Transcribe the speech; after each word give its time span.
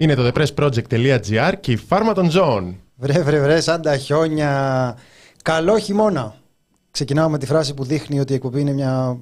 Είναι 0.00 0.14
το 0.14 0.30
thepressproject.gr 0.34 1.52
και 1.60 1.72
η 1.72 1.76
φάρμα 1.76 2.12
των 2.12 2.30
ζώων. 2.30 2.76
Βρε, 2.96 3.22
βρε, 3.22 3.40
βρε, 3.40 3.60
σαν 3.60 3.82
τα 3.82 3.96
χιόνια. 3.96 4.96
Καλό 5.42 5.78
χειμώνα. 5.78 6.34
Ξεκινάω 6.90 7.28
με 7.28 7.38
τη 7.38 7.46
φράση 7.46 7.74
που 7.74 7.84
δείχνει 7.84 8.20
ότι 8.20 8.32
η 8.32 8.34
εκπομπή 8.34 8.60
είναι 8.60 8.72
μια... 8.72 9.18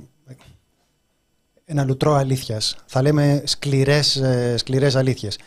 ένα 1.65 1.84
λουτρό 1.84 2.15
αλήθειας. 2.15 2.77
Θα 2.87 3.03
λέμε 3.03 3.43
σκληρές, 3.47 4.17
ε, 4.17 4.56
σκληρές 4.56 4.97
αλήθειες. 4.97 5.38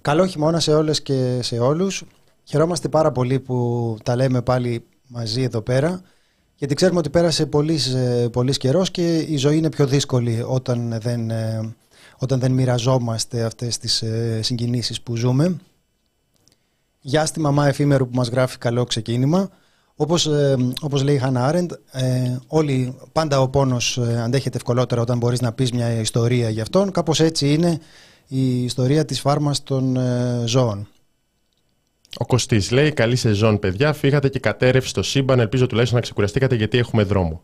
Καλό 0.00 0.26
χειμώνα 0.26 0.60
σε 0.60 0.74
όλες 0.74 1.02
και 1.02 1.38
σε 1.42 1.58
όλους. 1.58 2.04
Χαιρόμαστε 2.44 2.88
πάρα 2.88 3.12
πολύ 3.12 3.40
που 3.40 3.96
τα 4.02 4.16
λέμε 4.16 4.42
πάλι 4.42 4.84
μαζί 5.06 5.42
εδώ 5.42 5.60
πέρα. 5.60 6.00
Γιατί 6.54 6.74
ξέρουμε 6.74 6.98
ότι 6.98 7.10
πέρασε 7.10 7.46
πολύ 7.46 7.78
πολύς 8.32 8.58
καιρός 8.58 8.90
και 8.90 9.16
η 9.18 9.36
ζωή 9.36 9.56
είναι 9.56 9.68
πιο 9.70 9.86
δύσκολη 9.86 10.42
όταν 10.46 10.98
δεν, 11.00 11.30
ε, 11.30 11.74
όταν 12.18 12.40
δεν 12.40 12.52
μοιραζόμαστε 12.52 13.42
αυτές 13.42 13.78
τις 13.78 14.02
ε, 14.02 14.40
συγκινήσεις 14.42 15.00
που 15.00 15.16
ζούμε. 15.16 15.56
Γεια 17.00 17.26
στη 17.26 17.40
μαμά 17.40 17.66
εφήμερου 17.68 18.08
που 18.08 18.16
μας 18.16 18.28
γράφει 18.28 18.58
καλό 18.58 18.84
ξεκίνημα. 18.84 19.50
Όπως, 19.96 20.26
ε, 20.26 20.56
όπως 20.80 21.02
λέει 21.02 21.14
η 21.14 21.18
Χάνα 21.18 21.46
Άρεντ, 21.46 21.72
ε, 21.90 22.36
όλοι, 22.46 22.96
πάντα 23.12 23.40
ο 23.40 23.48
πόνος 23.48 23.98
ε, 23.98 24.22
αντέχεται 24.22 24.56
ευκολότερα 24.56 25.00
όταν 25.00 25.18
μπορείς 25.18 25.40
να 25.40 25.52
πεις 25.52 25.72
μια 25.72 26.00
ιστορία 26.00 26.48
για 26.50 26.62
αυτόν. 26.62 26.90
Κάπως 26.90 27.20
έτσι 27.20 27.52
είναι 27.52 27.80
η 28.28 28.64
ιστορία 28.64 29.04
της 29.04 29.20
φάρμας 29.20 29.62
των 29.62 29.96
ε, 29.96 30.42
ζώων. 30.46 30.88
Ο 32.18 32.26
Κωστής 32.26 32.70
λέει: 32.70 32.92
Καλή 32.92 33.16
σεζόν, 33.16 33.58
παιδιά. 33.58 33.92
Φύγατε 33.92 34.28
και 34.28 34.38
κατέρευσε 34.38 34.94
το 34.94 35.02
σύμπαν. 35.02 35.40
Ελπίζω 35.40 35.66
τουλάχιστον 35.66 35.98
να 35.98 36.04
ξεκουραστήκατε 36.04 36.54
γιατί 36.54 36.78
έχουμε 36.78 37.02
δρόμο. 37.02 37.42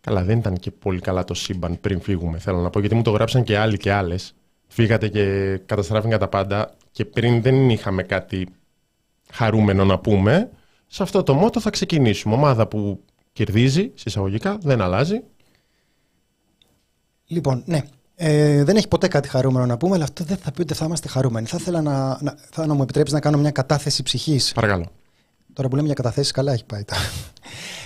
Καλά, 0.00 0.22
δεν 0.22 0.38
ήταν 0.38 0.56
και 0.56 0.70
πολύ 0.70 1.00
καλά 1.00 1.24
το 1.24 1.34
σύμπαν 1.34 1.80
πριν 1.80 2.00
φύγουμε. 2.00 2.38
Θέλω 2.38 2.60
να 2.60 2.70
πω 2.70 2.80
γιατί 2.80 2.94
μου 2.94 3.02
το 3.02 3.10
γράψαν 3.10 3.42
και 3.42 3.58
άλλοι 3.58 3.76
και 3.76 3.92
άλλες. 3.92 4.34
Φύγατε 4.66 5.08
και 5.08 5.56
καταστράφηκαν 5.66 6.18
τα 6.18 6.28
πάντα 6.28 6.74
και 6.90 7.04
πριν 7.04 7.42
δεν 7.42 7.70
είχαμε 7.70 8.02
κάτι 8.02 8.48
χαρούμενο 9.32 9.84
να 9.84 9.98
πούμε. 9.98 10.50
Σε 10.86 11.02
αυτό 11.02 11.22
το 11.22 11.34
μότο 11.34 11.60
θα 11.60 11.70
ξεκινήσουμε. 11.70 12.34
Ομάδα 12.34 12.66
που 12.66 13.04
κερδίζει, 13.32 13.90
συσσαγωγικά, 13.94 14.58
δεν 14.62 14.80
αλλάζει. 14.80 15.22
Λοιπόν, 17.26 17.62
ναι. 17.66 17.82
Ε, 18.22 18.64
δεν 18.64 18.76
έχει 18.76 18.88
ποτέ 18.88 19.08
κάτι 19.08 19.28
χαρούμενο 19.28 19.66
να 19.66 19.76
πούμε, 19.76 19.94
αλλά 19.94 20.04
αυτό 20.04 20.24
δεν 20.24 20.36
θα 20.36 20.50
πει 20.50 20.60
ότι 20.60 20.74
θα 20.74 20.84
είμαστε 20.84 21.08
χαρούμενοι. 21.08 21.46
Θα 21.46 21.56
ήθελα 21.60 21.82
να, 21.82 22.18
να, 22.22 22.34
θα, 22.50 22.66
να 22.66 22.74
μου 22.74 22.82
επιτρέψεις 22.82 23.14
να 23.14 23.20
κάνω 23.20 23.38
μια 23.38 23.50
κατάθεση 23.50 24.02
ψυχής. 24.02 24.52
Παρακαλώ. 24.52 24.86
Τώρα 25.52 25.68
που 25.68 25.74
λέμε 25.74 25.86
για 25.86 25.96
καταθέσεις, 25.96 26.32
καλά 26.32 26.52
έχει 26.52 26.64
πάει. 26.64 26.84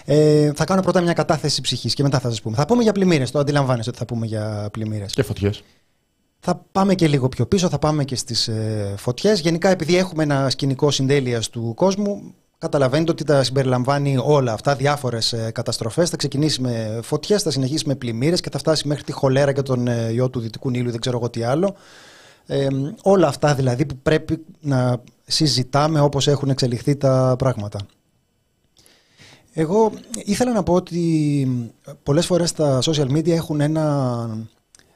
Ε, 0.06 0.52
θα 0.52 0.64
κάνω 0.64 0.82
πρώτα 0.82 1.00
μια 1.00 1.12
κατάθεση 1.12 1.60
ψυχής 1.60 1.94
και 1.94 2.02
μετά 2.02 2.18
θα 2.18 2.28
σας 2.28 2.42
πούμε. 2.42 2.56
Θα 2.56 2.66
πούμε 2.66 2.82
για 2.82 2.92
πλημμύρες. 2.92 3.30
Το 3.30 3.38
αντιλαμβάνεστε 3.38 3.90
ότι 3.90 3.98
θα 3.98 4.04
πούμε 4.04 4.26
για 4.26 4.68
πλημμύρες. 4.72 5.12
Και 5.12 5.22
φωτιές. 5.22 5.62
Θα 6.38 6.64
πάμε 6.72 6.94
και 6.94 7.08
λίγο 7.08 7.28
πιο 7.28 7.46
πίσω, 7.46 7.68
θα 7.68 7.78
πάμε 7.78 8.04
και 8.04 8.16
στις 8.16 8.48
ε, 8.48 8.94
φωτιές. 8.96 9.40
Γενικά, 9.40 9.68
επειδή 9.68 9.96
έχουμε 9.96 10.22
ένα 10.22 10.50
σκηνικό 10.50 10.90
συντέλεια 10.90 11.40
του 11.40 11.72
κόσμου, 11.76 12.34
Καταλαβαίνετε 12.64 13.10
ότι 13.10 13.24
τα 13.24 13.42
συμπεριλαμβάνει 13.42 14.16
όλα 14.22 14.52
αυτά, 14.52 14.74
διάφορες 14.74 15.34
καταστροφές. 15.52 16.10
Θα 16.10 16.16
ξεκινήσει 16.16 16.60
με 16.60 17.00
φωτιές, 17.02 17.42
θα 17.42 17.50
συνεχίσει 17.50 17.84
με 17.86 17.94
πλημμύρες 17.94 18.40
και 18.40 18.50
θα 18.50 18.58
φτάσει 18.58 18.88
μέχρι 18.88 19.02
τη 19.04 19.12
χολέρα 19.12 19.52
και 19.52 19.62
τον 19.62 19.88
ε, 19.88 20.12
ιό 20.12 20.30
του 20.30 20.40
Δυτικού 20.40 20.70
Νείλου, 20.70 20.90
δεν 20.90 21.00
ξέρω 21.00 21.16
εγώ 21.16 21.30
τι 21.30 21.42
άλλο. 21.42 21.74
Ε, 22.46 22.66
όλα 23.02 23.28
αυτά 23.28 23.54
δηλαδή 23.54 23.86
που 23.86 23.96
πρέπει 24.02 24.44
να 24.60 25.02
συζητάμε 25.24 26.00
όπως 26.00 26.28
έχουν 26.28 26.50
εξελιχθεί 26.50 26.96
τα 26.96 27.34
πράγματα. 27.38 27.78
Εγώ 29.52 29.92
ήθελα 30.24 30.52
να 30.52 30.62
πω 30.62 30.72
ότι 30.72 31.72
πολλές 32.02 32.26
φορές 32.26 32.52
τα 32.52 32.78
social 32.82 33.10
media 33.10 33.30
έχουν 33.30 33.60
ένα 33.60 34.46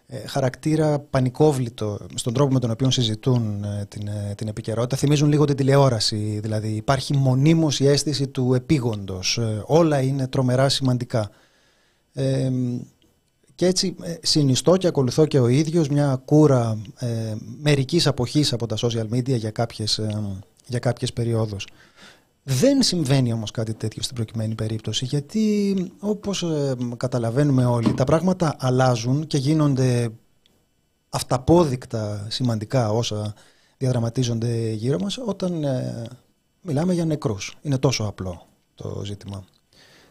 ε, 0.07 0.27
χαρακτήρα 0.27 0.99
πανικόβλητο 0.99 1.99
στον 2.15 2.33
τρόπο 2.35 2.53
με 2.53 2.59
τον 2.59 2.71
οποίο 2.71 2.91
συζητούν 2.91 3.65
ε, 3.65 3.85
την, 3.89 4.09
ε, 4.09 4.35
την 4.37 4.49
επικαιρότητα. 4.49 4.97
Θυμίζουν 4.97 5.29
λίγο 5.29 5.45
την 5.45 5.57
τηλεόραση, 5.57 6.39
δηλαδή 6.43 6.69
υπάρχει 6.69 7.17
μονίμως 7.17 7.81
η 7.81 7.87
αίσθηση 7.87 8.29
του 8.29 8.55
επίγοντος. 8.55 9.41
Όλα 9.65 10.01
είναι 10.01 10.27
τρομερά 10.27 10.69
σημαντικά. 10.69 11.31
Ε, 12.13 12.51
και 13.58 13.66
έτσι 13.66 13.96
συνιστώ 14.22 14.76
και 14.76 14.87
ακολουθώ 14.87 15.26
και 15.26 15.38
ο 15.38 15.49
ίδιος 15.49 15.88
μια 15.88 16.22
κούρα 16.25 16.78
ε, 16.99 17.34
μερικής 17.62 18.06
αποχής 18.06 18.52
από 18.52 18.66
τα 18.66 18.76
social 18.76 19.08
media 19.12 19.37
για 19.37 19.50
κάποιες, 19.50 20.00
για 20.66 20.78
κάποιες 20.78 21.12
περιόδους. 21.12 21.66
Δεν 22.43 22.82
συμβαίνει 22.82 23.32
όμως 23.32 23.50
κάτι 23.50 23.75
τέτοιο 23.75 24.02
στην 24.02 24.14
προκειμένη 24.14 24.55
περίπτωση 24.55 25.05
γιατί 25.05 25.75
όπως 26.00 26.43
ε, 26.43 26.76
καταλαβαίνουμε 26.96 27.64
όλοι 27.64 27.94
τα 27.94 28.05
πράγματα 28.05 28.56
αλλάζουν 28.58 29.26
και 29.26 29.38
γίνονται 29.38 30.10
αυταπόδεικτα 31.08 32.26
σημαντικά 32.28 32.90
όσα 32.90 33.34
διαδραματίζονται 33.78 34.70
γύρω 34.70 34.99
μας 34.99 35.19
όταν 35.19 35.64
ε, 35.64 36.06
μιλάμε 36.62 36.94
για 36.94 37.05
νεκρούς. 37.05 37.56
Είναι 37.62 37.78
τόσο 37.78 38.05
απλό 38.05 38.46
το 38.75 39.02
ζήτημα. 39.05 39.44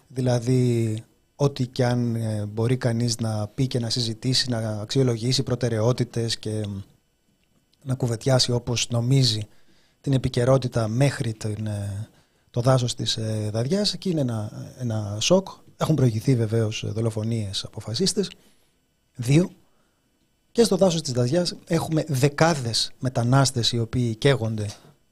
Δηλαδή 0.07 1.03
ό,τι 1.39 1.67
και 1.67 1.85
αν 1.85 2.15
ε, 2.15 2.45
μπορεί 2.45 2.77
κανείς 2.77 3.19
να 3.19 3.47
πει 3.47 3.67
και 3.67 3.79
να 3.79 3.89
συζητήσει, 3.89 4.49
να 4.49 4.57
αξιολογήσει 4.57 5.43
προτεραιότητες 5.43 6.37
και 6.37 6.65
να 7.83 7.95
κουβετιάσει 7.95 8.51
όπως 8.51 8.87
νομίζει 8.89 9.47
την 10.01 10.13
επικαιρότητα 10.13 10.87
μέχρι 10.87 11.33
την 11.33 11.69
το 12.57 12.63
δάσος 12.63 12.95
της 12.95 13.17
ε, 13.17 13.49
Δαδιάς. 13.53 13.93
Εκεί 13.93 14.09
είναι 14.09 14.21
ένα, 14.21 14.51
ένα 14.77 15.17
σοκ. 15.19 15.47
Έχουν 15.77 15.95
προηγηθεί 15.95 16.35
βεβαίως 16.35 16.85
δολοφονίες 16.87 17.63
από 17.63 17.79
φασίστες. 17.79 18.29
Δύο. 19.15 19.49
Και 20.51 20.63
στο 20.63 20.77
δάσος 20.77 21.01
της 21.01 21.13
Δαδιάς 21.13 21.55
έχουμε 21.67 22.03
δεκάδες 22.07 22.91
μετανάστες 22.99 23.71
οι 23.71 23.79
οποίοι 23.79 24.15
καίγονται 24.15 24.65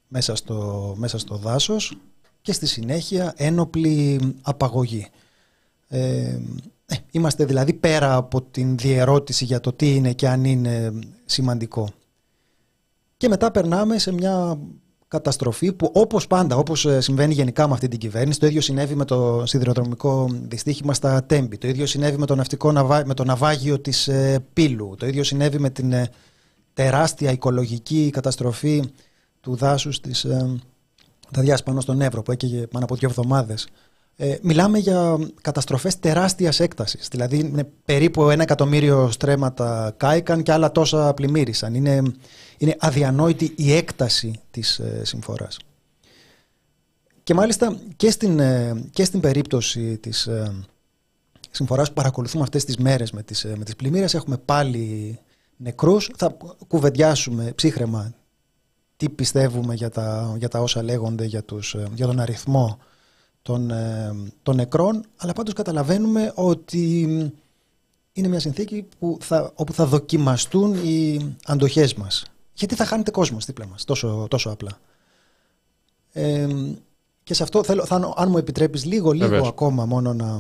μέσα 0.07 0.36
στο, 0.36 0.94
μέσα 0.98 1.18
στο 1.18 1.36
δάσος 1.36 1.98
και 2.42 2.54
στη 2.54 2.66
συνέχεια 2.66 3.33
ένοπλη 3.38 4.19
απαγωγή. 4.42 5.07
Ε, 5.87 6.39
ε 6.85 6.95
είμαστε 7.11 7.45
δηλαδή 7.45 7.73
πέρα 7.73 8.15
από 8.15 8.41
την 8.41 8.77
διερώτηση 8.77 9.45
για 9.45 9.59
το 9.59 9.73
τι 9.73 9.95
είναι 9.95 10.13
και 10.13 10.27
αν 10.27 10.43
είναι 10.43 10.91
σημαντικό. 11.25 11.89
Και 13.17 13.27
μετά 13.27 13.51
περνάμε 13.51 13.97
σε 13.97 14.13
μια 14.13 14.59
καταστροφή 15.07 15.73
που 15.73 15.91
όπως 15.93 16.27
πάντα, 16.27 16.55
όπως 16.55 16.85
ε, 16.85 17.01
συμβαίνει 17.01 17.33
γενικά 17.33 17.67
με 17.67 17.73
αυτή 17.73 17.87
την 17.87 17.99
κυβέρνηση, 17.99 18.39
το 18.39 18.45
ίδιο 18.45 18.61
συνέβη 18.61 18.95
με 18.95 19.05
το 19.05 19.43
σιδηροδρομικό 19.45 20.29
δυστύχημα 20.31 20.93
στα 20.93 21.23
Τέμπη, 21.23 21.57
το 21.57 21.67
ίδιο 21.67 21.85
συνέβη 21.85 22.17
με 22.17 22.25
το, 22.25 22.35
ναυτικό, 22.35 22.71
με 23.05 23.13
το 23.13 23.23
ναυάγιο 23.23 23.79
της 23.79 24.07
ε, 24.07 24.45
Πύλου, 24.53 24.95
το 24.97 25.07
ίδιο 25.07 25.23
συνέβη 25.23 25.59
με 25.59 25.69
την 25.69 25.91
ε, 25.91 26.09
τεράστια 26.73 27.31
οικολογική 27.31 28.09
καταστροφή 28.09 28.83
του 29.41 29.55
δάσους 29.55 29.99
της 29.99 30.23
ε, 30.23 30.59
πάνω 31.63 31.79
στον 31.81 32.01
Εύρο 32.01 32.21
που 32.21 32.31
έκαιγε 32.31 32.67
πάνω 32.67 32.85
από 32.85 32.95
δύο 32.95 33.09
εβδομάδες. 33.09 33.67
Ε, 34.17 34.38
μιλάμε 34.41 34.77
για 34.77 35.17
καταστροφές 35.41 36.00
τεράστιας 36.00 36.59
έκτασης. 36.59 37.07
Δηλαδή 37.07 37.39
είναι 37.39 37.67
περίπου 37.85 38.29
ένα 38.29 38.44
εκατομμύριο 38.44 39.12
στρέμματα 39.12 39.94
κάηκαν 39.97 40.44
και 40.44 40.51
άλλα 40.51 40.71
τόσα 40.71 41.13
πλημμύρισαν. 41.13 41.73
Είναι, 41.73 42.01
είναι 42.57 42.75
αδιανόητη 42.79 43.53
η 43.56 43.73
έκταση 43.73 44.39
της 44.51 44.79
ε, 44.79 45.01
συμφοράς. 45.06 45.57
Και 47.25 47.33
μάλιστα 47.33 47.77
και 47.95 48.12
στην, 48.12 48.39
ε, 48.39 48.83
και 48.91 49.03
στην 49.03 49.19
περίπτωση 49.19 49.97
της 49.97 50.27
ε, 50.27 50.53
συμφοράς 51.51 51.88
που 51.88 51.94
παρακολουθούμε 51.94 52.44
αυτές 52.44 52.65
τις 52.65 52.77
μέρες 52.77 53.11
με 53.11 53.23
τις, 53.23 53.44
ε, 53.44 53.56
με 53.57 53.63
τις 53.63 53.75
πλημμύρες 53.75 54.13
έχουμε 54.13 54.38
πάλι 54.38 55.19
νεκρούς. 55.57 56.11
Θα 56.18 56.38
κουβεντιάσουμε 56.68 57.51
ψύχρεμα 57.56 58.13
τι 58.97 59.09
πιστεύουμε 59.09 59.73
για 59.73 59.89
τα, 59.89 60.35
για 60.38 60.47
τα 60.47 60.59
όσα 60.59 60.83
λέγονται 60.83 61.25
για, 61.25 61.44
τους, 61.44 61.75
για 61.94 62.06
τον 62.06 62.19
αριθμό 62.19 62.79
των, 63.45 63.71
ε, 63.71 64.13
των 64.44 64.56
νεκρών, 64.56 65.06
αλλά 65.18 65.33
πάντως 65.33 65.53
καταλαβαίνουμε 65.53 66.31
ότι 66.36 67.01
είναι 68.13 68.27
μια 68.27 68.39
συνθήκη 68.39 68.88
που 69.00 69.18
θα, 69.21 69.51
όπου 69.56 69.74
θα 69.74 69.86
δοκιμαστούν 69.86 70.74
οι 70.74 71.19
αντοχές 71.45 71.94
μας. 71.94 72.25
Γιατί 72.53 72.75
θα 72.75 72.86
χάνετε 72.86 73.12
κόσμος 73.12 73.45
δίπλα 73.45 73.68
μας, 73.68 73.83
τόσο, 73.83 74.27
τόσο 74.30 74.50
απλά. 74.50 74.80
Ε, 76.12 76.47
και 77.24 77.33
σε 77.33 77.44
αυτό 77.44 77.63
θέλω, 77.63 77.86
θα, 77.86 78.13
αν 78.15 78.30
μου 78.30 78.38
επιτρέπεις 78.38 78.86
λίγο, 78.86 79.12
λίγο 79.12 79.47
ακόμα 79.47 79.86
μόνο 79.86 80.13
να 80.13 80.38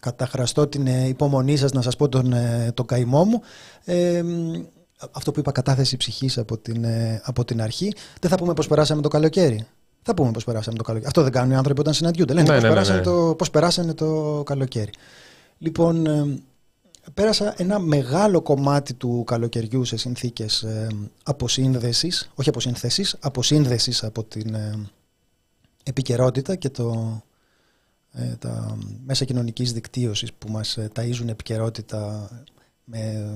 καταχραστώ 0.00 0.66
την 0.66 0.86
ε, 0.86 1.06
υπομονή 1.08 1.56
σας, 1.56 1.72
να 1.72 1.82
σας 1.82 1.96
πω 1.96 2.08
τον, 2.08 2.32
ε, 2.32 2.72
τον 2.74 2.86
καημό 2.86 3.24
μου. 3.24 3.42
Ε, 3.84 4.22
αυτό 5.10 5.32
που 5.32 5.40
είπα 5.40 5.52
κατάθεση 5.52 5.96
ψυχής 5.96 6.38
από 6.38 6.58
την, 6.58 6.86
από 7.22 7.44
την 7.44 7.62
αρχή. 7.62 7.92
Δεν 8.20 8.30
θα 8.30 8.36
πούμε 8.36 8.52
πως 8.52 8.66
περάσαμε 8.66 9.02
το 9.02 9.08
καλοκαίρι. 9.08 9.66
Θα 10.08 10.14
πούμε 10.14 10.30
πώς 10.30 10.44
περάσαμε 10.44 10.76
το 10.76 10.82
καλοκαίρι. 10.82 11.08
Αυτό 11.08 11.22
δεν 11.22 11.32
κάνουν 11.32 11.50
οι 11.50 11.56
άνθρωποι 11.56 11.80
όταν 11.80 11.94
συναντιούνται. 11.94 12.32
Λένε 12.32 12.46
ναι, 12.46 12.52
πώς 12.54 12.62
ναι, 12.62 12.68
ναι, 12.68 12.74
περάσανε, 12.74 12.98
ναι. 12.98 13.04
το, 13.04 13.36
περάσανε 13.52 13.94
το 13.94 14.42
καλοκαίρι. 14.46 14.90
Λοιπόν, 15.58 16.06
ε, 16.06 16.38
πέρασα 17.14 17.54
ένα 17.56 17.78
μεγάλο 17.78 18.42
κομμάτι 18.42 18.94
του 18.94 19.24
καλοκαιριού 19.26 19.84
σε 19.84 19.96
συνθήκες 19.96 20.62
ε, 20.62 20.86
αποσύνδεσης, 21.22 22.30
όχι 22.34 22.48
αποσύνθεσης, 22.48 23.16
αποσύνδεσης 23.20 24.04
από 24.04 24.24
την 24.24 24.54
ε, 24.54 24.90
επικαιρότητα 25.82 26.56
και 26.56 26.70
το, 26.70 27.20
ε, 28.12 28.34
τα 28.38 28.78
μέσα 29.04 29.24
κοινωνικής 29.24 29.72
δικτύωσης 29.72 30.32
που 30.32 30.50
μας 30.50 30.78
ταΐζουν 30.94 31.28
επικαιρότητα 31.28 32.30
με 32.84 33.30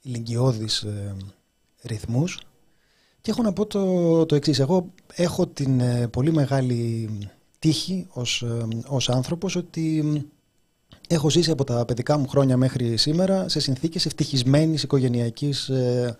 ηλικιώδεις 0.00 0.86
ρυθμούς 1.82 2.40
και 3.26 3.32
έχω 3.32 3.42
να 3.42 3.52
πω 3.52 3.66
το, 3.66 4.26
το 4.26 4.34
εξής. 4.34 4.58
Εγώ 4.58 4.92
έχω 5.14 5.46
την 5.46 5.80
ε, 5.80 6.08
πολύ 6.08 6.32
μεγάλη 6.32 7.08
τύχη 7.58 8.06
ως, 8.10 8.42
ε, 8.42 8.66
ως 8.86 9.08
άνθρωπος 9.08 9.56
ότι 9.56 10.04
έχω 11.08 11.30
ζήσει 11.30 11.50
από 11.50 11.64
τα 11.64 11.84
παιδικά 11.84 12.18
μου 12.18 12.28
χρόνια 12.28 12.56
μέχρι 12.56 12.96
σήμερα 12.96 13.48
σε 13.48 13.60
συνθήκες 13.60 14.06
ευτυχισμένης 14.06 14.82
οικογενειακής 14.82 15.68
ε, 15.68 16.16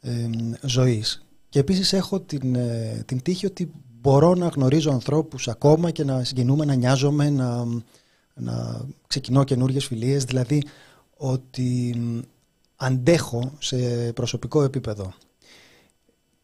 ε, 0.00 0.28
ζωής. 0.62 1.24
Και 1.48 1.58
επίσης 1.58 1.92
έχω 1.92 2.20
την, 2.20 2.54
ε, 2.54 3.02
την 3.06 3.22
τύχη 3.22 3.46
ότι 3.46 3.72
μπορώ 4.00 4.34
να 4.34 4.46
γνωρίζω 4.46 4.90
ανθρώπους 4.90 5.48
ακόμα 5.48 5.90
και 5.90 6.04
να 6.04 6.24
συγκινούμε, 6.24 6.64
να 6.64 6.74
νοιάζομαι, 6.74 7.30
να, 7.30 7.64
να 8.34 8.86
ξεκινώ 9.06 9.44
καινούριε 9.44 9.80
φιλίες, 9.80 10.24
δηλαδή 10.24 10.62
ότι 11.16 11.96
αντέχω 12.76 13.52
σε 13.58 13.76
προσωπικό 14.12 14.62
επίπεδο. 14.62 15.12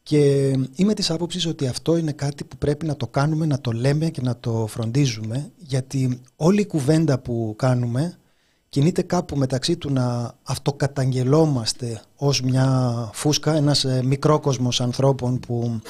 Και 0.03 0.53
είμαι 0.75 0.95
της 0.95 1.11
άποψης 1.11 1.47
ότι 1.47 1.67
αυτό 1.67 1.97
είναι 1.97 2.13
κάτι 2.13 2.45
που 2.45 2.57
πρέπει 2.57 2.87
να 2.87 2.97
το 2.97 3.07
κάνουμε, 3.07 3.47
να 3.47 3.61
το 3.61 3.73
λέμε 3.73 4.11
και 4.11 4.21
να 4.23 4.37
το 4.37 4.67
φροντίζουμε, 4.67 5.51
γιατί 5.59 6.21
όλη 6.37 6.61
η 6.61 6.67
κουβέντα 6.67 7.19
που 7.19 7.55
κάνουμε 7.59 8.19
κινείται 8.71 9.03
κάπου 9.03 9.37
μεταξύ 9.37 9.77
του 9.77 9.93
να 9.93 10.35
αυτοκαταγγελόμαστε 10.43 12.03
ως 12.17 12.43
μια 12.43 12.93
φούσκα, 13.13 13.55
ένας 13.55 13.85
ε, 13.85 14.03
μικρόκοσμος 14.05 14.81
ανθρώπων 14.81 15.41
που 15.41 15.81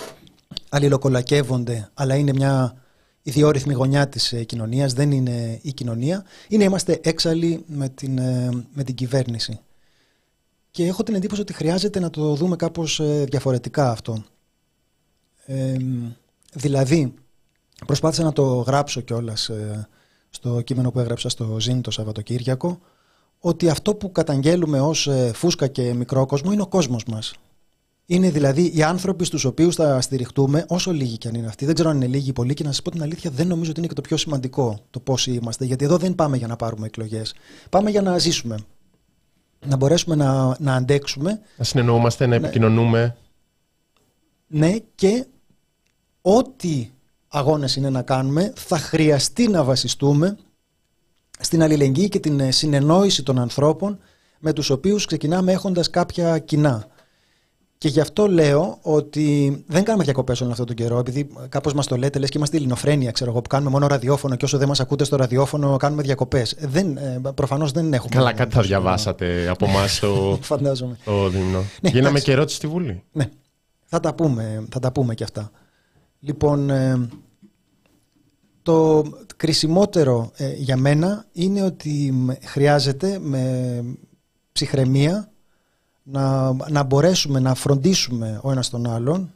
αλληλοκολακεύονται, 0.68 1.90
αλλά 1.94 2.14
είναι 2.14 2.32
μια 2.32 2.74
ιδιόρυθμη 3.22 3.72
γωνιά 3.72 4.08
της 4.08 4.32
ε, 4.32 4.44
κοινωνίας, 4.44 4.92
δεν 4.92 5.10
είναι 5.10 5.58
η 5.62 5.72
κοινωνία, 5.72 6.24
είναι 6.48 6.64
είμαστε 6.64 7.00
έξαλλοι 7.02 7.64
με 7.66 7.88
την, 7.88 8.18
ε, 8.18 8.48
με 8.72 8.84
την 8.84 8.94
κυβέρνηση. 8.94 9.60
Και 10.70 10.86
έχω 10.86 11.02
την 11.02 11.14
εντύπωση 11.14 11.40
ότι 11.40 11.52
χρειάζεται 11.52 12.00
να 12.00 12.10
το 12.10 12.34
δούμε 12.34 12.56
κάπως 12.56 13.00
διαφορετικά 13.24 13.90
αυτό. 13.90 14.24
δηλαδή, 16.52 17.14
προσπάθησα 17.86 18.22
να 18.22 18.32
το 18.32 18.44
γράψω 18.44 19.00
κιόλας 19.00 19.50
στο 20.30 20.60
κείμενο 20.60 20.90
που 20.90 20.98
έγραψα 20.98 21.28
στο 21.28 21.60
ΖΙΝ 21.60 21.82
το 21.82 21.90
Σαββατοκύριακο 21.90 22.80
ότι 23.40 23.68
αυτό 23.68 23.94
που 23.94 24.12
καταγγέλουμε 24.12 24.80
ως 24.80 25.06
ε, 25.06 25.32
φούσκα 25.34 25.66
και 25.66 25.94
μικρό 25.94 26.26
κόσμο 26.26 26.52
είναι 26.52 26.62
ο 26.62 26.66
κόσμος 26.66 27.04
μας. 27.04 27.34
Είναι 28.06 28.30
δηλαδή 28.30 28.72
οι 28.74 28.82
άνθρωποι 28.82 29.24
στους 29.24 29.44
οποίους 29.44 29.74
θα 29.74 30.00
στηριχτούμε, 30.00 30.64
όσο 30.68 30.92
λίγοι 30.92 31.18
κι 31.18 31.28
αν 31.28 31.34
είναι 31.34 31.46
αυτοί. 31.46 31.64
Δεν 31.64 31.74
ξέρω 31.74 31.90
αν 31.90 31.96
είναι 31.96 32.06
λίγοι 32.06 32.28
ή 32.28 32.32
πολλοί 32.32 32.54
και 32.54 32.64
να 32.64 32.70
σας 32.70 32.82
πω 32.82 32.90
την 32.90 33.02
αλήθεια, 33.02 33.30
δεν 33.30 33.46
νομίζω 33.46 33.70
ότι 33.70 33.78
είναι 33.78 33.88
και 33.88 33.94
το 33.94 34.00
πιο 34.00 34.16
σημαντικό 34.16 34.78
το 34.90 35.00
πόσοι 35.00 35.32
είμαστε. 35.32 35.64
Γιατί 35.64 35.84
εδώ 35.84 35.96
δεν 35.96 36.14
πάμε 36.14 36.36
για 36.36 36.46
να 36.46 36.56
πάρουμε 36.56 36.86
εκλογές. 36.86 37.34
Πάμε 37.70 37.90
για 37.90 38.02
να 38.02 38.18
ζήσουμε. 38.18 38.56
Να 39.66 39.76
μπορέσουμε 39.76 40.14
να, 40.14 40.56
να 40.58 40.74
αντέξουμε. 40.74 41.40
Να 41.56 41.64
συνεννοούμαστε, 41.64 42.26
να 42.26 42.38
ναι. 42.38 42.46
επικοινωνούμε. 42.46 43.16
Ναι, 44.46 44.76
και 44.94 45.26
ό,τι 46.20 46.90
αγώνες 47.28 47.76
είναι 47.76 47.90
να 47.90 48.02
κάνουμε, 48.02 48.52
θα 48.56 48.78
χρειαστεί 48.78 49.48
να 49.48 49.64
βασιστούμε 49.64 50.36
στην 51.38 51.62
αλληλεγγύη 51.62 52.08
και 52.08 52.20
την 52.20 52.40
ε, 52.40 52.50
συνεννόηση 52.50 53.22
των 53.22 53.38
ανθρώπων 53.38 53.98
με 54.38 54.52
τους 54.52 54.70
οποίους 54.70 55.06
ξεκινάμε 55.06 55.52
έχοντας 55.52 55.90
κάποια 55.90 56.38
κοινά. 56.38 56.86
Και 57.80 57.88
γι' 57.88 58.00
αυτό 58.00 58.26
λέω 58.26 58.78
ότι 58.82 59.56
δεν 59.66 59.84
κάνουμε 59.84 60.04
διακοπές 60.04 60.40
όλο 60.40 60.50
αυτόν 60.50 60.66
τον 60.66 60.76
καιρό, 60.76 60.98
επειδή 60.98 61.28
κάπως 61.48 61.72
μας 61.72 61.86
το 61.86 61.96
λέτε, 61.96 62.18
λες 62.18 62.28
και 62.28 62.38
είμαστε 62.38 62.56
ελληνοφρένεια, 62.56 63.10
ξέρω 63.10 63.30
εγώ, 63.30 63.40
που 63.42 63.48
κάνουμε 63.48 63.70
μόνο 63.70 63.86
ραδιόφωνο 63.86 64.36
και 64.36 64.44
όσο 64.44 64.58
δεν 64.58 64.68
μας 64.68 64.80
ακούτε 64.80 65.04
στο 65.04 65.16
ραδιόφωνο, 65.16 65.76
κάνουμε 65.76 66.02
διακοπές. 66.02 66.52
Ε, 66.52 67.20
Προφανώς 67.34 67.72
δεν 67.72 67.92
έχουμε. 67.92 68.14
Καλά, 68.14 68.32
κάτι 68.32 68.54
θα 68.54 68.62
διαβάσατε 68.62 69.48
από 69.48 69.66
εμάς 69.66 69.98
το, 69.98 70.38
Φαντάζομαι. 70.42 70.98
το 71.04 71.28
δίμηνο. 71.28 71.64
Ναι, 71.80 71.90
Γίναμε 71.90 72.20
και 72.20 72.32
ερώτηση 72.32 72.56
στη 72.56 72.66
Βουλή. 72.66 73.02
Ναι, 73.12 73.28
θα 73.84 74.00
τα 74.00 74.14
πούμε, 74.14 74.64
θα 74.70 74.78
τα 74.80 74.92
πούμε 74.92 75.14
και 75.14 75.24
αυτά. 75.24 75.50
Λοιπόν, 76.20 76.70
ε, 76.70 77.08
το 78.62 79.04
κρισιμότερο 79.36 80.30
ε, 80.36 80.52
για 80.54 80.76
μένα 80.76 81.24
είναι 81.32 81.62
ότι 81.62 82.14
χρειάζεται 82.44 83.18
με 83.18 83.84
ψυχραιμία 84.52 85.30
να, 86.10 86.52
να 86.68 86.82
μπορέσουμε 86.82 87.40
να 87.40 87.54
φροντίσουμε 87.54 88.40
ο 88.42 88.50
ένας 88.50 88.70
τον 88.70 88.90
άλλον 88.90 89.32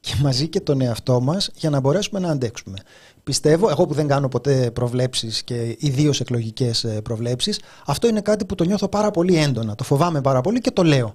και 0.00 0.14
μαζί 0.22 0.48
και 0.48 0.60
τον 0.60 0.80
εαυτό 0.80 1.20
μας 1.20 1.50
για 1.54 1.70
να 1.70 1.80
μπορέσουμε 1.80 2.20
να 2.20 2.28
αντέξουμε. 2.28 2.78
Πιστεύω, 3.24 3.68
εγώ 3.68 3.86
που 3.86 3.94
δεν 3.94 4.06
κάνω 4.08 4.28
ποτέ 4.28 4.70
προβλέψεις 4.70 5.42
και 5.42 5.76
ιδίως 5.78 6.20
εκλογικές 6.20 6.84
ε, 6.84 7.00
προβλέψεις, 7.00 7.60
αυτό 7.86 8.08
είναι 8.08 8.20
κάτι 8.20 8.44
που 8.44 8.54
το 8.54 8.64
νιώθω 8.64 8.88
πάρα 8.88 9.10
πολύ 9.10 9.36
έντονα, 9.36 9.74
το 9.74 9.84
φοβάμαι 9.84 10.20
πάρα 10.20 10.40
πολύ 10.40 10.60
και 10.60 10.70
το 10.70 10.82
λέω, 10.82 11.14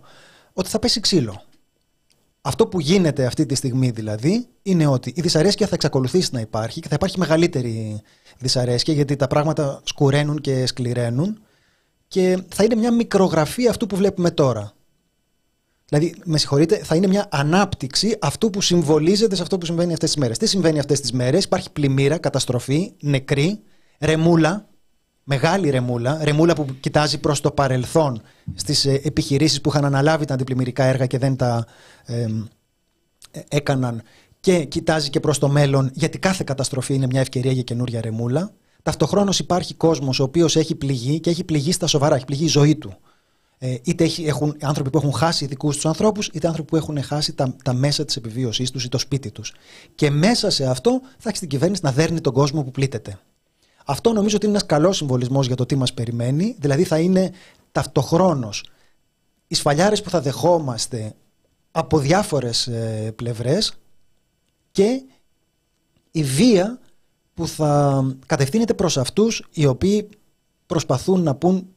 ότι 0.54 0.70
θα 0.70 0.80
πέσει 0.80 1.00
ξύλο. 1.00 1.42
Αυτό 2.42 2.68
που 2.68 2.80
γίνεται 2.80 3.26
αυτή 3.26 3.46
τη 3.46 3.56
στιγμή 3.56 3.90
δηλαδή 3.90 4.48
είναι 4.62 4.88
ότι 4.88 5.14
η 5.16 5.22
δυσαρέσκεια 5.22 5.68
θα 5.68 5.76
εξακολουθήσει 5.76 6.30
να 6.34 6.40
υπάρχει 6.40 6.80
και 6.80 6.88
θα 6.88 6.96
υπάρχει 6.96 7.20
μεγαλύτερη 7.20 8.02
δυσαρέσκεια 8.38 8.94
γιατί 8.94 9.16
τα 9.16 9.28
πράγματα 9.28 9.82
σκουραίνουν 9.84 10.42
και 10.42 10.66
σκληραίνουν 10.66 11.40
και 12.08 12.38
θα 12.50 12.64
είναι 12.64 12.76
μια 12.76 12.92
μικρογραφή 12.92 13.68
αυτού 13.68 13.88
που 13.88 13.96
βλέπουμε 13.96 14.32
τώρα. 14.32 14.77
Δηλαδή, 15.90 16.16
με 16.26 16.38
συγχωρείτε, 16.38 16.78
θα 16.78 16.96
είναι 16.96 17.08
μια 17.08 17.28
ανάπτυξη 17.32 18.18
αυτού 18.22 18.50
που 18.50 18.62
συμβολίζεται 18.62 19.36
σε 19.36 19.42
αυτό 19.42 19.58
που 19.58 19.66
συμβαίνει 19.66 19.94
αυτές 19.94 20.10
τις 20.10 20.20
μέρες. 20.20 20.38
Τι 20.38 20.46
συμβαίνει 20.46 20.80
αυτές 20.80 21.00
τις 21.00 21.12
μέρες, 21.12 21.44
υπάρχει 21.44 21.72
πλημμύρα, 21.72 22.18
καταστροφή, 22.18 22.94
νεκρή, 23.00 23.60
ρεμούλα, 24.00 24.68
μεγάλη 25.24 25.70
ρεμούλα, 25.70 26.20
ρεμούλα 26.24 26.56
που 26.56 26.66
κοιτάζει 26.80 27.18
προς 27.18 27.42
το 27.42 27.52
παρελθόν 27.52 28.22
στις 28.56 28.86
ε, 28.86 29.02
επιχειρήσεις 29.04 29.62
που 29.62 29.70
είχαν 29.70 29.86
αναλάβει 29.86 30.26
τα 30.26 30.34
αντιπλημμυρικά 30.34 30.84
έργα 30.84 31.06
και 31.06 31.18
δεν 31.18 31.36
τα 31.36 31.66
ε, 32.06 32.28
έκαναν 33.48 34.02
και 34.40 34.64
κοιτάζει 34.64 35.10
και 35.10 35.20
προς 35.20 35.40
το 35.40 35.50
μέλλον 35.50 35.92
γιατί 35.94 36.20
κάθε 36.20 36.44
καταστροφή 36.46 36.94
είναι 36.94 37.06
μια 37.06 37.22
ευκαιρία 37.22 37.52
για 37.52 37.64
καινούρια 37.64 38.02
ρεμούλα. 38.02 38.54
Ταυτοχρόνως 38.84 39.40
υπάρχει 39.40 39.74
κόσμος 39.74 40.20
ο 40.20 40.24
οποίος 40.24 40.56
έχει 40.56 40.76
πληγεί 40.76 41.20
και 41.20 41.30
έχει 41.30 41.44
πληγεί 41.44 41.72
στα 41.72 41.88
σοβαρά, 41.88 42.16
έχει 42.16 42.26
πληγεί 42.26 42.44
η 42.44 42.48
ζωή 42.48 42.76
του. 42.76 42.98
Ε, 43.60 43.78
είτε 43.84 44.04
έχει, 44.04 44.24
έχουν 44.24 44.56
άνθρωποι 44.62 44.90
που 44.90 44.98
έχουν 44.98 45.14
χάσει 45.14 45.46
δικούς 45.46 45.76
τους 45.76 45.86
ανθρώπους, 45.86 46.28
είτε 46.34 46.48
άνθρωποι 46.48 46.70
που 46.70 46.76
έχουν 46.76 47.04
χάσει 47.04 47.34
τα, 47.34 47.56
τα 47.64 47.74
μέσα 47.74 48.06
της 48.06 48.16
επιβίωσής 48.16 48.72
τους 48.72 48.84
ή 48.84 48.90
το 48.90 48.98
σπίτι 48.98 49.32
τους. 49.32 49.54
Και 49.96 50.10
μέσα 50.10 50.50
σε 50.50 50.66
αυτό 50.66 51.02
θα 51.18 51.30
έχει 51.30 51.40
την 51.40 51.48
κυβέρνηση 51.48 51.82
να 51.84 51.92
δέρνει 51.92 52.22
τον 52.22 52.34
κόσμο 52.34 52.64
που 52.64 52.72
πλήττεται. 52.72 53.20
Αυτό 53.86 54.14
νομίζω 54.14 54.36
ότι 54.36 54.46
είναι 54.46 54.56
ένας 54.56 54.68
καλός 54.68 54.98
συμβολισμός 54.98 55.48
για 55.48 55.56
το 55.56 55.66
τι 55.66 55.76
μας 55.76 55.94
περιμένει, 55.94 56.56
δηλαδή 56.60 56.84
θα 56.84 57.00
είναι 57.00 57.32
ταυτοχρόνως 57.72 58.66
οι 59.48 59.56
σφαλιάρες 59.56 60.02
που 60.02 60.10
θα 60.10 60.22
δεχόμαστε 60.22 61.14
από 61.72 62.00
διάφορες 62.00 62.68
ε, 62.68 63.14
πλευρές 63.16 63.74
και 64.72 65.04
η 66.12 66.24
βία 66.24 66.80
που 67.34 67.48
θα 67.48 68.04
κατευθύνεται 68.26 68.74
προς 68.74 68.98
αυτούς 68.98 69.48
οι 69.52 69.66
οποίοι 69.66 70.10
προσπαθούν 70.66 71.24
να 71.24 71.36
πούν 71.36 71.68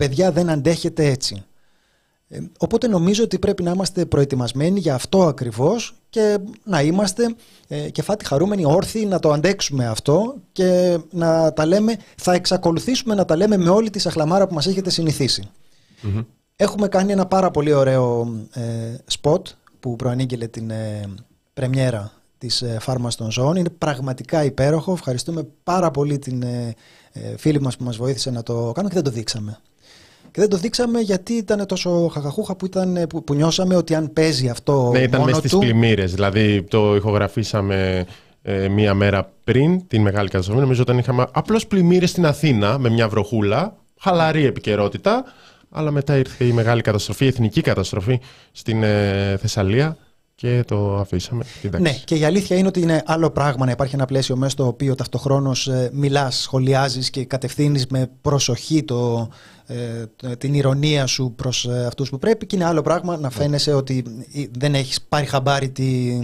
παιδιά 0.00 0.32
δεν 0.32 0.50
αντέχετε 0.50 1.06
έτσι. 1.06 1.44
Ε, 2.28 2.38
οπότε 2.58 2.88
νομίζω 2.88 3.24
ότι 3.24 3.38
πρέπει 3.38 3.62
να 3.62 3.70
είμαστε 3.70 4.04
προετοιμασμένοι 4.04 4.80
για 4.80 4.94
αυτό 4.94 5.26
ακριβώς 5.26 5.94
και 6.10 6.38
να 6.64 6.82
είμαστε 6.82 7.34
ε, 7.68 7.90
κεφάτι 7.90 8.24
χαρούμενοι 8.24 8.64
όρθιοι 8.64 9.06
να 9.08 9.18
το 9.18 9.32
αντέξουμε 9.32 9.86
αυτό 9.86 10.34
και 10.52 10.98
να 11.10 11.52
τα 11.52 11.66
λέμε, 11.66 11.96
θα 12.16 12.32
εξακολουθήσουμε 12.32 13.14
να 13.14 13.24
τα 13.24 13.36
λέμε 13.36 13.56
με 13.56 13.68
όλη 13.68 13.90
τη 13.90 13.98
σαχλαμάρα 13.98 14.46
που 14.46 14.54
μας 14.54 14.66
έχετε 14.66 14.90
Έχουμε 16.56 16.88
κάνει 16.88 17.12
ένα 17.12 17.26
πάρα 17.26 17.50
πολύ 17.50 17.72
ωραίο 17.72 18.34
ε, 18.52 18.62
σποτ 19.06 19.46
που 19.80 19.96
προανήγγειλε 19.96 20.46
την 20.46 20.70
ε, 20.70 21.14
πρεμιέρα 21.54 22.12
της 22.40 22.62
ε, 22.62 22.76
Φάρμας 22.80 23.16
των 23.16 23.30
Ζώων. 23.30 23.56
Είναι 23.56 23.70
πραγματικά 23.70 24.44
υπέροχο. 24.44 24.92
Ευχαριστούμε 24.92 25.46
πάρα 25.62 25.90
πολύ 25.90 26.18
την 26.18 26.42
ε, 26.42 26.74
ε, 27.12 27.36
φίλη 27.36 27.60
μας 27.60 27.76
που 27.76 27.84
μας 27.84 27.96
βοήθησε 27.96 28.30
να 28.30 28.42
το 28.42 28.52
κάνουμε 28.52 28.94
και 28.94 29.00
δεν 29.00 29.04
το 29.04 29.10
δείξαμε. 29.10 29.58
Και 30.32 30.40
δεν 30.40 30.48
το 30.48 30.56
δείξαμε 30.56 31.00
γιατί 31.00 31.32
ήταν 31.32 31.66
τόσο 31.66 32.10
χαχαχούχα 32.12 32.56
που, 32.56 32.66
ήταν, 32.66 33.06
που, 33.08 33.24
που 33.24 33.34
νιώσαμε 33.34 33.76
ότι 33.76 33.94
αν 33.94 34.12
παίζει 34.12 34.48
αυτό. 34.48 34.90
Ναι, 34.92 35.02
ήταν 35.02 35.22
μέσα 35.22 35.38
στις 35.38 35.56
πλημμύρες. 35.56 36.14
Δηλαδή 36.14 36.62
το 36.62 36.96
ηχογραφήσαμε 36.96 38.06
ε, 38.42 38.68
μία 38.68 38.94
μέρα 38.94 39.32
πριν 39.44 39.86
την 39.86 40.02
μεγάλη 40.02 40.28
καταστροφή. 40.28 40.60
Νομίζω 40.60 40.82
όταν 40.82 40.98
είχαμε 40.98 41.26
απλώς 41.32 41.66
πλημμύρες 41.66 42.10
στην 42.10 42.26
Αθήνα 42.26 42.78
με 42.78 42.88
μια 42.88 43.08
βροχούλα. 43.08 43.76
Χαλαρή 43.98 44.44
επικαιρότητα. 44.44 45.24
Αλλά 45.70 45.90
μετά 45.90 46.16
ήρθε 46.16 46.44
η 46.44 46.52
μεγάλη 46.52 46.82
καταστροφή, 46.82 47.24
η 47.24 47.28
εθνική 47.28 47.60
καταστροφή 47.60 48.20
στην 48.52 48.82
ε, 48.82 49.36
Θεσσαλία 49.40 49.96
και 50.40 50.64
το 50.66 50.96
αφήσαμε. 50.96 51.44
Ναι, 51.78 51.92
και 52.04 52.14
η 52.14 52.24
αλήθεια 52.24 52.56
είναι 52.56 52.68
ότι 52.68 52.80
είναι 52.80 53.02
άλλο 53.06 53.30
πράγμα 53.30 53.64
να 53.64 53.70
υπάρχει 53.70 53.94
ένα 53.94 54.04
πλαίσιο 54.04 54.36
μέσα 54.36 54.50
στο 54.50 54.66
οποίο 54.66 54.94
ταυτοχρόνως 54.94 55.68
ε, 55.68 55.90
μιλάς, 55.92 56.40
σχολιάζεις 56.40 57.10
και 57.10 57.24
κατευθύνεις 57.24 57.86
με 57.86 58.10
προσοχή 58.20 58.82
το, 58.82 59.28
ε, 59.59 59.59
την 60.38 60.54
ηρωνία 60.54 61.06
σου 61.06 61.32
προς 61.36 61.64
ε, 61.64 61.86
αυτούς 61.86 62.10
που 62.10 62.18
πρέπει. 62.18 62.46
Και 62.46 62.56
είναι 62.56 62.64
άλλο 62.64 62.82
πράγμα 62.82 63.14
να 63.14 63.20
ναι. 63.20 63.30
φαίνεσαι 63.30 63.72
ότι 63.72 64.04
δεν 64.58 64.74
έχεις 64.74 65.02
πάρει 65.02 65.26
χαμπάρι 65.26 65.68
τι, 65.68 66.18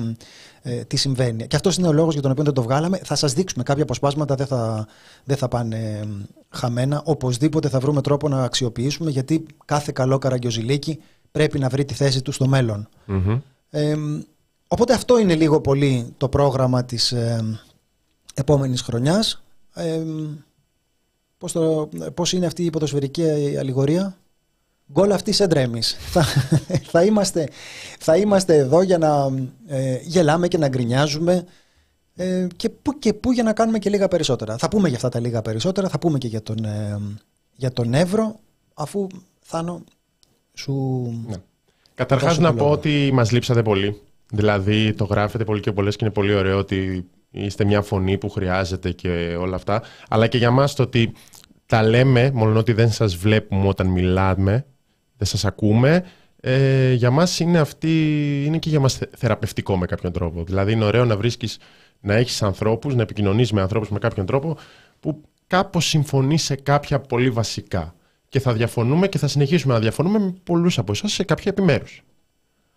ε, 0.62 0.84
τι 0.84 0.96
συμβαίνει. 0.96 1.46
Και 1.46 1.56
αυτός 1.56 1.76
είναι 1.76 1.88
ο 1.88 1.92
λόγος 1.92 2.12
για 2.12 2.22
τον 2.22 2.30
οποίο 2.30 2.44
δεν 2.44 2.52
το 2.52 2.62
βγάλαμε. 2.62 3.00
Θα 3.04 3.14
σας 3.14 3.32
δείξουμε 3.32 3.62
κάποια 3.62 3.82
αποσπάσματα, 3.82 4.34
δεν 4.34 4.46
θα, 4.46 4.86
δεν 5.24 5.36
θα 5.36 5.48
πάνε 5.48 6.08
χαμένα. 6.48 7.02
Οπωσδήποτε 7.04 7.68
θα 7.68 7.78
βρούμε 7.78 8.00
τρόπο 8.00 8.28
να 8.28 8.42
αξιοποιήσουμε 8.42 9.10
γιατί 9.10 9.46
κάθε 9.64 9.92
καλό 9.94 10.18
καραγκιόζηλίκι 10.18 10.98
πρέπει 11.32 11.58
να 11.58 11.68
βρει 11.68 11.84
τη 11.84 11.94
θέση 11.94 12.22
του 12.22 12.32
στο 12.32 12.46
μέλλον. 12.46 12.88
οπότε 14.68 14.92
αυτό 14.94 15.18
είναι 15.18 15.34
λίγο 15.34 15.60
πολύ 15.60 16.14
το 16.16 16.28
πρόγραμμα 16.28 16.84
της 16.84 17.12
ε, 17.12 17.58
επόμενης 18.34 18.80
χρονιάς. 18.80 19.42
Πώς, 21.38 21.52
το, 21.52 21.88
πώς 22.14 22.32
είναι 22.32 22.46
αυτή 22.46 22.64
η 22.64 22.70
ποδοσφαιρική 22.70 23.24
αλληγορία; 23.58 24.16
Γκολ 24.92 25.12
αυτής 25.12 25.36
σε 25.36 25.44
εμείς. 25.44 25.96
θα, 26.12 26.24
θα, 26.82 27.04
είμαστε, 27.04 27.48
θα 27.98 28.16
είμαστε 28.16 28.56
εδώ 28.56 28.82
για 28.82 28.98
να 28.98 29.28
ε, 29.66 29.98
γελάμε 30.02 30.48
και 30.48 30.58
να 30.58 30.68
γκρινιάζουμε 30.68 31.44
ε, 32.16 32.46
και 32.56 32.68
πού 32.68 32.98
και 32.98 33.12
πού 33.12 33.32
για 33.32 33.42
να 33.42 33.52
κάνουμε 33.52 33.78
και 33.78 33.90
λίγα 33.90 34.08
περισσότερα. 34.08 34.58
Θα 34.58 34.68
πούμε 34.68 34.88
για 34.88 34.96
αυτά 34.96 35.08
τα 35.08 35.20
λίγα 35.20 35.42
περισσότερα, 35.42 35.88
θα 35.88 35.98
πούμε 35.98 36.18
και 36.18 36.28
για 36.28 36.42
τον, 36.42 36.64
ε, 36.64 37.00
για 37.52 37.72
τον 37.72 37.94
Εύρο, 37.94 38.40
αφού 38.74 39.06
Θάνο 39.40 39.84
σου... 40.54 40.74
Ναι. 41.28 41.36
Καταρχάς 41.94 42.38
να 42.38 42.54
πω 42.54 42.70
ότι 42.70 43.10
μας 43.12 43.30
λείψατε 43.30 43.62
πολύ. 43.62 44.00
Δηλαδή 44.32 44.92
το 44.92 45.04
γράφετε 45.04 45.44
πολύ 45.44 45.60
και 45.60 45.72
πολλές 45.72 45.96
και 45.96 46.04
είναι 46.04 46.14
πολύ 46.14 46.34
ωραίο 46.34 46.58
ότι 46.58 47.08
είστε 47.36 47.64
μια 47.64 47.82
φωνή 47.82 48.18
που 48.18 48.30
χρειάζεται 48.30 48.90
και 48.90 49.36
όλα 49.40 49.56
αυτά. 49.56 49.82
Αλλά 50.08 50.26
και 50.26 50.38
για 50.38 50.50
μας 50.50 50.74
το 50.74 50.82
ότι 50.82 51.12
τα 51.66 51.82
λέμε, 51.82 52.30
μόνο 52.34 52.58
ότι 52.58 52.72
δεν 52.72 52.90
σας 52.90 53.16
βλέπουμε 53.16 53.68
όταν 53.68 53.86
μιλάμε, 53.86 54.66
δεν 55.16 55.26
σας 55.26 55.44
ακούμε, 55.44 56.04
ε, 56.40 56.92
για 56.92 57.10
μας 57.10 57.40
είναι, 57.40 57.58
αυτή, 57.58 57.94
είναι 58.46 58.58
και 58.58 58.68
για 58.68 58.80
μας 58.80 58.98
θεραπευτικό 59.16 59.76
με 59.76 59.86
κάποιον 59.86 60.12
τρόπο. 60.12 60.44
Δηλαδή 60.44 60.72
είναι 60.72 60.84
ωραίο 60.84 61.04
να 61.04 61.16
βρίσκεις, 61.16 61.58
να 62.00 62.14
έχεις 62.14 62.42
ανθρώπους, 62.42 62.94
να 62.94 63.02
επικοινωνείς 63.02 63.52
με 63.52 63.60
ανθρώπους 63.60 63.88
με 63.88 63.98
κάποιον 63.98 64.26
τρόπο 64.26 64.56
που 65.00 65.22
κάπως 65.46 65.86
συμφωνεί 65.86 66.38
σε 66.38 66.54
κάποια 66.54 67.00
πολύ 67.00 67.30
βασικά. 67.30 67.94
Και 68.28 68.40
θα 68.40 68.52
διαφωνούμε 68.52 69.08
και 69.08 69.18
θα 69.18 69.28
συνεχίσουμε 69.28 69.74
να 69.74 69.80
διαφωνούμε 69.80 70.18
με 70.18 70.34
πολλούς 70.44 70.78
από 70.78 70.92
εσάς 70.92 71.12
σε 71.12 71.24
κάποια 71.24 71.50
επιμέρους. 71.50 72.02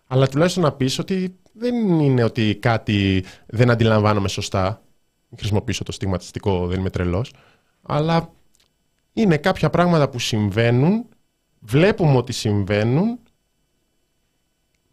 Αλλά 0.06 0.28
τουλάχιστον 0.28 0.62
να 0.62 0.72
πεις 0.72 0.98
ότι 0.98 1.36
δεν 1.52 2.00
είναι 2.00 2.24
ότι 2.24 2.54
κάτι 2.60 3.24
δεν 3.46 3.70
αντιλαμβάνομαι 3.70 4.28
σωστά. 4.28 4.82
Μην 5.28 5.38
χρησιμοποιήσω 5.38 5.84
το 5.84 5.92
στιγματιστικό, 5.92 6.66
δεν 6.66 6.80
είμαι 6.80 6.90
τρελός. 6.90 7.32
Αλλά 7.82 8.32
είναι 9.12 9.36
κάποια 9.36 9.70
πράγματα 9.70 10.08
που 10.08 10.18
συμβαίνουν, 10.18 11.06
βλέπουμε 11.60 12.16
ότι 12.16 12.32
συμβαίνουν, 12.32 13.18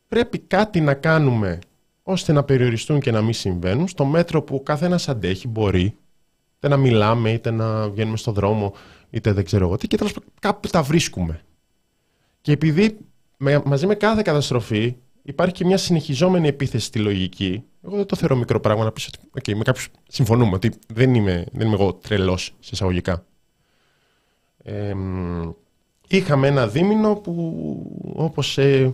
πρέπει 0.08 0.40
κάτι 0.40 0.82
να 0.82 0.94
κάνουμε 0.94 1.60
ώστε 2.04 2.32
να 2.32 2.44
περιοριστούν 2.44 3.00
και 3.00 3.12
να 3.12 3.22
μην 3.22 3.34
συμβαίνουν, 3.34 3.88
στο 3.88 4.06
μέτρο 4.06 4.42
που 4.42 4.56
ο 4.56 4.62
καθένας 4.62 5.10
αντέχει, 5.10 5.48
μπορεί, 5.48 5.98
είτε 6.58 6.68
να 6.68 6.78
μιλάμε, 6.78 7.32
είτε 7.32 7.52
να 7.52 7.90
βγαίνουμε 7.90 8.18
στον 8.18 8.34
δρόμο, 8.34 8.74
είτε 9.10 9.32
δεν 9.32 9.46
ξέρω 9.46 9.66
εγώ 9.66 9.78
τι, 9.78 9.88
και 9.88 9.98
τέλος 9.98 10.14
κάπου 10.40 10.68
τα 10.68 10.82
βρίσκουμε. 10.82 11.42
Και 12.42 12.52
επειδή 12.52 12.98
μαζί 13.64 13.88
με 13.88 13.96
κάθε 13.96 14.22
καταστροφή 14.22 14.96
υπάρχει 15.28 15.54
και 15.54 15.66
μια 15.66 15.78
συνεχιζόμενη 15.78 16.48
επίθεση 16.48 16.86
στη 16.86 17.00
λογική. 17.00 17.64
Εγώ 17.86 17.96
δεν 17.96 18.06
το 18.06 18.16
θεωρώ 18.16 18.36
μικρό 18.36 18.60
πράγμα 18.60 18.84
να 18.84 18.92
πεις 18.92 19.08
ότι 19.08 19.20
okay, 19.40 19.56
με 19.56 19.64
κάποιους 19.64 19.90
συμφωνούμε 20.08 20.56
ότι 20.56 20.72
δεν 20.88 21.14
είμαι, 21.14 21.46
δεν 21.52 21.68
είμαι 21.68 21.76
εγώ 21.76 21.94
τρελός 21.94 22.56
σε 22.60 22.70
εισαγωγικά. 22.74 23.26
Ε, 24.64 24.94
είχαμε 26.08 26.48
ένα 26.48 26.68
δίμηνο 26.68 27.16
που 27.16 27.34
όπως 28.16 28.58
ε, 28.58 28.94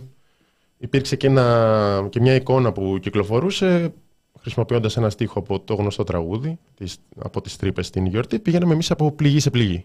υπήρξε 0.78 1.16
και, 1.16 1.26
ένα, 1.26 2.06
και 2.10 2.20
μια 2.20 2.34
εικόνα 2.34 2.72
που 2.72 2.98
κυκλοφορούσε 3.00 3.92
χρησιμοποιώντας 4.40 4.96
ένα 4.96 5.10
στίχο 5.10 5.38
από 5.38 5.60
το 5.60 5.74
γνωστό 5.74 6.04
τραγούδι 6.04 6.58
από 7.18 7.40
τις 7.40 7.56
τρύπες 7.56 7.86
στην 7.86 8.06
γιορτή 8.06 8.38
πήγαμε 8.38 8.72
εμείς 8.72 8.90
από 8.90 9.12
πληγή 9.12 9.40
σε 9.40 9.50
πληγή. 9.50 9.84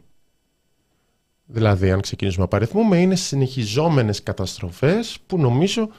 Δηλαδή 1.46 1.92
αν 1.92 2.02
ξεκινήσουμε 2.02 2.44
να 2.44 2.50
παριθμούμε 2.50 2.98
είναι 2.98 3.16
συνεχιζόμενες 3.16 4.24
καταστροφές 4.24 5.18
που 5.26 5.38
νομίζω 5.38 5.90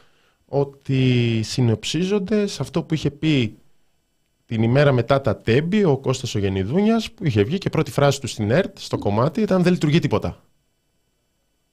ότι 0.53 1.41
συνοψίζονται 1.43 2.47
σε 2.47 2.63
αυτό 2.63 2.83
που 2.83 2.95
είχε 2.95 3.11
πει 3.11 3.59
την 4.47 4.63
ημέρα 4.63 4.93
μετά 4.93 5.21
τα 5.21 5.37
τέμπη 5.37 5.85
ο 5.85 5.99
Κώστας 5.99 6.35
ο 6.35 6.39
Γενιδούνιας 6.39 7.11
που 7.11 7.27
είχε 7.27 7.43
βγει 7.43 7.59
και 7.59 7.71
πρώτη 7.71 7.91
φράση 7.91 8.21
του 8.21 8.27
στην 8.27 8.51
ΕΡΤ 8.51 8.79
στο 8.79 8.99
κομμάτι 8.99 9.41
ήταν 9.41 9.63
«Δεν 9.63 9.73
λειτουργεί 9.73 9.99
τίποτα». 9.99 10.45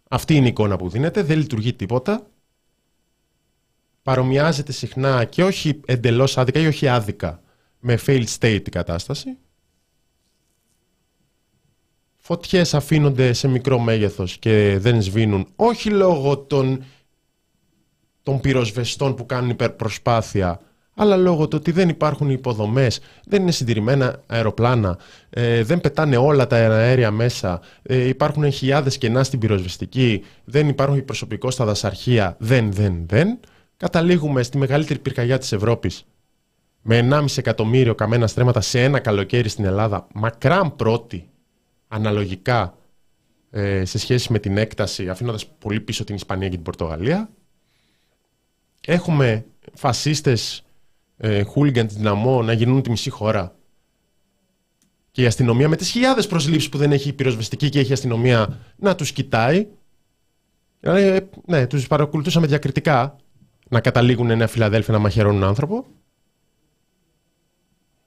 Αυτή 0.10 0.36
είναι 0.36 0.46
η 0.46 0.50
εικόνα 0.50 0.75
που 0.77 0.89
δίνεται, 0.89 1.24
δεν 1.24 1.38
λειτουργεί 1.38 1.74
τίποτα. 1.74 2.27
Παρομοιάζεται 4.03 4.72
συχνά 4.72 5.25
και 5.25 5.43
όχι 5.43 5.79
εντελώς 5.86 6.38
άδικα 6.38 6.60
ή 6.60 6.67
όχι 6.67 6.88
άδικα 6.88 7.41
με 7.79 8.00
failed 8.05 8.27
state 8.39 8.62
η 8.65 8.69
κατάσταση. 8.69 9.38
Φωτιές 12.17 12.74
αφήνονται 12.74 13.34
σε 13.34 13.48
μικρό 13.48 13.79
μέγεθος 13.79 14.38
και 14.38 14.77
δεν 14.79 15.01
σβήνουν 15.01 15.48
όχι 15.55 15.89
λόγω 15.89 16.38
των 16.38 16.84
των 18.27 18.39
πυροσβεστών 18.39 19.15
που 19.15 19.25
κάνουν 19.25 19.50
υπερπροσπάθεια, 19.50 20.60
αλλά 20.96 21.17
λόγω 21.17 21.48
του 21.48 21.57
ότι 21.60 21.72
δεν 21.72 21.89
υπάρχουν 21.89 22.29
υποδομές, 22.29 23.00
δεν 23.25 23.41
είναι 23.41 23.51
συντηρημένα 23.51 24.22
αεροπλάνα, 24.27 24.98
ε, 25.29 25.63
δεν 25.63 25.81
πετάνε 25.81 26.17
όλα 26.17 26.48
τα 26.48 26.55
αέρια 26.55 27.12
μέσα, 27.12 27.62
ε, 27.81 28.07
υπάρχουν 28.07 28.51
χιλιάδες 28.51 28.98
κενά 28.98 29.24
στην 29.24 29.39
πυροσβεστική, 29.39 30.24
δεν 30.43 30.67
υπάρχουν 30.67 31.05
προσωπικό 31.05 31.51
στα 31.51 31.65
δασαρχεία, 31.65 32.36
δεν, 32.39 32.72
δεν, 32.72 33.05
δεν. 33.07 33.39
Καταλήγουμε 33.77 34.43
στη 34.43 34.57
μεγαλύτερη 34.57 35.00
πυρκαγιά 35.00 35.38
της 35.38 35.51
Ευρώπης 35.51 36.05
με 36.81 37.07
1,5 37.12 37.25
εκατομμύριο 37.36 37.96
καμένα 37.96 38.27
στρέμματα 38.27 38.62
σε 38.62 38.84
ένα 38.84 39.00
καλοκαίρι 39.00 39.50
στην 39.50 39.65
Ελλάδα, 39.65 40.07
μακράν 40.13 40.75
πρώτη 40.75 41.29
αναλογικά 41.88 42.77
ε, 43.50 43.86
σε 43.86 43.98
σχέση 43.98 44.31
με 44.31 44.39
την 44.39 44.57
έκταση, 44.57 45.10
αφήνοντας 45.10 45.46
πολύ 45.48 45.79
πίσω 45.79 46.03
την 46.03 46.15
Ισπανία 46.15 46.48
και 46.48 46.55
την 46.55 46.63
Πορτογαλία 46.63 47.29
έχουμε 48.88 49.46
φασίστες 49.74 50.63
ε, 51.17 51.44
χούλιγκαν 51.44 51.88
της 51.88 51.96
Δυναμό 51.96 52.41
να 52.41 52.53
γυρνούν 52.53 52.82
τη 52.82 52.89
μισή 52.89 53.10
χώρα. 53.10 53.56
Και 55.12 55.22
η 55.22 55.25
αστυνομία 55.25 55.70
με 55.70 55.75
τις 55.75 55.89
χιλιάδες 55.89 56.27
προσλήψεις 56.27 56.70
που 56.70 56.77
δεν 56.77 56.91
έχει 56.91 57.13
πυροσβεστική 57.13 57.70
και 57.70 57.79
έχει 57.79 57.94
αστυνομία 57.94 58.60
να 58.75 58.96
τους 58.96 59.12
κοιτάει. 59.12 59.67
Δηλαδή, 60.79 61.01
ε, 61.01 61.20
ναι, 61.46 61.67
τους 61.67 61.88
παρακολουθούσαμε 61.88 62.48
διακριτικά 62.48 63.15
να 63.70 63.82
καταλήγουν 63.82 64.38
Νέα 64.38 64.48
Φιλαδέλφια 64.48 64.94
να 64.94 65.00
μαχαιρώνουν 65.00 65.44
άνθρωπο. 65.44 65.86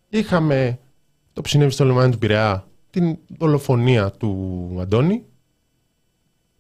Είχαμε 0.09 0.79
το 1.33 1.41
που 1.41 1.49
συνέβη 1.49 1.71
στο 1.71 1.85
λιμάνι 1.85 2.13
του 2.13 2.19
Πειραιά 2.19 2.67
την 2.91 3.19
δολοφονία 3.39 4.11
του 4.11 4.77
Αντώνη 4.81 5.25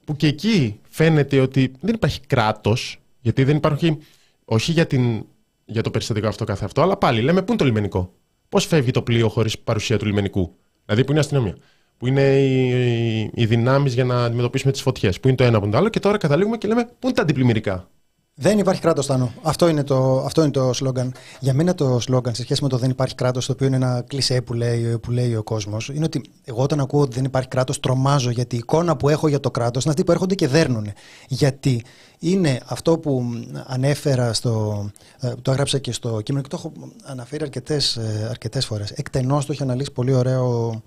που 0.04 0.16
και 0.16 0.26
εκεί 0.26 0.80
φαίνεται 0.88 1.40
ότι 1.40 1.72
δεν 1.80 1.94
υπάρχει 1.94 2.20
κράτος 2.20 3.00
γιατί 3.20 3.44
δεν 3.44 3.56
υπάρχει, 3.56 3.98
όχι 4.44 4.72
για, 4.72 4.86
την, 4.86 5.26
για 5.64 5.82
το 5.82 5.90
περιστατικό 5.90 6.28
αυτό 6.28 6.44
καθ' 6.44 6.62
αυτό, 6.62 6.82
αλλά 6.82 6.96
πάλι 6.96 7.20
λέμε 7.20 7.40
πού 7.40 7.46
είναι 7.48 7.56
το 7.56 7.64
λιμενικό; 7.64 8.12
Πώς 8.48 8.66
φεύγει 8.66 8.90
το 8.90 9.02
πλοίο 9.02 9.28
χωρίς 9.28 9.58
παρουσία 9.58 9.98
του 9.98 10.06
λιμενικού; 10.06 10.54
Δηλαδή 10.84 11.04
που 11.04 11.10
είναι 11.10 11.20
η 11.20 11.22
αστυνομία. 11.22 11.56
Που 11.96 12.06
είναι 12.06 12.38
οι, 12.38 12.68
οι, 12.68 13.30
οι 13.34 13.46
δυνάμεις 13.46 13.94
για 13.94 14.04
να 14.04 14.24
αντιμετωπίσουμε 14.24 14.72
τις 14.72 14.82
φωτιές. 14.82 15.20
Που 15.20 15.28
είναι 15.28 15.36
το 15.36 15.44
ένα, 15.44 15.58
που 15.58 15.64
είναι 15.64 15.72
το 15.72 15.78
άλλο. 15.78 15.88
Και 15.88 16.00
τώρα 16.00 16.16
καταλήγουμε 16.16 16.56
και 16.56 16.68
λέμε 16.68 16.84
πού 16.84 17.06
είναι 17.06 17.12
τα 17.12 17.22
αντιπλημμυρικά; 17.22 17.90
Δεν 18.34 18.58
υπάρχει 18.58 18.80
κράτος, 18.80 19.06
Τάνο. 19.06 19.32
Αυτό 19.42 19.68
είναι, 19.68 19.84
το, 19.84 20.20
αυτό 20.24 20.42
είναι 20.42 20.50
το 20.50 20.72
σλόγκαν. 20.72 21.14
Για 21.40 21.54
μένα 21.54 21.74
το 21.74 22.00
σλόγκαν 22.00 22.34
σε 22.34 22.42
σχέση 22.42 22.62
με 22.62 22.68
το 22.68 22.76
δεν 22.78 22.90
υπάρχει 22.90 23.14
κράτος, 23.14 23.46
το 23.46 23.52
οποίο 23.52 23.66
είναι 23.66 23.76
ένα 23.76 24.04
κλισέ 24.06 24.40
που 24.40 24.52
λέει, 24.52 24.98
που 24.98 25.10
λέει 25.10 25.34
ο 25.34 25.42
κόσμος, 25.42 25.88
είναι 25.88 26.04
ότι 26.04 26.22
εγώ 26.44 26.62
όταν 26.62 26.80
ακούω 26.80 27.00
ότι 27.00 27.14
δεν 27.14 27.24
υπάρχει 27.24 27.48
κράτος, 27.48 27.80
τρομάζω 27.80 28.30
γιατί 28.30 28.54
η 28.54 28.58
εικόνα 28.58 28.96
που 28.96 29.08
έχω 29.08 29.28
για 29.28 29.40
το 29.40 29.50
κράτος 29.50 29.82
είναι 29.82 29.92
αυτοί 29.92 30.04
που 30.04 30.12
έρχονται 30.12 30.34
και 30.34 30.48
δέρνουν. 30.48 30.92
Γιατί 31.28 31.84
είναι 32.18 32.60
αυτό 32.66 32.98
που 32.98 33.24
ανέφερα, 33.66 34.32
στο, 34.32 34.84
ε, 35.20 35.32
το 35.42 35.50
έγραψα 35.50 35.78
και 35.78 35.92
στο 35.92 36.20
κείμενο 36.20 36.42
και 36.42 36.56
το 36.56 36.56
έχω 36.58 36.72
αναφέρει 37.02 37.42
αρκετές 37.42 37.98
αρκετές 38.28 38.64
ε, 38.64 38.66
φορές. 38.66 38.90
Εκτενώς 38.90 39.46
το 39.46 39.52
έχει 39.52 39.62
αναλύσει 39.62 39.92
πολύ 39.92 40.14
ωραίο 40.14 40.68
ο, 40.68 40.82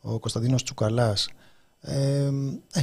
ο 0.00 0.18
Κωνσταντίνος 0.18 0.62
Τσουκαλάς. 0.62 1.28
Ε, 1.80 2.30
ε, 2.72 2.80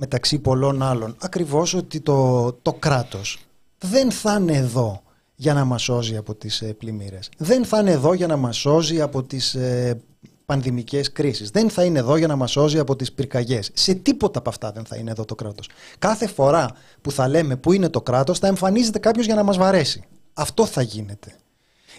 μεταξύ 0.00 0.38
πολλών 0.38 0.82
άλλων. 0.82 1.16
Ακριβώς 1.20 1.74
ότι 1.74 2.00
το, 2.00 2.52
το 2.52 2.72
κράτος 2.72 3.38
δεν 3.78 4.10
θα 4.10 4.36
είναι 4.40 4.56
εδώ 4.56 5.02
για 5.34 5.54
να 5.54 5.64
μας 5.64 5.82
σώζει 5.82 6.16
από 6.16 6.34
τις 6.34 6.60
ε, 6.60 6.72
πλημμύρες. 6.72 7.30
Δεν 7.36 7.64
θα 7.64 7.80
είναι 7.80 7.90
εδώ 7.90 8.12
για 8.12 8.26
να 8.26 8.36
μας 8.36 8.56
σώζει 8.56 9.00
από 9.00 9.22
τις 9.22 9.54
ε, 9.54 10.00
πανδημικές 10.46 11.12
κρίσεις. 11.12 11.50
Δεν 11.50 11.70
θα 11.70 11.84
είναι 11.84 11.98
εδώ 11.98 12.16
για 12.16 12.26
να 12.26 12.36
μας 12.36 12.50
σώζει 12.50 12.78
από 12.78 12.96
τις 12.96 13.12
πυρκαγιές. 13.12 13.70
Σε 13.72 13.94
τίποτα 13.94 14.38
από 14.38 14.48
αυτά 14.48 14.72
δεν 14.72 14.84
θα 14.84 14.96
είναι 14.96 15.10
εδώ 15.10 15.24
το 15.24 15.34
κράτος. 15.34 15.68
Κάθε 15.98 16.26
φορά 16.26 16.70
που 17.00 17.10
θα 17.10 17.28
λέμε 17.28 17.56
που 17.56 17.72
είναι 17.72 17.88
το 17.88 18.00
κράτος 18.00 18.38
θα 18.38 18.46
εμφανίζεται 18.46 18.98
κάποιος 18.98 19.26
για 19.26 19.34
να 19.34 19.42
μας 19.42 19.56
βαρέσει. 19.56 20.04
Αυτό 20.32 20.66
θα 20.66 20.82
γίνεται. 20.82 21.36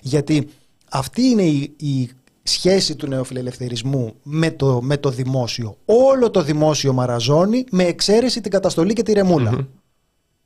Γιατί 0.02 0.50
αυτή 0.90 1.22
είναι 1.22 1.44
η, 1.44 1.74
η 1.78 2.12
σχέση 2.44 2.96
του 2.96 3.08
νεοφιλελευθερισμού 3.08 4.14
με 4.24 4.52
το, 4.52 4.82
με 4.82 4.98
το 4.98 5.10
δημόσιο. 5.10 5.78
Όλο 5.86 6.32
το 6.32 6.44
δημόσιο 6.44 6.94
μαραζώνει 6.94 7.66
με 7.72 7.84
εξαίρεση 7.84 8.42
την 8.42 8.52
καταστολή 8.52 8.94
και 8.94 9.04
τη 9.04 9.14
ρεμούλα. 9.14 9.68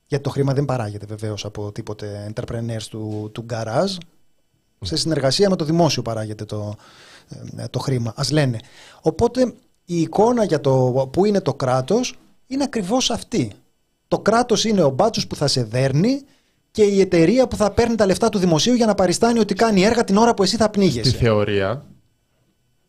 Γιατί 0.07 0.23
το 0.23 0.29
χρήμα 0.29 0.53
δεν 0.53 0.65
παράγεται 0.65 1.05
βεβαίως 1.05 1.45
από 1.45 1.71
τίποτε 1.71 2.33
entrepreneurs 2.33 2.83
του, 2.89 3.29
του 3.33 3.45
garage. 3.49 3.97
Σε 4.81 4.95
συνεργασία 4.95 5.49
με 5.49 5.55
το 5.55 5.65
δημόσιο 5.65 6.01
παράγεται 6.01 6.45
το, 6.45 6.75
ε, 7.57 7.67
το 7.67 7.79
χρήμα. 7.79 8.13
Ας 8.15 8.31
λένε. 8.31 8.59
Οπότε 9.01 9.53
η 9.85 10.01
εικόνα 10.01 10.43
για 10.43 10.61
το 10.61 11.09
που 11.13 11.25
είναι 11.25 11.41
το 11.41 11.53
κράτος 11.53 12.15
είναι 12.47 12.63
ακριβώς 12.63 13.09
αυτή. 13.09 13.51
Το 14.07 14.19
κράτος 14.19 14.65
είναι 14.65 14.83
ο 14.83 14.89
μπάτσος 14.89 15.27
που 15.27 15.35
θα 15.35 15.47
σε 15.47 15.63
δέρνει 15.63 16.21
και 16.75 16.83
η 16.83 16.99
εταιρεία 16.99 17.47
που 17.47 17.55
θα 17.55 17.71
παίρνει 17.71 17.95
τα 17.95 18.05
λεφτά 18.05 18.29
του 18.29 18.37
δημοσίου 18.37 18.73
για 18.73 18.85
να 18.85 18.95
παριστάνει 18.95 19.39
ότι 19.39 19.53
κάνει 19.53 19.81
έργα 19.81 20.03
την 20.03 20.17
ώρα 20.17 20.33
που 20.33 20.43
εσύ 20.43 20.57
θα 20.57 20.69
πνίγεσαι. 20.69 21.09
Στη 21.09 21.17
θεωρία. 21.17 21.85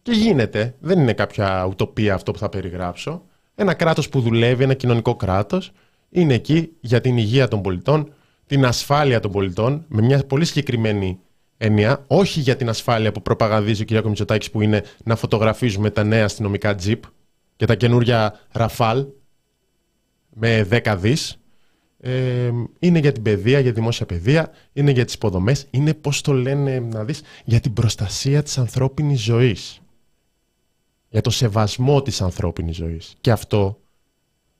Και 0.03 0.13
γίνεται. 0.13 0.75
Δεν 0.81 0.99
είναι 0.99 1.13
κάποια 1.13 1.65
ουτοπία 1.65 2.15
αυτό 2.15 2.33
που 2.33 2.39
θα 2.39 2.49
περιγράψω. 2.49 3.23
Ένα 3.55 3.75
κράτος 3.75 4.09
που 4.09 4.21
δουλεύει, 4.21 4.63
ένα 4.63 4.75
κοινωνικό 4.75 5.17
κράτος, 5.17 5.73
είναι 6.11 6.35
εκεί 6.35 6.73
για 6.81 7.01
την 7.01 7.17
υγεία 7.17 7.49
των 7.49 7.63
πολιτών, 7.63 8.13
την 8.47 8.65
ασφάλεια 8.65 9.21
των 9.21 9.31
πολιτών, 9.31 9.85
με 9.89 10.03
μια 10.03 10.25
πολύ 10.27 10.45
συγκεκριμένη 10.45 11.19
έννοια, 11.57 12.05
όχι 12.07 12.41
για 12.41 12.57
την 12.57 12.69
ασφάλεια 12.69 13.13
που 13.13 13.23
προπαγανδίζει 13.23 13.83
ο 13.83 13.85
κ. 13.85 14.05
Μητσοτάκης, 14.05 14.51
που 14.51 14.61
είναι 14.61 14.83
να 15.05 15.17
φωτογραφίζουμε 15.17 15.91
τα 15.91 16.05
νέα 16.05 16.25
αστυνομικά 16.25 16.75
τζιπ 16.75 17.03
και 17.57 17.67
τα 17.67 17.75
καινούργια 17.75 18.41
ραφάλ 18.53 19.07
με 20.31 20.69
10 20.71 20.97
δις. 20.99 21.37
Ε, 22.07 22.53
είναι 22.79 22.99
για 22.99 23.13
την 23.13 23.23
παιδεία, 23.23 23.61
για 23.61 23.71
τη 23.73 23.79
δημόσια 23.79 24.07
παιδεία, 24.07 24.51
είναι 24.73 24.91
για 24.91 25.05
τις 25.05 25.15
υποδομές, 25.15 25.67
είναι 25.71 25.95
πώς 25.95 26.21
το 26.21 26.33
λένε 26.33 26.79
να 26.79 27.05
δεις, 27.05 27.23
για 27.45 27.61
την 27.61 27.73
προστασία 27.73 28.43
της 28.43 28.59
ανθρώπινης 28.59 29.21
ζωής. 29.21 29.81
Για 31.09 31.21
το 31.21 31.31
σεβασμό 31.31 32.03
της 32.03 32.23
ανθρώπινης 32.23 32.77
ζωής. 32.77 33.15
Και 33.21 33.31
αυτό 33.31 33.79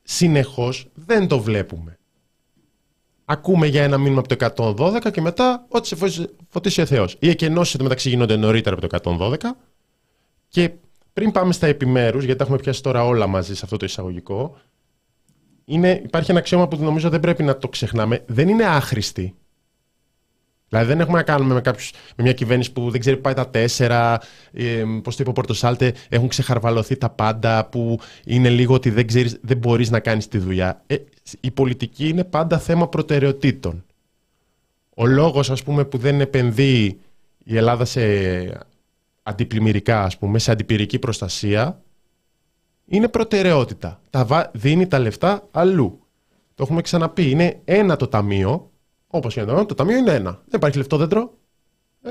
συνεχώς 0.03 0.89
δεν 0.95 1.29
το 1.29 1.39
βλέπουμε. 1.39 1.99
Ακούμε 3.25 3.67
για 3.67 3.83
ένα 3.83 3.99
μήνυμα 3.99 4.19
από 4.19 4.29
το 4.29 4.35
112 4.35 5.11
και 5.11 5.21
μετά 5.21 5.67
ό,τι 5.69 5.89
σε 5.89 5.97
φωτίσει 6.49 6.81
ο 6.81 6.87
Θεός. 6.87 7.17
Οι 7.19 7.29
εκενώσεις 7.29 7.77
μεταξύ 7.77 8.09
γίνονται 8.09 8.37
νωρίτερα 8.37 8.77
από 8.77 8.89
το 8.89 8.99
112 9.03 9.37
και 10.49 10.73
πριν 11.13 11.31
πάμε 11.33 11.53
στα 11.53 11.67
επιμέρους, 11.67 12.25
γιατί 12.25 12.39
τα 12.39 12.45
έχουμε 12.45 12.59
πιάσει 12.59 12.83
τώρα 12.83 13.05
όλα 13.05 13.27
μαζί 13.27 13.55
σε 13.55 13.61
αυτό 13.65 13.77
το 13.77 13.85
εισαγωγικό, 13.85 14.57
είναι, 15.69 16.01
υπάρχει 16.05 16.31
ένα 16.31 16.41
αξίωμα 16.41 16.69
που 16.69 16.77
νομίζω 16.77 17.09
δεν 17.09 17.21
πρέπει 17.21 17.43
να 17.43 17.59
το 17.59 17.69
ξεχνάμε. 17.69 18.25
Δεν 18.27 18.49
είναι 18.49 18.65
άχρηστη. 18.65 19.35
Δηλαδή 20.69 20.89
δεν 20.89 21.01
έχουμε 21.01 21.17
να 21.17 21.23
κάνουμε 21.23 21.55
με, 21.55 21.61
κάποιους, 21.61 21.93
με 22.17 22.23
μια 22.23 22.33
κυβέρνηση 22.33 22.73
που 22.73 22.91
δεν 22.91 23.01
ξέρει 23.01 23.17
πάει 23.17 23.35
τα 23.35 23.49
τέσσερα, 23.49 24.21
ε, 24.53 24.85
πώς 25.03 25.17
το 25.17 25.23
είπε 25.23 25.31
ο 25.31 25.33
Πορτοσάλτε, 25.33 25.95
έχουν 26.09 26.29
ξεχαρβαλωθεί 26.29 26.97
τα 26.97 27.11
πάντα, 27.11 27.65
που 27.65 28.01
είναι 28.25 28.49
λίγο 28.49 28.75
ότι 28.75 28.91
δεν, 28.91 29.07
ξέρεις, 29.07 29.39
δεν 29.43 29.57
μπορείς 29.57 29.91
να 29.91 30.01
κάνεις 30.01 30.29
τη 30.29 30.39
δουλειά. 30.39 30.83
Ε, 30.87 30.97
η 31.41 31.51
πολιτική 31.51 32.09
είναι 32.09 32.25
πάντα 32.25 32.59
θέμα 32.59 32.89
προτεραιοτήτων. 32.89 33.85
Ο 34.95 35.07
λόγος 35.07 35.51
ας 35.51 35.63
πούμε 35.63 35.85
που 35.85 35.99
δεν 35.99 36.21
επενδύει 36.21 37.01
η 37.45 37.57
Ελλάδα 37.57 37.85
σε 37.85 38.01
αντιπλημμυρικά, 39.23 40.03
ας 40.03 40.19
πούμε, 40.19 40.39
σε 40.39 40.51
αντιπυρική 40.51 40.99
προστασία, 40.99 41.81
είναι 42.87 43.09
προτεραιότητα. 43.09 44.01
Τα 44.11 44.51
δίνει 44.55 44.87
τα 44.87 44.99
λεφτά 44.99 45.49
αλλού. 45.51 46.01
Το 46.55 46.63
έχουμε 46.63 46.81
ξαναπεί. 46.81 47.31
Είναι 47.31 47.61
ένα 47.65 47.97
το 47.97 48.07
ταμείο. 48.07 48.71
Όπως 49.07 49.35
και 49.35 49.45
το 49.45 49.75
ταμείο 49.75 49.97
είναι 49.97 50.15
ένα. 50.15 50.31
Δεν 50.31 50.55
υπάρχει 50.55 50.77
λεφτό 50.77 50.97
δέντρο. 50.97 51.35
Ε; 52.03 52.11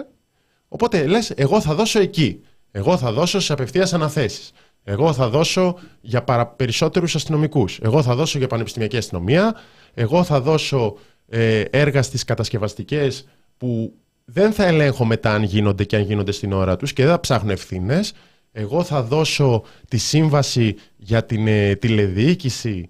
Οπότε 0.68 1.08
λες, 1.08 1.30
εγώ 1.30 1.62
θα 1.62 1.74
δώσω 1.74 2.00
εκεί. 2.00 2.42
Εγώ 2.72 2.98
θα 2.98 3.12
δώσω 3.12 3.40
σε 3.40 3.54
απευθείας 3.54 3.94
αναθέσεις. 3.94 4.52
Εγώ 4.84 5.14
θα 5.14 5.30
δώσω 5.30 5.78
για 6.02 6.24
παρα... 6.24 6.48
περισσότερους 6.48 7.16
αστυνομικούς. 7.16 7.80
Εγώ 7.82 8.02
θα 8.02 8.16
δώσω 8.16 8.38
για 8.38 8.48
πανεπιστημιακή 8.48 8.98
αστυνομία. 8.98 9.56
Εγώ 9.94 10.24
θα 10.24 10.42
δώσω 10.42 10.98
ε, 11.28 11.62
έργα 11.62 12.02
στις 12.02 12.24
κατασκευαστικές 12.24 13.28
που 13.58 13.94
δεν 14.26 14.52
θα 14.54 14.66
ελέγχω 14.66 15.06
μετά 15.06 15.34
αν 15.34 15.44
γίνονται 15.44 15.84
και 15.84 15.96
αν 15.96 16.02
γίνονται 16.02 16.32
στην 16.32 16.54
ώρα 16.54 16.76
τους 16.76 16.94
και 16.94 17.04
δεν 17.04 17.12
θα 17.12 17.20
ψάχνω 17.20 17.52
ευθύνες 17.52 18.14
εγώ 18.58 18.84
θα 18.84 19.04
δώσω 19.04 19.64
τη 19.88 19.98
σύμβαση 19.98 20.76
για 20.98 21.26
την 21.26 21.48
ε, 21.48 21.76
τηλεδιοίκηση 21.76 22.90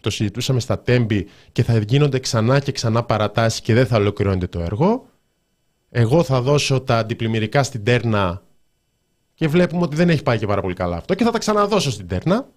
το 0.00 0.10
συζητούσαμε 0.10 0.60
στα 0.60 0.78
τέμπη 0.78 1.26
και 1.52 1.62
θα 1.62 1.78
γίνονται 1.78 2.18
ξανά 2.18 2.60
και 2.60 2.72
ξανά 2.72 3.02
παρατάσεις 3.02 3.60
και 3.60 3.74
δεν 3.74 3.86
θα 3.86 3.96
ολοκληρώνεται 3.96 4.46
το 4.46 4.60
έργο. 4.60 5.06
Εγώ 5.90 6.22
θα 6.22 6.40
δώσω 6.40 6.80
τα 6.80 6.98
αντιπλημμυρικά 6.98 7.62
στην 7.62 7.84
Τέρνα 7.84 8.42
και 9.34 9.48
βλέπουμε 9.48 9.82
ότι 9.82 9.96
δεν 9.96 10.08
έχει 10.08 10.22
πάει 10.22 10.38
και 10.38 10.46
πάρα 10.46 10.60
πολύ 10.60 10.74
καλά 10.74 10.96
αυτό 10.96 11.14
και 11.14 11.24
θα 11.24 11.30
τα 11.30 11.38
ξαναδώσω 11.38 11.90
στην 11.90 12.08
Τέρνα. 12.08 12.48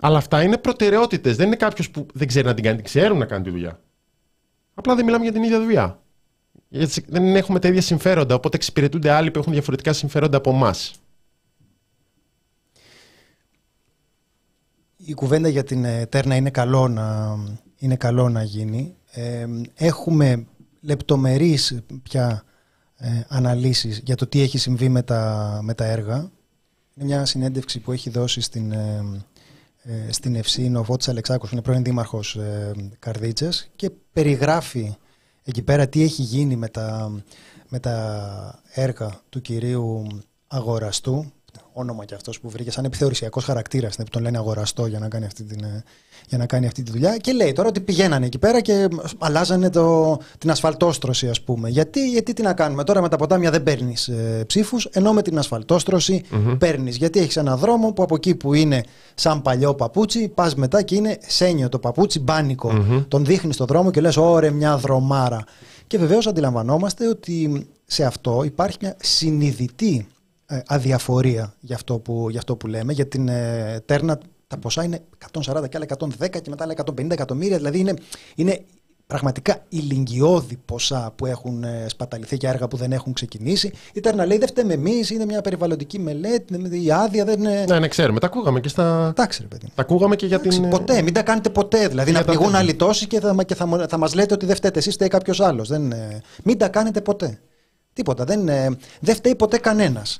Αλλά 0.00 0.18
αυτά 0.18 0.42
είναι 0.42 0.58
προτεραιότητες. 0.58 1.36
Δεν 1.36 1.46
είναι 1.46 1.56
κάποιος 1.56 1.90
που 1.90 2.06
δεν 2.14 2.26
ξέρει 2.26 2.46
να 2.46 2.54
την 2.54 2.64
κάνει, 2.64 2.82
ξέρουν 2.82 3.18
να 3.18 3.24
κάνει 3.24 3.44
τη 3.44 3.50
δουλειά. 3.50 3.80
Απλά 4.74 4.94
δεν 4.94 5.04
μιλάμε 5.04 5.24
για 5.24 5.32
την 5.32 5.42
ίδια 5.42 5.60
δουλειά. 5.60 6.00
Γιατί 6.68 7.04
δεν 7.08 7.36
έχουμε 7.36 7.58
τα 7.58 7.68
ίδια 7.68 7.82
συμφέροντα, 7.82 8.34
οπότε 8.34 8.56
εξυπηρετούνται 8.56 9.10
άλλοι 9.10 9.30
που 9.30 9.38
έχουν 9.38 9.52
διαφορετικά 9.52 9.92
συμφέροντα 9.92 10.36
από 10.36 10.50
εμάς. 10.50 10.92
Η 15.08 15.14
κουβέντα 15.14 15.48
για 15.48 15.64
την 15.64 15.84
ε, 15.84 16.06
Τέρνα 16.06 16.36
είναι 16.36 16.50
καλό 16.50 16.88
να, 16.88 17.36
είναι 17.78 17.96
καλό 17.96 18.28
να 18.28 18.42
γίνει. 18.42 18.94
Ε, 19.10 19.46
έχουμε 19.74 20.46
λεπτομερείς 20.80 21.78
πια 22.02 22.44
ε, 22.96 23.08
αναλύσεις 23.28 24.00
για 24.04 24.14
το 24.16 24.26
τι 24.26 24.40
έχει 24.40 24.58
συμβεί 24.58 24.88
με 24.88 25.02
τα, 25.02 25.58
με 25.62 25.74
τα 25.74 25.84
έργα. 25.84 26.16
Είναι 26.94 27.04
μια 27.06 27.24
συνέντευξη 27.24 27.80
που 27.80 27.92
έχει 27.92 28.10
δώσει 28.10 28.40
στην, 28.40 28.72
ε, 28.72 29.04
ε 29.82 30.12
στην 30.12 30.34
Ευσύν 30.34 30.76
ο 30.76 30.82
Φώτης 30.84 31.08
Αλεξάκος, 31.08 31.48
που 31.48 31.54
είναι 31.54 31.64
πρώην 31.64 31.84
δήμαρχος 31.84 32.36
ε, 32.36 32.72
Καρδίτσες 32.98 33.70
και 33.76 33.90
περιγράφει 34.12 34.96
εκεί 35.44 35.62
πέρα 35.62 35.88
τι 35.88 36.02
έχει 36.02 36.22
γίνει 36.22 36.56
με 36.56 36.68
τα, 36.68 37.12
με 37.68 37.78
τα 37.78 38.62
έργα 38.72 39.20
του 39.28 39.40
κυρίου 39.40 40.06
Αγοραστού 40.46 41.32
όνομα 41.72 42.04
κι 42.04 42.14
αυτός 42.14 42.40
που 42.40 42.50
βρήκε, 42.50 42.70
σαν 42.70 42.84
επιθεωρησιακός 42.84 43.44
χαρακτήρας, 43.44 43.96
που 43.96 44.04
τον 44.10 44.22
λένε 44.22 44.38
αγοραστό 44.38 44.86
για 44.86 44.98
να, 44.98 45.08
κάνει 45.08 45.24
αυτή 45.24 45.44
την, 45.44 45.64
ε, 45.64 45.84
για 46.28 46.38
να 46.38 46.46
κάνει 46.46 46.66
αυτή 46.66 46.82
τη 46.82 46.90
δουλειά. 46.90 47.16
Και 47.16 47.32
λέει 47.32 47.52
τώρα 47.52 47.68
ότι 47.68 47.80
πηγαίνανε 47.80 48.26
εκεί 48.26 48.38
πέρα 48.38 48.60
και 48.60 48.88
αλλάζανε 49.18 49.70
το, 49.70 50.16
την 50.38 50.50
ασφαλτόστρωση, 50.50 51.28
ας 51.28 51.40
πούμε. 51.40 51.68
Γιατί, 51.68 52.10
γιατί 52.10 52.32
τι 52.32 52.42
να 52.42 52.52
κάνουμε, 52.52 52.84
τώρα 52.84 53.00
με 53.00 53.08
τα 53.08 53.16
ποτάμια 53.16 53.50
δεν 53.50 53.62
παίρνεις 53.62 54.08
ε, 54.08 54.44
ψήφους, 54.46 54.84
ενώ 54.84 55.12
με 55.12 55.22
την 55.22 55.38
ασφαλτόστρωση 55.38 56.22
mm-hmm. 56.30 56.56
παίρνεις. 56.58 56.96
Γιατί 56.96 57.20
έχεις 57.20 57.36
ένα 57.36 57.56
δρόμο 57.56 57.92
που 57.92 58.02
από 58.02 58.14
εκεί 58.14 58.34
που 58.34 58.54
είναι 58.54 58.82
σαν 59.14 59.42
παλιό 59.42 59.74
παπούτσι, 59.74 60.28
πας 60.28 60.54
μετά 60.54 60.82
και 60.82 60.94
είναι 60.94 61.18
σένιο 61.26 61.68
το 61.68 61.78
παπούτσι, 61.78 62.24
Τον 63.08 63.24
δείχνεις 63.24 63.54
στο 63.54 63.64
δρόμο 63.64 63.90
και 63.90 64.00
λες, 64.00 64.16
ωρε 64.16 64.50
μια 64.50 64.76
δρομάρα. 64.76 65.44
Και 65.86 65.98
βεβαίως 65.98 66.26
αντιλαμβανόμαστε 66.26 67.08
ότι 67.08 67.66
σε 67.86 68.04
αυτό 68.04 68.42
υπάρχει 68.44 68.76
μια 68.80 68.96
συνειδητή 69.00 70.06
ε, 70.06 70.17
αδιαφορία 70.66 71.54
για 71.60 71.74
αυτό 71.74 71.98
που, 71.98 72.26
για 72.30 72.38
αυτό 72.38 72.56
που 72.56 72.66
λέμε. 72.66 72.92
Για 72.92 73.06
την 73.06 73.28
ε, 73.28 73.82
Τέρνα 73.86 74.18
τα 74.46 74.58
ποσά 74.58 74.84
είναι 74.84 75.00
140 75.32 75.68
και 75.68 75.76
άλλα 75.76 75.86
110 76.20 76.30
και 76.30 76.50
μετά 76.50 76.64
άλλα 76.64 76.74
150 76.76 77.10
εκατομμύρια. 77.10 77.56
Δηλαδή 77.56 77.78
είναι, 77.78 77.94
είναι 78.34 78.64
πραγματικά 79.06 79.64
ηλικιώδη 79.68 80.56
ποσά 80.64 81.12
που 81.16 81.26
έχουν 81.26 81.64
ε, 81.64 81.84
σπαταληθεί 81.88 82.36
και 82.36 82.46
έργα 82.46 82.68
που 82.68 82.76
δεν 82.76 82.92
έχουν 82.92 83.12
ξεκινήσει. 83.12 83.72
Η 83.92 84.00
Τέρνα 84.00 84.26
λέει 84.26 84.38
δεν 84.38 84.48
φταίμε 84.48 84.72
εμείς, 84.72 85.10
είναι 85.10 85.24
μια 85.24 85.40
περιβαλλοντική 85.40 85.98
μελέτη, 85.98 86.84
η 86.84 86.90
άδεια 86.90 87.24
δεν 87.24 87.38
είναι. 87.38 87.64
Ναι, 87.68 87.78
ναι, 87.78 87.88
ξέρουμε. 87.88 88.20
Τα 88.20 88.26
ακούγαμε 88.26 88.60
και 88.60 88.68
στα. 88.68 89.06
Εντάξει, 89.10 89.42
ρε 89.42 89.48
παιδί. 89.48 89.66
Τα 89.74 89.82
ακούγαμε 89.82 90.16
και 90.16 90.26
για 90.26 90.40
την. 90.40 90.68
Ποτέ, 90.68 91.02
μην 91.02 91.14
τα 91.14 91.22
κάνετε 91.22 91.50
ποτέ. 91.50 91.88
Δηλαδή 91.88 92.12
να 92.12 92.24
πνιγούν 92.24 92.54
άλλοι 92.54 92.74
τόσοι 92.74 93.06
και 93.06 93.20
θα, 93.20 93.44
και 93.44 93.54
θα, 93.54 93.86
θα 93.88 93.96
μας 93.96 94.14
λέτε 94.14 94.34
ότι 94.34 94.46
δεν 94.46 94.56
φταίτε 94.56 94.78
εσείς, 94.78 94.94
φταίει 94.94 95.08
κάποιος 95.08 95.40
άλλος. 95.40 95.70
Μην 96.44 96.58
τα 96.58 96.68
κάνετε 96.68 97.00
ποτέ. 97.00 97.40
Τίποτα. 97.92 98.24
Δεν, 98.24 98.46
δεν 99.00 99.14
φταίει 99.14 99.34
ποτέ 99.34 99.58
κανένας. 99.58 100.18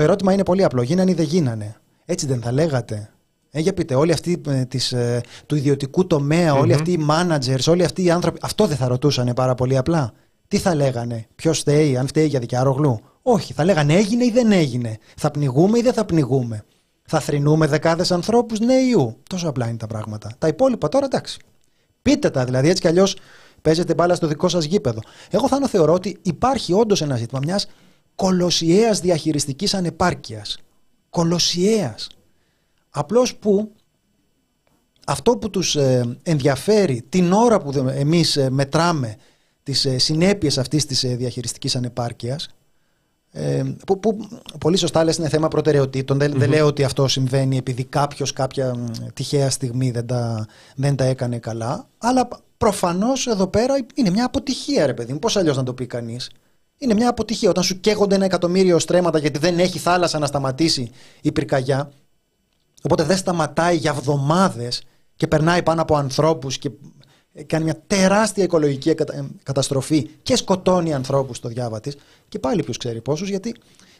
Το 0.00 0.06
ερώτημα 0.06 0.32
είναι 0.32 0.42
πολύ 0.42 0.64
απλό. 0.64 0.82
Γίνανε 0.82 1.10
ή 1.10 1.14
δεν 1.14 1.24
γίνανε. 1.24 1.76
Έτσι 2.04 2.26
δεν 2.26 2.40
θα 2.40 2.52
λέγατε. 2.52 3.10
Ε, 3.50 3.60
για 3.60 3.74
πείτε, 3.74 3.94
όλοι 3.94 4.12
αυτοί 4.12 4.40
ε, 4.48 4.64
της, 4.64 4.92
ε, 4.92 5.20
του 5.46 5.54
ιδιωτικού 5.54 6.06
τομέα, 6.06 6.54
όλοι 6.54 6.74
αυτοί 6.74 6.92
οι 6.92 7.06
managers, 7.10 7.64
όλοι 7.68 7.84
αυτοί 7.84 8.04
οι 8.04 8.10
άνθρωποι, 8.10 8.38
αυτό 8.42 8.66
δεν 8.66 8.76
θα 8.76 8.88
ρωτούσαν 8.88 9.32
πάρα 9.34 9.54
πολύ 9.54 9.76
απλά. 9.76 10.12
Τι 10.48 10.58
θα 10.58 10.74
λέγανε, 10.74 11.26
ποιος 11.34 11.58
φταίει, 11.58 11.96
αν 11.96 12.06
φταίει 12.06 12.26
για 12.26 12.40
δικιάρογλου. 12.40 13.00
Όχι, 13.22 13.52
θα 13.52 13.64
λέγανε 13.64 13.94
έγινε 13.94 14.24
ή 14.24 14.30
δεν 14.30 14.52
έγινε. 14.52 14.98
Θα 15.16 15.30
πνιγούμε 15.30 15.78
ή 15.78 15.82
δεν 15.82 15.92
θα 15.92 16.04
πνιγούμε. 16.04 16.64
Θα 17.02 17.20
θρυνούμε 17.20 17.66
δεκάδες 17.66 18.12
ανθρώπους, 18.12 18.60
ναι 18.60 18.74
ή 18.74 18.92
ου. 18.92 19.16
Τόσο 19.28 19.48
απλά 19.48 19.68
είναι 19.68 19.76
τα 19.76 19.86
πράγματα. 19.86 20.30
Τα 20.38 20.48
υπόλοιπα 20.48 20.88
τώρα 20.88 21.04
εντάξει. 21.04 21.38
Πείτε 22.02 22.30
τα 22.30 22.44
δηλαδή, 22.44 22.68
έτσι 22.68 22.82
κι 22.82 22.88
αλλιώς 22.88 23.16
παίζετε 23.62 23.94
μπάλα 23.94 24.14
στο 24.14 24.26
δικό 24.26 24.48
σας 24.48 24.64
γήπεδο. 24.64 25.00
Εγώ 25.30 25.48
θα 25.48 25.68
θεωρώ 25.68 25.92
ότι 25.92 26.18
υπάρχει 26.22 26.72
όντως 26.72 27.02
ένα 27.02 27.16
ζήτημα 27.16 27.40
μιας 27.44 27.66
κολοσιαίας 28.20 29.00
διαχειριστικής 29.00 29.74
ανεπάρκειας. 29.74 30.58
Κολοσιαίας. 31.10 32.08
Απλώς 32.90 33.36
που 33.36 33.72
αυτό 35.06 35.36
που 35.36 35.50
τους 35.50 35.76
ε, 35.76 36.18
ενδιαφέρει 36.22 37.02
την 37.08 37.32
ώρα 37.32 37.60
που 37.60 37.88
εμείς 37.88 38.36
ε, 38.36 38.50
μετράμε 38.50 39.16
τις 39.62 39.84
ε, 39.84 39.98
συνέπειες 39.98 40.58
αυτής 40.58 40.86
της 40.86 41.00
διαχειριστικής 41.00 41.76
ανεπάρκειας 41.76 42.48
που, 43.86 44.00
που 44.00 44.28
πολύ 44.60 44.76
σωστά 44.76 45.04
λες 45.04 45.16
είναι 45.16 45.28
θέμα 45.28 45.48
προτεραιοτήτων 45.48 46.18
δεν, 46.18 46.32
δεν 46.36 46.48
λέω 46.48 46.66
ότι 46.66 46.84
αυτό 46.84 47.08
συμβαίνει 47.08 47.56
επειδή 47.56 47.84
κάποιος 47.84 48.32
κάποια 48.32 48.74
τυχαία 49.14 49.50
στιγμή 49.50 49.90
δεν 49.90 50.06
τα, 50.06 50.46
δεν 50.76 50.96
τα 50.96 51.04
έκανε 51.04 51.38
καλά 51.38 51.88
αλλά 51.98 52.28
προφανώς 52.56 53.26
εδώ 53.26 53.46
πέρα 53.46 53.74
είναι 53.94 54.10
μια 54.10 54.24
αποτυχία 54.24 54.86
ρε 54.86 54.94
παιδί 54.94 55.12
μου 55.12 55.18
πώς 55.18 55.36
αλλιώς 55.36 55.56
να 55.56 55.62
το 55.62 55.74
πει 55.74 55.86
κανείς; 55.86 56.30
Είναι 56.82 56.94
μια 56.94 57.08
αποτυχία. 57.08 57.50
Όταν 57.50 57.64
σου 57.64 57.80
καίγονται 57.80 58.14
ένα 58.14 58.24
εκατομμύριο 58.24 58.78
στρέμματα 58.78 59.18
γιατί 59.18 59.38
δεν 59.38 59.58
έχει 59.58 59.78
θάλασσα 59.78 60.18
να 60.18 60.26
σταματήσει 60.26 60.90
η 61.20 61.32
πυρκαγιά, 61.32 61.92
οπότε 62.82 63.02
δεν 63.02 63.16
σταματάει 63.16 63.76
για 63.76 63.90
εβδομάδες 63.90 64.82
και 65.16 65.26
περνάει 65.26 65.62
πάνω 65.62 65.82
από 65.82 65.96
ανθρώπους 65.96 66.58
και 66.58 66.70
κάνει 67.46 67.64
μια 67.64 67.82
τεράστια 67.86 68.44
οικολογική 68.44 68.94
καταστροφή 69.42 70.10
και 70.22 70.36
σκοτώνει 70.36 70.94
ανθρώπους 70.94 71.36
στο 71.36 71.48
διάβα 71.48 71.80
της 71.80 71.96
και 72.28 72.38
πάλι 72.38 72.62
ποιος 72.62 72.76
ξέρει 72.76 73.00
πόσους 73.00 73.28
γιατί 73.28 73.54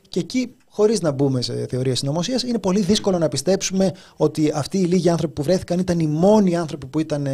και 0.09 0.21
εκεί 0.21 0.55
χωρίς 0.69 1.01
να 1.01 1.11
μπούμε 1.11 1.43
σε 1.43 1.67
θεωρία 1.69 1.95
συνωμοσίας, 1.95 2.43
είναι 2.43 2.59
πολύ 2.59 2.81
δύσκολο 2.81 3.19
να 3.19 3.29
πιστέψουμε 3.29 3.93
ότι 4.17 4.53
αυτοί 4.55 4.79
οι 4.79 4.85
λίγοι 4.85 5.09
άνθρωποι 5.09 5.35
που 5.35 5.43
βρέθηκαν 5.43 5.79
ήταν 5.79 5.99
οι 5.99 6.07
μόνοι 6.07 6.57
άνθρωποι 6.57 6.87
που 6.87 7.01
ήταν, 7.01 7.27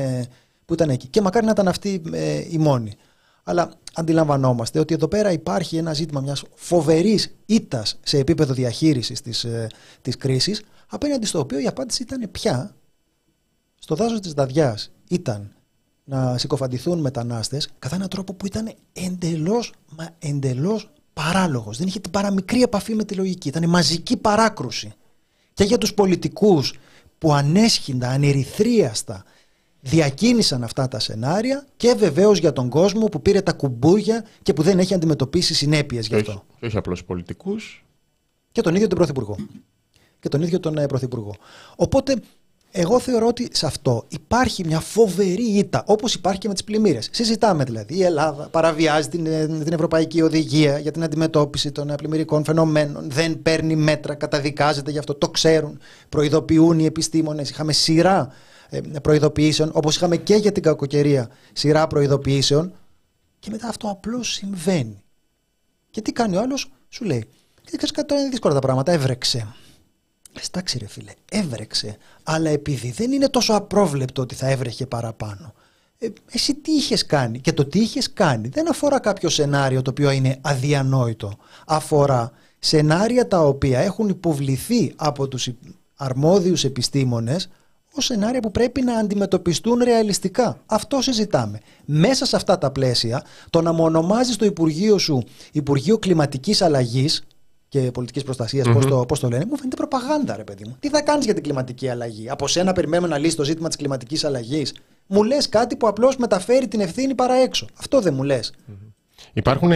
που 0.64 0.74
ήταν 0.74 0.88
εκεί. 0.88 1.06
Και 1.06 1.20
μακάρι 1.20 1.44
να 1.44 1.50
ήταν 1.50 1.68
αυτοί 1.68 2.02
ε, 2.12 2.42
οι 2.50 2.58
μόνοι. 2.58 2.92
Αλλά 3.48 3.70
αντιλαμβανόμαστε 3.94 4.78
ότι 4.78 4.94
εδώ 4.94 5.08
πέρα 5.08 5.32
υπάρχει 5.32 5.76
ένα 5.76 5.92
ζήτημα 5.92 6.20
μιας 6.20 6.42
φοβερής 6.54 7.34
ήττας 7.46 7.98
σε 8.02 8.18
επίπεδο 8.18 8.54
διαχείρισης 8.54 9.20
της, 9.20 9.44
ε, 9.44 9.66
της 10.02 10.16
κρίσης, 10.16 10.62
απέναντι 10.86 11.26
στο 11.26 11.38
οποίο 11.38 11.58
η 11.58 11.66
απάντηση 11.66 12.02
ήταν 12.02 12.30
πια 12.30 12.76
στο 13.78 13.94
δάσος 13.94 14.20
της 14.20 14.32
Δαδιάς 14.32 14.90
ήταν 15.08 15.50
να 16.04 16.38
συκοφαντηθούν 16.38 16.98
μετανάστες 16.98 17.68
κατά 17.78 17.94
έναν 17.94 18.08
τρόπο 18.08 18.34
που 18.34 18.46
ήταν 18.46 18.72
εντελώς, 18.92 19.72
μα 19.96 20.08
εντελώς 20.18 20.90
παράλογος. 21.12 21.78
Δεν 21.78 21.86
είχε 21.86 22.00
την 22.00 22.10
παραμικρή 22.10 22.62
επαφή 22.62 22.94
με 22.94 23.04
τη 23.04 23.14
λογική. 23.14 23.48
Ήταν 23.48 23.68
μαζική 23.68 24.16
παράκρουση. 24.16 24.92
Και 25.54 25.64
για 25.64 25.78
τους 25.78 25.94
πολιτικούς 25.94 26.74
που 27.18 27.32
ανέσχυντα, 27.32 28.08
ανερυθρίαστα 28.08 29.24
διακίνησαν 29.86 30.64
αυτά 30.64 30.88
τα 30.88 30.98
σενάρια 30.98 31.66
και 31.76 31.94
βεβαίως 31.98 32.38
για 32.38 32.52
τον 32.52 32.68
κόσμο 32.68 33.06
που 33.06 33.22
πήρε 33.22 33.40
τα 33.40 33.52
κουμπούρια 33.52 34.24
και 34.42 34.52
που 34.52 34.62
δεν 34.62 34.78
έχει 34.78 34.94
αντιμετωπίσει 34.94 35.54
συνέπειες 35.54 36.06
γι' 36.06 36.14
αυτό. 36.14 36.42
Και 36.60 36.66
όχι 36.66 36.76
απλώς 36.76 37.04
πολιτικούς. 37.04 37.84
Και 38.52 38.60
τον 38.60 38.74
ίδιο 38.74 38.86
τον 38.86 38.98
Πρωθυπουργό. 38.98 39.36
Και 40.20 40.28
τον 40.28 40.42
ίδιο 40.42 40.60
τον 40.60 40.78
ε, 40.78 40.86
Πρωθυπουργό. 40.86 41.34
Οπότε 41.76 42.14
εγώ 42.70 42.98
θεωρώ 43.00 43.26
ότι 43.26 43.48
σε 43.52 43.66
αυτό 43.66 44.04
υπάρχει 44.08 44.64
μια 44.66 44.80
φοβερή 44.80 45.42
ήττα, 45.42 45.82
όπως 45.86 46.14
υπάρχει 46.14 46.40
και 46.40 46.48
με 46.48 46.54
τις 46.54 46.64
πλημμύρες. 46.64 47.08
Συζητάμε 47.12 47.64
δηλαδή, 47.64 47.96
η 47.96 48.02
Ελλάδα 48.02 48.48
παραβιάζει 48.48 49.08
την, 49.08 49.26
ε, 49.26 49.46
την 49.46 49.72
Ευρωπαϊκή 49.72 50.22
Οδηγία 50.22 50.78
για 50.78 50.90
την 50.90 51.02
αντιμετώπιση 51.02 51.72
των 51.72 51.90
ε, 51.90 51.94
πλημμυρικών 51.94 52.44
φαινομένων, 52.44 53.10
δεν 53.10 53.42
παίρνει 53.42 53.76
μέτρα, 53.76 54.14
καταδικάζεται 54.14 54.90
γι' 54.90 54.98
αυτό, 54.98 55.14
το 55.14 55.28
ξέρουν, 55.28 55.78
προειδοποιούν 56.08 56.78
οι 56.78 56.84
επιστήμονες. 56.84 57.50
Είχαμε 57.50 57.72
σειρά 57.72 58.20
ε, 58.20 58.32
προειδοποιήσεων, 59.02 59.70
όπως 59.74 59.96
είχαμε 59.96 60.16
και 60.16 60.34
για 60.34 60.52
την 60.52 60.62
κακοκαιρία 60.62 61.28
σειρά 61.52 61.86
προειδοποιήσεων 61.86 62.72
και 63.38 63.50
μετά 63.50 63.68
αυτό 63.68 63.88
απλώς 63.88 64.32
συμβαίνει. 64.32 65.02
Και 65.90 66.00
τι 66.00 66.12
κάνει 66.12 66.36
ο 66.36 66.40
άλλος, 66.40 66.72
σου 66.88 67.04
λέει, 67.04 67.24
και 67.54 67.76
ξέρεις 67.76 67.90
κάτι 67.90 68.08
τώρα 68.08 68.20
είναι 68.20 68.30
δύσκολα 68.30 68.54
τα 68.54 68.60
πράγματα, 68.60 68.92
έβρεξε. 68.92 69.54
Εντάξει 70.46 70.78
ρε 70.78 70.86
φίλε, 70.86 71.12
έβρεξε, 71.30 71.96
αλλά 72.22 72.50
επειδή 72.50 72.90
δεν 72.90 73.12
είναι 73.12 73.28
τόσο 73.28 73.54
απρόβλεπτο 73.54 74.22
ότι 74.22 74.34
θα 74.34 74.48
έβρεχε 74.48 74.86
παραπάνω. 74.86 75.54
Ε, 75.98 76.08
εσύ 76.30 76.54
τι 76.54 76.72
είχες 76.72 77.06
κάνει 77.06 77.40
και 77.40 77.52
το 77.52 77.64
τι 77.64 77.78
είχες 77.78 78.12
κάνει 78.12 78.48
δεν 78.48 78.70
αφορά 78.70 79.00
κάποιο 79.00 79.28
σενάριο 79.28 79.82
το 79.82 79.90
οποίο 79.90 80.10
είναι 80.10 80.38
αδιανόητο. 80.40 81.38
Αφορά 81.66 82.32
σενάρια 82.58 83.28
τα 83.28 83.40
οποία 83.40 83.78
έχουν 83.78 84.08
υποβληθεί 84.08 84.92
από 84.96 85.28
τους 85.28 85.48
αρμόδιους 85.96 86.64
επιστήμονες 86.64 87.48
ως 87.96 88.04
σενάρια 88.04 88.40
που 88.40 88.50
πρέπει 88.50 88.82
να 88.82 88.98
αντιμετωπιστούν 88.98 89.78
ρεαλιστικά. 89.84 90.60
Αυτό 90.66 91.02
συζητάμε. 91.02 91.60
Μέσα 91.84 92.26
σε 92.26 92.36
αυτά 92.36 92.58
τα 92.58 92.70
πλαίσια, 92.70 93.24
το 93.50 93.62
να 93.62 93.72
μονομάζεις 93.72 94.36
το 94.36 94.44
Υπουργείο 94.44 94.98
σου 94.98 95.22
Υπουργείο 95.52 95.98
Κλιματικής 95.98 96.62
Αλλαγής, 96.62 97.24
και 97.68 97.90
πολιτικής 97.90 98.22
προστασίας, 98.22 98.66
mm-hmm. 98.68 98.72
πώ 98.80 98.86
το, 98.86 99.06
πώς 99.06 99.20
το 99.20 99.28
λένε, 99.28 99.44
μου 99.48 99.56
φαίνεται 99.56 99.76
προπαγάνδα, 99.76 100.36
ρε 100.36 100.44
παιδί 100.44 100.64
μου. 100.64 100.76
Τι 100.80 100.88
θα 100.88 101.02
κάνεις 101.02 101.24
για 101.24 101.34
την 101.34 101.42
κλιματική 101.42 101.88
αλλαγή; 101.88 102.30
Από 102.30 102.48
σένα 102.48 102.72
περιμένουμε 102.72 103.08
να 103.08 103.18
λύσεις 103.18 103.34
το 103.34 103.44
ζήτημα 103.44 103.68
της 103.68 103.76
κλιματικής 103.76 104.24
αλλαγής. 104.24 104.74
Μου 105.06 105.22
λες 105.22 105.48
κάτι 105.48 105.76
που 105.76 105.88
απλώς 105.88 106.16
μεταφέρει 106.16 106.68
την 106.68 106.80
ευθύνη 106.80 107.14
παρά 107.14 107.34
έξω. 107.34 107.66
Αυτό 107.78 108.00
δεν 108.00 108.14
μου 108.14 108.22
λες. 108.22 108.52
Mm-hmm. 108.56 108.92
Υπάρχουν, 109.32 109.70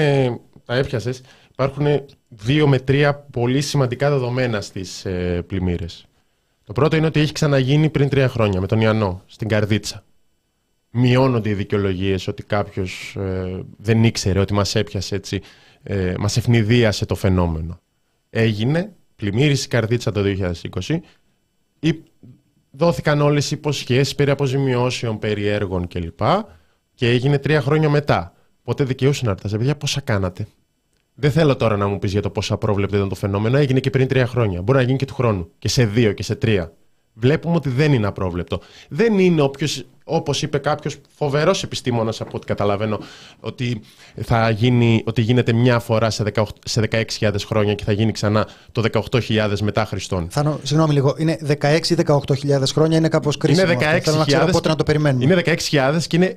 τα 0.64 0.74
έπιασες, 0.74 1.20
υπάρχουν 1.50 1.86
δύο 2.28 2.68
με 2.68 2.78
τρία 2.78 3.14
πολύ 3.14 3.60
σημαντικά 3.60 4.10
δεδομένα 4.10 4.60
στις 4.60 5.04
ε, 5.04 5.42
πλημμύρες. 5.46 6.04
Το 6.70 6.76
πρώτο 6.76 6.96
είναι 6.96 7.06
ότι 7.06 7.20
έχει 7.20 7.32
ξαναγίνει 7.32 7.90
πριν 7.90 8.08
τρία 8.08 8.28
χρόνια 8.28 8.60
με 8.60 8.66
τον 8.66 8.80
Ιαννό 8.80 9.22
στην 9.26 9.48
Καρδίτσα. 9.48 10.04
Μειώνονται 10.90 11.48
οι 11.48 11.54
δικαιολογίες 11.54 12.26
ότι 12.26 12.42
κάποιος 12.42 13.16
ε, 13.16 13.64
δεν 13.76 14.04
ήξερε 14.04 14.38
ότι 14.38 14.52
μας 14.52 14.74
έπιασε 14.74 15.14
έτσι, 15.14 15.40
ε, 15.82 16.14
μας 16.18 16.36
ευνηδίασε 16.36 17.06
το 17.06 17.14
φαινόμενο 17.14 17.80
έγινε, 18.30 18.92
πλημμύρισε 19.16 19.64
η 19.64 19.68
καρδίτσα 19.68 20.12
το 20.12 20.20
2020, 20.80 20.98
ή 21.80 22.02
δόθηκαν 22.70 23.20
όλες 23.20 23.50
οι 23.50 23.54
υποσχέσεις 23.56 24.14
περί 24.14 24.30
αποζημιώσεων, 24.30 25.18
περί 25.18 25.46
έργων 25.46 25.88
κλπ. 25.88 26.20
Και 26.94 27.08
έγινε 27.08 27.38
τρία 27.38 27.60
χρόνια 27.60 27.88
μετά. 27.88 28.34
Πότε 28.62 28.84
δικαιούσε 28.84 29.24
να 29.24 29.30
έρθει, 29.30 29.56
παιδιά, 29.56 29.76
πόσα 29.76 30.00
κάνατε; 30.00 30.46
Δεν 31.20 31.30
θέλω 31.30 31.56
τώρα 31.56 31.76
να 31.76 31.86
μου 31.86 31.98
πεις 31.98 32.12
για 32.12 32.22
το 32.22 32.30
πόσα 32.30 32.56
πρόβλεπτε 32.56 32.96
ήταν 32.96 33.08
το 33.08 33.14
φαινόμενο. 33.14 33.56
Έγινε 33.56 33.80
και 33.80 33.90
πριν 33.90 34.08
τρία 34.08 34.26
χρόνια. 34.26 34.62
Μπορεί 34.62 34.78
να 34.78 34.84
γίνει 34.84 34.98
και 34.98 35.04
του 35.04 35.14
χρόνου. 35.14 35.48
Και 35.58 35.68
σε 35.68 35.84
δύο 35.84 36.12
και 36.12 36.22
σε 36.22 36.34
τρία 36.34 36.72
βλέπουμε 37.14 37.56
ότι 37.56 37.68
δεν 37.68 37.92
είναι 37.92 38.06
απρόβλεπτο. 38.06 38.60
Δεν 38.88 39.18
είναι 39.18 39.42
όποιος, 39.42 39.84
όπως 40.04 40.42
είπε 40.42 40.58
κάποιος 40.58 40.96
φοβερός 41.16 41.62
επιστήμονας 41.62 42.20
από 42.20 42.30
ό,τι 42.34 42.46
καταλαβαίνω, 42.46 43.00
ότι, 43.40 43.80
θα 44.22 44.50
γίνει, 44.50 45.02
ότι 45.06 45.20
γίνεται 45.20 45.52
μια 45.52 45.78
φορά 45.78 46.10
σε, 46.10 46.24
18, 46.34 46.44
σε 46.64 46.82
16.000 46.90 47.34
χρόνια 47.46 47.74
και 47.74 47.84
θα 47.84 47.92
γίνει 47.92 48.12
ξανά 48.12 48.48
το 48.72 48.82
18.000 49.10 49.58
μετά 49.60 49.84
Χριστόν. 49.84 50.26
Θα, 50.30 50.58
συγγνώμη 50.62 50.92
λίγο, 50.92 51.14
είναι 51.18 51.38
16-18.000 51.60 52.62
χρόνια, 52.72 52.96
είναι 52.96 53.08
κάπως 53.08 53.36
κρίσιμο. 53.36 53.72
Είναι 53.72 53.80
16.000, 53.80 54.00
Θέλω 54.02 54.16
να 54.16 54.24
ξέρω 54.24 54.46
πότε 54.46 54.68
να 54.68 54.76
το 54.76 54.84
περιμένουμε. 54.84 55.24
Είναι 55.24 55.42
16.000 55.70 55.98
και 56.06 56.16
είναι 56.16 56.36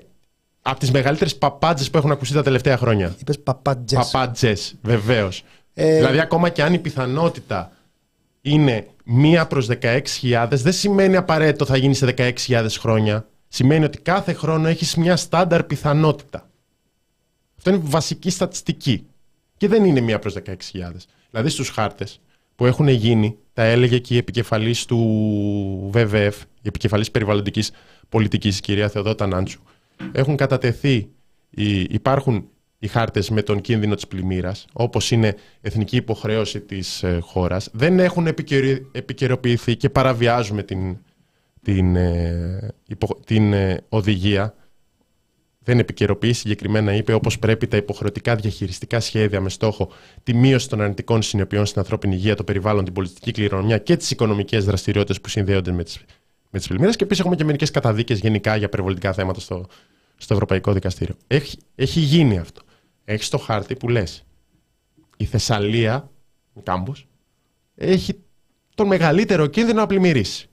από 0.66 0.80
τις 0.80 0.92
μεγαλύτερες 0.92 1.36
παπάντζες 1.36 1.90
που 1.90 1.98
έχουν 1.98 2.12
ακουστεί 2.12 2.34
τα 2.34 2.44
τελευταία 2.44 2.78
χρόνια. 2.78 3.16
Είπες 3.20 3.40
παπάντζες. 3.40 4.12
Παπάντζες, 4.12 4.76
βεβαίως. 4.82 5.44
Ε... 5.74 5.96
Δηλαδή 5.96 6.20
ακόμα 6.20 6.50
και 6.50 6.64
αν 6.64 6.74
η 6.74 6.80
πιθανότητα 6.80 7.72
είναι 8.42 8.88
μία 9.04 9.48
προς 9.48 9.68
16.000 9.82 10.48
δεν 10.50 10.74
σημαίνει 10.74 11.16
απαραίτητο 11.16 11.66
θα 11.66 11.78
γίνει 11.78 11.94
σε 11.94 12.14
16.000 12.18 12.68
χρόνια. 12.80 13.28
Σημαίνει 13.48 13.86
ότι 13.86 14.00
κάθε 14.00 14.34
χρόνο 14.34 14.68
έχεις 14.68 14.96
μια 14.96 15.16
στάνταρ 15.16 15.64
πιθανότητα. 15.64 16.50
Αυτό 17.58 17.70
είναι 17.70 17.80
βασική 17.84 18.30
στατιστική. 18.30 19.06
Και 19.58 19.68
δεν 19.68 19.86
είναι 19.86 20.00
μία 20.00 20.20
προς 20.20 20.34
16.000. 20.34 20.52
Δηλαδή 21.30 21.50
στους 21.50 21.70
χάρτες 21.70 22.20
που 22.56 22.66
έχουν 22.66 22.88
γίνει, 22.88 23.38
τα 23.54 23.64
έλεγε 23.64 24.00
και 24.00 24.14
η 24.14 24.18
επικεφαλής 24.18 24.86
του 24.86 25.00
ΒΒΕΦ, 25.94 26.42
η 26.42 26.68
επικεφαλής 26.68 27.12
περιβαλλοντικής 27.12 27.72
πολιτικής, 28.10 28.58
η 28.58 28.62
κυρία 28.62 28.90
Θεοδότα 28.90 29.28
Νάντσου, 29.28 29.62
έχουν 30.12 30.36
κατατεθεί, 30.36 31.10
υπάρχουν 31.90 32.48
οι 32.84 32.88
χάρτες 32.88 33.30
με 33.30 33.42
τον 33.42 33.62
κίνδυνο 33.62 33.96
της 33.96 34.08
πλημμύρας, 34.08 34.66
όπως 34.74 35.12
είναι 35.12 35.36
εθνική 35.62 35.96
υποχρέωση 35.96 36.60
της 36.60 37.04
ε, 37.04 37.20
χώρας, 37.22 37.70
δεν 37.74 38.00
έχουν 38.00 38.28
επικαιροποιηθεί 38.92 39.76
και 39.76 39.90
παραβιάζουμε 39.90 40.64
την, 40.64 40.98
την, 41.62 41.96
ε, 41.96 42.74
την 43.26 43.54
ε, 43.54 43.84
οδηγία. 43.90 44.56
Δεν 45.60 45.80
επικαιροποιεί, 45.80 46.34
συγκεκριμένα 46.34 46.94
είπε 46.96 47.14
όπως 47.14 47.40
πρέπει 47.40 47.68
τα 47.68 47.78
υποχρεωτικά 47.78 48.36
διαχειριστικά 48.36 49.00
σχέδια 49.00 49.42
με 49.42 49.50
στόχο 49.50 49.92
τη 50.24 50.34
μείωση 50.34 50.70
των 50.70 50.82
αρνητικών 50.82 51.22
συνεπειών 51.22 51.66
στην 51.66 51.80
ανθρώπινη 51.80 52.16
υγεία, 52.16 52.36
το 52.36 52.44
περιβάλλον, 52.44 52.84
την 52.84 52.94
πολιτική 52.94 53.32
κληρονομιά 53.32 53.78
και 53.78 53.98
τις 53.98 54.12
οικονομικές 54.12 54.66
δραστηριότητες 54.66 55.22
που 55.22 55.30
συνδέονται 55.30 55.72
με 55.72 55.84
τις 55.84 56.04
με 56.54 56.60
τις 56.60 56.68
πλημμύρε. 56.68 56.92
Και 56.92 57.04
επίσης 57.04 57.20
έχουμε 57.20 57.36
και 57.36 57.44
μερικές 57.44 57.72
καταδίκες 57.72 58.20
γενικά 58.20 58.56
για 58.56 58.70
περιβαλλοντικά 58.70 59.14
θέματα 59.14 59.40
στο, 59.40 59.66
στο 60.18 60.34
Ευρωπαϊκό 60.34 60.74
Δικαστήριο. 60.74 61.16
Έχει, 61.28 61.58
έχει 61.76 62.00
γίνει 62.00 62.38
αυτό 62.38 62.62
έχεις 63.06 63.30
το 63.30 63.38
χάρτη 63.38 63.76
που 63.76 63.90
λες 63.90 64.24
η 65.18 65.26
Θεσσαλία, 65.26 66.10
η 66.54 66.62
κάμπος, 66.62 67.08
έχει 67.76 68.20
τον 68.76 68.88
μεγαλύτερο 68.88 69.48
κίνδυνο 69.48 69.80
να 69.80 69.88
πλημμυρίσει. 69.88 70.48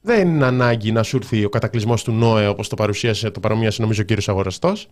Δεν 0.00 0.28
είναι 0.28 0.44
ανάγκη 0.44 0.92
να 0.92 1.02
σου 1.02 1.16
έρθει 1.16 1.44
ο 1.44 1.48
κατακλυσμός 1.48 2.04
του 2.04 2.12
ΝΟΕ 2.12 2.46
όπως 2.48 2.68
το 2.68 2.76
παρουσίασε, 2.76 3.30
το 3.30 3.40
παρομοίασε 3.40 3.82
νομίζω 3.82 4.02
ο 4.02 4.04
κύριος 4.04 4.28
Αγοραστός. 4.28 4.88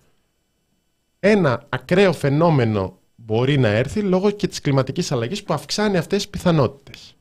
Ένα 1.19 1.67
ακραίο 1.69 2.13
φαινόμενο 2.13 2.99
μπορεί 3.15 3.59
να 3.59 3.69
έρθει 3.69 4.01
λόγω 4.01 4.31
και 4.31 4.47
της 4.47 4.61
κλιματικής 4.61 5.13
αλλαγής 5.13 5.43
που 5.43 5.55
αυξάνει 5.55 5.97
αυτές 5.97 6.19
τις 6.19 6.29
πιθανότητες. 6.29 7.17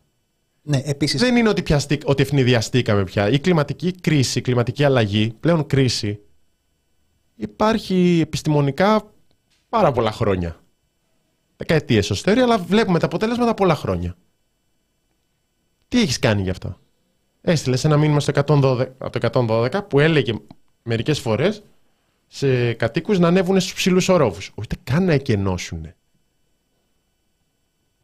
Ναι, 0.62 0.82
επίσης... 0.86 1.22
Δεν 1.22 1.36
είναι 1.36 1.50
ότι, 1.50 1.64
πιαστεί, 1.64 2.00
ότι 2.06 2.22
ευνηδιαστήκαμε 2.22 3.04
πια. 3.04 3.30
Η 3.30 3.40
κλιματική 3.40 3.92
κρίση, 3.92 4.40
η 4.40 4.42
κλιματική 4.42 4.84
αλλαγή, 4.84 5.34
πλέον 5.40 5.66
κρίση, 5.68 6.20
υπάρχει 7.36 8.20
επιστημονικά 8.22 9.12
πάρα 9.70 9.92
πολλά 9.92 10.12
χρόνια. 10.12 10.56
Δεκαετίες 11.58 12.10
ως 12.10 12.22
θεωρία, 12.22 12.44
αλλά 12.44 12.58
βλέπουμε 12.58 13.00
τα 13.00 13.06
αποτέλεσματα 13.06 13.54
πολλά 13.54 13.76
χρόνια. 13.76 14.16
Τι 15.88 16.02
έχεις 16.02 16.20
κάνει 16.20 16.42
γι' 16.42 16.50
αυτό; 16.50 16.78
Έστειλες 17.42 17.84
ένα 17.84 17.98
μήνυμα 17.98 18.20
στο 18.20 18.32
112, 18.46 18.88
το 19.12 19.20
112 19.32 19.88
που 19.88 20.00
έλεγε 20.00 20.34
μερικές 20.84 21.20
φορές 21.20 21.64
σε 22.28 22.74
κατοίκους 22.74 23.20
να 23.20 23.28
ανέβουν 23.28 23.60
στους 23.60 23.74
ψηλούς 23.74 24.10
ορόφου. 24.10 24.52
Ούτε 24.56 24.76
καν 24.84 25.06
να 25.06 25.14
εκενώσουν. 25.14 25.94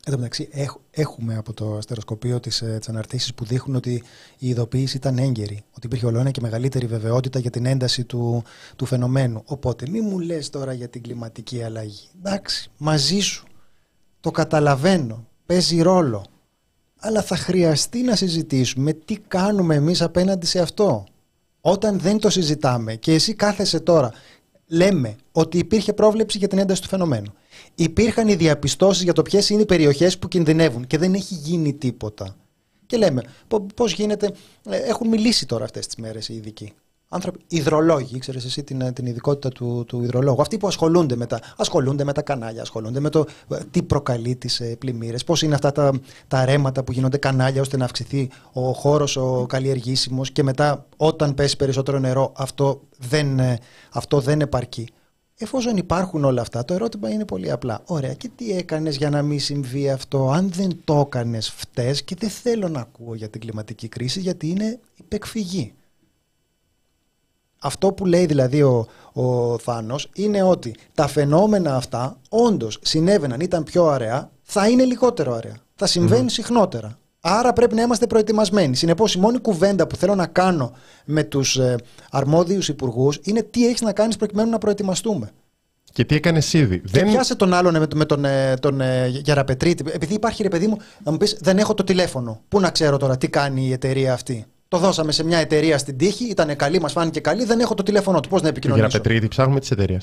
Εν 0.07 0.13
τω 0.13 0.19
μεταξύ, 0.19 0.49
έχουμε 0.91 1.35
από 1.35 1.53
το 1.53 1.75
αστεροσκοπείο 1.75 2.39
τις 2.39 2.61
ε, 2.61 2.79
αναρτήσεις 2.87 3.33
που 3.33 3.45
δείχνουν 3.45 3.75
ότι 3.75 4.03
η 4.37 4.49
ειδοποίηση 4.49 4.97
ήταν 4.97 5.17
έγκαιρη. 5.17 5.63
Ότι 5.75 5.85
υπήρχε 5.85 6.05
ολόνα 6.05 6.31
και 6.31 6.41
μεγαλύτερη 6.41 6.85
βεβαιότητα 6.85 7.39
για 7.39 7.49
την 7.49 7.65
ένταση 7.65 8.03
του, 8.03 8.43
του 8.75 8.85
φαινομένου. 8.85 9.41
Οπότε, 9.45 9.89
μη 9.89 10.01
μου 10.01 10.19
λες 10.19 10.49
τώρα 10.49 10.73
για 10.73 10.87
την 10.87 11.01
κλιματική 11.01 11.63
αλλαγή. 11.63 12.07
Εντάξει, 12.17 12.71
μαζί 12.77 13.19
σου. 13.19 13.47
Το 14.19 14.31
καταλαβαίνω. 14.31 15.27
Παίζει 15.45 15.81
ρόλο. 15.81 16.25
Αλλά 16.99 17.21
θα 17.21 17.35
χρειαστεί 17.35 18.01
να 18.01 18.15
συζητήσουμε 18.15 18.93
τι 18.93 19.17
κάνουμε 19.27 19.75
εμείς 19.75 20.01
απέναντι 20.01 20.45
σε 20.45 20.59
αυτό. 20.59 21.05
Όταν 21.61 21.99
δεν 21.99 22.19
το 22.19 22.29
συζητάμε 22.29 22.95
και 22.95 23.13
εσύ 23.13 23.33
κάθεσαι 23.33 23.79
τώρα, 23.79 24.11
λέμε 24.67 25.15
ότι 25.31 25.57
υπήρχε 25.57 25.93
πρόβλεψη 25.93 26.37
για 26.37 26.47
την 26.47 26.57
ένταση 26.57 26.81
του 26.81 26.87
φαινομένου 26.87 27.33
υπήρχαν 27.79 28.27
οι 28.27 28.35
διαπιστώσεις 28.35 29.03
για 29.03 29.13
το 29.13 29.21
ποιες 29.21 29.49
είναι 29.49 29.61
οι 29.61 29.65
περιοχές 29.65 30.17
που 30.17 30.27
κινδυνεύουν 30.27 30.87
και 30.87 30.97
δεν 30.97 31.13
έχει 31.13 31.33
γίνει 31.33 31.73
τίποτα. 31.73 32.35
Και 32.85 32.97
λέμε, 32.97 33.21
πώς 33.75 33.93
γίνεται, 33.93 34.31
ε, 34.69 34.77
έχουν 34.77 35.07
μιλήσει 35.07 35.45
τώρα 35.45 35.63
αυτές 35.63 35.85
τις 35.85 35.95
μέρες 35.95 36.29
οι 36.29 36.33
ειδικοί. 36.33 36.73
Άνθρωποι, 37.09 37.39
υδρολόγοι, 37.47 38.19
ξέρεις 38.19 38.45
εσύ 38.45 38.63
την, 38.63 38.93
την 38.93 39.05
ειδικότητα 39.05 39.49
του, 39.49 39.83
του 39.87 40.01
υδρολόγου. 40.01 40.41
Αυτοί 40.41 40.57
που 40.57 40.67
ασχολούνται 40.67 41.15
με 41.15 41.25
τα, 41.25 41.39
ασχολούνται 41.57 42.03
με 42.03 42.13
τα 42.13 42.21
κανάλια, 42.21 42.61
ασχολούνται 42.61 42.99
με 42.99 43.09
το 43.09 43.25
ε, 43.49 43.57
τι 43.71 43.83
προκαλεί 43.83 44.35
τις 44.35 44.59
ε, 44.59 44.75
πλημμύρες, 44.79 45.23
πώς 45.23 45.41
είναι 45.41 45.55
αυτά 45.55 45.71
τα, 45.71 45.91
τα 46.27 46.45
ρέματα 46.45 46.83
που 46.83 46.91
γίνονται 46.91 47.17
κανάλια 47.17 47.61
ώστε 47.61 47.77
να 47.77 47.85
αυξηθεί 47.85 48.29
ο 48.51 48.71
χώρος 48.71 49.17
ο 49.17 49.45
καλλιεργήσιμος 49.49 50.31
και 50.31 50.43
μετά 50.43 50.85
όταν 50.97 51.33
πέσει 51.33 51.55
περισσότερο 51.55 51.99
νερό 51.99 52.31
αυτό 52.35 52.81
δεν, 52.97 53.39
αυτό 53.91 54.19
δεν 54.19 54.41
επαρκεί. 54.41 54.87
Εφόσον 55.39 55.77
υπάρχουν 55.77 56.23
όλα 56.23 56.41
αυτά, 56.41 56.65
το 56.65 56.73
ερώτημα 56.73 57.09
είναι 57.09 57.25
πολύ 57.25 57.51
απλά. 57.51 57.81
Ωραία, 57.85 58.13
και 58.13 58.29
τι 58.35 58.51
έκανες 58.51 58.97
για 58.97 59.09
να 59.09 59.21
μην 59.21 59.39
συμβεί 59.39 59.89
αυτό, 59.89 60.29
αν 60.29 60.51
δεν 60.51 60.81
το 60.83 60.99
έκανες 60.99 61.49
φταίς 61.49 62.03
και 62.03 62.15
δεν 62.19 62.29
θέλω 62.29 62.67
να 62.67 62.79
ακούω 62.79 63.15
για 63.15 63.29
την 63.29 63.41
κλιματική 63.41 63.87
κρίση 63.87 64.19
γιατί 64.19 64.49
είναι 64.49 64.79
υπεκφυγή. 64.95 65.73
Αυτό 67.59 67.93
που 67.93 68.05
λέει 68.05 68.25
δηλαδή 68.25 68.61
ο, 68.61 68.87
ο 69.13 69.57
Θάνος 69.57 70.09
είναι 70.13 70.41
ότι 70.41 70.75
τα 70.93 71.07
φαινόμενα 71.07 71.75
αυτά 71.75 72.17
όντως 72.29 72.79
συνέβαιναν, 72.81 73.39
ήταν 73.39 73.63
πιο 73.63 73.85
αραιά, 73.85 74.31
θα 74.41 74.69
είναι 74.69 74.83
λιγότερο 74.83 75.33
αραιά. 75.33 75.61
Θα 75.75 75.87
συμβαινουν 75.87 76.29
συχνότερα. 76.29 76.97
Άρα 77.29 77.53
πρέπει 77.53 77.75
να 77.75 77.81
είμαστε 77.81 78.07
προετοιμασμένοι. 78.07 78.75
Συνεπώς, 78.75 79.13
η 79.13 79.19
μόνη 79.19 79.39
κουβέντα 79.39 79.87
που 79.87 79.95
θέλω 79.95 80.15
να 80.15 80.25
κάνω 80.25 80.71
με 81.05 81.23
τους 81.23 81.57
ε, 81.57 81.75
αρμόδιους 82.11 82.67
υπουργούς 82.67 83.19
είναι 83.23 83.43
τι 83.43 83.67
έχεις 83.67 83.81
να 83.81 83.93
κάνεις 83.93 84.15
προκειμένου 84.15 84.49
να 84.49 84.57
προετοιμαστούμε. 84.57 85.31
Και 85.93 86.05
τι 86.05 86.15
έκανες 86.15 86.53
ήδη. 86.53 86.79
Και 86.79 86.89
δεν... 86.91 87.11
πιάσε 87.11 87.35
τον 87.35 87.53
άλλον 87.53 87.77
με, 87.77 87.87
με 87.95 88.05
τον, 88.05 88.25
ε, 88.25 88.53
τον 88.59 88.81
ε, 88.81 89.07
Γεραπετρίτη. 89.07 89.83
Επειδή 89.91 90.13
υπάρχει 90.13 90.43
ρε 90.43 90.49
παιδί 90.49 90.67
μου, 90.67 90.77
να 91.03 91.11
μου 91.11 91.17
πεις 91.17 91.37
δεν 91.41 91.57
έχω 91.57 91.73
το 91.73 91.83
τηλέφωνο. 91.83 92.41
Πού 92.47 92.59
να 92.59 92.69
ξέρω 92.69 92.97
τώρα 92.97 93.17
τι 93.17 93.29
κάνει 93.29 93.65
η 93.65 93.71
εταιρεία 93.71 94.13
αυτή. 94.13 94.45
Το 94.67 94.77
δώσαμε 94.77 95.11
σε 95.11 95.23
μια 95.23 95.37
εταιρεία 95.37 95.77
στην 95.77 95.97
τύχη, 95.97 96.25
ήταν 96.25 96.55
καλή, 96.55 96.79
μας 96.79 96.91
φάνηκε 96.91 97.19
καλή, 97.19 97.45
δεν 97.45 97.59
έχω 97.59 97.73
το 97.73 97.83
τηλέφωνο 97.83 98.19
του. 98.19 98.29
Πώς 98.29 98.41
να 98.41 98.47
επικοινωνήσω; 98.47 98.87
Γεραπετρίτη, 98.87 99.27
ψάχνουμε 99.27 99.59
τη 99.59 99.67
εταιρεία. 99.71 100.01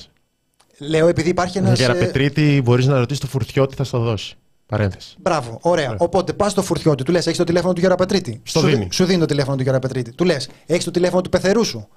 Λέω 0.79 1.07
επειδή 1.07 1.29
υπάρχει 1.29 1.57
ένας. 1.57 1.79
Γεραπετρίτη, 1.79 2.61
μπορείς 2.63 2.85
να 2.85 2.97
ρωτήσεις 2.97 3.21
το 3.21 3.27
φουρτιώτη, 3.27 3.75
θα 3.75 3.83
στο 3.83 3.99
δώσει. 3.99 4.37
Παρένθεση. 4.65 5.15
Μπράβο, 5.19 5.59
ωραία. 5.61 5.95
Οπότε 5.97 6.33
πας 6.33 6.51
στο 6.51 6.61
φουρτιώτη, 6.61 7.03
του 7.03 7.11
λες: 7.11 7.25
Έχεις 7.25 7.37
το 7.37 7.43
τηλέφωνο 7.43 7.73
του 7.73 7.81
Γεραπετρίτη. 7.81 8.41
Στο 8.43 8.59
σου, 8.59 8.67
δίνει. 8.67 8.87
Σου 8.91 9.05
δίνει 9.05 9.19
το 9.19 9.25
τηλέφωνο 9.25 9.55
του 9.55 9.63
Γεραπετρίτη. 9.63 10.11
Του 10.11 10.23
λες: 10.23 10.49
Έχεις 10.65 10.83
το 10.83 10.91
τηλέφωνο 10.91 11.21
του 11.21 11.29
πεθερού 11.29 11.63
σου; 11.63 11.87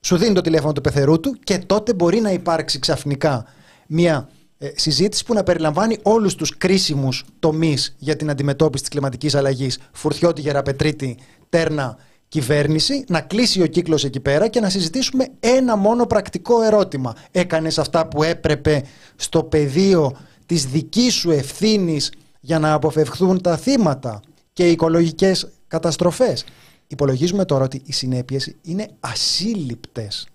Σου 0.00 0.16
δίνει 0.16 0.34
το 0.34 0.40
τηλέφωνο 0.40 0.72
του 0.72 0.80
πεθερού 0.80 1.20
του 1.20 1.36
και 1.44 1.58
τότε 1.58 1.94
μπορεί 1.94 2.20
να 2.20 2.30
υπάρξει 2.30 2.78
ξαφνικά 2.78 3.44
μια 3.86 4.28
ε, 4.58 4.68
συζήτηση 4.74 5.24
που 5.24 5.34
να 5.34 5.42
περιλαμβάνει 5.42 5.98
όλους 6.02 6.34
τους 6.34 6.56
κρίσιμους 6.56 7.24
τομείς 7.38 7.94
για 7.98 8.16
την 8.16 8.30
αντιμετώπιση 8.30 8.82
της 8.82 8.90
κλιματικής 8.92 9.34
αλλαγής. 9.34 9.78
Φουρτιώτη, 9.92 10.40
Γεραπετρίτη, 10.40 11.18
Τέρνα, 11.48 11.96
κυβέρνηση, 12.28 13.04
να 13.08 13.20
κλείσει 13.20 13.62
ο 13.62 13.66
κύκλος 13.66 14.04
εκεί 14.04 14.20
πέρα 14.20 14.48
και 14.48 14.60
να 14.60 14.68
συζητήσουμε 14.68 15.26
ένα 15.40 15.76
μόνο 15.76 16.06
πρακτικό 16.06 16.62
ερώτημα. 16.62 17.14
Έκανες 17.30 17.78
αυτά 17.78 18.08
που 18.08 18.22
έπρεπε 18.22 18.82
στο 19.16 19.42
πεδίο 19.42 20.16
της 20.46 20.66
δικής 20.66 21.14
σου 21.14 21.30
ευθύνης 21.30 22.12
για 22.40 22.58
να 22.58 22.72
αποφευχθούν 22.72 23.40
τα 23.40 23.56
θύματα 23.56 24.20
και 24.52 24.68
οι 24.68 24.70
οικολογικές 24.70 25.48
καταστροφές. 25.68 26.44
Υπολογίζουμε 26.86 27.44
τώρα 27.44 27.64
ότι 27.64 27.82
οι 27.84 27.92
συνέπειες 27.92 28.54
είναι 28.62 28.88
ασύλληπτες 29.00 30.26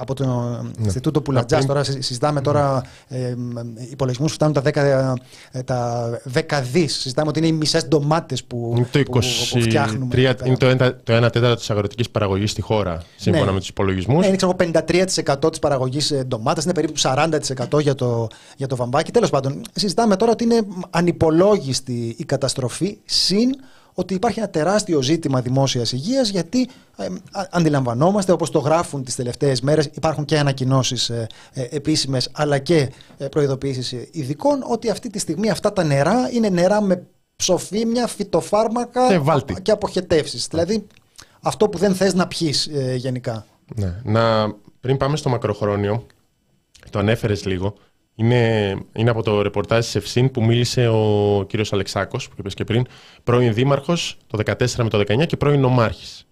από 0.00 0.14
το 0.14 0.24
ναι. 0.24 0.84
Ινστιτούτο 0.84 1.20
Πουλατζά. 1.20 1.56
Πριν... 1.56 1.68
Τώρα 1.68 1.84
συζητάμε 1.84 2.40
τώρα 2.40 2.82
ε, 3.08 3.34
υπολογισμούς 3.90 4.28
που 4.28 4.34
φτάνουν 4.34 4.54
τα 4.54 4.62
10, 4.62 5.16
ε, 5.52 5.62
τα 5.62 6.10
10 6.34 6.62
δις. 6.72 6.94
Συζητάμε 6.94 7.28
ότι 7.28 7.38
είναι 7.38 7.48
οι 7.48 7.52
μισές 7.52 7.88
ντομάτες 7.88 8.44
που, 8.44 8.86
το 8.90 8.98
23, 8.98 9.04
που, 9.04 9.20
που 9.50 9.60
φτιάχνουμε. 9.60 10.36
είναι 10.44 10.56
το 10.56 10.70
1, 10.70 10.76
το 11.04 11.26
1 11.26 11.32
τέταρτο 11.32 11.54
της 11.54 11.70
αγροτικής 11.70 12.10
παραγωγής 12.10 12.50
στη 12.50 12.60
χώρα, 12.60 13.02
σύμφωνα 13.16 13.44
ναι. 13.44 13.52
με 13.52 13.58
τους 13.58 13.68
υπολογισμούς. 13.68 14.20
Ναι, 14.20 14.26
είναι 14.26 14.36
ξέρω, 14.36 14.56
53% 14.58 15.50
της 15.50 15.58
παραγωγής 15.58 16.10
ε, 16.10 16.24
ντομάτα, 16.24 16.60
είναι 16.64 16.74
περίπου 16.74 17.00
40% 17.00 17.80
για 17.80 17.94
το, 17.94 18.26
για 18.56 18.66
το 18.66 18.76
βαμβάκι. 18.76 19.10
Τέλος 19.10 19.30
πάντων, 19.30 19.62
συζητάμε 19.72 20.16
τώρα 20.16 20.32
ότι 20.32 20.44
είναι 20.44 20.60
ανυπολόγιστη 20.90 22.14
η 22.18 22.24
καταστροφή 22.24 22.98
συν 23.04 23.50
ότι 23.94 24.14
υπάρχει 24.14 24.38
ένα 24.38 24.48
τεράστιο 24.48 25.02
ζήτημα 25.02 25.40
δημόσιας 25.40 25.92
υγείας, 25.92 26.28
γιατί 26.28 26.68
ε, 26.96 27.06
αντιλαμβανόμαστε, 27.50 28.32
όπως 28.32 28.50
το 28.50 28.58
γράφουν 28.58 29.04
τις 29.04 29.14
τελευταίες 29.14 29.60
μέρες, 29.60 29.90
υπάρχουν 29.94 30.24
και 30.24 30.38
ανακοινώσεις 30.38 31.10
ε, 31.10 31.26
ε, 31.52 31.62
επίσημες 31.70 32.28
αλλά 32.32 32.58
και 32.58 32.92
ε, 33.18 33.26
προειδοποιήσει 33.26 34.08
ειδικών, 34.12 34.64
ότι 34.68 34.90
αυτή 34.90 35.10
τη 35.10 35.18
στιγμή 35.18 35.50
αυτά 35.50 35.72
τα 35.72 35.84
νερά 35.84 36.30
είναι 36.32 36.48
νερά 36.48 36.80
με 36.80 37.06
ψοφίμια, 37.36 38.06
φυτοφάρμακα 38.06 39.00
και 39.62 39.70
αποχετεύσεις. 39.70 40.46
Δηλαδή 40.46 40.86
αυτό 41.40 41.68
που 41.68 41.78
δεν 41.78 41.94
θες 41.94 42.14
να 42.14 42.26
πιείς 42.26 42.66
ε, 42.66 42.94
γενικά. 42.94 43.46
Ναι. 43.74 44.00
Να, 44.04 44.54
πριν 44.80 44.96
πάμε 44.96 45.16
στο 45.16 45.28
μακροχρόνιο, 45.28 46.06
το 46.90 46.98
ανέφερες 46.98 47.44
λίγο, 47.44 47.74
είναι, 48.20 48.76
είναι 48.92 49.10
από 49.10 49.22
το 49.22 49.42
ρεπορτάζ 49.42 49.84
της 49.84 49.94
Ευσύν 49.94 50.30
που 50.30 50.44
μίλησε 50.44 50.88
ο 50.88 51.44
κύριος 51.48 51.72
Αλεξάκος, 51.72 52.28
που 52.28 52.34
είπες 52.38 52.54
και 52.54 52.64
πριν, 52.64 52.86
πρώην 53.24 53.54
δήμαρχος 53.54 54.16
το 54.26 54.38
14 54.44 54.82
με 54.82 54.88
το 54.88 54.98
19 54.98 55.26
και 55.26 55.36
πρώην 55.36 55.60
νομάρχης. 55.60 56.26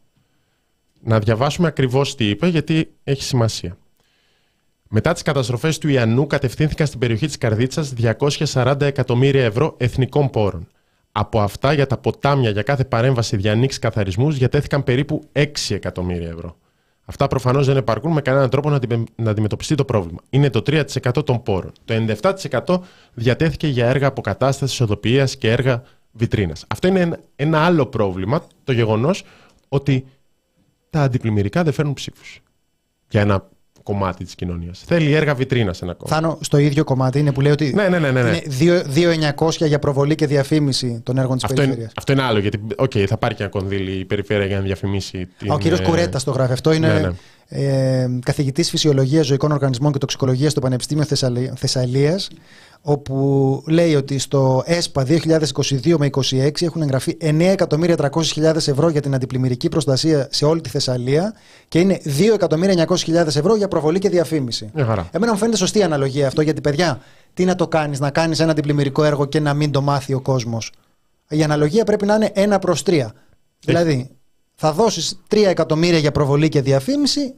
Να 1.01 1.19
διαβάσουμε 1.19 1.69
ακριβώς 1.69 2.15
τι 2.15 2.29
είπε, 2.29 2.47
γιατί 2.47 2.91
έχει 3.05 3.23
σημασία. 3.23 3.77
Μετά 4.89 5.13
τις 5.13 5.23
καταστροφές 5.23 5.79
του 5.79 5.89
Ιαννού, 5.89 6.27
κατευθύνθηκαν 6.27 6.87
στην 6.87 6.99
περιοχή 6.99 7.27
της 7.27 7.39
Καρδίτσας 7.39 7.93
240 7.93 8.81
εκατομμύρια 8.81 9.45
ευρώ 9.45 9.75
εθνικών 9.77 10.31
πόρων. 10.31 10.69
Από 11.13 11.41
αυτά 11.41 11.73
για 11.73 11.87
τα 11.87 11.97
ποτάμια 11.99 12.51
για 12.51 12.63
κάθε 12.63 12.85
παρέμβαση 12.85 13.37
διανοίξη 13.37 13.79
καθαρισμούς 13.79 14.39
διατέθηκαν 14.39 14.85
περίπου 14.85 15.25
6 15.33 15.45
εκατομμύρια 15.69 16.29
ευρώ. 16.29 16.57
Αυτά 17.09 17.27
προφανώς 17.27 17.67
δεν 17.67 17.77
επαρκούν 17.77 18.13
με 18.13 18.21
κανέναν 18.21 18.51
τρόπο 18.51 18.79
να 19.17 19.31
αντιμετωπιστεί 19.31 19.75
το 19.75 19.85
πρόβλημα. 19.85 20.19
Είναι 20.31 20.51
το 20.51 20.63
3% 20.67 21.25
των 21.25 21.43
πόρων. 21.43 21.73
Το 21.85 21.95
97% 22.65 22.79
διατέθηκε 23.15 23.67
για 23.67 23.87
έργα 23.87 24.07
αποκατάστασης 24.07 24.81
οδοποιίας 24.81 25.37
και 25.37 25.51
έργα 25.51 25.83
βιτρίνας. 26.13 26.65
Αυτό 26.69 26.89
είναι 26.89 27.21
ένα 27.37 27.61
άλλο 27.61 27.87
πρόβλημα, 27.87 28.47
το 28.65 28.73
γεγονός 28.73 29.25
ότι 29.69 30.07
τα 30.91 31.03
αντιπλημμυρικά 31.03 31.63
δεν 31.63 31.73
φέρνουν 31.73 31.95
ψήφους. 31.95 32.43
Για 33.09 33.21
ένα 33.21 33.49
κομμάτι 33.89 34.25
της 34.25 34.35
κοινωνίας. 34.35 34.83
Θέλει 34.87 35.13
έργα 35.13 35.35
βιτρίνας 35.35 35.83
ένα 35.83 35.95
κομμάτι. 35.95 36.15
Θάνο, 36.15 36.39
στο 36.41 36.59
ίδιο 36.59 36.85
κομμάτι 36.85 37.19
είναι 37.19 37.33
που 37.33 37.41
λέει 37.41 37.53
ότι. 37.53 37.73
Ναι, 37.75 37.89
ναι, 37.89 37.99
ναι, 37.99 38.11
ναι. 38.11 38.23
ναι. 38.23 38.41
Είναι 38.59 38.83
2.900 39.37 39.67
για 39.67 39.79
προβολή 39.79 40.15
και 40.15 40.27
διαφήμιση 40.27 41.01
των 41.03 41.19
έργων 41.19 41.39
της 41.39 41.55
περιφέρειας. 41.55 41.93
Αυτό 41.97 42.13
είναι 42.13 42.23
άλλο, 42.23 42.39
γιατί 42.39 42.61
okay, 42.77 43.05
θα 43.07 43.17
πάρει 43.17 43.35
και 43.35 43.43
ένα 43.43 43.51
κονδύλι 43.51 43.93
η 43.93 44.05
περιφέρεια 44.05 44.47
για 44.47 44.57
να 44.57 44.63
διαφημίσει. 44.63 45.29
Την... 45.39 45.51
Ο 45.51 45.59
κύριος 45.59 45.81
ε, 45.81 45.83
Κουρέτα 45.83 46.21
το 46.25 46.31
γράφει. 46.31 46.53
Αυτό 46.53 46.73
είναι 46.73 46.93
ναι, 46.93 47.01
ναι. 47.01 47.11
Ε, 47.49 48.07
καθηγητής 48.25 48.71
Φυσιολογίας 48.71 49.27
Ζωικών 49.27 49.53
Οργανισμών 49.53 49.93
και 49.93 49.99
Τοξικολογίας 49.99 50.53
στο 50.53 50.61
Πανεπιστήμιο 50.61 51.05
Θεσσαλία 51.55 52.21
όπου 52.83 53.63
λέει 53.67 53.95
ότι 53.95 54.19
στο 54.19 54.63
ΕΣΠΑ 54.67 55.07
2022 55.09 55.95
με 55.99 56.09
2026 56.13 56.63
έχουν 56.63 56.83
εγγραφεί 56.83 57.17
9.300.000 57.21 58.43
ευρώ 58.55 58.89
για 58.89 59.01
την 59.01 59.15
αντιπλημμυρική 59.15 59.69
προστασία 59.69 60.29
σε 60.31 60.45
όλη 60.45 60.61
τη 60.61 60.69
Θεσσαλία 60.69 61.35
και 61.69 61.79
είναι 61.79 62.01
2.900.000 62.49 63.15
ευρώ 63.15 63.57
για 63.57 63.69
προβολή 63.69 63.99
και 63.99 64.09
διαφήμιση. 64.09 64.71
Εμένα 65.11 65.33
μου 65.33 65.39
φαίνεται 65.39 65.57
σωστή 65.57 65.83
αναλογία 65.83 66.27
αυτό 66.27 66.41
γιατί 66.41 66.61
παιδιά, 66.61 67.01
τι 67.35 67.45
να 67.45 67.55
το 67.55 67.69
κάνεις, 67.69 68.01
να 68.01 68.11
κάνεις 68.11 68.41
ένα 68.41 68.51
αντιπλημμυρικό 68.51 69.05
έργο 69.05 69.27
και 69.27 69.41
να 69.41 69.55
μην 69.55 69.71
το 69.71 69.83
μάθει 69.83 70.15
ο 70.15 70.21
κόσμος. 70.21 70.73
Η 71.29 71.43
αναλογία 71.43 71.85
πρέπει 71.85 72.07
να 72.07 72.15
είναι 72.15 72.57
1 72.57 72.61
προς 72.61 72.83
3. 72.87 73.07
Δηλαδή 73.61 74.18
θα 74.61 74.73
δώσεις 74.73 75.23
3 75.31 75.37
εκατομμύρια 75.47 75.99
για 75.99 76.13
προβολή 76.13 76.49
και 76.49 76.63
διαφήμιση 76.63 77.35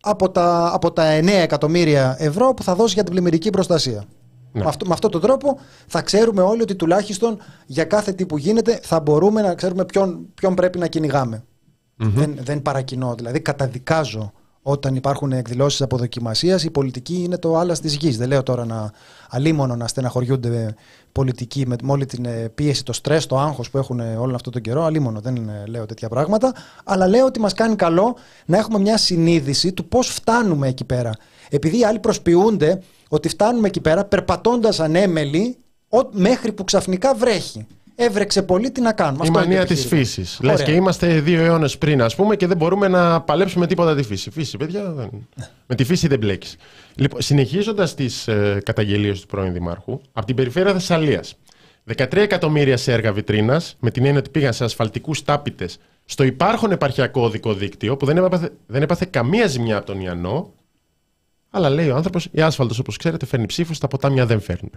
από 0.00 0.30
τα, 0.30 0.70
από 0.72 0.92
τα 0.92 1.18
9 1.20 1.28
εκατομμύρια 1.28 2.16
ευρώ 2.18 2.54
που 2.54 2.62
θα 2.62 2.74
δώσεις 2.74 2.94
για 2.94 3.02
την 3.02 3.12
πλημμυρική 3.12 3.50
προστασία. 3.50 4.04
Ναι. 4.52 4.62
Με, 4.62 4.68
αυτό, 4.68 4.86
με 4.86 4.92
αυτόν 4.92 5.10
τον 5.10 5.20
τρόπο 5.20 5.58
θα 5.86 6.02
ξέρουμε 6.02 6.42
όλοι 6.42 6.62
ότι 6.62 6.74
τουλάχιστον 6.74 7.38
για 7.66 7.84
κάθε 7.84 8.12
τι 8.12 8.26
που 8.26 8.38
γίνεται 8.38 8.80
θα 8.82 9.00
μπορούμε 9.00 9.42
να 9.42 9.54
ξέρουμε 9.54 9.84
ποιον, 9.84 10.26
ποιον 10.34 10.54
πρέπει 10.54 10.78
να 10.78 10.86
κυνηγάμε. 10.86 11.44
Δεν, 11.96 12.38
δεν 12.40 12.62
παρακινώ, 12.62 13.14
δηλαδή 13.14 13.40
καταδικάζω 13.40 14.32
Όταν 14.68 14.94
υπάρχουν 14.94 15.32
εκδηλώσεις 15.32 15.82
αποδοκιμασίας, 15.82 16.64
η 16.64 16.70
πολιτική 16.70 17.22
είναι 17.22 17.38
το 17.38 17.56
άλλας 17.56 17.80
της 17.80 17.94
γης. 17.94 18.16
Δεν 18.16 18.28
λέω 18.28 18.42
τώρα 18.42 18.64
να 18.64 18.92
αλίμονο 19.28 19.76
να 19.76 19.86
στεναχωριούνται 19.86 20.74
πολιτικοί 21.12 21.66
με, 21.66 21.76
όλη 21.86 22.06
την 22.06 22.24
ε, 22.24 22.48
πίεση, 22.54 22.84
το 22.84 22.92
στρες, 22.92 23.26
το 23.26 23.38
άγχος 23.38 23.70
που 23.70 23.78
έχουν 23.78 24.00
ε, 24.00 24.16
όλο 24.16 24.34
αυτό 24.34 24.50
τον 24.50 24.62
καιρό. 24.62 24.84
Αλίμονο, 24.84 25.20
δεν 25.20 25.36
ε, 25.36 25.64
λέω 25.66 25.86
τέτοια 25.86 26.08
πράγματα. 26.08 26.54
Αλλά 26.84 27.06
λέω 27.08 27.26
ότι 27.26 27.40
μας 27.40 27.52
κάνει 27.52 27.76
καλό 27.76 28.16
να 28.46 28.58
έχουμε 28.58 28.78
μια 28.78 28.96
συνείδηση 28.96 29.72
του 29.72 29.88
πώς 29.88 30.08
φτάνουμε 30.08 30.68
εκεί 30.68 30.84
πέρα. 30.84 31.12
Επειδή 31.50 31.78
οι 31.78 31.84
άλλοι 31.84 31.98
προσποιούνται 31.98 32.82
ότι 33.08 33.28
φτάνουμε 33.28 33.66
εκεί 33.66 33.80
πέρα 33.80 34.04
περπατώντας 34.04 34.80
ανέμελοι 34.80 35.56
μέχρι 36.10 36.52
που 36.52 36.64
ξαφνικά 36.64 37.14
βρέχει 37.14 37.66
έβρεξε 37.96 38.42
πολύ, 38.42 38.70
τι 38.70 38.80
να 38.80 38.92
κάνουμε. 38.92 39.26
Η 39.26 39.30
μανία 39.30 39.66
της 39.66 39.86
φύσης. 39.86 40.38
Λες 40.42 40.62
και 40.62 40.72
είμαστε 40.72 41.20
δύο 41.20 41.44
αιώνες 41.44 41.78
πριν, 41.78 42.02
ας 42.02 42.14
πούμε, 42.14 42.36
και 42.36 42.46
δεν 42.46 42.56
μπορούμε 42.56 42.88
να 42.88 43.20
παλέψουμε 43.20 43.66
τίποτα 43.66 43.94
τη 43.94 44.02
φύση. 44.02 44.30
Φύση, 44.30 44.56
παιδιά. 44.56 44.90
Δεν... 44.90 45.10
Με 45.66 45.74
τη 45.74 45.84
φύση 45.84 46.08
δεν 46.08 46.18
μπλέκεις. 46.18 46.56
Λοιπόν, 46.94 47.22
συνεχίζοντας 47.22 47.94
τις 47.94 48.28
ε, 48.28 48.60
καταγγελίες 48.64 49.20
του 49.20 49.26
πρώην 49.26 49.52
Δημάρχου, 49.52 50.00
από 50.12 50.26
την 50.26 50.36
περιφέρεια 50.36 50.72
Θεσσαλίας. 50.72 51.38
13 51.96 52.16
εκατομμύρια 52.16 52.76
σε 52.76 52.92
έργα 52.92 53.12
βιτρίνας, 53.12 53.76
με 53.80 53.90
την 53.90 54.04
έννοια 54.04 54.18
ότι 54.18 54.30
πήγαν 54.30 54.52
σε 54.52 54.64
ασφαλτικούς 54.64 55.22
τάπητες 55.22 55.78
στο 56.04 56.24
υπάρχον 56.24 56.70
επαρχιακό 56.70 57.22
οδικό 57.22 57.54
δίκτυο, 57.54 57.96
που 57.96 58.06
δεν 58.06 58.16
έπαθε, 58.16 58.52
δεν 58.66 58.82
έπαθε 58.82 59.06
καμία 59.10 59.46
ζημιά 59.46 59.76
από 59.76 59.86
τον 59.86 60.00
Ιαννό. 60.00 60.52
Αλλά 61.50 61.70
λέει 61.70 61.88
ο 61.88 61.96
άνθρωπος, 61.96 62.28
η 62.30 62.40
άσφαλτος, 62.40 62.78
όπως 62.78 62.96
ξέρετε, 62.96 63.26
φέρνει 63.26 63.46
ψήφους, 63.46 63.78
τα 63.78 63.88
ποτάμια 63.88 64.26
δεν 64.26 64.40
φέρνουν. 64.40 64.70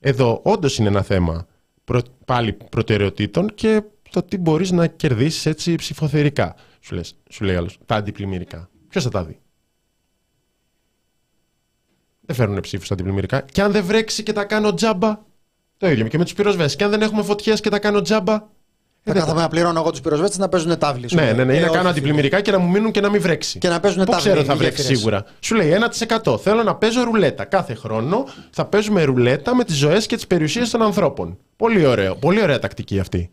Εδώ 0.00 0.40
όντως 0.44 0.78
είναι 0.78 0.88
ένα 0.88 1.02
θέμα 1.02 1.46
προ, 1.88 2.02
πάλι 2.24 2.52
προτεραιοτήτων 2.52 3.54
και 3.54 3.82
το 4.10 4.22
τι 4.22 4.38
μπορείς 4.38 4.70
να 4.70 4.86
κερδίσεις 4.86 5.46
έτσι 5.46 5.74
ψηφοθερικά. 5.74 6.54
Σου, 6.80 6.94
λες, 6.94 7.16
σου 7.30 7.44
λέει 7.44 7.56
άλλος, 7.56 7.78
τα 7.86 7.94
αντιπλημμυρικά. 7.94 8.70
Ποιος 8.88 9.04
θα 9.04 9.10
τα 9.10 9.24
δει; 9.24 9.40
Δεν 12.20 12.36
φέρνουν 12.36 12.60
ψήφους 12.60 12.88
τα 12.88 12.94
αντιπλημμυρικά. 12.94 13.40
Και 13.40 13.62
αν 13.62 13.72
δεν 13.72 13.84
βρέξει 13.84 14.22
και 14.22 14.32
τα 14.32 14.44
κάνω 14.44 14.74
τζάμπα, 14.74 15.18
το 15.76 15.88
ίδιο 15.88 16.08
και 16.08 16.18
με 16.18 16.24
τους 16.24 16.32
πυροσβέστες. 16.32 16.76
Και 16.76 16.84
αν 16.84 16.90
δεν 16.90 17.02
έχουμε 17.02 17.22
φωτιές 17.22 17.60
και 17.60 17.70
τα 17.70 17.78
κάνω 17.78 18.00
τζάμπα, 18.00 18.48
θα 19.08 19.18
κάθομαι 19.18 19.40
να 19.40 19.48
πληρώνω 19.48 19.80
εγώ 19.80 19.90
τους 19.90 20.00
πυροσβέστες 20.00 20.38
να 20.38 20.48
παίζουν 20.48 20.78
τάβλη. 20.78 21.08
Ναι, 21.12 21.32
ναι, 21.32 21.44
ναι, 21.44 21.56
ή 21.56 21.60
να 21.60 21.68
κάνω 21.68 21.88
αντιπλημμυρικά 21.88 22.40
και 22.40 22.50
να 22.50 22.58
μου 22.58 22.68
μείνουν 22.68 22.90
και 22.90 23.00
να 23.00 23.10
μην 23.10 23.20
βρέξει. 23.20 23.58
Και 23.58 23.68
να 23.68 23.80
παίζουν 23.80 24.04
τάβλη. 24.04 24.20
ξέρω 24.20 24.44
θα 24.44 24.56
βρέξει 24.56 24.82
σίγουρα. 24.82 25.24
Σου 25.40 25.54
λέει 25.54 25.72
1%. 26.24 26.40
Θέλω 26.40 26.62
να 26.62 26.74
παίζω 26.74 27.02
ρουλέτα. 27.02 27.44
Κάθε 27.44 27.74
χρόνο 27.74 28.24
θα 28.50 28.64
παίζουμε 28.64 29.02
ρουλέτα 29.02 29.54
με 29.54 29.64
τις 29.64 29.76
ζωές 29.76 30.06
και 30.06 30.14
τις 30.14 30.26
περιουσίες 30.26 30.70
των 30.70 30.82
ανθρώπων. 30.82 31.38
Πολύ 31.56 31.86
ωραίο. 31.86 32.14
Πολύ 32.14 32.42
ωραία 32.42 32.58
τακτική 32.58 32.98
αυτή. 32.98 33.30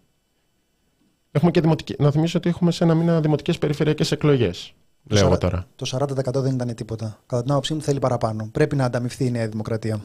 Έχουμε 1.31 1.51
και 1.51 1.61
δημοτική... 1.61 1.95
Να 1.99 2.11
θυμίσω 2.11 2.38
ότι 2.38 2.49
έχουμε 2.49 2.71
σε 2.71 2.83
ένα 2.83 2.95
μήνα 2.95 3.21
δημοτικές 3.21 3.57
περιφερειακές 3.57 4.11
εκλογές. 4.11 4.73
Λέω 5.09 5.25
εγώ 5.25 5.38
τώρα. 5.38 5.67
Το 5.75 5.97
40% 6.38 6.41
δεν 6.41 6.53
ήταν 6.53 6.75
τίποτα. 6.75 7.19
Κατά 7.25 7.41
την 7.41 7.51
άποψή 7.51 7.73
μου 7.73 7.81
θέλει 7.81 7.99
παραπάνω. 7.99 8.49
Πρέπει 8.51 8.75
να 8.75 8.85
ανταμυφθεί 8.85 9.25
η 9.25 9.31
Νέα 9.31 9.47
Δημοκρατία 9.47 9.99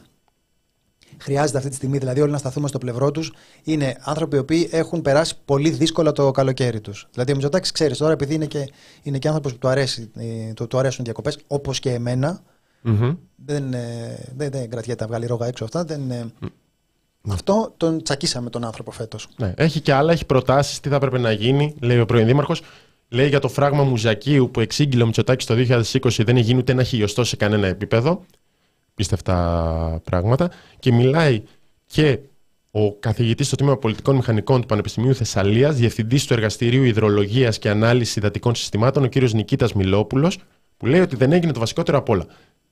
χρειάζεται 1.17 1.57
αυτή 1.57 1.69
τη 1.69 1.75
στιγμή. 1.75 1.97
Δηλαδή, 1.97 2.21
όλοι 2.21 2.31
να 2.31 2.37
σταθούμε 2.37 2.67
στο 2.67 2.77
πλευρό 2.77 3.11
τους. 3.11 3.33
Είναι 3.63 3.97
άνθρωποι 3.99 4.35
οι 4.35 4.39
οποίοι 4.39 4.69
έχουν 4.71 5.01
περάσει 5.01 5.35
πολύ 5.45 5.69
δύσκολα 5.69 6.11
το 6.11 6.31
καλοκαίρι 6.31 6.81
τους. 6.81 7.07
Δηλαδή, 7.11 7.31
ο 7.31 7.35
Μητσοτάκης 7.35 7.71
ξέρεις 7.71 7.97
τώρα, 7.97 8.11
επειδή 8.11 8.33
είναι 8.33 8.45
και, 8.45 8.69
είναι 9.03 9.17
και 9.17 9.27
άνθρωπος 9.27 9.51
που 9.51 9.57
του, 9.57 9.67
αρέσει, 9.67 10.11
ε, 10.15 10.53
του, 10.53 10.67
του 10.67 10.77
αρέσουν 10.77 10.99
οι 11.01 11.03
διακοπές, 11.03 11.37
όπως 11.47 11.79
και 11.79 11.93
εμένα. 11.93 12.41
Mm-hmm. 12.85 13.17
Δεν, 13.45 13.73
ε, 13.73 14.19
δεν, 14.35 14.51
δεν 14.51 14.69
κρατιέται 14.69 15.03
να 15.03 15.09
βγάλει 15.09 15.25
ρόγα 15.25 15.47
έξω 15.47 15.63
αυτά. 15.63 15.83
Δεν, 15.83 16.01
mm. 16.41 16.47
Αυτό 17.29 17.73
τον 17.77 18.03
τσακίσαμε 18.03 18.49
τον 18.49 18.65
άνθρωπο 18.65 18.91
φέτος. 18.91 19.27
Ναι, 19.37 19.53
έχει 19.55 19.79
και 19.79 19.93
άλλα, 19.93 20.11
έχει 20.11 20.25
προτάσεις 20.25 20.79
τι 20.79 20.89
θα 20.89 20.95
έπρεπε 20.95 21.17
να 21.17 21.31
γίνει, 21.31 21.75
λέει 21.81 21.99
ο 21.99 22.05
πρώην 22.05 22.25
Δήμαρχος. 22.25 22.61
Λέει 23.09 23.27
για 23.27 23.39
το 23.39 23.47
φράγμα 23.47 23.83
Μουζακίου 23.83 24.49
που 24.51 24.59
εξήγγειλε 24.59 25.03
ο 25.03 25.05
Μητσοτάκης 25.05 25.45
το 25.45 25.53
2020 25.53 26.23
δεν 26.25 26.35
έχει 26.35 26.45
γίνει 26.45 26.59
ούτε 26.59 26.71
ένα 26.71 26.83
χιλιοστό 26.83 27.23
σε 27.23 27.35
κανένα 27.35 27.67
επίπεδο 27.67 28.25
απίστευτα 28.95 30.01
πράγματα 30.03 30.51
και 30.79 30.91
μιλάει 30.91 31.41
και 31.85 32.19
ο 32.71 32.93
καθηγητής 32.93 33.47
στο 33.47 33.55
τμήμα 33.55 33.77
Πολιτικών 33.77 34.15
Μηχανικών 34.15 34.61
του 34.61 34.67
Πανεπιστημίου 34.67 35.15
Θεσσαλίας, 35.15 35.75
διευθυντής 35.75 36.25
του 36.25 36.33
Εργαστηρίου 36.33 36.83
Υδρολογίας 36.83 37.49
και 37.49 37.69
Ανάλυσης 37.69 38.15
Υδατικών 38.15 38.55
Συστημάτων, 38.55 39.03
ο 39.03 39.07
κ. 39.09 39.15
Νικήτας 39.15 39.73
Μιλόπουλος, 39.73 40.39
που 40.77 40.85
λέει 40.85 40.99
ότι 40.99 41.15
δεν 41.15 41.31
έγινε 41.31 41.51
το 41.51 41.59
βασικότερο 41.59 41.97
απ' 41.97 42.09
όλα. 42.09 42.25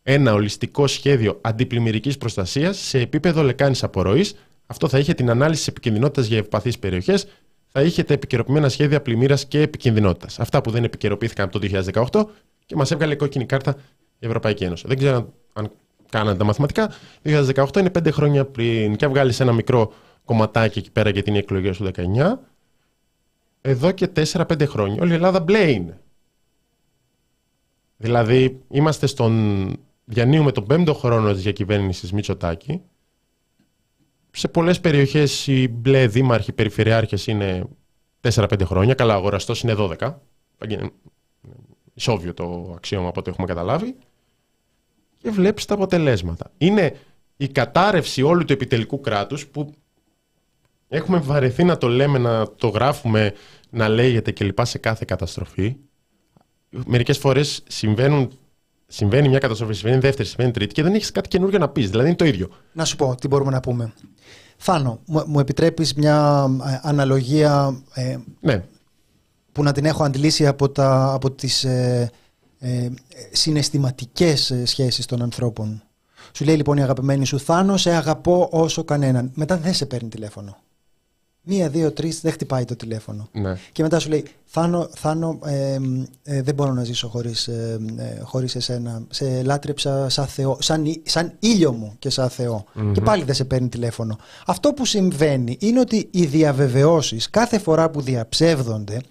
Ένα 0.03 0.33
ολιστικό 0.33 0.87
σχέδιο 0.87 1.37
αντιπλημμυρικής 1.41 2.17
προστασίας 2.17 2.77
σε 2.77 2.99
επίπεδο 2.99 3.41
λεκάνης 3.43 3.83
απορροής. 3.83 4.35
Αυτό 4.65 4.87
θα 4.87 4.99
είχε 4.99 5.13
την 5.13 5.29
ανάλυση 5.29 5.65
επικινδυνότητας 5.69 6.25
για 6.25 6.37
ευπαθείς 6.37 6.79
περιοχές, 6.79 7.27
θα 7.67 7.81
είχε 7.81 8.03
τα 8.03 8.13
επικαιροποιημένα 8.13 8.69
σχέδια 8.69 9.01
πλημμύρας 9.01 9.45
και 9.45 9.61
επικινδυνότητας. 9.61 10.39
Αυτά 10.39 10.61
που 10.61 10.71
δεν 10.71 10.83
επικαιροποιήθηκαν 10.83 11.45
από 11.45 11.59
το 11.59 11.59
2018 11.59 12.29
και 12.65 12.75
μας 12.75 12.91
έβγαλε 12.91 13.15
κόκκινη 13.15 13.45
κάρτα 13.45 13.75
η 14.19 14.25
Ευρωπαϊκή 14.25 14.63
Ένωση. 14.63 14.83
Δεν 14.87 14.97
ξέρω 14.97 15.33
αν 15.53 15.71
κάνανε 16.09 16.37
τα 16.37 16.43
μαθηματικά. 16.43 16.91
2018 17.23 17.75
είναι 17.79 17.91
5 17.99 18.11
χρόνια 18.11 18.45
πριν 18.45 18.95
και 18.95 19.07
βγάλεις 19.07 19.39
ένα 19.39 19.53
μικρό 19.53 19.93
κομματάκι 20.25 20.79
εκεί 20.79 20.91
πέρα 20.91 21.09
για 21.09 21.23
την 21.23 21.35
εκλογή 21.35 21.69
του 21.69 21.91
19. 21.95 22.39
Εδώ 23.61 23.91
και 23.91 24.09
4-5 24.15 24.67
χρόνια. 24.67 25.01
Όλη 25.01 25.11
η 25.11 25.13
Ελλάδα 25.13 25.39
μπλε 25.39 25.71
είναι. 25.71 26.01
Δηλαδή, 27.97 28.61
είμαστε 28.69 29.07
στον. 29.07 29.73
Διανύουμε 30.05 30.51
τον 30.51 30.65
πέμπτο 30.65 30.93
χρόνο 30.93 31.33
της 31.33 31.41
διακυβέρνησης 31.43 32.11
Μητσοτάκη. 32.11 32.81
Σε 34.31 34.47
πολλές 34.47 34.79
περιοχές 34.79 35.47
οι 35.47 35.67
μπλε 35.67 36.07
δήμαρχοι, 36.07 36.51
περιφερειάρχες 36.51 37.27
είναι 37.27 37.63
4-5 38.21 38.65
χρόνια. 38.65 38.93
Καλά, 38.93 39.13
αγοραστό 39.13 39.53
είναι 39.63 39.73
12. 39.77 40.15
Ισόβιο 41.93 42.33
το 42.33 42.73
αξίωμα 42.75 43.07
από 43.07 43.19
ό,τι 43.19 43.29
έχουμε 43.29 43.47
καταλάβει 43.47 43.95
και 45.21 45.29
βλέπεις 45.29 45.65
τα 45.65 45.73
αποτελέσματα. 45.73 46.51
Είναι 46.57 46.95
η 47.37 47.47
κατάρρευση 47.47 48.21
όλου 48.21 48.45
του 48.45 48.53
επιτελικού 48.53 48.99
κράτους 48.99 49.47
που 49.47 49.73
έχουμε 50.87 51.17
βαρεθεί 51.17 51.63
να 51.63 51.77
το 51.77 51.87
λέμε, 51.87 52.17
να 52.17 52.53
το 52.55 52.67
γράφουμε, 52.67 53.33
να 53.69 53.89
λέγεται 53.89 54.31
κλπ. 54.31 54.65
σε 54.65 54.77
κάθε 54.77 55.05
καταστροφή. 55.07 55.75
Μερικές 56.85 57.17
φορές 57.17 57.63
συμβαίνουν 57.67 58.31
Συμβαίνει 58.91 59.29
μια 59.29 59.39
καταστροφή, 59.39 59.73
συμβαίνει 59.73 59.99
δεύτερη, 59.99 60.27
συμβαίνει 60.27 60.51
τρίτη 60.51 60.73
και 60.73 60.83
δεν 60.83 60.93
έχεις 60.93 61.11
κάτι 61.11 61.27
καινούργιο 61.27 61.59
να 61.59 61.69
πεις. 61.69 61.89
Δηλαδή 61.89 62.07
είναι 62.07 62.17
το 62.17 62.25
ίδιο. 62.25 62.49
Να 62.73 62.85
σου 62.85 62.95
πω 62.95 63.15
τι 63.15 63.27
μπορούμε 63.27 63.51
να 63.51 63.59
πούμε. 63.59 63.93
Θάνο, 64.57 64.99
μου, 65.05 65.23
μου 65.27 65.39
επιτρέπεις 65.39 65.93
μια 65.93 66.47
ε, 66.65 66.79
αναλογία 66.81 67.81
ε, 67.93 68.17
ναι. 68.39 68.63
που 69.51 69.63
να 69.63 69.71
την 69.71 69.85
έχω 69.85 70.03
αντιλήσει 70.03 70.47
από, 70.47 70.69
τα, 70.69 71.11
από 71.13 71.31
τις 71.31 71.63
ε, 71.63 72.11
ε, 72.59 72.89
συναισθηματικές 73.31 74.51
ε, 74.51 74.65
σχέσεις 74.65 75.05
των 75.05 75.21
ανθρώπων. 75.21 75.83
Σου 76.31 76.43
λέει 76.43 76.55
λοιπόν 76.55 76.77
η 76.77 76.81
αγαπημένη 76.81 77.25
σου 77.25 77.39
Θάνο, 77.39 77.77
σε 77.77 77.91
αγαπώ 77.91 78.47
όσο 78.51 78.83
κανέναν. 78.83 79.31
Μετά 79.33 79.57
δεν 79.57 79.73
σε 79.73 79.85
παίρνει 79.85 80.09
τηλέφωνο. 80.09 80.57
Μία, 81.41 81.69
δύο, 81.69 81.91
τρεις, 81.91 82.21
δεν 82.21 82.31
χτυπάει 82.31 82.65
το 82.65 82.75
τηλέφωνο. 82.75 83.27
Ναι. 83.31 83.57
Και 83.71 83.83
μετά 83.83 83.99
σου 83.99 84.09
λέει 84.09 84.25
Θάνο, 84.45 84.89
Θάνο 84.95 85.39
ε, 85.45 85.79
ε, 86.23 86.41
δεν 86.41 86.53
μπορώ 86.53 86.73
να 86.73 86.83
ζήσω 86.83 87.07
χωρίς, 87.07 87.47
ε, 87.47 87.79
ε, 87.97 88.19
χωρίς 88.21 88.55
εσένα. 88.55 89.01
Σε 89.09 89.43
λάτρεψα 89.43 90.09
σαν, 90.09 90.25
Θεό, 90.25 90.57
σαν, 90.61 91.01
σαν 91.03 91.33
ήλιο 91.39 91.71
μου 91.71 91.95
και 91.99 92.09
σαν 92.09 92.29
θεο 92.29 92.65
Και 92.93 93.01
πάλι 93.01 93.23
δεν 93.23 93.35
σε 93.35 93.45
παίρνει 93.45 93.69
τηλέφωνο. 93.69 94.17
Αυτό 94.45 94.73
που 94.73 94.85
συμβαίνει 94.85 95.57
είναι 95.59 95.79
ότι 95.79 96.07
οι 96.11 96.25
διαβεβαιώσεις 96.25 97.29
κάθε 97.29 97.59
φορά 97.59 97.89
που 97.89 98.01
διαψεύδονται 98.01 99.01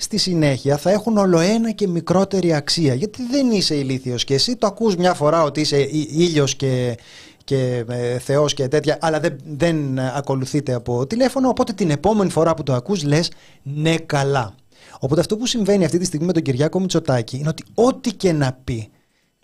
στη 0.00 0.16
συνέχεια 0.16 0.76
θα 0.76 0.90
έχουν 0.90 1.16
όλο 1.16 1.38
ένα 1.38 1.70
και 1.70 1.88
μικρότερη 1.88 2.54
αξία. 2.54 2.94
Γιατί 2.94 3.22
δεν 3.30 3.50
είσαι 3.50 3.74
ηλίθιος 3.74 4.24
και 4.24 4.34
εσύ 4.34 4.56
το 4.56 4.66
ακούς 4.66 4.96
μια 4.96 5.14
φορά 5.14 5.42
ότι 5.42 5.60
είσαι 5.60 5.88
ήλιος 5.90 6.56
και, 6.56 6.98
και 7.44 7.84
ε, 7.88 8.18
Θεός 8.18 8.54
και 8.54 8.68
τέτοια, 8.68 8.98
αλλά 9.00 9.20
δεν, 9.20 9.38
δεν 9.44 9.98
ακολουθείτε 9.98 10.72
από 10.72 11.06
τηλέφωνο, 11.06 11.48
οπότε 11.48 11.72
την 11.72 11.90
επόμενη 11.90 12.30
φορά 12.30 12.54
που 12.54 12.62
το 12.62 12.74
ακούς 12.74 13.04
λες 13.04 13.30
ναι 13.62 13.96
καλά. 13.96 14.54
Οπότε 15.00 15.20
αυτό 15.20 15.36
που 15.36 15.46
συμβαίνει 15.46 15.84
αυτή 15.84 15.98
τη 15.98 16.04
στιγμή 16.04 16.26
με 16.26 16.32
τον 16.32 16.42
Κυριάκο 16.42 16.80
Μητσοτάκη 16.80 17.36
είναι 17.36 17.48
ότι 17.48 17.64
ό,τι 17.74 18.12
και 18.12 18.32
να 18.32 18.58
πει, 18.64 18.90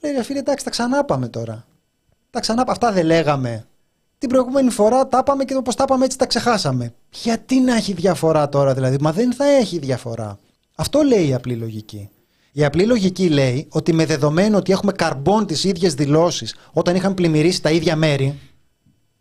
λέει 0.01 0.23
φίλε 0.23 0.39
εντάξει 0.39 0.65
τα 0.65 0.71
ξανά 0.71 1.05
πάμε 1.05 1.29
τώρα. 1.29 1.67
Τα 2.31 2.41
ξανά 2.41 2.65
αυτά 2.67 2.93
δεν 2.93 3.07
λέγαμε. 3.07 3.67
Την 4.19 4.29
προηγούμενη 4.29 4.71
φορά 4.71 5.09
τα 5.09 5.23
πάμε 5.23 5.45
και 5.45 5.55
όπως 5.55 5.75
τα 5.75 5.85
πάμε 5.85 6.05
έτσι 6.05 6.19
τα 6.19 6.27
ξεχάσαμε. 6.27 6.95
Γιατί 7.11 7.61
να 7.61 7.75
έχει 7.75 7.93
διαφορά 7.93 8.49
τώρα 8.49 8.75
δηλαδή, 8.75 8.97
μα 9.01 9.13
δεν 9.13 9.33
θα 9.33 9.45
έχει 9.45 9.79
διαφορά. 9.79 10.39
Αυτό 10.75 11.03
λέει 11.03 11.29
η 11.29 11.35
απλή 11.35 11.55
λογική. 11.55 12.09
Η 12.53 12.65
απλή 12.65 12.87
λογική 12.87 13.29
λέει 13.29 13.67
ότι 13.71 13.93
με 13.93 14.07
δεδομένο 14.07 14.57
ότι 14.57 14.73
έχουμε 14.73 14.93
καρμπών 14.93 15.47
τις 15.47 15.65
ίδιες 15.65 15.95
δηλώσεις 15.95 16.55
όταν 16.73 16.97
είχαν 16.97 17.15
πλημμυρίσει 17.15 17.63
τα 17.63 17.71
ίδια 17.71 17.97
μέρη 17.97 18.39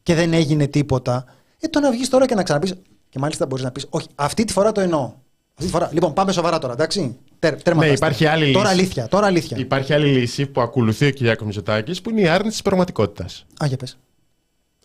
και 0.04 0.16
δεν 0.16 0.34
έγινε 0.34 0.68
τίποτα, 0.68 1.26
ε, 1.60 1.68
το 1.68 1.80
να 1.80 1.92
βγεις 1.92 2.10
τώρα 2.10 2.26
και 2.26 2.36
να 2.36 2.44
ξαναπείς. 2.44 2.74
Και 3.10 3.20
μάλιστα 3.20 3.46
μπορείς 3.46 3.64
να 3.64 3.72
πεις, 3.72 3.86
Όχι, 3.90 4.08
αυτή 4.16 4.44
τη 4.44 4.54
φορά 4.54 4.72
το 4.72 4.82
εννοώ. 4.82 5.14
Αυτή 5.54 5.66
τη 5.66 5.72
φορά. 5.72 5.90
Λοιπόν, 5.94 6.14
πάμε 6.14 6.32
σοβαρά 6.32 6.60
τώρα, 6.60 6.74
εντάξει. 6.74 7.18
Τέρ, 7.40 7.62
τέρμα 7.62 7.86
ναι, 7.86 7.92
υπάρχει 7.92 8.26
άλλη 8.26 8.54
τώρα 8.54 8.70
αλήθεια, 8.70 9.08
τώρα 9.08 9.26
αλήθεια. 9.26 9.58
Υπάρχει 9.58 9.94
άλλη 9.94 10.08
λύση 10.08 10.46
που 10.46 10.62
ακολουθεί 10.62 11.06
ο 11.06 11.10
Κυριάκος 11.10 11.46
Μητσοτάκης 11.46 12.02
που 12.02 12.10
είναι 12.10 12.22
η 12.22 12.28
άρνηση 12.28 12.52
της 12.52 12.62
πραγματικότητας. 12.62 13.46
Α, 13.64 13.66
για 13.68 13.78
πες 13.78 13.98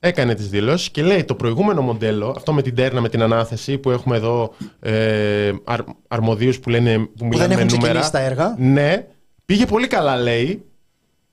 έκανε 0.01 0.34
τις 0.34 0.49
δηλώσεις 0.49 0.90
και 0.90 1.03
λέει 1.03 1.24
το 1.24 1.34
προηγούμενο 1.34 1.80
μοντέλο, 1.82 2.34
αυτό 2.36 2.53
με 2.53 2.62
την 2.62 2.74
τέρνα, 2.74 3.01
με 3.01 3.09
την 3.09 3.22
ανάθεση 3.22 3.78
που 3.78 3.90
έχουμε 3.90 4.16
εδώ 4.16 4.55
ε, 4.80 5.53
αρ, 5.64 5.80
αρμοδίους 6.09 6.59
που, 6.59 6.70
λένε, 6.70 6.99
που, 6.99 7.28
που 7.28 7.36
δεν 7.36 7.51
έχουν 7.51 7.64
με 7.64 7.70
νούμερα. 7.72 8.11
τα 8.11 8.18
έργα. 8.20 8.55
Ναι, 8.59 9.07
Πήγε 9.49 9.66
πολύ 9.66 9.86
καλά, 9.86 10.16
λέει, 10.16 10.64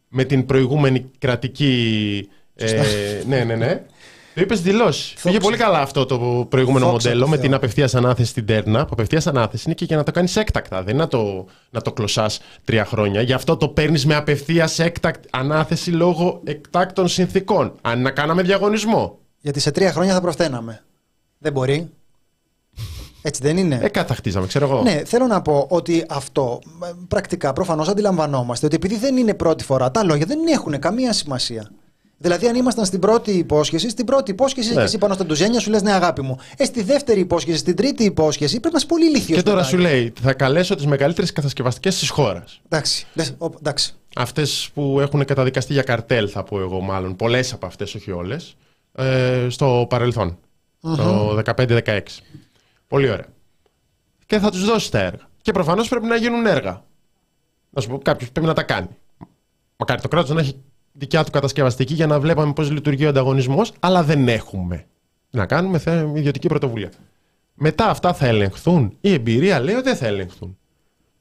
με 0.08 0.24
την 0.24 0.46
προηγούμενη 0.46 1.12
κρατική. 1.20 2.30
Ε, 2.56 2.82
ναι, 3.28 3.44
ναι, 3.44 3.56
ναι. 3.56 3.82
Το 4.36 4.42
είπες 4.42 4.62
δηλώσεις. 4.62 5.14
Πήγε 5.24 5.38
πολύ 5.38 5.58
καλά 5.58 5.80
αυτό 5.80 6.06
το 6.06 6.46
προηγούμενο 6.50 6.86
Δόξα 6.86 7.08
μοντέλο 7.08 7.24
τω 7.24 7.30
με 7.30 7.36
Θεώ. 7.36 7.46
την 7.46 7.54
απευθείας 7.54 7.96
ανάθεση 7.96 8.30
στην 8.30 8.46
Τέρνα. 8.46 8.84
Που 8.84 8.90
απευθείας 8.92 9.28
ανάθεση 9.28 9.64
είναι 9.66 9.74
και 9.74 9.86
για 9.86 9.98
να 9.98 10.04
το 10.04 10.12
κάνεις 10.12 10.36
έκτακτα. 10.36 10.84
Δεν 10.84 10.94
είναι 10.94 11.04
να 11.04 11.10
το, 11.10 11.46
να 11.70 11.82
το 11.82 11.92
κλωσάς 11.92 12.40
τρία 12.64 12.86
χρόνια. 12.86 13.22
Γι' 13.22 13.34
αυτό 13.34 13.58
το 13.58 13.68
παίρνεις 13.68 14.06
με 14.06 14.16
απευθείας 14.16 14.80
ανάθεση 15.30 15.92
λόγω 15.92 16.42
εκτάκτων 16.44 17.08
συνθήκων. 17.08 17.74
Αν 17.82 18.02
να 18.02 18.12
κάναμε 18.12 18.42
διαγωνισμό. 18.42 19.20
Γιατί 19.40 19.60
σε 19.60 19.72
τρία 19.72 19.92
χρόνια 19.92 20.14
θα 20.14 20.22
προφθαίναμε. 20.22 20.84
Δεν 21.38 21.52
μπορεί. 21.52 21.90
Έτσι 23.22 23.42
δεν 23.44 23.58
είναι. 23.58 23.80
Ε, 23.82 23.90
κάτι 23.90 24.08
θα 24.08 24.16
χτίζαμε, 24.16 24.48
ξέρω 24.48 24.66
εγώ. 24.66 24.82
Ναι, 24.82 25.02
θέλω 25.06 25.26
να 25.28 25.42
πω 25.42 25.68
ότι 25.70 26.06
αυτό 26.10 26.60
ε, 26.84 26.92
πρακτικά 27.08 27.54
προφανώς 27.54 27.88
αντιλαμβανόμαστε 27.88 28.66
ότι 28.66 28.76
επειδή 28.76 28.98
δεν 28.98 29.18
είναι 29.18 29.34
πρώτη 29.34 29.64
φορά, 29.64 29.92
τα 29.92 30.04
λόγια 30.04 30.26
δεν 30.26 30.40
έχουν 30.48 30.80
καμία 30.80 31.14
σημασία. 31.14 31.72
Δηλαδή, 32.26 32.48
αν 32.48 32.56
ήμασταν 32.56 32.86
στην 32.86 33.00
πρώτη 33.00 33.32
υπόσχεση, 33.32 33.90
στην 33.90 34.06
πρώτη 34.06 34.32
υπόσχεση 34.32 34.70
Ναι. 34.70 34.76
και 34.76 34.82
εσύ 34.82 34.98
πάνω 34.98 35.14
στα 35.14 35.26
ντουζένια 35.26 35.60
σου 35.60 35.70
λες 35.70 35.82
ναι, 35.82 35.92
αγάπη 35.92 36.22
μου. 36.22 36.38
Ε, 36.58 36.64
στη 36.66 36.84
δεύτερη 36.84 37.20
υπόσχεση, 37.20 37.58
στην 37.58 37.76
τρίτη 37.76 38.04
υπόσχεση, 38.04 38.60
πρέπει 38.60 38.74
να 38.74 38.78
είσαι 38.78 38.88
πολύ 38.88 39.06
ηλίθιο. 39.06 39.36
Και 39.36 39.42
τώρα 39.42 39.64
σου 39.64 39.78
λέει, 39.78 40.14
θα 40.22 40.34
καλέσω 40.34 40.76
τις 40.76 40.86
μεγαλύτερες 40.86 41.32
κατασκευαστικές 41.32 42.00
της 42.00 42.10
χώρας. 42.10 42.62
Εντάξει, 42.66 43.08
λες, 43.14 43.36
οπ, 43.38 43.56
εντάξει. 43.60 43.94
Αυτές 44.16 44.70
που 44.74 45.00
έχουν 45.00 45.26
καταδικαστεί 45.26 45.74
για 45.74 45.82
καρτέλ, 45.82 46.30
θα 46.32 46.44
πω 46.44 46.60
εγώ 46.60 46.80
μάλλον. 46.82 47.16
Πολλές 47.16 47.54
από 47.54 47.66
αυτές, 47.66 47.96
όχι 47.96 48.12
όλες. 48.12 48.56
Ε, 48.92 49.48
στο 49.50 49.86
παρελθον 49.90 50.38
Το 50.82 51.36
15-16. 51.36 52.00
Πολύ 52.88 53.10
ωραία. 53.10 53.28
Και 54.26 54.40
θα 54.40 54.52
τους 54.52 54.66
δώσεις 54.66 54.90
τα 54.90 55.00
έργα. 55.00 55.30
Και 55.42 55.52
προφανώς 55.52 55.88
πρέπει 55.88 56.06
να 56.06 56.16
γίνουν 56.16 56.46
έργα. 56.46 56.84
Να 57.70 57.82
σου 57.82 57.90
πω, 57.90 57.98
κάποιος 57.98 58.32
πρέπει 58.32 58.48
να 58.48 58.54
τα 58.54 58.64
κάνει. 58.64 58.88
Μακάρι 59.78 60.02
το 60.02 60.08
κράτος 60.08 60.30
να 60.30 60.40
έχει 60.40 60.62
δικιά 60.98 61.24
του 61.24 61.32
κατασκευαστική 61.32 61.94
για 61.94 62.08
να 62.08 62.20
βλέπαμε 62.20 62.54
πώς 62.54 62.72
λειτουργεί 62.72 63.06
ο 63.06 63.10
ανταγωνισμός, 63.10 63.74
αλλά 63.80 64.04
δεν 64.04 64.28
έχουμε. 64.28 64.86
Να 65.30 65.46
κάνουμε 65.46 65.78
θε- 65.78 66.16
ιδιωτική 66.16 66.48
πρωτοβουλία. 66.48 66.92
Μετά 67.54 67.90
αυτά 67.90 68.14
θα 68.14 68.26
ελεγχθούν. 68.28 68.98
Η 69.02 69.14
εμπειρία 69.14 69.60
λέει 69.60 69.76
ότι 69.76 69.84
δεν 69.84 69.96
θα 69.96 70.06
ελεγχθούν. 70.08 70.58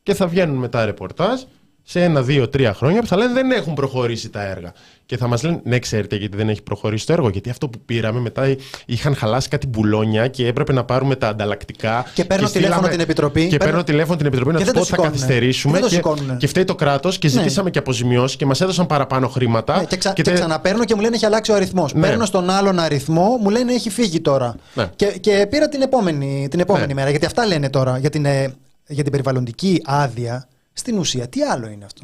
Και 0.03 0.14
θα 0.14 0.27
βγαίνουν 0.27 0.57
μετά 0.57 0.85
ρεπορτάζ 0.85 1.43
σε 1.87 2.03
ένα, 2.05 2.22
δύο, 2.22 2.49
τρία 2.49 2.74
χρόνια 2.74 3.01
που 3.01 3.07
θα 3.07 3.16
λένε 3.16 3.32
δεν 3.32 3.51
έχουν 3.51 3.74
προχωρήσει 3.74 4.30
τα 4.30 4.43
έργα. 4.47 4.72
Και 5.07 5.16
θα 5.16 5.26
μας 5.26 5.43
λένε, 5.43 5.61
ναι, 5.64 5.78
ξέρετε 5.78 6.16
γιατί 6.16 6.37
δεν 6.37 6.49
έχει 6.49 6.62
προχωρήσει 6.62 7.07
το 7.07 7.12
έργο. 7.12 7.28
Γιατί 7.28 7.51
αυτό 7.51 7.68
που 7.68 7.78
πήραμε 7.87 8.20
μετά 8.20 8.57
είχαν 8.87 9.14
χαλάσει 9.16 9.49
κάτι 9.49 9.66
μπουλόνια 9.66 10.28
και 10.28 10.47
έπρεπε 10.47 10.72
να 10.72 10.85
πάρουμε 10.85 11.16
τα 11.16 11.28
ανταλλακτικά. 11.28 12.05
Και 12.14 12.24
παίρνω 12.24 12.49
τηλέφωνο 12.49 12.89
την 12.89 13.01
Επιτροπή. 13.01 13.41
Και 13.41 13.47
Παίρνω- 13.49 13.64
παίρνω 13.64 13.82
τηλέφωνο 13.85 14.16
την 14.16 14.26
Επιτροπή 14.26 14.53
να 14.53 14.59
Και 14.59 14.64
τους 14.64 14.72
δεν 14.72 14.82
πω 14.82 14.87
το 14.87 14.93
ότι 14.93 15.03
θα 15.03 15.03
σηκώνουνε. 15.03 15.20
καθυστερήσουμε. 15.26 15.72
Και 15.72 15.78
δεν 15.80 15.89
το 15.89 15.95
Και, 15.97 16.03
σηκώνουνε. 16.03 16.37
και 16.39 16.47
φταίει 16.47 16.64
το 16.64 16.74
κράτος 16.74 17.18
και 17.18 17.28
Ναι. 17.28 17.32
ζητήσαμε 17.32 17.70
και 17.70 17.78
αποζημιώσεις 17.78 18.37
και 18.37 18.47
μας 18.47 18.61
έδωσαν 18.61 18.87
παραπάνω 18.87 19.28
χρήματα. 19.28 19.78
Ναι, 19.78 19.85
και, 19.85 19.97
ξα... 19.97 20.09
και 20.12 20.22
και 20.22 20.30
τε- 20.30 20.35
ξαναπαίρνω 20.39 20.85
και 20.85 20.95
μου 20.95 21.01
λένε 21.01 21.14
έχει 21.16 21.26
αλλάξει 21.26 21.51
ο 21.53 21.55
αριθμός. 21.55 21.95
Ναι. 21.95 22.01
Παίρνω 22.01 22.24
στον 22.24 22.51
άλλον 22.51 22.78
αριθμό, 22.78 23.39
μου 23.41 23.51
λένε 23.51 23.72
έχει 23.72 23.91
φύγει 23.91 24.20
τώρα. 24.20 24.57
Ναι. 24.74 24.91
Και, 24.97 25.07
και 25.07 25.47
πήρα 25.51 25.68
την 25.68 25.82
επόμενη, 25.82 26.47
την 26.51 26.61
επόμενη 26.61 26.87
Ναι. 26.87 26.95
μέρα. 26.95 27.11
Γιατί 27.11 27.26
αυτά 27.26 27.47
λένε 27.47 27.70
τώρα 27.70 27.99
για 27.99 28.11
την, 28.11 28.24
ε, 28.24 28.55
για 28.87 29.03
την 29.03 29.12
περιβαλλοντική 29.12 29.82
άδεια. 29.85 30.49
Στην 30.77 30.99
ουσία, 30.99 31.29
τι 31.29 31.43
άλλο 31.43 31.68
είναι 31.68 31.85
αυτό; 31.85 32.03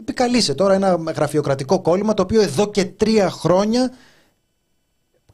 Επικαλείσαι 0.00 0.54
τώρα 0.54 0.74
ένα 0.74 1.12
γραφειοκρατικό 1.16 1.80
κόλλημα 1.80 2.14
το 2.14 2.22
οποίο 2.22 2.40
εδώ 2.40 2.70
και 2.70 2.84
τρία 2.84 3.30
χρόνια 3.30 3.92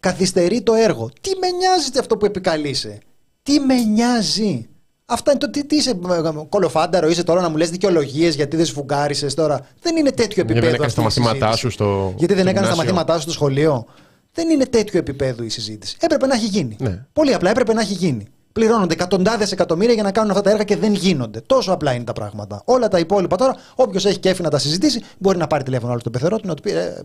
καθυστερεί 0.01 0.63
το 0.63 0.75
έργο. 0.75 1.11
Τι 1.21 1.31
με 1.41 1.51
νοιάζει 1.51 1.91
αυτό 1.99 2.17
που 2.17 2.27
επικαλείσαι; 2.27 2.99
Τι 3.43 3.61
με 3.61 3.75
νοιάζει; 3.75 4.69
Αυτά 5.09 5.31
είναι 5.31 5.41
το 5.41 5.51
τι, 5.51 5.67
τι 5.67 5.77
είσαι, 5.77 5.91
ε, 5.91 6.45
κολοφάνταρο, 6.49 7.09
είσαι 7.09 7.23
τώρα 7.23 7.41
να 7.41 7.49
μου 7.49 7.57
λες 7.57 7.71
δικαιολογίες 7.71 8.35
γιατί 8.35 8.57
δεν 8.57 8.67
σφουγγάρισες 8.67 9.35
τώρα. 9.35 9.67
Δεν 9.81 9.97
είναι 9.97 10.11
τέτοιο 10.11 10.33
Γιατί 10.35 10.53
επίπεδο. 10.53 10.67
δεν 10.67 10.75
έκανες 10.75 10.93
αυτή 10.93 10.95
τα 10.95 11.03
η 11.03 11.05
μαθήματά 11.05 11.47
συζήτηση. 11.47 11.61
σου 11.61 11.71
στο. 11.71 12.15
Γιατί 12.17 12.35
δεν 12.35 12.43
στο 12.43 12.51
έκανες 12.51 12.69
τα 12.69 12.75
γυμνάσιο; 12.75 12.95
μαθήματά 12.95 13.15
σου 13.15 13.21
στο 13.21 13.33
σχολείο. 13.33 13.87
Δεν 14.33 14.49
είναι 14.49 14.67
τέτοιο 14.67 14.99
επίπεδο 14.99 15.43
η 15.43 15.49
συζήτηση. 15.49 15.97
Έπρεπε 16.01 16.27
να 16.27 16.35
έχει 16.35 16.47
γίνει. 16.47 16.77
Ναι. 16.81 17.07
Πολύ 17.13 17.35
απλά 17.35 17.51
έπρεπε 17.51 17.73
να 17.73 17.81
έχει 17.81 17.93
γίνει. 17.93 18.27
Πληρώνονται 18.57 18.95
εκατοντάδες 18.95 19.53
εκατομμύρια 19.53 19.95
για 19.95 20.03
να 20.03 20.13
κάνουν 20.13 20.31
αυτά 20.31 20.43
τα 20.43 20.51
έργα 20.51 20.65
και 20.65 20.77
δεν 20.77 20.95
γίνονται. 20.95 21.41
Τόσο 21.41 21.73
απλά 21.73 21.93
είναι 21.93 22.05
τα 22.05 22.13
πράγματα. 22.13 22.63
Όλα 22.65 22.89
τα 22.89 22.99
υπόλοιπα 22.99 23.37
τώρα, 23.37 23.57
όποιος 23.75 24.05
έχει 24.05 24.19
κέφι 24.19 24.43
να 24.43 24.51
τα 24.51 24.59
συζητήσει, 24.59 25.03
μπορεί 25.19 25.39
να 25.39 25.47
πάρει 25.47 25.63
τηλέφωνο 25.63 25.91
άλλο 25.91 26.01
στον 26.01 26.13
πεθερό 26.13 26.39
του 26.39 26.47
να 26.47 26.55
του 26.55 26.63
πει. 26.63 26.71
Ε, 26.71 27.03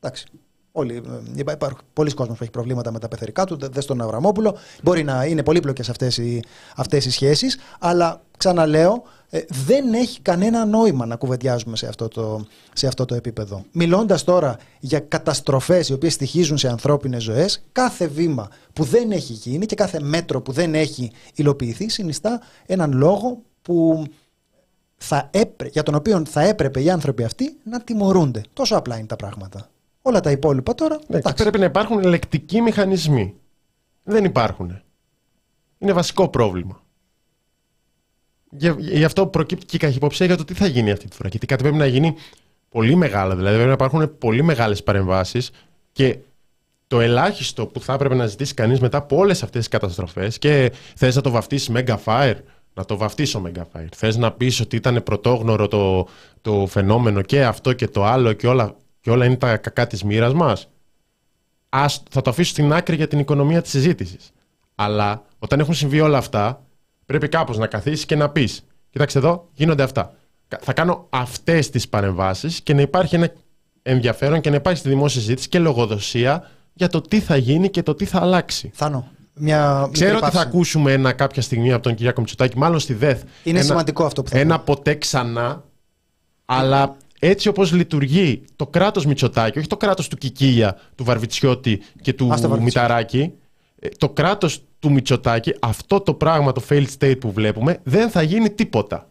εντάξει. 0.00 0.26
Όλοι, 0.72 0.94
ε, 0.94 1.00
υπά- 1.34 1.54
υπάρχουν 1.54 1.80
πολλοί 1.92 2.10
κόσμοι 2.14 2.34
που 2.34 2.42
έχει 2.42 2.52
προβλήματα 2.52 2.92
με 2.92 2.98
τα 2.98 3.08
πεθερικά 3.08 3.44
του, 3.44 3.58
δε 3.70 3.80
στον 3.80 4.00
Αβραμόπουλο. 4.00 4.56
Μπορεί 4.82 5.02
να 5.02 5.24
είναι 5.24 5.42
πολύπλοκες 5.42 5.88
αυτές 5.88 6.18
οι, 6.18 6.42
αυτές 6.76 7.04
οι 7.04 7.10
σχέσεις, 7.10 7.58
αλλά 7.78 8.22
ξαναλέω, 8.36 9.02
ε, 9.30 9.40
δεν 9.66 9.92
έχει 9.92 10.20
κανένα 10.20 10.64
νόημα 10.64 11.06
να 11.06 11.16
κουβεντιάζουμε 11.16 11.76
σε 11.76 11.86
αυτό 11.86 12.08
το, 12.08 12.46
σε 12.72 12.86
αυτό 12.86 13.04
το 13.04 13.14
επίπεδο. 13.14 13.64
Μιλώντας 13.72 14.24
τώρα 14.24 14.56
για 14.80 15.00
καταστροφές 15.00 15.88
οι 15.88 15.92
οποίες 15.92 16.12
στοιχίζουν 16.12 16.58
σε 16.58 16.68
ανθρώπινες 16.68 17.22
ζωές, 17.22 17.62
κάθε 17.72 18.06
βήμα 18.06 18.48
που 18.72 18.84
δεν 18.84 19.10
έχει 19.10 19.32
γίνει 19.32 19.66
και 19.66 19.74
κάθε 19.74 20.00
μέτρο 20.00 20.40
που 20.40 20.52
δεν 20.52 20.74
έχει 20.74 21.12
υλοποιηθεί 21.34 21.88
συνιστά 21.88 22.40
έναν 22.66 22.92
λόγο 22.92 23.42
που 23.62 24.04
θα 24.96 25.28
έπρε, 25.32 25.68
για 25.68 25.82
τον 25.82 25.94
οποίο 25.94 26.22
θα 26.26 26.40
έπρεπε 26.40 26.82
οι 26.82 26.90
άνθρωποι 26.90 27.24
αυτοί 27.24 27.56
να 27.64 27.80
τιμωρούνται. 27.80 28.42
Τόσο 28.52 28.76
απλά 28.76 28.96
είναι 28.96 29.06
τα 29.06 29.16
πράγματα. 29.16 29.68
Όλα 30.02 30.20
τα 30.20 30.30
υπόλοιπα 30.30 30.74
τώρα. 30.74 30.96
Ναι, 30.96 31.02
και 31.06 31.16
εντάξει. 31.16 31.42
πρέπει 31.42 31.58
να 31.58 31.64
υπάρχουν 31.64 31.98
ελεκτικοί 31.98 32.60
μηχανισμοί. 32.60 33.34
Δεν 34.02 34.24
υπάρχουν. 34.24 34.82
Είναι 35.78 35.92
βασικό 35.92 36.28
πρόβλημα. 36.28 36.82
Γι' 38.50 38.74
γι' 38.78 39.04
αυτό 39.04 39.26
προκύπτει 39.26 39.66
και 39.66 39.76
η 39.76 39.78
καχυποψία 39.78 40.26
για 40.26 40.36
το 40.36 40.44
τι 40.44 40.54
θα 40.54 40.66
γίνει 40.66 40.90
αυτή 40.90 41.08
τη 41.08 41.16
φορά. 41.16 41.28
Γιατί 41.28 41.46
κάτι 41.46 41.62
πρέπει 41.62 41.78
να 41.78 41.86
γίνει 41.86 42.14
πολύ 42.68 42.94
μεγάλο. 42.94 43.34
Δηλαδή 43.34 43.54
πρέπει 43.54 43.68
να 43.68 43.74
υπάρχουν 43.74 44.18
πολύ 44.18 44.42
μεγάλες 44.42 44.82
παρεμβάσεις 44.82 45.50
και 45.92 46.18
το 46.86 47.00
ελάχιστο 47.00 47.66
που 47.66 47.80
θα 47.80 47.92
έπρεπε 47.92 48.14
να 48.14 48.26
ζητήσει 48.26 48.54
κανείς 48.54 48.80
μετά 48.80 48.98
από 48.98 49.16
όλες 49.16 49.42
αυτές 49.42 49.60
τις 49.60 49.68
καταστροφές 49.68 50.38
και 50.38 50.72
θες 50.96 51.16
να 51.16 51.20
το 51.20 51.30
βαφτίσεις 51.30 51.70
Mega 51.74 51.96
Fire, 52.04 52.36
να 52.74 52.84
το 52.84 52.96
βαφτίσω 52.96 53.42
Mega 53.46 53.60
Fire. 53.60 53.86
Θες 53.94 54.16
να 54.16 54.32
πεις 54.32 54.60
ότι 54.60 54.76
ήταν 54.76 55.02
πρωτόγνωρο 55.02 55.68
το, 55.68 56.08
το 56.40 56.66
φαινόμενο 56.66 57.22
και 57.22 57.44
αυτό 57.44 57.72
και 57.72 57.88
το 57.88 58.04
άλλο 58.04 58.32
και 58.32 58.46
όλα, 58.46 58.76
και 59.00 59.10
όλα 59.10 59.24
είναι 59.24 59.36
τα 59.36 59.56
κακά 59.56 59.86
της 59.86 60.04
μοίρας 60.04 60.32
μας. 60.32 60.68
Ας, 61.68 62.02
θα 62.10 62.22
το 62.22 62.30
αφήσω 62.30 62.50
στην 62.50 62.72
άκρη 62.72 62.96
για 62.96 63.08
την 63.08 63.18
οικονομία 63.18 63.62
της 63.62 63.70
συζήτησης. 63.70 64.30
Αλλά 64.74 65.22
όταν 65.38 65.60
έχουν 65.60 65.74
συμβεί 65.74 66.00
όλα 66.00 66.18
αυτά, 66.18 66.64
πρέπει 67.06 67.28
κάπως 67.28 67.58
να 67.58 67.66
καθίσεις 67.66 68.04
και 68.06 68.16
να 68.16 68.28
πεις 68.30 68.64
«Κοιτάξτε 68.90 69.18
εδώ, 69.18 69.48
γίνονται 69.52 69.82
αυτά. 69.82 70.14
Κα- 70.48 70.58
Θα 70.62 70.72
κάνω 70.72 71.06
αυτές 71.10 71.70
τις 71.70 71.88
παρεμβάσεις 71.88 72.60
και 72.60 72.74
να 72.74 72.80
υπάρχει 72.80 73.14
ένα 73.14 73.32
ενδιαφέρον 73.82 74.40
και 74.40 74.50
να 74.50 74.56
υπάρχει 74.56 74.78
στη 74.78 74.88
δημόσια 74.88 75.20
συζήτηση 75.20 75.48
και 75.48 75.58
λογοδοσία 75.58 76.50
για 76.72 76.88
το 76.88 77.00
τι 77.00 77.20
θα 77.20 77.36
γίνει 77.36 77.68
και 77.70 77.82
το 77.82 77.94
τι 77.94 78.04
θα 78.04 78.20
αλλάξει. 78.20 78.70
Θάνο, 78.74 79.08
μια 79.34 79.76
μικρή 79.78 79.92
Ξέρω 79.92 80.16
ότι 80.16 80.24
θα 80.24 80.30
παύση. 80.30 80.46
ακούσουμε 80.48 80.92
ένα 80.92 81.12
κάποια 81.12 81.42
στιγμή 81.42 81.72
από 81.72 81.82
τον 81.82 81.94
Κυριάκο 81.94 82.20
Μητσοτάκη, 82.20 82.58
μάλλον 82.58 82.78
στη 82.78 82.94
ΔΕΘ. 82.94 83.20
Είναι 83.42 83.58
ένα, 83.58 83.66
σημαντικό 83.68 84.04
αυτό 84.04 84.22
που 84.22 84.28
θα 84.30 84.38
Ένα 84.38 84.56
πω. 84.58 84.74
ποτέ 84.74 84.94
ξανά, 84.94 85.64
αλλά 86.44 86.96
έτσι 87.22 87.48
όπως 87.48 87.72
λειτουργεί 87.72 88.44
το 88.56 88.66
κράτος 88.66 89.06
Μητσοτάκη, 89.06 89.58
όχι 89.58 89.66
το 89.66 89.76
κράτος 89.76 90.08
του 90.08 90.16
Κικίλια, 90.16 90.76
του 90.94 91.04
Βαρβιτσιώτη 91.04 91.80
και 92.02 92.12
του 92.12 92.32
Ας 92.32 92.40
το 92.40 92.48
Βαρβιτσιώτη. 92.48 92.86
Μηταράκη, 92.86 93.32
ε, 93.78 93.88
το 93.98 94.08
κράτος 94.08 94.62
του 94.78 94.92
Μητσοτάκη, 94.92 95.54
αυτό 95.60 96.00
το 96.00 96.14
πράγμα, 96.14 96.52
το 96.52 96.62
failed 96.68 96.86
state 96.98 97.20
που 97.20 97.32
βλέπουμε, 97.32 97.78
δεν 97.82 98.10
θα 98.10 98.22
γίνει 98.22 98.50
τίποτα. 98.50 99.08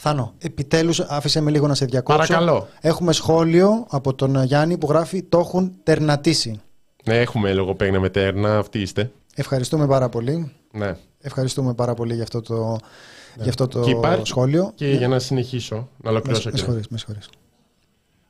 Θάνο, 0.00 0.34
επιτέλους 0.38 1.00
άφησε 1.00 1.40
με 1.40 1.50
λίγο 1.50 1.66
να 1.66 1.74
σε 1.74 1.84
διακόψω. 1.84 2.18
Παρακαλώ. 2.26 2.68
Έχουμε 2.80 3.12
σχόλιο 3.12 3.86
από 3.88 4.14
τον 4.14 4.42
Γιάννη 4.44 4.78
που 4.78 4.86
γράφει 4.88 5.22
Το 5.22 5.38
έχουν 5.38 5.72
τερνατήσει. 5.82 6.60
Ναι, 7.04 7.18
έχουμε 7.20 7.52
λογοπαίγνια 7.52 8.00
με 8.00 8.08
τέρνα, 8.08 8.58
αυτοί 8.58 8.80
είστε. 8.80 9.10
Ευχαριστούμε 9.34 9.86
πάρα 9.86 10.08
πολύ. 10.08 10.52
Ναι. 10.72 10.96
Ευχαριστούμε 11.20 11.74
πάρα 11.74 11.94
πολύ 11.94 12.14
για 12.14 12.22
αυτό 12.22 12.40
το, 12.40 12.78
για 13.36 13.48
αυτό 13.48 13.68
το 13.68 13.80
Και 13.80 13.90
υπάρχει- 13.90 14.26
σχόλιο. 14.26 14.72
Και 14.74 14.90
για 14.90 15.08
να 15.08 15.18
συνεχίσω, 15.18 15.74
να 15.74 15.84
Με, 15.96 16.10
ολοκληρώσω 16.10 16.42
μες 16.44 16.52
και 16.52 16.58
συγχωρείς, 16.58 16.88
μες 16.88 17.00
συγχωρείς. 17.00 17.28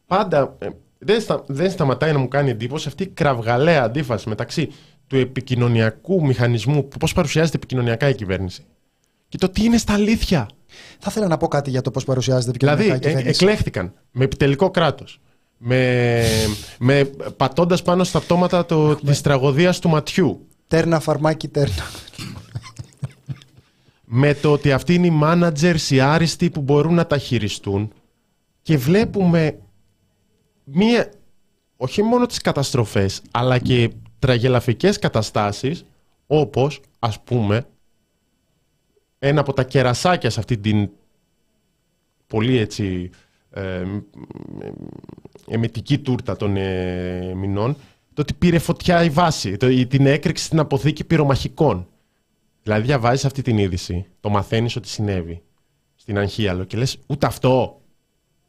Πάντα 0.08 0.56
ε, 0.58 0.68
δεν, 0.98 1.20
στα, 1.20 1.44
δεν 1.46 1.70
σταματάει 1.70 2.12
να 2.12 2.18
μου 2.18 2.28
κάνει 2.28 2.50
εντύπωση 2.50 2.88
αυτή 2.88 3.02
η 3.02 3.06
κραυγαλαία 3.06 3.82
αντίφαση 3.82 4.28
μεταξύ 4.28 4.68
του 5.06 5.16
επικοινωνιακού 5.16 6.26
μηχανισμού, 6.26 6.88
πώς 6.88 7.12
παρουσιάζεται 7.12 7.56
επικοινωνιακά 7.56 8.08
η 8.08 8.14
κυβέρνηση, 8.14 8.62
και 9.28 9.38
το 9.38 9.48
τι 9.48 9.64
είναι 9.64 9.76
στα 9.76 9.92
αλήθεια. 9.92 10.48
Θα 10.98 11.06
ήθελα 11.10 11.26
να 11.26 11.36
πω 11.36 11.48
κάτι 11.48 11.70
για 11.70 11.80
το 11.80 11.90
πώς 11.90 12.04
παρουσιάζεται 12.04 12.52
Δηλαδή, 12.58 12.80
επικοινωνιακά 12.80 13.08
η 13.08 13.10
ε, 13.10 13.14
κυβέρνηση. 13.14 13.44
εκλέχθηκαν 13.44 13.92
με 14.10 14.24
επιτελικό 14.24 14.70
κράτος. 14.70 15.20
Με, 15.58 16.22
με 16.78 17.04
πατώντας 17.36 17.82
πάνω 17.82 18.04
στα 18.04 18.20
πτώματα 18.20 18.66
το, 18.66 18.96
της 18.96 19.20
τραγωδίας 19.20 19.78
του 19.78 19.88
ματιού. 19.88 20.46
Τέρνα, 20.66 21.00
φαρμάκι, 21.00 21.48
τέρνα. 21.48 21.90
με 24.04 24.34
το 24.34 24.52
ότι 24.52 24.72
αυτοί 24.72 24.94
είναι 24.94 25.06
οι 25.06 25.20
managers, 25.22 25.90
οι 25.90 26.00
άριστοι 26.00 26.50
που 26.50 26.60
μπορούν 26.60 26.94
να 26.94 27.06
τα 27.06 27.18
χειριστούν 27.18 27.92
και 28.62 28.76
βλέπουμε 28.76 29.58
μία, 30.72 31.12
όχι 31.76 32.02
μόνο 32.02 32.26
τις 32.26 32.40
καταστροφές, 32.40 33.22
αλλά 33.30 33.58
και 33.58 33.90
τραγελαφικές 34.18 34.98
καταστάσεις, 34.98 35.84
όπως, 36.26 36.80
ας 36.98 37.20
πούμε, 37.20 37.66
ένα 39.18 39.40
από 39.40 39.52
τα 39.52 39.64
κερασάκια 39.64 40.30
σε 40.30 40.40
αυτή 40.40 40.58
την 40.58 40.90
πολύ 42.26 42.56
έτσι 42.56 43.10
ε, 43.50 43.82
εμετική 45.46 45.98
τούρτα 45.98 46.36
των 46.36 46.56
ε, 46.56 47.34
μηνών, 47.34 47.76
το 48.14 48.22
ότι 48.22 48.34
πήρε 48.34 48.58
φωτιά 48.58 49.04
η 49.04 49.10
βάση, 49.10 49.56
το, 49.56 49.86
την 49.86 50.06
έκρηξη 50.06 50.44
στην 50.44 50.58
αποθήκη 50.58 51.04
πυρομαχικών. 51.04 51.88
Δηλαδή 52.62 52.82
διαβάζεις 52.82 53.24
αυτή 53.24 53.42
την 53.42 53.58
είδηση, 53.58 54.06
το 54.20 54.28
μαθαίνεις 54.28 54.76
ότι 54.76 54.88
συνέβη 54.88 55.42
στην 55.94 56.18
Αγχίαλο 56.18 56.64
και 56.64 56.76
λες 56.76 56.98
ούτε 57.06 57.26
αυτό. 57.26 57.80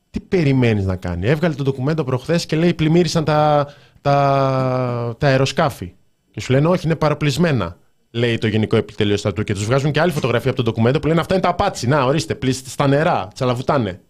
Τι 0.10 0.20
περιμένεις 0.20 0.86
να 0.86 0.96
κάνει; 0.96 1.28
Έβγαλε 1.28 1.56
το 1.56 1.64
ντοκουμέντο 1.64 2.04
προχθές 2.04 2.46
και 2.46 2.56
λέει 2.56 2.74
πλημμύρισαν 2.74 3.24
τα, 3.24 3.68
τα, 4.02 5.16
τα 5.18 5.28
αεροσκάφη. 5.28 5.94
Και 6.32 6.42
σου 6.42 6.52
λένε 6.52 6.68
όχι 6.68 6.86
είναι 6.86 6.96
παραπλησμένα 6.96 7.78
λέει 8.12 8.38
το 8.38 8.48
Γενικό 8.48 8.76
Επιτελείο 8.76 9.18
Στρατού 9.18 9.44
και 9.44 9.54
τους 9.54 9.66
βγάζουν 9.66 9.92
και 9.92 10.00
άλλη 10.00 10.12
φωτογραφία 10.12 10.52
από 10.52 10.64
το 10.64 10.66
ντοκουμέντο 10.66 11.00
που 11.00 11.08
λένε 11.08 11.20
αυτά 11.20 11.34
είναι 11.34 11.44
τα 11.44 11.50
απάτσι. 11.50 11.88
Να, 11.88 12.04
ορίστε, 12.04 12.36
πλήστε 12.36 12.70
στα 12.70 12.88
νερά, 12.88 13.28
τσαλαβουτάνε. 13.34 14.02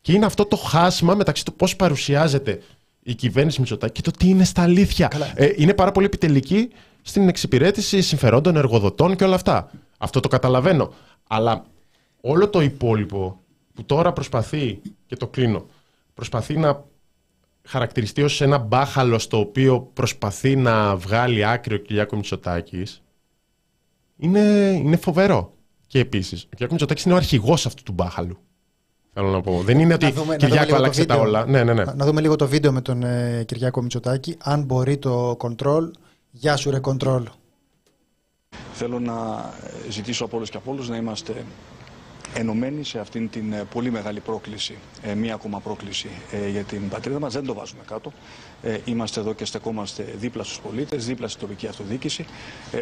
Και 0.00 0.12
είναι 0.12 0.24
αυτό 0.26 0.44
το 0.44 0.56
χάσμα 0.56 1.14
μεταξύ 1.14 1.44
του 1.44 1.54
πώς 1.54 1.76
παρουσιάζεται 1.76 2.62
η 3.02 3.14
κυβέρνηση 3.14 3.60
Μητσοτάκη 3.60 3.92
και 3.92 4.10
το 4.10 4.16
τι 4.18 4.28
είναι 4.28 4.44
στα 4.44 4.62
αλήθεια. 4.62 5.10
Ε, 5.34 5.48
είναι 5.56 5.74
πάρα 5.74 5.92
πολύ 5.92 6.06
επιτελική 6.06 6.70
στην 7.02 7.28
εξυπηρέτηση 7.28 8.00
συμφερόντων 8.00 8.56
εργοδοτών 8.56 9.16
και 9.16 9.24
όλα 9.24 9.34
αυτά. 9.34 9.70
Αυτό 9.98 10.20
το 10.20 10.28
καταλαβαίνω. 10.28 10.92
Αλλά 11.28 11.64
όλο 12.20 12.48
το 12.48 12.60
υπόλοιπο 12.60 13.40
που 13.74 13.84
τώρα 13.84 14.12
προσπαθεί, 14.12 14.80
και 15.06 15.16
το 15.16 15.28
κλείνω, 15.28 15.66
προσπαθεί 16.14 16.56
να 16.56 16.84
χαρακτηριστεί 17.64 18.22
ως 18.22 18.40
ένα 18.40 18.58
μπάχαλο 18.58 19.18
στο 19.18 19.38
οποίο 19.38 19.80
προσπαθεί 19.80 20.56
να 20.56 20.96
βγάλει 20.96 21.44
άκρη 21.44 21.74
ο 21.74 21.78
Κυριάκο 21.78 22.16
Μητσοτάκης 22.16 23.02
είναι, 24.16 24.40
είναι 24.84 24.96
φοβερό. 24.96 25.52
Και 25.86 25.98
επίσης, 25.98 26.42
ο 26.42 26.48
Κυριάκος 26.48 26.70
Μητσοτάκης 26.70 27.04
είναι 27.04 27.14
ο 27.14 27.16
αρχηγός 27.16 27.66
αυτού 27.66 27.82
του 27.82 27.92
μπάχαλου. 27.92 28.38
Θέλω 29.12 29.30
να 29.30 29.40
πω. 29.40 29.62
Δεν 29.62 29.78
είναι 29.78 29.94
ότι 29.94 30.10
δούμε, 30.10 30.36
Κυριάκο 30.36 30.74
άλλαξε 30.74 31.04
τα 31.04 31.16
όλα. 31.16 31.46
Ναι, 31.46 31.64
ναι, 31.64 31.72
ναι. 31.72 31.84
Να, 31.84 32.04
δούμε 32.04 32.20
λίγο 32.20 32.36
το 32.36 32.48
βίντεο 32.48 32.72
με 32.72 32.80
τον 32.80 33.02
ε, 33.02 33.44
Κυριάκο 33.46 33.82
Μητσοτάκη. 33.82 34.36
Αν 34.42 34.62
μπορεί 34.62 34.98
το 34.98 35.36
control, 35.40 35.90
γεια 36.30 36.56
σου 36.56 36.70
ρε 36.70 36.80
control. 36.82 37.22
Θέλω 38.72 39.00
να 39.00 39.14
ζητήσω 39.88 40.24
από 40.24 40.36
όλους 40.36 40.50
και 40.50 40.56
από 40.56 40.72
όλους 40.72 40.88
να 40.88 40.96
είμαστε 40.96 41.44
ενωμένοι 42.34 42.84
σε 42.84 42.98
αυτήν 42.98 43.30
την 43.30 43.52
ε, 43.52 43.64
πολύ 43.64 43.90
μεγάλη 43.90 44.20
πρόκληση, 44.20 44.78
ε, 45.02 45.14
μία 45.14 45.34
ακόμα 45.34 45.60
πρόκληση 45.60 46.08
ε, 46.30 46.48
για 46.48 46.62
την 46.62 46.88
πατρίδα 46.88 47.18
μας. 47.18 47.32
Δεν 47.32 47.46
το 47.46 47.54
βάζουμε 47.54 47.82
κάτω. 47.86 48.12
Είμαστε 48.84 49.20
εδώ 49.20 49.32
και 49.32 49.44
στεκόμαστε 49.44 50.02
δίπλα 50.02 50.44
στους 50.44 50.60
πολίτες, 50.60 51.06
δίπλα 51.06 51.28
στην 51.28 51.40
τοπική 51.40 51.66
αυτοδιοίκηση. 51.66 52.26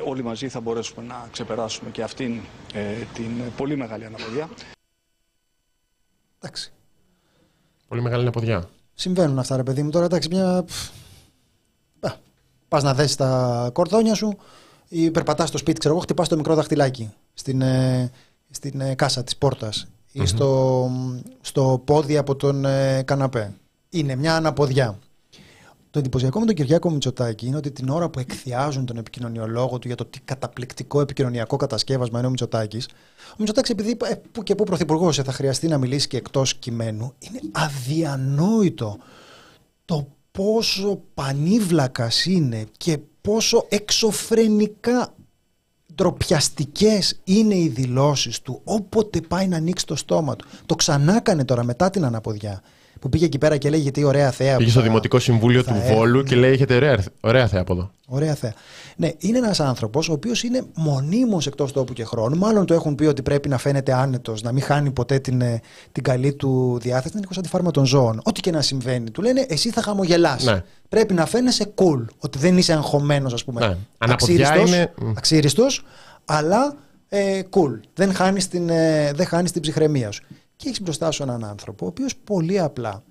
Όλοι 0.07 0.23
μαζί 0.23 0.49
θα 0.49 0.61
μπορέσουμε 0.61 1.07
να 1.07 1.29
ξεπεράσουμε 1.33 1.91
και 1.91 2.03
αυτήν 2.03 2.41
την 3.15 3.31
πολύ 3.57 3.77
μεγάλη 3.77 4.05
αναποδιά. 4.05 4.49
Εντάξει. 6.41 6.73
Πολύ 7.89 8.03
μεγάλη 8.03 8.23
αναποδιά. 8.23 8.69
Συμβαίνουν 8.95 9.39
αυτά 9.39 9.57
ρε 9.57 9.63
παιδί 9.63 9.83
μου 9.83 9.91
τώρα, 9.91 10.05
εντάξει, 10.05 10.29
μια... 10.29 10.65
Πας 12.69 12.83
να 12.83 12.95
δέσεις 12.95 13.17
τα 13.17 13.71
κορδόνια 13.73 14.15
σου 14.15 14.39
ή 14.89 15.11
περπατάς 15.11 15.49
στο 15.49 15.59
σπίτι, 15.59 15.79
ξέρω 15.79 15.95
εγώ, 15.95 16.03
χτυπάς 16.03 16.29
το 16.29 16.37
μικρό 16.37 16.55
δαχτυλάκι 16.55 17.13
στην, 17.35 17.63
στην 18.53 18.81
ε, 18.81 18.95
κάσα 18.95 19.25
της 19.25 19.37
πόρτας 19.37 19.89
ή 20.13 20.27
στο, 20.27 20.91
στο 21.41 21.83
πόδι 21.85 22.17
από 22.17 22.37
τον 22.37 22.65
ε, 22.65 23.03
καναπέ. 23.03 23.55
Είναι 23.91 24.15
μια 24.15 24.37
αναποδιά. 24.37 24.99
Το 25.91 25.99
εντυπωσιακό 25.99 26.41
με 26.41 26.47
τον 26.47 26.55
Κυριάκο 26.55 26.91
Μητσοτάκη 26.91 27.47
είναι 27.47 27.57
ότι 27.57 27.71
την 27.71 27.89
ώρα 27.89 28.09
που 28.09 28.19
εκθιάζουν 28.19 28.87
τον 28.87 28.97
επικοινωνιολόγο 28.97 29.79
του 29.79 29.87
για 29.87 29.97
το 29.97 30.05
τι 30.05 30.21
καταπληκτικό 30.21 31.01
επικοινωνιακό 31.01 31.57
κατασκεύασμα 31.57 32.19
είναι 32.19 32.27
ο 32.27 32.31
Μητσοτάκης, 32.31 32.87
ο 33.31 33.35
Μητσοτάκης, 33.39 33.71
επειδή 33.71 33.97
ε, 34.05 34.15
που 34.33 34.43
και 34.43 34.55
που 34.55 34.65
πρωθυπουργός 34.65 35.17
θα 35.17 35.33
χρειαστεί 35.33 35.69
να 35.69 35.79
μιλήσει 35.79 36.09
και 36.09 36.17
εκτός 36.17 36.55
κειμένου, 36.55 37.13
είναι 37.19 37.41
αδιανόητο 37.53 38.99
το 39.85 40.09
πόσο 40.31 41.01
πανίβλακας 41.15 42.25
είναι 42.25 42.65
και 42.77 42.99
πόσο 43.21 43.67
εξωφρενικά 43.69 45.15
ντροπιαστικές 45.95 47.21
είναι 47.25 47.55
οι 47.55 47.69
δηλώσεις 47.69 48.41
του 48.41 48.61
όποτε 48.65 49.21
πάει 49.21 49.49
να 49.49 49.57
ανοίξει 49.57 49.87
το 49.87 49.97
στόμα 49.97 50.37
του. 50.37 50.47
Το 50.67 50.75
ξανά 50.75 51.17
έκανε 51.17 51.45
τώρα 51.45 51.65
μετά 51.65 51.91
την 51.91 52.05
αναποδιά. 52.05 52.63
Που 53.03 53.09
πήγε 53.09 53.25
εκεί 53.25 53.39
πέρα 53.39 53.57
και 53.57 53.71
λέει 53.71 53.81
γιατί 53.81 54.05
ωραία 54.05 54.31
θέα. 54.31 54.57
Πήγε 54.57 54.71
στο 54.71 54.81
Δημοτικό 54.81 55.19
Συμβούλιο 55.19 55.65
του 55.65 55.75
Βόλου 55.89 56.23
και 56.23 56.37
λέει 56.37 56.53
έχετε 56.53 56.75
ωραία, 56.75 57.05
ωραία 57.21 57.49
θέα 57.49 57.61
από 57.61 57.73
εδώ. 57.73 57.91
Ωραία 58.07 58.35
θέα. 58.35 58.53
Ναι, 58.97 59.11
είναι 59.19 59.39
ένας 59.39 59.61
άνθρωπος 59.61 60.09
ο 60.09 60.13
οποίος 60.13 60.43
είναι 60.43 60.63
μονίμως 60.75 61.47
εκτός 61.47 61.73
τόπου 61.73 61.93
και 61.93 62.05
χρόνου. 62.05 62.37
Μάλλον 62.37 62.67
του 62.67 62.73
έχουν 62.73 62.95
πει 62.95 63.05
ότι 63.05 63.23
πρέπει 63.23 63.49
να 63.49 63.59
φαίνεται 63.59 63.93
άνετος, 63.93 64.43
να 64.43 64.53
μην 64.53 64.63
χάνει 64.63 64.91
ποτέ 64.91 65.19
την, 65.19 65.41
ε, 65.41 65.61
την 65.93 66.03
καλή 66.03 66.33
του 66.35 66.79
διάθεση. 66.83 67.09
Είναι 67.13 67.21
λίγο 67.21 67.33
σαν 67.33 67.43
τη 67.43 67.49
φάρμα 67.49 67.71
των 67.71 67.85
ζώων. 67.85 68.21
Ό,τι 68.25 68.41
και 68.41 68.51
να 68.51 68.63
συμβαίνει. 68.63 69.11
Του 69.11 69.23
λένε 69.23 69.47
εσύ 69.49 69.71
θα 69.71 69.83
χαμογελάς. 69.83 70.45
Ναι. 70.45 70.63
Πρέπει 70.89 71.15
να 71.15 71.27
φαίνεσαι 71.27 71.73
cool. 71.75 72.05
Ότι 72.19 72.39
δεν 72.39 72.59
είσαι 72.59 72.73
αγχωμένος, 72.73 73.33
ας 73.33 73.45
πούμε. 73.45 73.67
Ναι. 73.67 73.77
Αξίριστο, 73.99 74.61
είναι... 74.67 74.93
αλλά 76.25 76.77
ε, 77.09 77.41
cool. 77.51 77.81
Δεν 77.95 78.15
χάνεις 78.15 78.49
την, 78.49 78.69
ε, 78.69 79.13
δεν 79.15 79.27
χάνεις 79.27 79.53
την 79.53 79.63
ψυχραιμία 79.63 80.11
σου. 80.11 80.23
Και 80.63 80.69
έχεις 80.69 80.83
μπροστά 80.83 81.11
σου 81.11 81.23
έναν 81.23 81.45
άνθρωπο 81.45 81.85
ο 81.85 81.89
οποίος 81.89 82.17
πολύ 82.17 82.61
απλά 82.61 83.05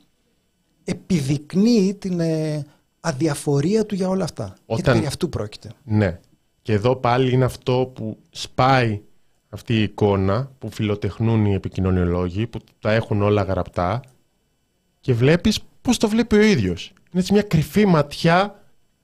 επιδεικνύει 0.83 1.95
την 1.95 2.19
ε, 2.19 2.65
αδιαφορία 2.99 3.85
του 3.85 3.95
για 3.95 4.09
όλα 4.09 4.23
αυτά. 4.23 4.43
Όταν... 4.43 4.75
Γιατί 4.75 4.91
περί 4.91 5.05
αυτού 5.05 5.29
πρόκειται. 5.29 5.69
Ναι. 5.83 6.19
Και 6.61 6.73
εδώ 6.73 6.95
πάλι 6.95 7.31
είναι 7.31 7.45
αυτό 7.45 7.91
που 7.95 8.17
σπάει 8.29 9.01
αυτή 9.49 9.73
η 9.73 9.81
εικόνα 9.81 10.51
που 10.59 10.71
φιλοτεχνούν 10.71 11.45
οι 11.45 11.53
επικοινωνιολόγοι, 11.53 12.47
που 12.47 12.59
τα 12.79 12.91
έχουν 12.91 13.21
όλα 13.21 13.41
γραπτά 13.41 14.01
και 14.99 15.13
βλέπεις 15.13 15.59
πώς 15.81 15.97
το 15.97 16.09
βλέπει 16.09 16.35
ο 16.35 16.41
ίδιος. 16.41 16.87
Είναι 16.87 17.21
έτσι 17.21 17.33
μια 17.33 17.41
κρυφή 17.41 17.85
ματιά 17.85 18.60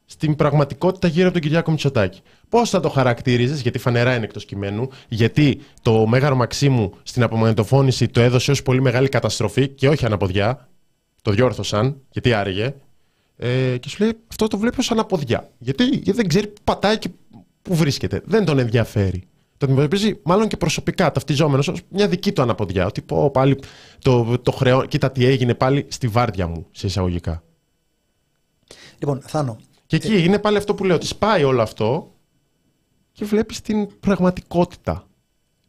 στην 0.09 0.35
πραγματικότητα 0.35 1.07
γύρω 1.07 1.23
από 1.25 1.33
τον 1.33 1.41
Κυριάκο 1.41 1.71
Μητσοτάκη. 1.71 2.21
Πώς 2.49 2.69
θα 2.69 2.79
το 2.79 2.89
χαρακτήριζες, 2.89 3.61
γιατί 3.61 3.79
φανερά 3.79 4.15
είναι 4.15 4.23
εκτός 4.23 4.45
κειμένου, 4.45 4.89
γιατί 5.07 5.61
το 5.81 6.07
Μέγαρο 6.07 6.35
Μαξίμου 6.35 6.93
στην 7.03 7.23
απομαγνητοφώνηση 7.23 8.07
το 8.07 8.21
έδωσε 8.21 8.51
ως 8.51 8.63
πολύ 8.63 8.81
μεγάλη 8.81 9.09
καταστροφή 9.09 9.67
και 9.67 9.89
όχι 9.89 10.05
αναποδιά. 10.05 10.67
Το 11.21 11.31
διόρθωσαν, 11.31 12.01
γιατί 12.09 12.33
άρεγε. 12.33 12.73
Ε, 13.37 13.77
και 13.77 13.89
σου 13.89 14.03
λέει 14.03 14.17
αυτό 14.27 14.47
το 14.47 14.57
βλέπει 14.57 14.79
ως 14.79 14.91
αναποδιά. 14.91 15.49
Γιατί, 15.57 15.83
γιατί 15.83 16.11
δεν 16.11 16.27
ξέρει 16.27 16.47
που 16.47 16.61
πατάει 16.63 16.97
και 16.97 17.09
που 17.61 17.75
βρίσκεται. 17.75 18.21
Δεν 18.25 18.45
τον 18.45 18.59
ενδιαφέρει. 18.59 19.27
Το 19.57 19.65
αντιμετωπίζει 19.65 20.19
μάλλον 20.23 20.47
και 20.47 20.57
προσωπικά, 20.57 21.11
ταυτιζόμενος 21.11 21.67
ως 21.67 21.81
μια 21.89 22.07
δική 22.07 22.31
του 22.31 22.41
αναποδιά. 22.41 22.85
Ότι 22.85 23.01
πω 23.01 23.29
πάλι 23.29 23.59
το, 24.01 24.39
το 24.39 24.51
χρεώ, 24.51 24.85
κοίτα 24.85 25.11
τι 25.11 25.25
έγινε 25.25 25.53
πάλι 25.53 25.85
στη 25.89 26.07
βάρδια 26.07 26.47
μου, 26.47 26.65
σε 26.71 26.87
εισαγωγικά. 26.87 27.43
Λοιπόν, 28.97 29.21
Θάνο. 29.25 29.57
Και 29.87 29.95
εκεί 29.95 30.13
ε... 30.13 30.23
είναι 30.23 30.39
πάλι 30.39 30.57
αυτό 30.57 30.75
που 30.75 30.83
λέω, 30.83 30.95
ότι 30.95 31.07
σπάει 31.07 31.43
όλο 31.43 31.61
αυτό 31.61 32.11
και 33.11 33.25
βλέπεις 33.25 33.61
την 33.61 33.99
πραγματικότητα. 33.99 35.07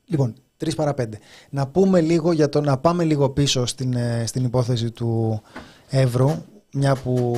Λοιπόν, 0.04 0.34
τρεις 0.56 0.74
παρά 0.74 0.94
πέντε. 0.94 1.18
Να 1.50 1.66
πούμε 1.66 2.00
λίγο 2.00 2.32
για 2.32 2.48
το 2.48 2.60
να 2.60 2.78
πάμε 2.78 3.04
λίγο 3.04 3.30
πίσω 3.30 3.66
στην, 3.66 3.92
ε, 3.92 4.26
στην 4.26 4.44
υπόθεση 4.44 4.90
του 4.90 5.42
Εύρου 5.88 6.30
μια 6.72 6.96
που 6.96 7.36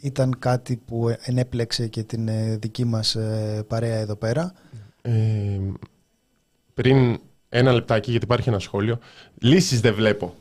ήταν 0.00 0.38
κάτι 0.38 0.76
που 0.76 1.16
ενέπλεξε 1.20 1.86
και 1.86 2.02
την 2.02 2.28
ε, 2.28 2.56
δική 2.56 2.84
μας 2.84 3.14
ε, 3.14 3.64
παρέα 3.68 3.96
εδώ 3.96 4.16
πέρα. 4.16 4.52
Ε, 5.02 5.58
πριν 6.74 7.20
ένα 7.48 7.72
λεπτάκι, 7.72 8.10
γιατί 8.10 8.24
υπάρχει 8.24 8.48
ένα 8.48 8.58
σχόλιο. 8.58 8.98
Λύσεις 9.38 9.80
δεν 9.80 9.94
βλέπω. 9.94 10.34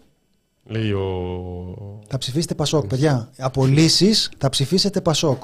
Λέει 0.67 0.91
ο... 0.91 2.01
Θα 2.07 2.17
ψηφίσετε 2.17 2.55
Πασόκ, 2.55 2.87
παιδιά. 2.87 3.29
Από 3.37 3.65
λύσεις 3.65 4.31
θα 4.37 4.49
ψηφίσετε 4.49 5.01
Πασόκ. 5.01 5.43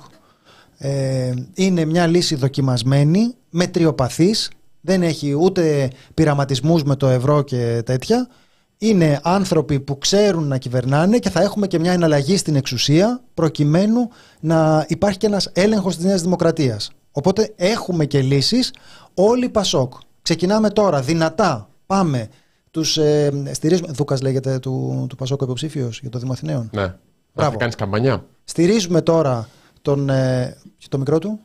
Ε, 0.77 1.33
είναι 1.53 1.85
μια 1.85 2.07
λύση 2.07 2.35
δοκιμασμένη, 2.35 3.35
μετριοπαθής, 3.49 4.51
δεν 4.81 5.01
έχει 5.01 5.33
ούτε 5.33 5.89
πειραματισμούς 6.13 6.83
με 6.83 6.95
το 6.95 7.07
ευρώ 7.07 7.41
και 7.41 7.81
τέτοια 7.85 8.29
είναι 8.77 9.19
άνθρωποι 9.23 9.79
που 9.79 9.97
ξέρουν 9.97 10.47
να 10.47 10.57
κυβερνάνε 10.57 11.17
και 11.17 11.29
θα 11.29 11.41
έχουμε 11.41 11.67
και 11.67 11.79
μια 11.79 11.91
εναλλαγή 11.91 12.37
στην 12.37 12.55
εξουσία 12.55 13.21
προκειμένου 13.33 14.09
να 14.39 14.85
υπάρχει 14.87 15.17
και 15.17 15.27
ένας 15.27 15.49
έλεγχος 15.53 15.95
της 15.95 16.05
Νέας 16.05 16.21
Δημοκρατίας. 16.21 16.91
Οπότε 17.11 17.53
έχουμε 17.55 18.05
και 18.05 18.21
λύσεις 18.21 18.73
όλοι 19.13 19.49
Πασόκ. 19.49 19.93
Ξεκινάμε 20.21 20.69
τώρα 20.69 21.01
δυνατά. 21.01 21.69
Πάμε. 21.85 22.29
Τους 22.73 22.97
ε, 22.97 23.31
στηρίζουμε. 23.51 23.91
Δούκας 23.91 24.21
λέγεται 24.21 24.59
του, 24.59 25.05
του 25.09 25.15
Πασόκ 25.15 25.41
υποψήφιος 25.41 25.99
για 25.99 26.09
το 26.09 26.19
Δήμο 26.19 26.31
Αθηναίων. 26.31 26.69
Ναι. 26.73 26.95
Μπράβο. 27.33 27.57
κάνει 27.57 27.71
καμπανιά. 27.71 28.25
Στηρίζουμε 28.43 29.01
τώρα 29.01 29.49
τον. 29.81 30.09
Ε, 30.09 30.57
το 30.89 30.97
μικρό 30.97 31.19
του. 31.19 31.39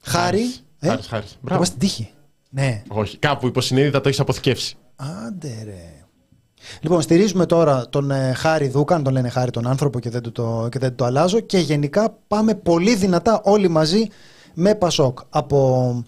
Χάρης. 0.00 0.64
Χάρη. 0.80 1.02
Χάρης. 1.02 1.38
Μπράβο. 1.40 1.64
στην 1.64 1.78
τύχη. 1.78 2.10
Ναι. 2.50 2.82
Όχι. 2.88 3.18
Κάπου 3.18 3.46
υποσυνείδητα 3.46 4.00
το 4.00 4.08
έχεις 4.08 4.20
αποθηκεύσει. 4.20 4.76
Άντε 4.96 5.62
ρε. 5.64 6.04
Λοιπόν, 6.80 7.00
στηρίζουμε 7.00 7.46
τώρα 7.46 7.88
τον 7.88 8.10
ε, 8.10 8.32
Χάρη 8.32 8.68
Δούκαν, 8.68 9.02
τον 9.02 9.12
λένε 9.12 9.28
Χάρη 9.28 9.50
τον 9.50 9.66
άνθρωπο 9.66 10.00
και 10.00 10.10
δεν, 10.10 10.22
του 10.22 10.32
το, 10.32 10.68
και 10.70 10.78
δεν 10.78 10.94
το 10.94 11.04
αλλάζω 11.04 11.40
και 11.40 11.58
γενικά 11.58 12.16
πάμε 12.26 12.54
πολύ 12.54 12.94
δυνατά 12.94 13.40
όλοι 13.44 13.68
μαζί 13.68 14.06
με 14.54 14.74
Πασόκ 14.74 15.18
από, 15.28 16.04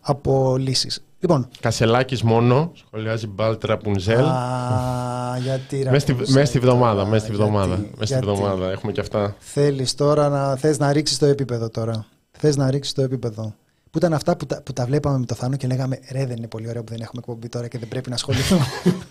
από 0.00 0.56
λύσεις. 0.58 1.04
Λοιπόν. 1.24 1.48
Κασελάκης 1.60 2.22
μόνο, 2.22 2.72
σχολιάζει 2.74 3.26
Μπάλτρα 3.26 3.76
Πουνζέλ. 3.76 4.24
Α, 4.24 5.38
γιατί 5.42 5.82
ρε. 5.82 5.90
Μέσα 5.90 6.00
στη, 6.00 6.14
Πουνζέλ 6.14 6.34
μες 6.34 6.48
στη 6.48 6.58
βδομάδα, 6.58 6.94
τώρα, 6.94 7.08
μέσα 7.08 7.24
στη 7.24 7.34
βδομάδα. 7.34 7.74
γιατί, 7.74 7.90
Μέσα 7.98 8.14
στη 8.14 8.24
γιατί. 8.24 8.40
βδομάδα 8.40 8.70
έχουμε 8.70 8.92
και 8.92 9.00
αυτά. 9.00 9.36
Θέλεις 9.38 9.94
τώρα 9.94 10.28
να, 10.28 10.56
θες 10.56 10.78
να 10.78 10.92
ρίξεις 10.92 11.18
το 11.18 11.26
επίπεδο 11.26 11.68
τώρα. 11.68 12.06
Θες 12.30 12.56
να 12.56 12.70
ρίξεις 12.70 12.94
το 12.94 13.02
επίπεδο. 13.02 13.54
Που 13.90 13.98
ήταν 13.98 14.12
αυτά 14.12 14.36
που 14.36 14.46
τα, 14.46 14.62
που 14.62 14.72
τα 14.72 14.84
βλέπαμε 14.84 15.18
με 15.18 15.26
το 15.26 15.34
Θάνο 15.34 15.56
και 15.56 15.66
λέγαμε 15.66 15.98
ρε 16.12 16.26
δεν 16.26 16.36
είναι 16.36 16.48
πολύ 16.48 16.68
ωραίο 16.68 16.84
που 16.84 16.92
δεν 16.92 17.00
έχουμε 17.00 17.22
εκπομπή 17.26 17.48
τώρα 17.48 17.68
και 17.68 17.78
δεν 17.78 17.88
πρέπει 17.88 18.08
να 18.08 18.14
ασχοληθούμε. 18.14 18.64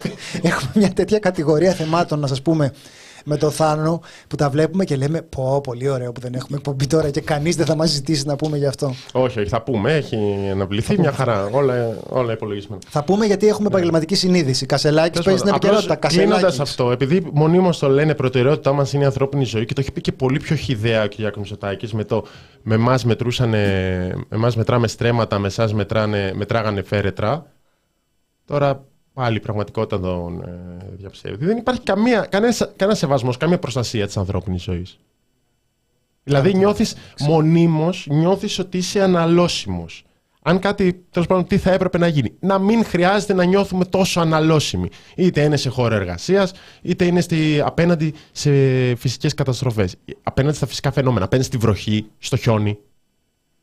έχουμε 0.41 0.71
μια 0.75 0.93
τέτοια 0.93 1.19
κατηγορία 1.19 1.73
θεμάτων 1.73 2.19
να 2.19 2.27
σας 2.27 2.41
πούμε 2.41 2.71
με 3.23 3.37
το 3.37 3.49
Θάνο 3.49 4.01
που 4.27 4.35
τα 4.35 4.49
βλέπουμε 4.49 4.83
και 4.83 4.95
λέμε 4.95 5.21
πω 5.21 5.61
πολύ 5.61 5.89
ωραίο 5.89 6.11
που 6.11 6.21
δεν 6.21 6.33
έχουμε 6.33 6.57
εκπομπή 6.57 6.87
τώρα 6.87 7.09
και 7.09 7.21
κανείς 7.21 7.55
δεν 7.55 7.65
θα 7.65 7.75
μας 7.75 7.89
ζητήσει 7.89 8.27
να 8.27 8.35
πούμε 8.35 8.57
γι' 8.57 8.65
αυτό. 8.65 8.95
Όχι, 9.11 9.39
όχι, 9.39 9.49
θα 9.49 9.61
πούμε. 9.61 9.93
Έχει 9.93 10.17
αναβληθεί 10.51 10.99
μια 10.99 11.11
χαρά. 11.11 11.49
Όλα, 11.51 11.97
όλα 12.09 12.33
υπολογισμένα. 12.33 12.81
Θα 12.87 13.03
πούμε 13.03 13.25
γιατί 13.25 13.47
έχουμε 13.47 13.67
επαγγελματική 13.67 14.15
συνείδηση. 14.15 14.65
Κασελάκης 14.65 15.21
παίζει 15.21 15.39
στην 15.39 15.51
επικαιρότητα. 15.53 15.95
Κλείνοντα 15.95 16.33
Κασελάκης. 16.35 16.59
αυτό, 16.59 16.91
επειδή 16.91 17.29
μονίμως 17.33 17.79
το 17.79 17.89
λένε 17.89 18.15
προτεραιότητά 18.15 18.73
μας 18.73 18.93
είναι 18.93 19.03
η 19.03 19.05
ανθρώπινη 19.05 19.43
ζωή 19.43 19.65
και 19.65 19.73
το 19.73 19.81
έχει 19.81 19.91
πει 19.91 20.01
και 20.01 20.11
πολύ 20.11 20.39
πιο 20.39 20.55
χιδέα 20.55 21.03
ο 21.03 21.07
κ. 21.07 21.37
Μητσοτάκη 21.37 21.95
με 21.95 22.03
το 22.03 22.25
με 22.61 22.75
εμά 22.75 22.99
μετρούσανε, 23.05 23.59
εμάς 24.29 24.55
μετράμε 24.55 24.87
στρέμματα, 24.87 25.39
με 25.39 25.47
εσάς 25.47 25.73
μετράγανε 26.33 26.81
φέρετρα. 26.81 27.45
Τώρα 28.45 28.85
πάλι 29.13 29.37
η 29.37 29.39
πραγματικότητα 29.39 29.99
τον 29.99 30.41
ε, 30.41 30.85
διαψεύδει. 30.97 31.45
Δεν 31.45 31.57
υπάρχει 31.57 31.81
καμία, 31.81 32.25
κανένας, 32.29 32.71
κανένας 32.75 32.99
σεβασμός, 32.99 33.37
καμία 33.37 33.59
προστασία 33.59 34.05
της 34.05 34.17
ανθρώπινης 34.17 34.63
ζωής. 34.63 34.99
Δηλαδή 36.23 36.53
νιώθεις 36.53 36.95
μονίμως, 37.19 38.07
νιώθεις 38.09 38.59
ότι 38.59 38.77
είσαι 38.77 39.01
αναλώσιμος. 39.01 40.03
Αν 40.45 40.59
κάτι, 40.59 41.05
τέλος 41.11 41.27
πάντων, 41.27 41.47
τι 41.47 41.57
θα 41.57 41.71
έπρεπε 41.71 41.97
να 41.97 42.07
γίνει. 42.07 42.33
Να 42.39 42.59
μην 42.59 42.85
χρειάζεται 42.85 43.33
να 43.33 43.43
νιώθουμε 43.43 43.85
τόσο 43.85 44.19
αναλώσιμοι. 44.19 44.89
Είτε 45.15 45.41
είναι 45.41 45.57
σε 45.57 45.69
χώρο 45.69 45.95
εργασίας, 45.95 46.51
είτε 46.81 47.05
είναι 47.05 47.21
στη, 47.21 47.61
απέναντι 47.65 48.13
σε 48.31 48.51
φυσικές 48.95 49.33
καταστροφές. 49.33 49.95
Απέναντι 50.23 50.55
στα 50.55 50.65
φυσικά 50.65 50.91
φαινόμενα. 50.91 51.25
Απέναντι 51.25 51.47
στη 51.47 51.57
βροχή, 51.57 52.05
στο 52.19 52.37
χιόνι. 52.37 52.77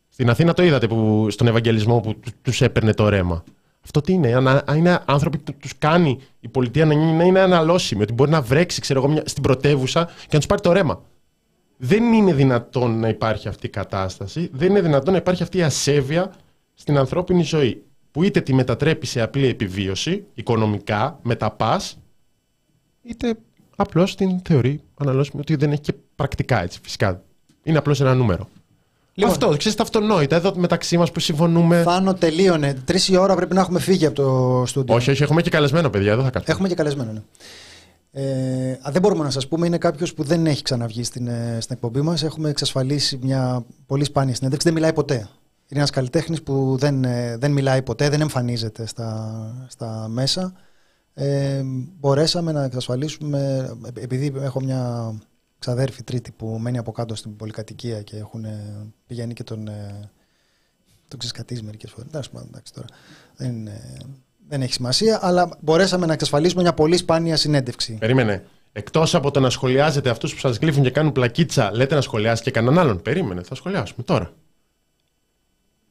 Στην 0.08 0.30
Αθήνα 0.30 0.52
το 0.52 0.62
είδατε 0.62 0.86
που, 0.86 1.26
στον 1.30 1.46
Ευαγγελισμό 1.46 2.00
που 2.00 2.14
τους 2.42 2.60
έπαιρνε 2.60 2.94
το 2.94 3.08
ρέμα. 3.08 3.44
Αυτό 3.82 4.00
τι 4.00 4.12
είναι, 4.12 4.34
ανα, 4.34 4.64
είναι 4.76 5.02
άνθρωποι 5.04 5.38
που 5.38 5.52
τους 5.52 5.78
κάνει 5.78 6.20
η 6.40 6.48
πολιτεία 6.48 6.84
να 6.84 6.92
είναι, 6.92 7.12
να 7.12 7.24
είναι 7.24 7.40
αναλώσιμοι. 7.40 8.02
Ότι 8.02 8.12
μπορεί 8.12 8.30
να 8.30 8.42
βρέξει, 8.42 8.80
ξέρω 8.80 9.00
εγώ, 9.00 9.08
μια, 9.08 9.22
στην 9.26 9.42
πρωτεύουσα 9.42 10.04
και 10.04 10.28
να 10.30 10.38
τους 10.38 10.46
πάρει 10.46 10.60
το 10.60 10.72
ρέμα. 10.72 11.02
Δεν 11.76 12.12
είναι 12.12 12.34
δυνατόν 12.34 12.98
να 13.00 13.08
υπάρχει 13.08 13.48
αυτή 13.48 13.66
η 13.66 13.70
κατάσταση. 13.70 14.50
Δεν 14.52 14.70
είναι 14.70 14.80
δυνατόν 14.80 15.12
να 15.12 15.18
υπάρχει 15.18 15.42
αυτή 15.42 15.58
η 15.58 15.62
ασέβεια 15.62 16.32
στην 16.74 16.98
ανθρώπινη 16.98 17.42
ζωή. 17.42 17.82
Που 18.10 18.22
είτε 18.22 18.40
τη 18.40 18.54
μετατρέπει 18.54 19.06
σε 19.06 19.20
απλή 19.20 19.46
επιβίωση, 19.46 20.24
οικονομικά, 20.34 21.18
με 21.22 21.34
τα 21.34 21.50
πας, 21.50 21.98
είτε 23.02 23.34
απλώς 23.76 24.14
την 24.14 24.40
θεωρεί 24.44 24.80
αναλώσιμη 24.96 25.40
ότι 25.40 25.56
δεν 25.56 25.72
έχει 25.72 25.80
και 25.80 25.94
πρακτικά 26.14 26.62
έτσι 26.62 26.78
φυσικά. 26.82 27.22
Είναι 27.62 27.78
απλώς 27.78 28.00
ένα 28.00 28.14
νούμερο. 28.14 28.48
Λοιπόν. 29.14 29.32
Αυτό, 29.32 29.48
ξέρεις 29.56 29.76
τα 29.76 29.82
αυτονόητα. 29.82 30.36
Εδώ 30.36 30.52
μεταξύ 30.56 30.98
μας 30.98 31.12
που 31.12 31.20
συμφωνούμε. 31.20 31.82
Θάνο 31.82 32.14
τελείωνε. 32.14 32.74
Τρεις 32.84 33.08
η 33.08 33.16
ώρα 33.16 33.34
πρέπει 33.34 33.54
να 33.54 33.60
έχουμε 33.60 33.80
φύγει 33.80 34.06
από 34.06 34.14
το 34.14 34.62
στούντιο. 34.66 34.94
Όχι, 34.94 35.10
όχι, 35.10 35.22
έχουμε 35.22 35.42
και 35.42 35.50
καλεσμένο, 35.50 35.90
παιδιά. 35.90 36.12
Εδώ 36.12 36.22
θα 36.22 36.30
κάτσουμε. 36.30 36.54
Έχουμε 36.54 36.68
και 36.68 36.74
καλεσμένο, 36.74 37.12
ναι. 37.12 37.20
Ε, 38.12 38.70
α, 38.72 38.90
δεν 38.90 39.00
μπορούμε 39.00 39.24
να 39.24 39.30
σας 39.30 39.48
πούμε, 39.48 39.66
είναι 39.66 39.78
κάποιος 39.78 40.14
που 40.14 40.22
δεν 40.22 40.46
έχει 40.46 40.62
ξαναβγεί 40.62 41.04
στην, 41.04 41.26
ε, 41.26 41.58
στην 41.60 41.74
εκπομπή 41.74 42.00
μας. 42.00 42.22
Έχουμε 42.22 42.48
εξασφαλίσει 42.48 43.18
μια 43.22 43.64
πολύ 43.86 44.04
σπάνια 44.04 44.34
συνέντευξη. 44.34 44.66
Δεν 44.66 44.76
μιλάει 44.76 44.92
ποτέ. 44.92 45.14
Είναι 45.14 45.80
ένας 45.80 45.90
καλλιτέχνης 45.90 46.42
που 46.42 46.76
δεν, 46.78 47.04
ε, 47.04 47.36
δεν 47.36 47.52
μιλάει 47.52 47.82
ποτέ, 47.82 48.08
δεν 48.08 48.20
εμφανίζεται 48.20 48.86
στα, 48.86 49.66
στα 49.68 50.06
μέσα. 50.08 50.52
Ε, 51.14 51.62
μπορέσαμε 52.00 52.52
να 52.52 52.64
εξασφαλίσουμε, 52.64 53.70
ε, 53.94 54.00
επειδή 54.02 54.32
έχω 54.40 54.60
μια 54.60 55.12
ξαδέρφη 55.60 56.02
τρίτη 56.02 56.32
που 56.32 56.46
μένει 56.60 56.78
από 56.78 56.92
κάτω 56.92 57.14
στην 57.14 57.36
πολυκατοικία 57.36 58.02
και 58.02 58.16
έχουν, 58.16 58.44
ε, 58.44 58.86
πηγαίνει 59.06 59.32
και 59.34 59.42
τον, 59.44 59.68
ε, 59.68 60.10
τον 61.08 61.18
ξεσκατίζει 61.18 61.62
μερικές 61.62 61.90
φορές. 61.90 62.06
Εντάξει 62.46 62.72
τώρα. 62.72 62.86
Δεν, 63.36 63.66
ε, 63.66 63.96
δεν 64.48 64.62
έχει 64.62 64.72
σημασία, 64.72 65.18
αλλά 65.22 65.58
μπορέσαμε 65.60 66.06
να 66.06 66.12
εξασφαλίσουμε 66.12 66.62
μια 66.62 66.74
πολύ 66.74 66.96
σπάνια 66.96 67.36
συνέντευξη. 67.36 67.94
Περίμενε. 67.94 68.44
Εκτός 68.72 69.14
από 69.14 69.30
το 69.30 69.40
να 69.40 69.50
σχολιάζετε 69.50 70.10
αυτούς 70.10 70.32
που 70.34 70.38
σας 70.40 70.56
γλύφουν 70.56 70.82
και 70.82 70.90
κάνουν 70.90 71.12
πλακίτσα, 71.12 71.70
λέτε 71.74 71.94
να 71.94 72.00
σχολιάσει 72.00 72.42
και 72.42 72.50
κανέναν 72.50 72.78
άλλον. 72.78 73.02
Περίμενε, 73.02 73.42
θα 73.42 73.54
σχολιάσουμε 73.54 74.02
τώρα. 74.02 74.32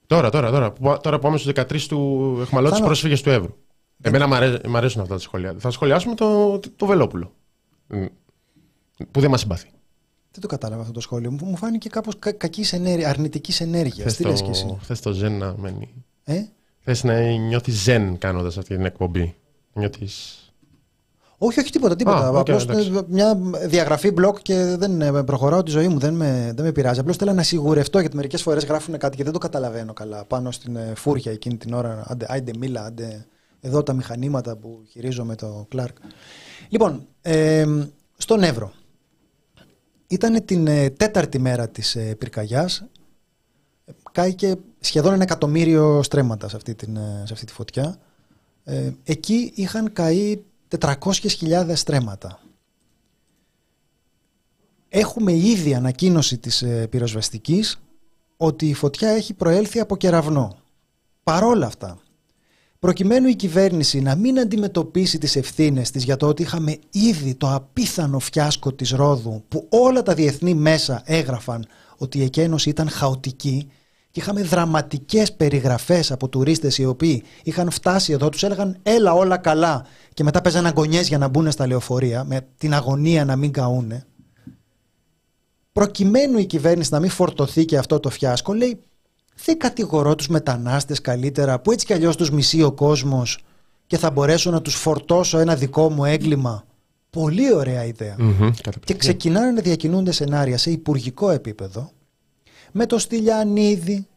Τώρα, 0.07 0.29
τώρα, 0.29 0.51
τώρα. 0.51 0.71
Που- 0.71 0.97
Τώρα 1.03 1.19
πάμε 1.19 1.37
στους 1.37 1.53
13 1.53 1.87
του 1.87 2.37
εχμαλώτου 2.41 2.73
Θάνο. 2.73 2.85
πρόσφυγες 2.85 3.21
του 3.21 3.29
Εύρου. 3.29 3.55
Εμένα 4.01 4.27
μ' 4.27 4.33
αρέ- 4.33 4.67
μ' 4.67 4.75
αρέσουν 4.75 5.01
αυτά 5.01 5.13
τα 5.13 5.19
σχόλια. 5.19 5.55
Θα 5.59 5.71
σχολιάσουμε 5.71 6.15
το, 6.15 6.59
το 6.75 6.85
Βελόπουλο. 6.85 7.33
Μ, 8.99 9.03
Που 9.11 9.19
δεν 9.19 9.29
μας 9.29 9.39
συμπαθεί. 9.39 9.67
Δεν 10.31 10.41
το 10.41 10.47
κατάλαβα 10.47 10.81
αυτό 10.81 10.93
το 10.93 10.99
σχόλιο. 10.99 11.31
Μου, 11.31 11.45
μου 11.45 11.55
φάνηκε 11.55 11.89
κάπως 11.89 12.19
κα, 12.19 12.31
κακής 12.31 12.73
ενέργεια, 12.73 13.09
αρνητικής 13.09 13.61
ενέργειας. 13.61 14.03
Θες 14.03 14.15
Τι 14.15 14.23
λες 14.23 14.41
κι 14.41 14.49
εσύ; 14.49 14.65
το, 14.65 14.79
θες 14.81 14.99
το 14.99 15.11
ζεν 15.11 15.37
να 15.37 15.55
μένει. 15.57 15.89
Ε; 16.23 16.43
Θες 16.79 17.03
να 17.03 17.21
νιώθεις 17.21 17.81
ζεν 17.81 18.17
κάνοντας 18.17 18.57
αυτή 18.57 18.75
την 18.75 18.85
εκπομπή. 18.85 19.35
Νιώθεις... 19.73 20.43
Όχι, 21.37 21.59
όχι 21.59 21.71
τίποτα. 21.71 21.95
τίποτα. 21.95 22.25
Α, 22.25 22.29
οκ, 22.29 22.37
Απλώς, 22.37 22.63
εντάξει. 22.63 22.91
ε, 22.95 23.01
μια 23.07 23.39
διαγραφή 23.65 24.11
μπλοκ 24.11 24.37
και 24.41 24.75
δεν 24.77 25.01
ε, 25.01 25.23
προχωράω 25.23 25.63
τη 25.63 25.71
ζωή 25.71 25.87
μου. 25.87 25.99
Δεν 25.99 26.13
με, 26.13 26.51
δεν 26.55 26.65
με 26.65 26.71
πειράζει. 26.71 26.99
Απλώς 26.99 27.15
θέλω 27.15 27.33
να 27.33 27.43
σιγουρευτώ 27.43 27.99
γιατί 27.99 28.15
μερικές 28.15 28.41
φορές 28.41 28.65
γράφουν 28.65 28.97
κάτι 28.97 29.17
και 29.17 29.23
δεν 29.23 29.33
το 29.33 29.39
καταλαβαίνω 29.39 29.93
καλά. 29.93 30.23
Πάνω 30.25 30.51
στην 30.51 30.75
ε, 30.75 30.93
φούρια 30.95 31.31
εκείνη 31.31 31.57
την 31.57 31.73
ώρα. 31.73 32.03
Άντε, 32.07 32.25
άντε 32.29 32.51
μίλα, 32.59 32.85
άντε. 32.85 33.25
Εδώ 33.61 33.83
τα 33.83 33.93
μηχανήματα 33.93 34.55
που 34.55 34.83
χειρίζομαι 34.89 35.35
το 35.35 35.67
Clark. 35.75 35.93
Λοιπόν, 36.69 37.07
ε, 37.21 37.65
στον 38.17 38.43
Εύρο. 38.43 38.71
Ήταν 40.11 40.45
την 40.45 40.67
ε, 40.67 40.89
τέταρτη 40.89 41.39
μέρα 41.39 41.69
της 41.69 41.95
ε, 41.95 42.15
πυρκαγιάς. 42.15 42.83
Κάηκε 44.11 44.55
σχεδόν 44.79 45.13
ένα 45.13 45.23
εκατομμύριο 45.23 46.03
στρέμματα 46.03 46.49
σε 46.49 46.55
αυτή, 46.55 46.75
την, 46.75 46.95
ε, 46.95 47.23
σε 47.25 47.33
αυτή 47.33 47.45
τη 47.45 47.53
φωτιά. 47.53 47.97
Ε, 48.63 48.91
εκεί 49.03 49.51
είχαν 49.55 49.93
καεί 49.93 50.39
400.000 50.79 51.71
στρέμματα. 51.73 52.39
Έχουμε 54.89 55.33
ήδη 55.33 55.73
ανακοίνωση 55.73 56.37
της 56.37 56.61
ε, 56.61 56.87
πυροσβεστικής 56.87 57.79
ότι 58.37 58.69
η 58.69 58.73
φωτιά 58.73 59.09
έχει 59.09 59.33
προέλθει 59.33 59.79
από 59.79 59.97
κεραυνό. 59.97 60.57
Παρόλα 61.23 61.65
αυτά, 61.65 61.97
προκειμένου 62.79 63.27
η 63.27 63.35
κυβέρνηση 63.35 63.99
να 63.99 64.15
μην 64.15 64.39
αντιμετωπίσει 64.39 65.17
τις 65.17 65.35
ευθύνες 65.35 65.91
της 65.91 66.03
για 66.03 66.17
το 66.17 66.27
ότι 66.27 66.41
είχαμε 66.41 66.77
ήδη 66.91 67.35
το 67.35 67.53
απίθανο 67.53 68.19
φιάσκο 68.19 68.73
της 68.73 68.91
Ρόδου 68.91 69.43
που 69.47 69.67
όλα 69.69 70.03
τα 70.03 70.13
διεθνή 70.13 70.53
μέσα 70.53 71.01
έγραφαν 71.05 71.65
ότι 71.97 72.17
η 72.17 72.23
εκένωση 72.23 72.69
ήταν 72.69 72.89
χαοτική 72.89 73.71
και 74.11 74.19
είχαμε 74.19 74.43
δραματικές 74.43 75.33
περιγραφές 75.33 76.11
από 76.11 76.27
τουρίστες 76.29 76.77
οι 76.77 76.85
οποίοι 76.85 77.23
είχαν 77.43 77.71
φτάσει 77.71 78.13
εδώ, 78.13 78.29
τους 78.29 78.43
έλεγαν 78.43 78.77
έλα 78.83 79.13
όλα 79.13 79.37
καλά 79.37 79.85
και 80.13 80.23
μετά 80.23 80.41
παίζαν 80.41 80.65
αγωνιές 80.65 81.07
για 81.07 81.17
να 81.17 81.27
μπουν 81.27 81.51
στα 81.51 81.67
λεωφορεία 81.67 82.23
με 82.23 82.47
την 82.57 82.73
αγωνία 82.73 83.25
να 83.25 83.35
μην 83.35 83.51
καούνε. 83.51 84.05
Προκειμένου 85.71 86.37
η 86.37 86.45
κυβέρνηση 86.45 86.93
να 86.93 86.99
μην 86.99 87.09
φορτωθεί 87.09 87.65
και 87.65 87.77
αυτό 87.77 87.99
το 87.99 88.09
φιάσκο 88.09 88.53
λέει 88.53 88.79
δεν 89.45 89.57
κατηγορώ 89.57 90.15
τους 90.15 90.27
μετανάστες 90.27 91.01
καλύτερα 91.01 91.59
που 91.59 91.71
έτσι 91.71 91.85
κι 91.85 91.93
αλλιώς 91.93 92.15
τους 92.15 92.31
μισεί 92.31 92.63
ο 92.63 92.71
κόσμος 92.71 93.39
και 93.87 93.97
θα 93.97 94.11
μπορέσω 94.11 94.51
να 94.51 94.61
τους 94.61 94.75
φορτώσω 94.75 95.37
ένα 95.37 95.55
δικό 95.55 95.89
μου 95.89 96.05
έγκλημα. 96.05 96.63
Πολύ 97.09 97.53
ωραία 97.53 97.85
ιδέα. 97.85 98.15
Μμμ, 98.19 98.31
Και 98.31 98.61
καταπληκτικό. 98.61 98.97
ξεκινάνε 98.99 99.51
να 99.51 99.61
διακινούνται 99.61 100.11
σενάρια 100.11 100.57
σε 100.57 100.71
υπουργικό 100.71 101.29
επίπεδο 101.29 101.91
με 102.71 102.85
τον 102.85 102.99
Στυλιανίδη, 102.99 104.07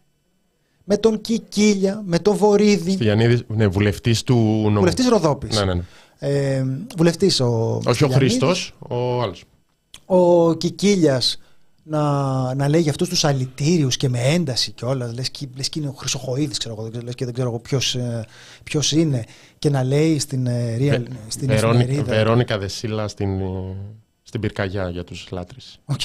με 0.85 0.97
τον 0.97 1.21
Κικίλια, 1.21 2.03
με 2.07 2.19
τον 2.19 2.37
Βορύδη, 2.37 2.91
Στυλιανίδης, 2.93 3.43
ναι, 3.49 3.67
βουλευτής 3.69 4.23
του 4.23 4.35
νομού. 4.65 4.79
βουλευτής 4.79 5.09
Ροδόπης. 5.09 5.59
Ναι, 5.59 5.65
ναι, 5.65 5.75
ναι. 5.75 5.83
Ε, 6.19 6.65
βουλευτής 6.97 7.41
ο 7.41 7.47
Όχι 7.77 7.89
ο 7.89 7.93
Στυλιανίδης. 7.93 8.17
Χρήστος, 8.19 8.75
ο 8.89 9.23
άλλος. 9.23 9.45
ο 10.07 10.55
Κικίλιας 10.55 11.41
να, 11.83 12.55
να 12.55 12.69
λέει 12.69 12.81
για 12.81 12.91
αυτούς 12.91 13.09
τους 13.09 13.25
αλητήριους 13.25 13.97
και 13.97 14.09
με 14.09 14.19
ένταση 14.21 14.73
και 14.73 14.85
όλα, 14.85 15.13
λες, 15.15 15.31
και- 15.31 15.49
λες 15.57 15.69
και 15.69 15.79
είναι 15.81 15.89
ο 15.89 15.93
Χρυσοχοίδης 15.93 16.59
ξέρω 16.59 16.77
εγώ, 16.79 16.91
λες 17.03 17.15
και 17.15 17.25
δεν 17.25 17.35
ξέρω 17.35 17.49
εγώ 17.49 17.59
ποιος, 17.59 17.95
ε, 17.95 18.27
ποιος 18.65 18.93
είναι 18.93 19.25
και 19.59 19.71
να 19.71 19.83
λέει 19.83 20.19
στην, 20.19 20.47
ε, 20.47 20.77
real, 20.81 21.03
στην 21.29 21.51
εφημερίδα 21.51 22.03
Βερόνικα 22.03 22.59
Δεσίλα 22.59 23.09
στην, 23.09 23.41
ε, 23.41 23.45
στην 24.23 24.41
πυρκαγιά 24.41 24.89
για 24.89 25.05
τους 25.05 25.29
λάτρε. 25.31 25.57
Οκ. 25.85 26.01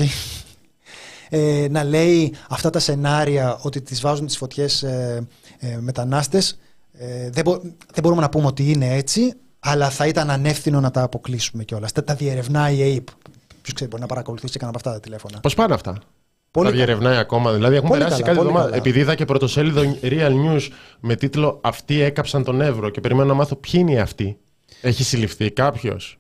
Ε, 1.30 1.68
να 1.70 1.84
λέει 1.84 2.34
αυτά 2.50 2.70
τα 2.70 2.80
σενάρια 2.80 3.58
ότι 3.62 3.82
τις 3.82 4.02
βάζουν 4.02 4.26
τις 4.26 4.38
φωτιές 4.38 4.84
ε, 4.84 5.28
ε, 5.60 5.78
μετανάστες 5.80 6.60
ε, 6.94 7.30
δεν, 7.30 7.44
μπο- 7.44 7.62
δεν 7.94 8.04
μπορούμε 8.04 8.22
να 8.22 8.30
πούμε 8.30 8.46
ότι 8.46 8.72
είναι 8.72 8.96
έτσι 8.96 9.34
αλλά 9.60 9.90
θα 9.90 10.08
ήταν 10.08 10.30
ανεύθυνο 10.30 10.80
να 10.80 10.92
τα 10.92 11.02
αποκλείσουμε 11.02 11.64
κιόλας. 11.64 11.92
Τα, 11.92 12.04
τα 12.04 12.16
διερευνάει 12.16 12.78
η 12.78 12.82
ΑΕΠ. 12.82 13.08
Ποιος 13.68 13.80
ξέρει, 13.80 13.90
μπορεί 13.90 14.02
να 14.02 14.08
παρακολουθήσει 14.08 14.52
και 14.54 14.60
κανένα 14.60 14.78
από 14.78 14.90
αυτά 14.90 15.00
τα 15.00 15.06
τηλέφωνα. 15.06 15.40
Πώς 15.40 15.54
πάνε 15.54 15.74
αυτά; 15.74 15.98
Πολύ 16.52 16.70
τα 16.70 16.76
διερευνάει 16.76 17.18
ακόμα. 17.18 17.54
Δηλαδή 17.54 17.76
έχουν 17.76 17.88
πολύ 17.88 18.02
περάσει 18.02 18.22
καλά, 18.22 18.36
κάτι 18.36 18.48
εβδομάδα. 18.48 18.76
Επειδή 18.76 19.00
είδα 19.00 19.16
και 19.16 19.26
πρωτοσέλιδο 19.26 19.82
Real 20.02 20.32
News 20.32 20.62
με 21.00 21.16
τίτλο 21.16 21.60
Αυτοί 21.64 22.02
έκαψαν 22.02 22.44
τον 22.44 22.62
Εύρο 22.62 22.90
και 22.90 23.02
περιμένω 23.02 23.28
να 23.28 23.34
μάθω 23.34 23.56
ποιοι 23.56 23.86
είναι 23.88 24.00
αυτοί. 24.00 24.38
Έχει 24.82 25.04
συλληφθεί 25.04 25.52
κάποιος; 25.52 26.20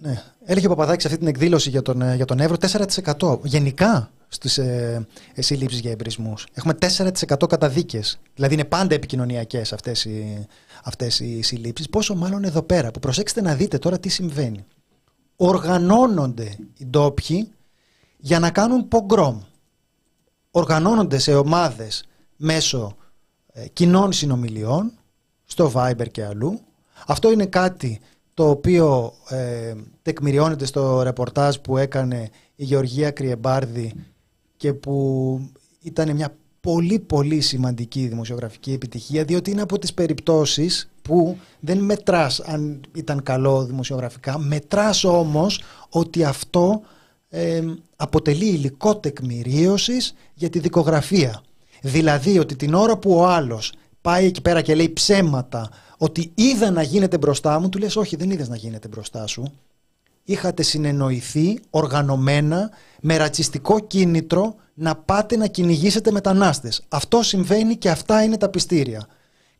Ναι. 0.00 0.22
Έλεγε 0.44 0.66
ο 0.66 0.68
Παπαδάκης 0.68 1.04
αυτή 1.04 1.18
την 1.18 1.26
εκδήλωση 1.26 1.70
για 1.70 1.82
τον, 1.82 2.02
ε, 2.02 2.14
για 2.16 2.24
τον 2.24 2.40
Εύρο 2.40 2.56
4%. 2.56 3.38
Γενικά 3.42 4.10
στις 4.28 4.58
ε, 4.58 5.06
ε 5.34 5.42
συλλήψεις 5.42 5.80
για 5.80 5.90
εμπρισμούς. 5.90 6.46
Έχουμε 6.52 6.74
4% 6.80 7.48
καταδίκε. 7.48 8.00
Δηλαδή 8.34 8.54
είναι 8.54 8.64
πάντα 8.64 8.94
επικοινωνιακές 8.94 9.72
αυτές 9.72 10.04
οι, 10.04 10.46
αυτές 10.84 11.20
οι 11.20 11.42
συλλήψεις. 11.42 11.88
Πόσο 11.88 12.14
μάλλον 12.14 12.44
εδώ 12.44 12.62
πέρα, 12.62 12.90
που 12.90 12.98
προσέξτε 12.98 13.40
να 13.40 13.54
δείτε 13.54 13.78
τώρα 13.78 13.98
τι 13.98 14.08
συμβαίνει. 14.08 14.64
Οργανώνονται 15.42 16.56
οι 16.76 16.86
ντόπιοι 16.86 17.52
για 18.16 18.38
να 18.38 18.50
κάνουν 18.50 18.88
πογκρόμ. 18.88 19.40
Οργανώνονται 20.50 21.18
σε 21.18 21.34
ομάδες 21.34 22.04
μέσω 22.36 22.96
ε, 23.52 23.68
κοινών 23.68 24.12
συνομιλιών, 24.12 24.92
στο 25.44 25.72
Viber 25.74 26.10
και 26.10 26.24
αλλού. 26.24 26.60
Αυτό 27.06 27.32
είναι 27.32 27.46
κάτι 27.46 28.00
το 28.34 28.50
οποίο 28.50 29.12
ε, 29.28 29.74
τεκμηριώνεται 30.02 30.64
στο 30.64 31.02
ρεπορτάζ 31.02 31.56
που 31.56 31.76
έκανε 31.76 32.30
η 32.54 32.64
Γεωργία 32.64 33.10
Κριεμπάρδη 33.10 33.94
και 34.56 34.72
που 34.72 35.40
ήταν 35.82 36.14
μια 36.14 36.36
πολύ 36.60 36.98
πολύ 36.98 37.40
σημαντική 37.40 38.06
δημοσιογραφική 38.06 38.72
επιτυχία 38.72 39.24
διότι 39.24 39.50
είναι 39.50 39.62
από 39.62 39.78
τις 39.78 39.94
περιπτώσεις 39.94 40.90
που 41.10 41.38
δεν 41.60 41.78
μετράς 41.78 42.40
αν 42.40 42.80
ήταν 42.94 43.22
καλό 43.22 43.64
δημοσιογραφικά 43.64 44.38
μετράς 44.38 45.04
όμως 45.04 45.62
ότι 45.88 46.24
αυτό 46.24 46.80
ε, 47.28 47.62
αποτελεί 47.96 48.46
υλικό 48.46 48.96
τεκμηρίωσης 48.96 50.14
για 50.34 50.50
τη 50.50 50.58
δικογραφία 50.58 51.42
δηλαδή 51.82 52.38
ότι 52.38 52.56
την 52.56 52.74
ώρα 52.74 52.96
που 52.96 53.14
ο 53.14 53.26
άλλος 53.26 53.72
πάει 54.00 54.26
εκεί 54.26 54.42
πέρα 54.42 54.62
και 54.62 54.74
λέει 54.74 54.88
ψέματα 54.92 55.70
ότι 55.98 56.30
είδα 56.34 56.70
να 56.70 56.82
γίνεται 56.82 57.18
μπροστά 57.18 57.60
μου 57.60 57.68
του 57.68 57.78
λες 57.78 57.96
όχι 57.96 58.16
δεν 58.16 58.30
είδες 58.30 58.48
να 58.48 58.56
γίνεται 58.56 58.88
μπροστά 58.88 59.26
σου 59.26 59.52
είχατε 60.24 60.62
συνεννοηθεί 60.62 61.60
οργανωμένα 61.70 62.70
με 63.00 63.16
ρατσιστικό 63.16 63.80
κίνητρο 63.80 64.54
να 64.74 64.96
πάτε 64.96 65.36
να 65.36 65.46
κυνηγήσετε 65.46 66.10
μετανάστες. 66.10 66.82
Αυτό 66.88 67.22
συμβαίνει 67.22 67.76
και 67.76 67.90
αυτά 67.90 68.22
είναι 68.22 68.36
τα 68.36 68.48
πιστήρια. 68.48 69.06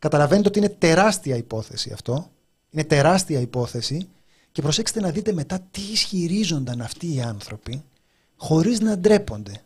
Καταλαβαίνετε 0.01 0.47
ότι 0.47 0.59
είναι 0.59 0.69
τεράστια 0.69 1.35
υπόθεση 1.35 1.91
αυτό. 1.93 2.29
Είναι 2.69 2.83
τεράστια 2.83 3.39
υπόθεση 3.39 4.07
και 4.51 4.61
προσέξτε 4.61 4.99
να 4.99 5.09
δείτε 5.09 5.33
μετά 5.33 5.59
τι 5.71 5.81
ισχυρίζονταν 5.81 6.81
αυτοί 6.81 7.15
οι 7.15 7.21
άνθρωποι 7.21 7.83
χωρίς 8.35 8.79
να 8.79 8.97
ντρέπονται 8.97 9.61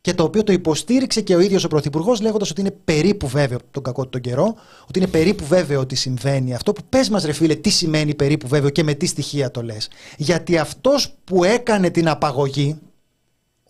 και 0.00 0.14
το 0.14 0.22
οποίο 0.22 0.42
το 0.42 0.52
υποστήριξε 0.52 1.20
και 1.20 1.34
ο 1.34 1.40
ίδιος 1.40 1.64
ο 1.64 1.68
Πρωθυπουργός, 1.68 2.20
λέγοντας 2.20 2.50
ότι 2.50 2.60
είναι 2.60 2.70
περίπου 2.70 3.28
βέβαιο 3.28 3.58
τον 3.70 3.82
κακό 3.82 4.02
του 4.02 4.08
τον 4.08 4.20
καιρό, 4.20 4.54
ότι 4.88 4.98
είναι 4.98 5.08
περίπου 5.08 5.44
βέβαιο 5.44 5.80
ότι 5.80 5.94
συμβαίνει 5.94 6.54
αυτό. 6.54 6.72
Που 6.72 6.82
πες 6.88 7.08
μας, 7.08 7.24
ρε 7.24 7.32
φίλε, 7.32 7.54
τι 7.54 7.70
σημαίνει 7.70 8.14
περίπου 8.14 8.48
βέβαιο 8.48 8.70
και 8.70 8.82
με 8.82 8.94
τι 8.94 9.06
στοιχεία 9.06 9.50
το 9.50 9.62
λες. 9.62 9.88
Γιατί 10.16 10.58
αυτός 10.58 11.14
που 11.24 11.44
έκανε 11.44 11.90
την 11.90 12.08
απαγωγή, 12.08 12.78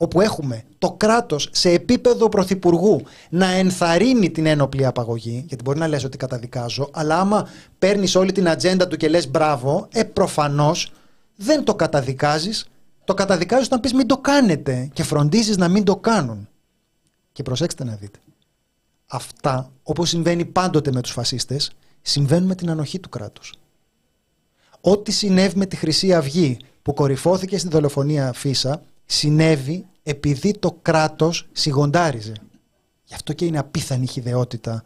όπου 0.03 0.20
έχουμε 0.20 0.62
το 0.78 0.92
κράτος 0.92 1.48
σε 1.53 1.70
επίπεδο 1.70 2.28
Πρωθυπουργού 2.28 3.03
να 3.30 3.51
ενθαρρύνει 3.51 4.30
την 4.30 4.46
ένοπλη 4.46 4.86
απαγωγή, 4.86 5.44
γιατί 5.48 5.62
μπορεί 5.62 5.78
να 5.78 5.88
λες 5.88 6.05
ότι 6.05 6.16
καταδικάζω, 6.16 6.88
αλλά 6.92 7.20
άμα 7.20 7.48
παίρνεις 7.78 8.14
όλη 8.14 8.32
την 8.32 8.48
ατζέντα 8.48 8.88
του 8.88 8.96
και 8.96 9.09
λες 9.09 9.28
μπράβο, 9.28 9.88
ε, 9.92 10.03
προφανώς 10.03 10.92
δεν 11.36 11.64
το 11.64 11.74
καταδικάζεις 11.74 12.66
το 13.05 13.14
καταδικάζεις 13.14 13.66
όταν 13.66 13.80
πεις 13.80 13.94
μην 13.94 14.07
το 14.07 14.18
κάνετε 14.18 14.90
και 14.92 15.03
φροντίζεις 15.03 15.57
να 15.57 15.68
μην 15.68 15.84
το 15.84 15.96
κάνουν. 15.96 16.48
Και 17.32 17.42
προσέξτε 17.42 17.84
να 17.84 17.94
δείτε. 17.94 18.18
Αυτά, 19.07 19.70
όπως 19.82 20.09
συμβαίνει 20.09 20.44
πάντοτε 20.44 20.92
με 20.92 21.01
τους 21.01 21.12
φασίστες, 21.12 21.70
συμβαίνουν 22.03 22.46
με 22.46 22.55
την 22.55 22.70
ανοχή 22.70 22.98
του 22.98 23.09
κράτους. 23.09 23.55
Ό,τι 24.80 25.12
συνέβη 25.12 25.59
με 25.59 25.66
τη 25.66 25.76
Χρυσή 25.76 26.14
Αυγή 26.14 26.57
που 26.82 26.94
κορυφώθηκε 26.94 27.59
στη 27.59 27.68
δολοφονία 27.68 28.32
Φίσα, 28.32 28.82
συνέβη 29.12 29.86
επειδή 30.02 30.58
το 30.58 30.78
κράτος 30.82 31.48
σιγοντάριζε. 31.52 32.32
Γι' 33.04 33.14
αυτό 33.14 33.32
και 33.32 33.44
είναι 33.44 33.58
απίθανη 33.58 34.02
η 34.04 34.06
χιδεότητα 34.06 34.82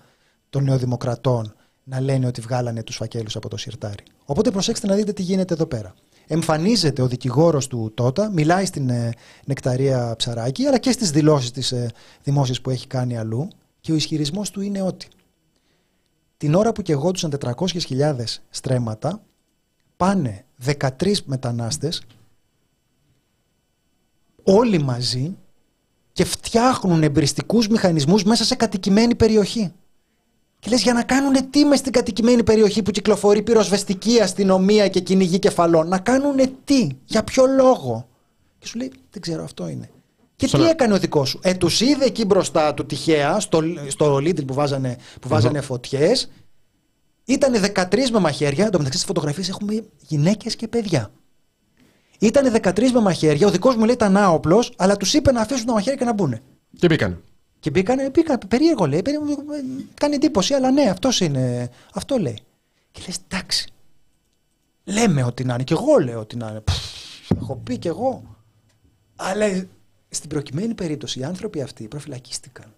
των 0.50 0.64
νεοδημοκρατών 0.64 1.54
να 1.84 2.00
λένε 2.00 2.26
ότι 2.26 2.40
βγάλανε 2.40 2.82
τους 2.82 2.96
φακέλους 2.96 3.36
από 3.36 3.48
το 3.48 3.56
σιρτάρι. 3.56 4.04
Οπότε 4.24 4.50
προσέξτε 4.50 4.86
να 4.86 4.94
δείτε 4.94 5.12
τι 5.12 5.22
γίνεται 5.22 5.54
εδώ 5.54 5.66
πέρα 5.66 5.94
εμφανίζεται 6.26 7.02
ο 7.02 7.06
δικηγόρος 7.06 7.66
του 7.66 7.92
Τότα, 7.94 8.30
μιλάει 8.30 8.64
στην 8.64 8.88
ε, 8.88 9.12
Νεκταρία 9.44 10.14
Ψαράκη, 10.16 10.66
αλλά 10.66 10.78
και 10.78 10.92
στις 10.92 11.10
δηλώσεις 11.10 11.50
της 11.50 11.72
ε, 11.72 11.90
δημόσιας 12.22 12.60
που 12.60 12.70
έχει 12.70 12.86
κάνει 12.86 13.18
αλλού. 13.18 13.48
Και 13.80 13.92
ο 13.92 13.94
ισχυρισμός 13.94 14.50
του 14.50 14.60
είναι 14.60 14.82
ότι 14.82 15.08
την 16.36 16.54
ώρα 16.54 16.72
που 16.72 16.82
κεγόντουσαν 16.82 17.38
400.000 17.40 18.14
στρέμματα, 18.50 19.22
πάνε 19.96 20.44
13 20.64 21.14
μετανάστες 21.24 22.02
όλοι 24.45 24.82
μαζί 24.82 25.36
και 26.12 26.24
φτιάχνουν 26.24 27.03
εμπριστικούς 27.03 27.68
μηχανισμούς 27.68 28.24
μέσα 28.24 28.45
σε 28.45 28.55
κατοικημένη 28.55 29.14
περιοχή. 29.14 29.72
Και 30.59 30.70
λες 30.70 30.82
για 30.82 30.92
να 30.92 31.03
κάνουν 31.03 31.51
τι 31.51 31.64
μες 31.64 31.78
στην 31.78 31.92
κατοικημένη 31.92 32.42
περιοχή 32.42 32.82
που 32.82 32.90
κυκλοφορεί 32.90 33.42
πυροσβεστική 33.42 34.20
αστυνομία 34.20 34.88
και 34.88 35.01
κυνηγή 35.01 35.38
κεφαλών. 35.38 35.88
Να 35.88 35.99
κάνουν 35.99 36.36
τι, 36.64 36.88
για 37.05 37.24
ποιο 37.24 37.47
λόγο. 37.47 38.09
Και 38.59 38.66
σου 38.66 38.78
λέει, 38.78 38.92
δεν 39.11 39.22
ξέρω, 39.22 39.45
αυτό 39.45 39.68
είναι. 39.68 39.90
Και 40.36 40.47
τι 40.47 40.62
έκανε 40.62 40.95
ο 40.95 40.99
δικός 40.99 41.28
σου; 41.28 41.38
Ε, 41.42 41.55
τους 41.55 41.80
είδε 41.80 42.05
εκεί 42.05 42.24
μπροστά 42.24 42.74
του 42.74 42.86
τυχαία, 42.86 43.40
στο, 43.40 43.62
στο 43.88 44.16
Lidl 44.16 44.47
που 44.47 44.55
βάζανε, 44.55 44.97
που 45.20 45.28
βαζανε 45.28 45.61
φωτιές. 45.61 46.30
Ήταν 47.24 47.55
13 47.74 48.11
με 48.12 48.18
μαχαίρια. 48.18 48.64
Το 48.64 48.78
μεταξύ 48.78 48.99
στις 48.99 49.05
φωτογραφίες 49.05 49.49
έχουμε 49.49 49.84
γυναίκες 50.07 50.57
και 50.57 50.68
παιδιά. 50.68 51.11
Ήταν 52.24 52.52
13 52.62 52.90
με 52.90 53.00
μαχαίρια. 53.00 53.46
Ο 53.46 53.50
δικός 53.50 53.76
μου 53.76 53.84
λέει 53.84 53.94
ήταν 53.94 54.16
άοπλος, 54.16 54.72
αλλά 54.76 54.96
τους 54.96 55.14
είπε 55.14 55.32
να 55.32 55.40
αφήσουν 55.40 55.66
τα 55.66 55.72
μαχαίρια 55.72 55.98
και 55.98 56.04
να 56.04 56.12
μπουν. 56.12 56.40
Και 56.78 56.86
μπήκαν. 56.86 57.22
Και 57.60 57.70
μπήκαν, 57.70 58.10
μπήκαν 58.12 58.38
περίεργο 58.48 58.86
λέει, 58.86 59.02
κάνει 59.94 60.14
εντύπωση, 60.14 60.54
αλλά 60.54 60.70
ναι, 60.70 60.82
αυτός 60.82 61.20
είναι, 61.20 61.70
αυτό 61.94 62.18
λέει. 62.18 62.38
Και 62.90 63.02
λες, 63.06 63.18
εντάξει, 63.28 63.72
λέμε 64.84 65.22
ότι 65.22 65.44
να 65.44 65.54
είναι, 65.54 65.62
και 65.62 65.74
εγώ 65.74 65.98
λέω 65.98 66.20
ότι 66.20 66.36
να 66.36 66.48
είναι, 66.48 66.62
έχω 67.40 67.56
πει 67.56 67.78
και 67.78 67.88
εγώ. 67.88 68.36
Αλλά 69.16 69.66
στην 70.08 70.28
προκειμένη 70.28 70.74
περίπτωση 70.74 71.20
οι 71.20 71.24
άνθρωποι 71.24 71.60
αυτοί 71.60 71.88
προφυλακίστηκαν. 71.88 72.74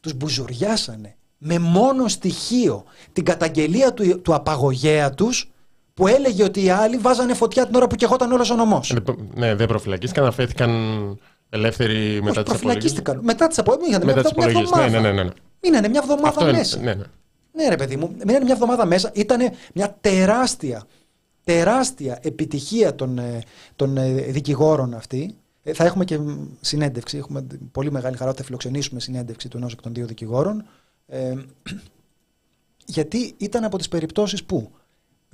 Τους 0.00 0.14
μπουζουριάσανε 0.14 1.16
με 1.38 1.58
μόνο 1.58 2.08
στοιχείο 2.08 2.84
την 3.12 3.24
καταγγελία 3.24 3.94
του, 3.94 4.20
του 4.20 4.34
απαγωγέα 4.34 5.10
τους 5.10 5.53
που 5.94 6.06
έλεγε 6.06 6.44
ότι 6.44 6.64
οι 6.64 6.70
άλλοι 6.70 6.96
βάζανε 6.96 7.34
φωτιά 7.34 7.66
την 7.66 7.74
ώρα 7.74 7.86
που 7.86 7.94
κεχόταν 7.94 8.32
όλος 8.32 8.50
ο 8.50 8.54
νομός. 8.54 8.90
Ε, 8.90 8.96
ναι, 9.34 9.54
δεν 9.54 9.66
προφυλακίστηκαν, 9.66 10.26
αφέθηκαν 10.26 10.70
Ελεύθεροι 11.54 12.22
μετά 12.22 12.42
τις 12.42 12.54
απολύσει. 12.54 13.02
Μετά 13.22 13.46
τις 13.46 13.58
απολύσει. 13.58 14.04
Μετά 14.04 14.22
τις 14.22 14.30
απολύσει. 14.30 14.74
Ναι, 14.76 14.88
ναι, 14.88 15.12
ναι, 15.12 15.22
ναι. 15.22 15.30
Μείνανε 15.62 15.88
μια 15.88 16.00
εβδομάδα 16.02 16.44
μέσα. 16.44 16.78
Ναι, 16.78 16.94
ναι. 16.94 17.04
ναι, 17.52 17.68
ρε 17.68 17.76
παιδί 17.76 17.96
μου, 17.96 18.14
μείνανε 18.24 18.44
μια 18.44 18.52
εβδομάδα 18.54 18.84
μέσα. 18.84 19.10
Ήταν 19.14 19.50
μια 19.74 19.96
τεράστια, 20.00 20.86
τεράστια 21.44 22.18
επιτυχία 22.22 22.94
των, 22.94 23.18
ε, 23.18 23.42
των 23.76 23.96
ε, 23.96 24.10
δικηγόρων 24.12 24.94
αυτή. 24.94 25.34
Ε, 25.62 25.72
θα 25.72 25.84
έχουμε 25.84 26.04
και 26.04 26.18
συνέντευξη. 26.60 27.16
Έχουμε 27.16 27.46
πολύ 27.72 27.90
μεγάλη 27.90 28.16
χαρά 28.16 28.30
ότι 28.30 28.38
θα 28.38 28.44
φιλοξενήσουμε 28.44 29.00
συνέντευξη 29.00 29.48
του 29.48 29.56
ενός 29.56 29.72
εκ 29.72 29.80
των 29.80 29.94
δύο 29.94 30.06
δικηγόρων. 30.06 30.64
Ε, 31.06 31.34
γιατί 32.96 33.34
ήταν 33.36 33.64
από 33.64 33.78
τις 33.78 33.88
περιπτώσεις 33.88 34.44
που 34.44 34.70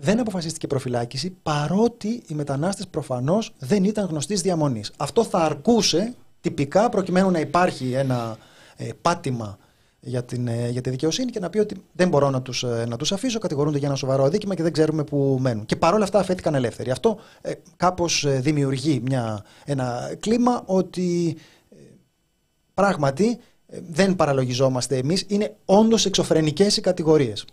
δεν 0.01 0.21
αποφασίστηκε 0.21 0.67
προφυλάκηση 0.67 1.37
παρότι 1.43 2.23
οι 2.27 2.35
μετανάστες 2.35 2.87
προφανώς 2.87 3.53
δεν 3.59 3.85
ήταν 3.85 4.07
γνωστής 4.07 4.41
διαμονής. 4.41 4.93
Αυτό 4.97 5.25
θα 5.25 5.39
αρκούσε 5.39 6.15
τυπικά 6.41 6.89
προκειμένου 6.89 7.31
να 7.31 7.41
υπάρχει 7.41 7.93
ένα 7.93 8.37
ε, 8.77 8.89
πάτημα 9.03 9.59
για, 10.01 10.25
την, 10.25 10.49
ε, 10.49 10.69
για 10.69 10.81
τη 10.81 10.91
δικαιοσύνη 10.91 11.31
και 11.31 11.41
να 11.41 11.51
πει 11.51 11.59
ότι 11.59 11.77
δεν 11.93 12.09
μπορώ 12.09 12.31
να 12.31 12.43
τους, 12.43 12.63
ε, 12.63 12.85
να 12.89 12.97
τους 12.97 13.13
αφήσω, 13.13 13.39
κατηγορούνται 13.39 13.79
για 13.79 13.89
ένα 13.89 13.97
σοβαρό 13.97 14.25
αδίκημα 14.25 14.55
και 14.55 14.63
δεν 14.63 14.73
ξέρουμε 14.73 15.05
που 15.05 15.39
μένουν. 15.41 15.67
Και 15.67 15.77
παρόλα 15.77 16.05
αυτά 16.05 16.19
αφέθηκαν 16.19 16.55
ελεύθεροι. 16.55 16.91
Αυτό 16.91 17.19
ε, 17.41 17.53
κάπως 17.77 18.27
δημιουργεί 18.29 19.01
μια, 19.05 19.45
ένα 19.65 20.15
κλίμα 20.21 20.63
ότι 20.67 21.37
πράγματι 22.75 23.39
δεν 23.91 24.17
παραλογιζόμαστε 24.17 24.97
εμείς, 24.97 25.25
είναι 25.29 25.57
όντως 25.65 26.07
εξωφρενικές 26.07 26.77
οι 26.77 26.81
κατηγορίες. 26.81 27.45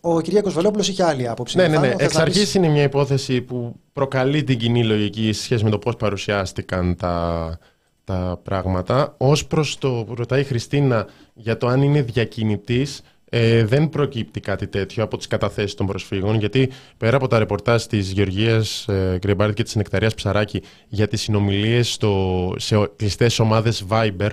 Ο 0.00 0.20
Κυριάκος 0.20 0.54
Βελόπουλος 0.54 0.88
είχε 0.88 1.04
άλλη 1.04 1.28
άποψη. 1.28 1.56
Ναι, 1.56 1.68
ναι, 1.68 1.78
ναι. 1.78 1.94
Εξ 1.98 2.16
αρχής 2.16 2.54
είναι 2.54 2.68
μια 2.68 2.82
υπόθεση 2.82 3.40
που 3.40 3.74
προκαλεί 3.92 4.44
την 4.44 4.58
κοινή 4.58 4.84
λογική 4.84 5.32
σε 5.32 5.42
σχέση 5.42 5.64
με 5.64 5.70
το 5.70 5.78
πώς 5.78 5.96
παρουσιάστηκαν 5.96 6.96
τα, 6.96 7.58
τα 8.04 8.40
πράγματα. 8.42 9.14
Ω 9.18 9.32
προς 9.46 9.78
το 9.78 10.04
που 10.06 10.14
ρωτάει 10.14 10.40
η 10.40 10.44
Χριστίνα 10.44 11.06
για 11.34 11.56
το 11.56 11.66
αν 11.66 11.82
είναι 11.82 12.02
διακινητής, 12.02 13.02
ε, 13.30 13.64
δεν 13.64 13.88
προκύπτει 13.88 14.40
κάτι 14.40 14.66
τέτοιο 14.66 15.02
από 15.02 15.16
τις 15.16 15.26
καταθέσεις 15.26 15.74
των 15.74 15.86
προσφύγων, 15.86 16.38
γιατί 16.38 16.70
πέρα 16.96 17.16
από 17.16 17.26
τα 17.26 17.38
ρεπορτάζ 17.38 17.82
της 17.82 18.10
Γεωργίας 18.10 18.88
ε, 18.88 19.18
και 19.54 19.62
της 19.62 19.74
Νεκταρίας 19.76 20.14
Ψαράκη 20.14 20.62
για 20.88 21.08
τις 21.08 21.20
συνομιλίες 21.20 21.92
στο, 21.92 22.54
σε 22.56 22.90
κλειστές 22.96 23.38
ομάδες 23.38 23.84
Viber 23.88 24.30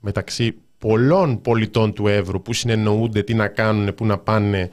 μεταξύ 0.00 0.54
πολλών 0.78 1.40
πολιτών 1.40 1.92
του 1.92 2.06
Εύρου 2.06 2.42
που 2.42 2.52
συνεννοούνται 2.52 3.22
τι 3.22 3.34
να 3.34 3.48
κάνουν, 3.48 3.94
πού 3.94 4.06
να 4.06 4.18
πάνε 4.18 4.70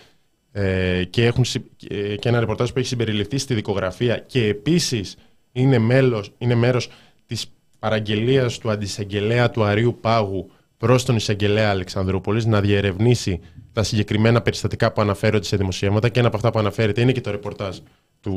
ε, 0.52 1.04
και 1.10 1.26
έχουν 1.26 1.46
ε, 1.90 2.16
και 2.16 2.30
ένα 2.30 2.40
ρεπορτάζ 2.40 2.70
που 2.70 2.80
έχει 2.80 2.88
συμπεριληφθεί 2.88 3.38
στη 3.38 3.54
δικογραφία 3.54 4.18
και 4.18 4.46
επίσης 4.46 5.16
είναι, 5.52 5.78
μέλος, 5.78 6.32
είναι 6.38 6.56
μέρος 6.56 6.90
της 7.26 7.54
παραγγελίας 7.80 8.58
του 8.58 8.70
αντισαγγελέα 8.70 9.50
του 9.50 9.64
Αρίου 9.64 9.98
Πάγου 10.02 10.52
προς 10.78 11.06
τον 11.06 11.16
εισαγγελέα 11.16 11.70
Αλεξανδρούπολης 11.70 12.46
να 12.46 12.62
διερευνήσει 12.62 13.40
τα 13.74 13.84
συγκεκριμένα 13.84 14.42
περιστατικά 14.42 14.92
που 14.92 15.02
αναφέρονται 15.02 15.46
σε 15.46 15.58
δημοσιεύματα 15.58 16.10
και 16.10 16.20
ένα 16.20 16.28
από 16.28 16.38
αυτά 16.38 16.52
που 16.52 16.60
αναφέρεται 16.60 17.02
είναι 17.02 17.12
και 17.12 17.22
το 17.22 17.32
ρεπορτάζ 17.32 17.78
του 18.22 18.36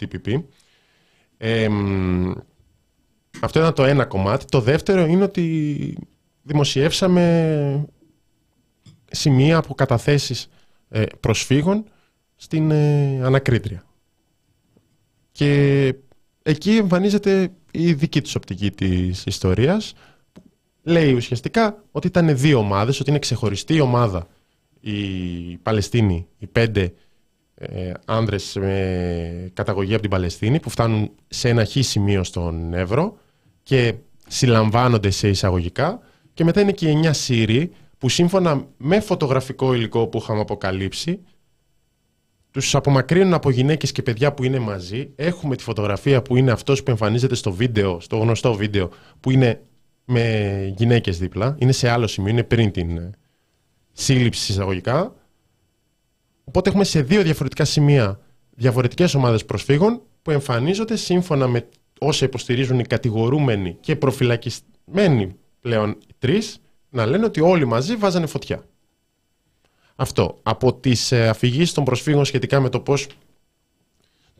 TPP. 0.00 0.42
Ε, 1.36 1.68
αυτό 3.40 3.58
ήταν 3.58 3.74
το 3.74 3.84
ένα 3.84 4.04
κομμάτι. 4.04 4.44
Το 4.44 4.60
δεύτερο 4.60 5.04
είναι 5.06 5.22
ότι 5.22 5.96
δημοσιεύσαμε 6.42 7.86
σημεία 9.10 9.56
από 9.56 9.74
καταθέσεις 9.74 10.42
ε, 10.42 10.48
προσφύγων 11.20 11.84
στην 12.36 12.70
ε, 12.70 13.20
ανακρίτρια. 13.22 13.84
Και 15.32 15.94
εκεί 16.42 16.76
εμφανίζεται 16.76 17.52
η 17.70 17.92
δική 17.92 18.20
της 18.20 18.34
οπτική 18.34 18.70
της 18.70 19.24
ιστορίας. 19.26 19.94
Λέει 20.82 21.12
ουσιαστικά 21.12 21.84
ότι 21.90 22.06
ήταν 22.06 22.38
δύο 22.38 22.58
ομάδες, 22.58 23.00
ότι 23.00 23.10
είναι 23.10 23.18
ξεχωριστή 23.18 23.80
ομάδα 23.80 24.26
η 24.80 25.56
Παλαιστίνη, 25.56 26.26
οι 26.38 26.46
πέντε 26.46 26.92
ε, 27.54 27.92
άνδρες 28.04 28.56
με 28.60 29.50
καταγωγή 29.54 29.92
από 29.92 30.02
την 30.02 30.10
Παλαιστίνη 30.10 30.60
που 30.60 30.70
φτάνουν 30.70 31.10
σε 31.28 31.48
ένα 31.48 31.64
χ 31.64 31.76
σημείο 31.80 32.24
στον 32.24 32.74
Εύρο 32.74 33.18
και 33.62 33.94
συλλαμβάνονται 34.28 35.10
σε 35.10 35.28
εισαγωγικά 35.28 36.00
και 36.34 36.44
μετά 36.44 36.60
είναι 36.60 36.72
και 36.72 36.86
οι 36.86 36.90
εννιά 36.90 37.12
Σύριοι 37.12 37.72
που 37.98 38.08
σύμφωνα 38.08 38.66
με 38.76 39.00
φωτογραφικό 39.00 39.74
υλικό 39.74 40.06
που 40.06 40.18
είχαμε 40.18 40.40
αποκαλύψει 40.40 41.20
τους 42.50 42.74
απομακρύνουν 42.74 43.34
από 43.34 43.50
γυναίκες 43.50 43.92
και 43.92 44.02
παιδιά 44.02 44.32
που 44.32 44.44
είναι 44.44 44.58
μαζί. 44.58 45.10
Έχουμε 45.16 45.56
τη 45.56 45.62
φωτογραφία 45.62 46.22
που 46.22 46.36
είναι 46.36 46.50
αυτός 46.50 46.82
που 46.82 46.90
εμφανίζεται 46.90 47.34
στο 47.34 47.52
βίντεο, 47.52 48.00
στο 48.00 48.16
γνωστό 48.16 48.54
βίντεο, 48.54 48.90
που 49.20 49.30
είναι 49.30 49.60
με 50.04 50.74
γυναίκες 50.76 51.18
δίπλα. 51.18 51.56
Είναι 51.58 51.72
σε 51.72 51.88
άλλο 51.88 52.06
σημείο, 52.06 52.30
είναι 52.30 52.42
πριν 52.42 52.70
την 52.70 52.96
ε, 52.96 53.10
σύλληψη 53.92 54.52
εισαγωγικά. 54.52 55.14
Οπότε 56.44 56.68
έχουμε 56.68 56.84
σε 56.84 57.02
δύο 57.02 57.22
διαφορετικά 57.22 57.64
σημεία 57.64 58.20
διαφορετικές 58.50 59.14
ομάδες 59.14 59.44
προσφύγων 59.44 60.02
που 60.22 60.30
εμφανίζονται 60.30 60.96
σύμφωνα 60.96 61.48
με 61.48 61.68
όσα 61.98 62.24
υποστηρίζουν 62.24 62.78
οι 62.78 62.84
κατηγορούμενοι 62.84 63.76
και 63.80 63.96
προφυλακισμένοι 63.96 65.36
πλέον 65.60 65.98
τρεις 66.18 66.60
να 66.90 67.06
λένε 67.06 67.24
ότι 67.24 67.40
όλοι 67.40 67.64
μαζί 67.64 67.96
βάζανε 67.96 68.26
φωτιά. 68.26 68.64
Αυτό. 69.96 70.38
Από 70.42 70.74
τις 70.74 71.12
ε, 71.12 71.28
αφηγήσεις 71.28 71.72
των 71.72 71.84
προσφύγων 71.84 72.24
σχετικά 72.24 72.60
με 72.60 72.68
το 72.68 72.80
πώς 72.80 73.06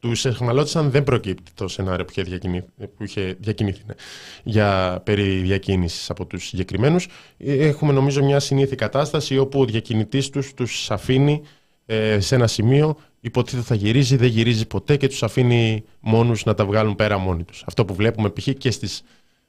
τους 0.01 0.24
εχμαλώτησαν 0.24 0.90
δεν 0.90 1.05
προκύπτει 1.05 1.51
το 1.55 1.68
σενάριο 1.68 2.05
που 2.05 2.11
είχε, 2.11 2.22
διακινη... 2.22 2.64
που 2.96 3.05
είχε 3.05 3.36
διακινηθεί 3.40 3.82
ναι, 3.86 3.94
για 4.42 5.01
περί 5.05 5.38
διακίνησης 5.38 6.11
από 6.11 6.26
τους 6.26 6.46
συγκεκριμένους. 6.46 7.09
Έχουμε 7.38 7.92
νομίζω 7.92 8.24
μια 8.24 8.40
συνήθη 8.40 8.76
κατάσταση 8.76 9.38
όπου 9.38 9.61
ο 9.61 9.64
διακινητής 9.64 10.30
τους 10.30 10.55
τους 10.55 10.90
αφήνει 10.90 11.42
ε, 11.86 12.20
σε 12.20 12.34
ένα 12.34 12.46
σημείο 12.46 12.96
υποτίθεται 13.20 13.62
θα 13.62 13.74
γυρίζει, 13.74 14.16
δεν 14.16 14.28
γυρίζει 14.28 14.66
ποτέ 14.66 14.96
και 14.96 15.09
τους 15.09 15.22
αφήνει 15.22 15.84
μόνους 16.01 16.44
να 16.44 16.55
τα 16.55 16.66
βγάλουν 16.66 16.94
πέρα 16.94 17.18
μόνοι 17.18 17.44
τους. 17.44 17.62
Αυτό 17.66 17.84
που 17.84 17.94
βλέπουμε 17.94 18.30
π.χ. 18.30 18.49
και 18.49 18.70
στις 18.70 19.03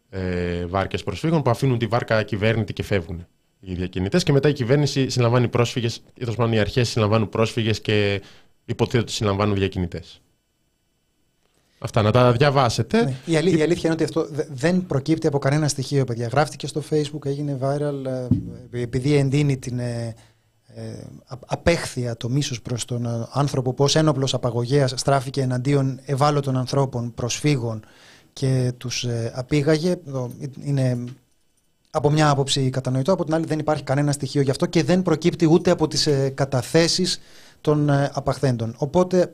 ε, 0.10 0.66
βάρκες 0.66 1.03
προσφύγων 1.03 1.41
που 1.41 1.49
αφήνουν 1.49 1.78
τη 1.78 1.86
βάρκα 1.86 2.24
κυβέρνητη 2.24 2.74
και 2.74 2.84
φεύγουν 2.84 3.28
οι 3.60 3.74
διακινητές. 3.74 4.24
Και 4.24 4.32
μετά 4.32 4.49
η 4.49 4.53
κυβέρνηση 4.53 5.10
συλλαμβάνει 5.10 5.47
πρόσφυγες, 5.47 6.01
ή 6.14 6.26
τέλο 6.26 6.49
οι 6.53 6.60
αρχές 6.60 6.89
συλλαμβάνουν 6.89 7.30
πρόσφυγες 7.30 7.82
και 7.82 8.22
υποτίθεται 8.66 9.03
ότι 9.03 9.12
συλλαμβάνουν 9.12 9.55
διακινητές. 9.55 10.22
Αυτά 11.80 12.01
να 12.01 12.12
τα 12.12 12.32
διαβάσετε. 12.32 13.03
Ναι. 13.03 13.14
Η, 13.26 13.38
αλήθεια, 13.38 13.60
η 13.60 13.62
αλήθεια 13.62 13.82
είναι 13.84 13.93
ότι 13.93 14.03
αυτό 14.03 14.28
δεν 14.49 14.86
προκύπτει 14.86 15.28
από 15.28 15.39
κανένα 15.39 15.68
στοιχείο, 15.68 16.03
παιδιά. 16.05 16.28
Γράφτηκε 16.28 16.68
στο 16.68 16.84
Facebook, 16.89 17.26
έγινε 17.26 17.57
viral, 17.62 18.05
ε, 18.72 18.82
επειδή 18.82 19.16
εντείνει 19.16 19.57
την 19.57 19.80
ε, 19.80 20.16
ε, 20.76 20.82
απέχθεια, 21.45 22.18
το 22.18 22.30
μίσος 22.30 22.62
προς 22.62 22.86
τον 22.86 23.28
άνθρωπο, 23.32 23.74
πώς 23.74 23.95
ένοπλος 23.95 24.34
απαγωγέας 24.34 24.93
στράφηκε 24.95 25.41
εναντίον 25.41 25.99
ευάλωτων 26.05 26.57
ανθρώπων, 26.57 27.14
προσφύγων, 27.14 27.84
και 28.34 28.71
τους 28.77 29.03
ε, 29.03 29.32
απήγαγε. 29.36 29.95
Είναι 30.63 30.97
από 31.91 32.09
μια 32.09 32.30
άποψη 32.30 32.69
κατανοητό, 32.69 33.11
από 33.11 33.25
την 33.25 33.34
άλλη 33.34 33.45
δεν 33.45 33.59
υπάρχει 33.59 33.84
κανένα 33.84 34.11
στοιχείο 34.11 34.41
γι' 34.41 34.49
αυτό 34.49 34.65
και 34.65 34.84
δεν 34.84 35.01
προκύπτει 35.01 35.45
ούτε 35.51 35.71
από 35.71 35.88
τις 35.88 36.07
ε, 36.07 36.30
καταθέσεις 36.30 37.19
των 37.61 37.89
ε, 37.89 38.11
απαχθέντων. 38.13 38.75
Οπότε 38.77 39.30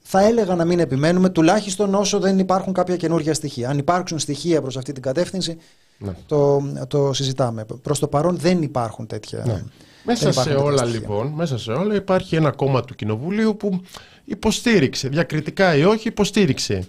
θα 0.00 0.20
έλεγα 0.20 0.54
να 0.54 0.64
μην 0.64 0.78
επιμένουμε, 0.78 1.28
τουλάχιστον 1.28 1.94
όσο 1.94 2.18
δεν 2.18 2.38
υπάρχουν 2.38 2.72
κάποια 2.72 2.96
καινούργια 2.96 3.34
στοιχεία. 3.34 3.68
Αν 3.68 3.78
υπάρξουν 3.78 4.18
στοιχεία 4.18 4.60
προς 4.60 4.76
αυτή 4.76 4.92
την 4.92 5.02
κατεύθυνση, 5.02 5.56
ναι. 5.98 6.14
το, 6.26 6.62
το 6.88 7.12
συζητάμε. 7.12 7.66
Προς 7.82 7.98
το 7.98 8.08
παρόν 8.08 8.36
δεν 8.36 8.62
υπάρχουν 8.62 9.06
τέτοια. 9.06 9.42
Ναι. 9.46 9.62
Μέσα 10.04 10.32
σε 10.32 10.54
όλα 10.54 10.84
λοιπόν, 10.84 11.26
μέσα 11.26 11.58
σε 11.58 11.72
όλα 11.72 11.94
υπάρχει 11.94 12.36
ένα 12.36 12.50
κόμμα 12.50 12.84
του 12.84 12.94
Κοινοβουλίου 12.94 13.56
που 13.56 13.80
υποστήριξε, 14.24 15.08
διακριτικά 15.08 15.76
ή 15.76 15.84
όχι, 15.84 16.08
υποστήριξε 16.08 16.88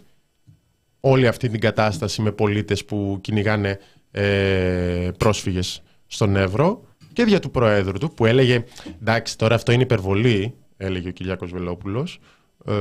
όλη 1.09 1.27
αυτή 1.27 1.49
την 1.49 1.59
κατάσταση 1.59 2.21
με 2.21 2.31
πολίτες 2.31 2.85
που 2.85 3.17
κυνηγάνε 3.21 3.79
ε, 4.11 5.09
πρόσφυγες 5.17 5.81
στον 6.07 6.35
Εύρο 6.35 6.81
και 7.13 7.23
δια 7.23 7.39
του 7.39 7.51
Προέδρου 7.51 7.97
του 7.97 8.13
που 8.13 8.25
έλεγε 8.25 8.63
εντάξει 9.01 9.37
τώρα 9.37 9.55
αυτό 9.55 9.71
είναι 9.71 9.83
υπερβολή 9.83 10.53
έλεγε 10.77 11.07
ο 11.07 11.11
Κυριάκος 11.11 11.51
Βελόπουλος 11.51 12.19
ε, 12.65 12.73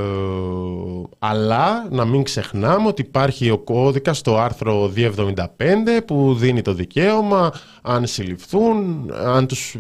αλλά 1.18 1.88
να 1.90 2.04
μην 2.04 2.22
ξεχνάμε 2.22 2.88
ότι 2.88 3.02
υπάρχει 3.02 3.50
ο 3.50 3.58
κώδικας 3.58 4.18
στο 4.18 4.38
άρθρο 4.38 4.92
275 4.96 5.46
που 6.06 6.34
δίνει 6.34 6.62
το 6.62 6.74
δικαίωμα 6.74 7.52
αν 7.82 8.06
συλληφθούν, 8.06 9.10
αν 9.24 9.46
τους 9.46 9.76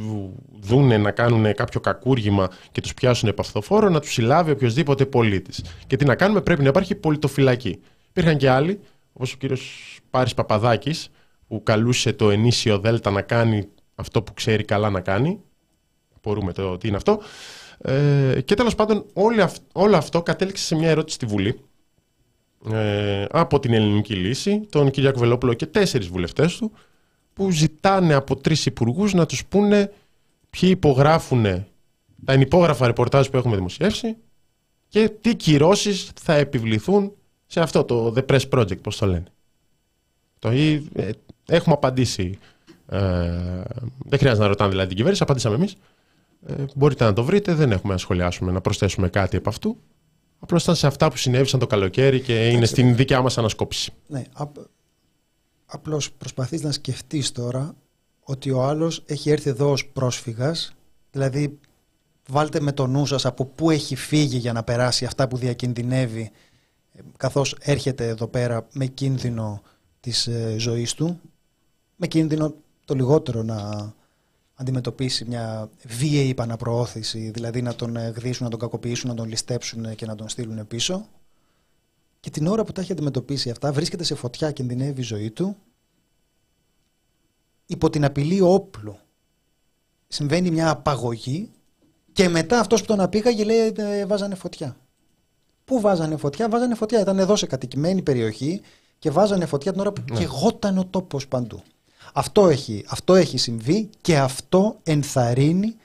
δούνε 0.60 0.96
να 0.96 1.10
κάνουν 1.10 1.54
κάποιο 1.54 1.80
κακούργημα 1.80 2.48
και 2.72 2.80
τους 2.80 2.94
πιάσουν 2.94 3.28
επαυτοφόρο 3.28 3.88
να 3.88 4.00
τους 4.00 4.12
συλλάβει 4.12 4.50
οποιοδήποτε 4.50 5.06
πολίτης. 5.06 5.64
Και 5.86 5.96
τι 5.96 6.04
να 6.04 6.14
κάνουμε 6.14 6.40
πρέπει 6.40 6.62
να 6.62 6.68
υπάρχει 6.68 6.94
πολιτοφυλακή. 6.94 7.80
Υπήρχαν 8.16 8.38
και 8.38 8.50
άλλοι, 8.50 8.80
όπως 9.12 9.32
ο 9.32 9.36
κύριος 9.36 9.98
Πάρης 10.10 10.34
Παπαδάκης, 10.34 11.08
που 11.48 11.62
καλούσε 11.62 12.12
το 12.12 12.30
ενίσιο 12.30 12.78
Δέλτα 12.78 13.10
να 13.10 13.22
κάνει 13.22 13.68
αυτό 13.94 14.22
που 14.22 14.34
ξέρει 14.34 14.64
καλά 14.64 14.90
να 14.90 15.00
κάνει. 15.00 15.40
Μπορούμε 16.22 16.52
το 16.52 16.78
τι 16.78 16.88
είναι 16.88 16.96
αυτό. 16.96 17.20
Ε, 17.78 18.40
και 18.44 18.54
τέλος 18.54 18.74
πάντων 18.74 19.04
όλο 19.72 19.96
αυτό 19.96 20.22
κατέληξε 20.22 20.64
σε 20.64 20.74
μια 20.74 20.88
ερώτηση 20.88 21.14
στη 21.14 21.26
Βουλή 21.26 21.60
ε, 22.72 23.24
από 23.30 23.60
την 23.60 23.72
ελληνική 23.72 24.14
λύση, 24.14 24.60
τον 24.70 24.90
Κυριάκο 24.90 25.18
Βελόπουλο 25.18 25.54
και 25.54 25.66
τέσσερις 25.66 26.08
βουλευτές 26.08 26.56
του, 26.56 26.72
που 27.32 27.50
ζητάνε 27.50 28.14
από 28.14 28.36
τρεις 28.36 28.66
υπουργούς 28.66 29.12
να 29.12 29.26
τους 29.26 29.46
πούνε 29.46 29.92
ποιοι 30.50 30.68
υπογράφουν 30.72 31.42
τα 32.24 32.32
ενυπόγραφα 32.32 32.86
ρεπορτάζ 32.86 33.26
που 33.26 33.36
έχουμε 33.36 33.56
δημοσιεύσει 33.56 34.16
και 34.88 35.08
τι 35.08 35.36
κυρώσεις 35.36 36.10
θα 36.20 36.34
επιβληθούν 36.34 37.12
σε 37.46 37.60
αυτό 37.60 37.84
το 37.84 38.14
The 38.16 38.24
Press 38.26 38.48
Project, 38.50 38.80
πώς 38.80 38.96
το 38.96 39.06
λένε. 39.06 39.24
Το, 40.38 40.48
ε, 40.48 41.10
έχουμε 41.46 41.74
απαντήσει. 41.74 42.38
Ε, 42.88 42.98
δεν 43.98 44.18
χρειάζεται 44.18 44.42
να 44.42 44.46
ρωτάνε 44.46 44.70
δηλαδή 44.70 44.86
την 44.86 44.96
κυβέρνηση, 44.96 45.22
απαντήσαμε 45.22 45.54
εμείς. 45.54 45.76
Ε, 46.46 46.64
μπορείτε 46.74 47.04
να 47.04 47.12
το 47.12 47.24
βρείτε, 47.24 47.54
δεν 47.54 47.72
έχουμε 47.72 47.92
να 47.92 47.98
σχολιάσουμε, 47.98 48.52
να 48.52 48.60
προσθέσουμε 48.60 49.08
κάτι 49.08 49.36
από 49.36 49.48
αυτού. 49.48 49.76
Απλώς 50.38 50.62
ήταν 50.62 50.74
σε 50.74 50.86
αυτά 50.86 51.10
που 51.10 51.16
συνέβησαν 51.16 51.60
το 51.60 51.66
καλοκαίρι 51.66 52.20
και 52.20 52.48
είναι 52.48 52.66
στην 52.66 52.96
δικιά 52.96 53.20
μας 53.22 53.38
ανασκόπηση. 53.38 53.92
Ναι, 54.06 54.24
απ, 54.32 54.56
απλώς 55.66 56.12
προσπαθείς 56.12 56.62
να 56.62 56.72
σκεφτείς 56.72 57.32
τώρα 57.32 57.74
ότι 58.20 58.50
ο 58.50 58.62
άλλος 58.62 59.02
έχει 59.06 59.30
έρθει 59.30 59.50
εδώ 59.50 59.70
ως 59.70 59.86
πρόσφυγας, 59.86 60.74
δηλαδή 61.10 61.58
βάλτε 62.28 62.60
με 62.60 62.72
το 62.72 62.86
νου 62.86 63.06
σας 63.06 63.26
από 63.26 63.44
πού 63.44 63.70
έχει 63.70 63.96
φύγει 63.96 64.36
για 64.36 64.52
να 64.52 64.62
περάσει 64.62 65.04
αυτά 65.04 65.28
που 65.28 65.36
διακινδυνεύει 65.36 66.30
καθώς 67.16 67.56
έρχεται 67.60 68.08
εδώ 68.08 68.26
πέρα 68.26 68.66
με 68.72 68.86
κίνδυνο 68.86 69.62
της 70.00 70.26
ε, 70.26 70.56
ζωής 70.58 70.94
του, 70.94 71.20
με 71.96 72.06
κίνδυνο 72.06 72.54
το 72.84 72.94
λιγότερο 72.94 73.42
να 73.42 73.92
αντιμετωπίσει 74.54 75.24
μια 75.24 75.70
βίαιη 75.86 76.30
επαναπροώθηση, 76.30 77.30
δηλαδή 77.30 77.62
να 77.62 77.74
τον 77.74 77.96
ε, 77.96 78.08
γδίσουν, 78.16 78.44
να 78.44 78.50
τον 78.50 78.58
κακοποιήσουν, 78.58 79.08
να 79.08 79.14
τον 79.14 79.28
ληστέψουν 79.28 79.94
και 79.94 80.06
να 80.06 80.14
τον 80.14 80.28
στείλουν 80.28 80.66
πίσω. 80.66 81.06
Και 82.20 82.30
την 82.30 82.46
ώρα 82.46 82.64
που 82.64 82.72
τα 82.72 82.80
έχει 82.80 82.92
αντιμετωπίσει 82.92 83.50
αυτά, 83.50 83.72
βρίσκεται 83.72 84.04
σε 84.04 84.14
φωτιά, 84.14 84.50
κινδυνεύει 84.50 85.00
η 85.00 85.04
ζωή 85.04 85.30
του, 85.30 85.56
υπό 87.66 87.90
την 87.90 88.04
απειλή 88.04 88.40
όπλου. 88.40 88.98
συμβαίνει 90.08 90.50
μια 90.50 90.70
απαγωγή 90.70 91.50
και 92.12 92.28
μετά 92.28 92.60
αυτός 92.60 92.80
που 92.80 92.86
τον 92.86 93.00
απήγαγε 93.00 93.44
λέει 93.44 93.72
ε, 93.76 94.06
βάζανε 94.06 94.34
φωτιά. 94.34 94.76
Πού 95.66 95.80
βάζανε 95.80 96.16
φωτιά, 96.16 96.48
βάζανε 96.48 96.74
φωτιά. 96.74 97.00
Ήταν 97.00 97.18
εδώ 97.18 97.36
σε 97.36 97.46
κατοικημένη 97.46 98.02
περιοχή 98.02 98.60
και 98.98 99.10
βάζανε 99.10 99.46
φωτιά 99.46 99.72
την 99.72 99.80
ώρα 99.80 99.92
που 99.92 100.02
ναι. 100.10 100.18
κεγόταν 100.18 100.78
ο 100.78 100.84
τόπος 100.90 101.28
παντού. 101.28 101.62
Αυτό 102.12 102.48
έχει, 102.48 102.84
αυτό 102.88 103.14
έχει 103.14 103.38
συμβεί 103.38 103.90
και 104.00 104.18
αυτό 104.18 104.76
ενθαρρύνει 104.82 105.76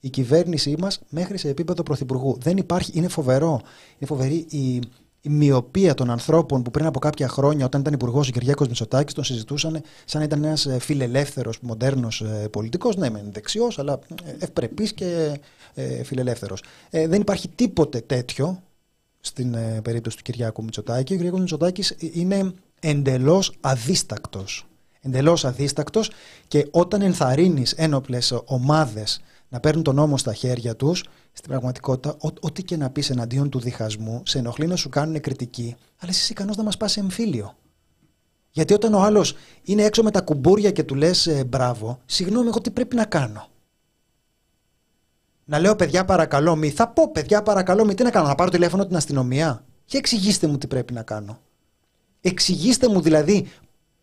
η 0.00 0.10
κυβέρνησή 0.10 0.74
μας 0.78 1.00
μέχρι 1.08 1.38
σε 1.38 1.48
επίπεδο 1.48 1.82
πρωθυπουργού. 1.82 2.38
Δεν 2.40 2.56
υπάρχει, 2.56 2.90
είναι 2.94 3.08
φοβερό, 3.08 3.60
είναι 3.98 4.06
φοβερή 4.06 4.46
η, 4.48 4.74
η 5.20 5.28
μοιοπία 5.28 5.94
των 5.94 6.10
ανθρώπων 6.10 6.62
που 6.62 6.70
πριν 6.70 6.86
από 6.86 6.98
κάποια 6.98 7.28
χρόνια, 7.28 7.64
όταν 7.64 7.80
ήταν 7.80 7.92
υπουργός 7.92 8.28
ο 8.28 8.32
Κυριάκος 8.32 8.66
Μητσοτάκης, 8.66 9.14
τον 9.14 9.24
συζητούσαν 9.24 9.82
σαν 10.04 10.20
να 10.20 10.26
ήταν 10.26 10.44
ένας 10.44 10.66
ε, 10.66 10.78
φιλελεύθερος, 10.78 11.58
μοντέρνος 11.60 12.20
ε, 12.20 12.48
πολιτικός. 12.48 12.96
Ναι, 12.96 13.10
μεν 13.10 13.28
δεξιός, 13.32 13.78
αλλά 13.78 13.98
ε, 14.24 14.30
ευπρεπής 14.38 14.92
και 14.92 15.40
φιλελεύθερος. 16.04 16.62
δεν 16.90 17.20
υπάρχει 17.20 17.48
τίποτε 17.48 18.00
τέτοιο 18.00 18.62
στην 19.26 19.56
περίπτωση 19.82 20.16
του 20.16 20.22
Κυριάκου 20.22 20.62
Μητσοτάκη. 20.62 21.12
Ο 21.12 21.16
Κυριάκος 21.16 21.40
Μητσοτάκης 21.40 21.94
είναι 21.98 22.52
εντελώς 22.80 23.52
αδίστακτος. 23.60 24.66
Εντελώς 25.00 25.44
αδίστακτος 25.44 26.10
και 26.48 26.68
όταν 26.70 27.02
ενθαρρύνεις 27.02 27.72
ένοπλες 27.72 28.42
ομάδες 28.44 29.20
να 29.48 29.60
παίρνουν 29.60 29.82
τον 29.82 29.94
νόμο 29.94 30.16
στα 30.16 30.34
χέρια 30.34 30.76
τους, 30.76 31.04
στην 31.32 31.48
πραγματικότητα, 31.50 32.16
ό,τι 32.40 32.62
και 32.62 32.76
να 32.76 32.90
πεις 32.90 33.10
εναντίον 33.10 33.48
του 33.48 33.60
διχασμού, 33.60 34.22
σε 34.24 34.38
ενοχλεί 34.38 34.66
να 34.66 34.76
σου 34.76 34.88
κάνουν 34.88 35.20
κριτική, 35.20 35.76
αλλά 35.98 36.10
εσύ 36.10 36.32
ικανός 36.32 36.56
να 36.56 36.62
μας 36.62 36.76
πας 36.76 36.96
εμφύλιο. 36.96 37.56
Γιατί 38.50 38.74
όταν 38.74 38.94
ο 38.94 39.00
άλλος 39.00 39.34
είναι 39.62 39.82
έξω 39.82 40.02
με 40.02 40.10
τα 40.10 40.20
κουμπούρια 40.20 40.70
και 40.70 40.82
του 40.82 40.94
λες 40.94 41.26
ε, 41.26 41.44
μπράβο, 41.44 41.98
συγγνώμη, 42.06 42.48
εγώ 42.48 42.60
τι 42.60 42.70
πρέπει 42.70 42.96
να 42.96 43.04
κάνω; 43.04 43.48
Να 45.48 45.58
λέω 45.58 45.76
παιδιά 45.76 46.04
παρακαλώ 46.04 46.56
μη, 46.56 46.70
θα 46.70 46.88
πω 46.88 47.10
παιδιά 47.10 47.42
παρακαλώ 47.42 47.84
μη, 47.84 47.94
τι 47.94 48.02
να 48.02 48.10
κάνω, 48.10 48.28
να 48.28 48.34
πάρω 48.34 48.50
τηλέφωνο 48.50 48.86
την 48.86 48.96
αστυνομία; 48.96 49.64
Και 49.84 49.96
εξηγήστε 49.96 50.46
μου 50.46 50.58
τι 50.58 50.66
πρέπει 50.66 50.92
να 50.92 51.02
κάνω. 51.02 51.38
Εξηγήστε 52.20 52.88
μου 52.88 53.00
δηλαδή 53.00 53.48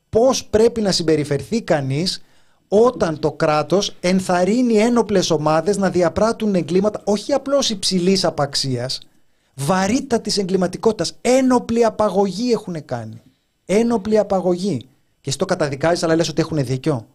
πώς 0.10 0.46
πρέπει 0.46 0.82
να 0.82 0.92
συμπεριφερθεί 0.92 1.62
κανείς 1.62 2.24
όταν 2.68 3.20
το 3.20 3.32
κράτος 3.32 3.96
ενθαρρύνει 4.00 4.78
ένοπλες 4.78 5.30
ομάδες 5.30 5.78
να 5.78 5.90
διαπράττουν 5.90 6.56
εγκλήματα 6.56 7.02
όχι 7.04 7.34
απλώς 7.34 7.70
υψηλής 7.70 8.26
απαξίας, 8.26 9.00
βαρύτατης 9.54 10.38
εγκληματικότητας, 10.38 11.18
ένοπλη 11.22 11.86
απαγωγή 11.86 12.52
έχουν 12.52 12.86
κάνει. 12.86 13.22
Ένοπλη 13.66 14.18
απαγωγή. 14.18 14.78
Και 15.22 15.30
εσύ 15.30 15.38
το 15.38 15.46
καταδικάζεις 15.46 16.04
αλλά 16.04 16.16
λες 16.16 16.30
ότι 16.30 16.42
έχουν 16.42 16.66
δίκιο. 16.66 17.08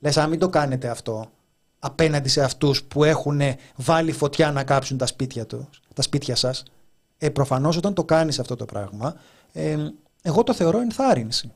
Λες 0.00 0.16
αν 0.16 0.30
μην 0.30 0.38
το 0.38 0.48
κάνετε 0.48 0.88
αυτό 0.88 1.30
απέναντι 1.78 2.28
σε 2.28 2.42
αυτούς 2.42 2.84
που 2.84 3.04
έχουν 3.04 3.40
βάλει 3.76 4.12
φωτιά 4.12 4.52
να 4.52 4.64
κάψουν 4.64 4.98
τα 4.98 5.06
σπίτια, 5.06 5.46
τους, 5.46 5.82
τα 5.94 6.02
σπίτια 6.02 6.36
σας. 6.36 6.62
Ε, 7.18 7.30
προφανώς 7.30 7.76
όταν 7.76 7.94
το 7.94 8.04
κάνεις 8.04 8.38
αυτό 8.38 8.56
το 8.56 8.64
πράγμα, 8.64 9.16
ε, 9.52 9.76
εγώ 10.22 10.42
το 10.42 10.54
θεωρώ 10.54 10.80
ενθάρρυνση. 10.80 11.52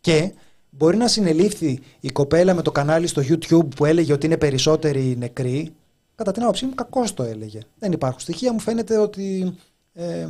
Και 0.00 0.32
Μπορεί 0.76 0.96
να 0.96 1.08
συνελήφθη 1.08 1.80
η 2.00 2.08
κοπέλα 2.08 2.54
με 2.54 2.62
το 2.62 2.72
κανάλι 2.72 3.06
στο 3.06 3.22
YouTube 3.22 3.74
που 3.76 3.84
έλεγε 3.84 4.12
ότι 4.12 4.26
είναι 4.26 4.36
περισσότεροι 4.36 5.16
νεκροί. 5.18 5.74
Κατά 6.14 6.32
την 6.32 6.42
άποψή 6.42 6.64
μου, 6.64 6.74
κακώς 6.74 7.14
το 7.14 7.22
έλεγε. 7.22 7.60
Δεν 7.78 7.92
υπάρχουν 7.92 8.20
στοιχεία. 8.20 8.52
Μου 8.52 8.58
φαίνεται 8.58 8.98
ότι 8.98 9.54
ε, 9.92 10.28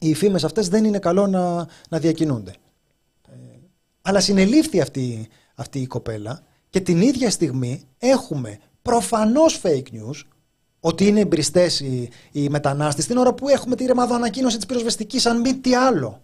οι 0.00 0.14
φήμες 0.14 0.44
αυτές 0.44 0.68
δεν 0.68 0.84
είναι 0.84 0.98
καλό 0.98 1.26
να, 1.26 1.68
να 1.88 1.98
διακινούνται. 1.98 2.54
Ε, 3.28 3.58
αλλά 4.02 4.20
συνελήφθη 4.20 4.80
αυτή, 4.80 5.28
αυτή 5.54 5.80
η 5.80 5.86
κοπέλα 5.86 6.42
και 6.74 6.80
την 6.80 7.00
ίδια 7.00 7.30
στιγμή 7.30 7.88
έχουμε 7.98 8.58
προφανώς 8.82 9.60
fake 9.62 9.86
news 9.92 10.22
ότι 10.80 11.06
είναι 11.06 11.20
εμπριστέ 11.20 11.70
οι, 11.80 12.10
οι 12.32 12.48
μετανάστες 12.48 13.06
την 13.06 13.16
ώρα 13.16 13.34
που 13.34 13.48
έχουμε 13.48 13.76
τη 13.76 13.84
ρεμαδό 13.84 14.14
ανακοίνωση 14.14 14.56
της 14.56 14.66
πυροσβεστικής, 14.66 15.26
αν 15.26 15.40
μη 15.40 15.54
τι 15.54 15.74
άλλο 15.74 16.22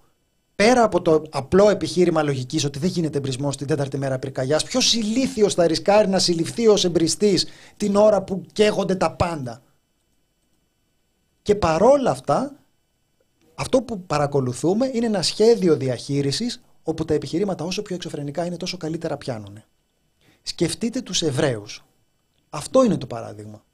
πέρα 0.54 0.82
από 0.82 1.02
το 1.02 1.22
απλό 1.30 1.68
επιχείρημα 1.70 2.22
λογικής 2.22 2.64
ότι 2.64 2.78
δεν 2.78 2.88
γίνεται 2.88 3.18
εμπρισμός 3.18 3.56
την 3.56 3.66
τέταρτη 3.66 3.98
μέρα 3.98 4.18
πυρκαγιάς, 4.18 4.64
ποιος 4.64 4.94
ηλίθιος 4.94 5.54
θα 5.54 5.66
ρισκάρει 5.66 6.08
να 6.08 6.18
συλληφθεί 6.18 6.68
ως 6.68 6.84
εμπριστής 6.84 7.46
την 7.76 7.96
ώρα 7.96 8.22
που 8.22 8.42
καίγονται 8.52 8.94
τα 8.94 9.12
πάντα. 9.12 9.62
Και 11.42 11.54
παρόλα 11.54 12.10
αυτά, 12.10 12.56
αυτό 13.54 13.82
που 13.82 14.02
παρακολουθούμε 14.02 14.90
είναι 14.92 15.06
ένα 15.06 15.22
σχέδιο 15.22 15.76
διαχείρισης 15.76 16.60
όπου 16.82 17.04
τα 17.04 17.14
επιχειρήματα 17.14 17.64
όσο 17.64 17.82
πιο 17.82 17.94
εξωφρενικά 17.94 18.44
είναι 18.44 18.56
τόσο 18.56 18.76
καλύτερα 18.76 19.16
πιάνουν. 19.16 19.62
Σκεφτείτε 20.42 21.00
τους 21.00 21.22
Εβραίους. 21.22 21.84
Αυτό 22.50 22.84
είναι 22.84 22.96
το 22.96 23.06
παράδειγμα. 23.06 23.64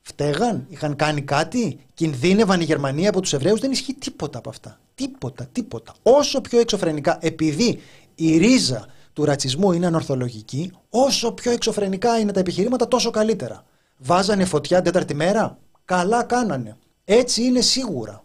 Φταίγαν, 0.00 0.66
είχαν 0.68 0.96
κάνει 0.96 1.22
κάτι, 1.22 1.78
κινδύνευαν 1.94 2.60
η 2.60 2.64
Γερμανία 2.64 3.08
από 3.08 3.20
τους 3.20 3.32
Εβραίους. 3.32 3.60
Δεν 3.60 3.70
ισχύει 3.70 3.94
τίποτα 3.94 4.38
από 4.38 4.48
αυτά. 4.48 4.80
Τίποτα, 4.94 5.46
τίποτα. 5.52 5.94
Όσο 6.02 6.40
πιο 6.40 6.60
εξωφρενικά, 6.60 7.18
επειδή 7.20 7.80
η 8.14 8.36
ρίζα 8.36 8.86
του 9.12 9.24
ρατσισμού 9.24 9.72
είναι 9.72 9.86
ανορθολογική, 9.86 10.72
όσο 10.90 11.32
πιο 11.32 11.50
εξωφρενικά 11.50 12.18
είναι 12.18 12.32
τα 12.32 12.40
επιχειρήματα, 12.40 12.88
τόσο 12.88 13.10
καλύτερα. 13.10 13.64
Βάζανε 13.98 14.44
φωτιά 14.44 14.76
την 14.82 14.92
τέταρτη 14.92 15.14
μέρα. 15.14 15.58
Καλά 15.84 16.22
κάνανε. 16.22 16.76
Έτσι 17.04 17.42
είναι 17.42 17.60
σίγουρα. 17.60 18.24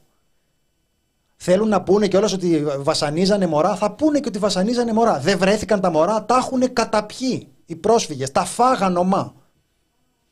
Θέλουν 1.35 1.67
να 1.67 1.81
πούνε 1.81 2.07
κιόλας 2.07 2.33
ότι 2.33 2.65
βασανίζανε 2.77 3.47
μωρά. 3.47 3.75
Θα 3.75 3.91
πούνε 3.91 4.19
και 4.19 4.27
ότι 4.27 4.39
βασανίζανε 4.39 4.93
μωρά. 4.93 5.19
Δεν 5.19 5.37
βρέθηκαν 5.37 5.81
τα 5.81 5.91
μωρά, 5.91 6.25
τα 6.25 6.35
έχουν 6.35 6.73
καταπιεί 6.73 7.47
οι 7.67 7.75
πρόσφυγες. 7.75 8.31
Τα 8.31 8.45
φάγαν 8.45 8.97
ομά. 8.97 9.35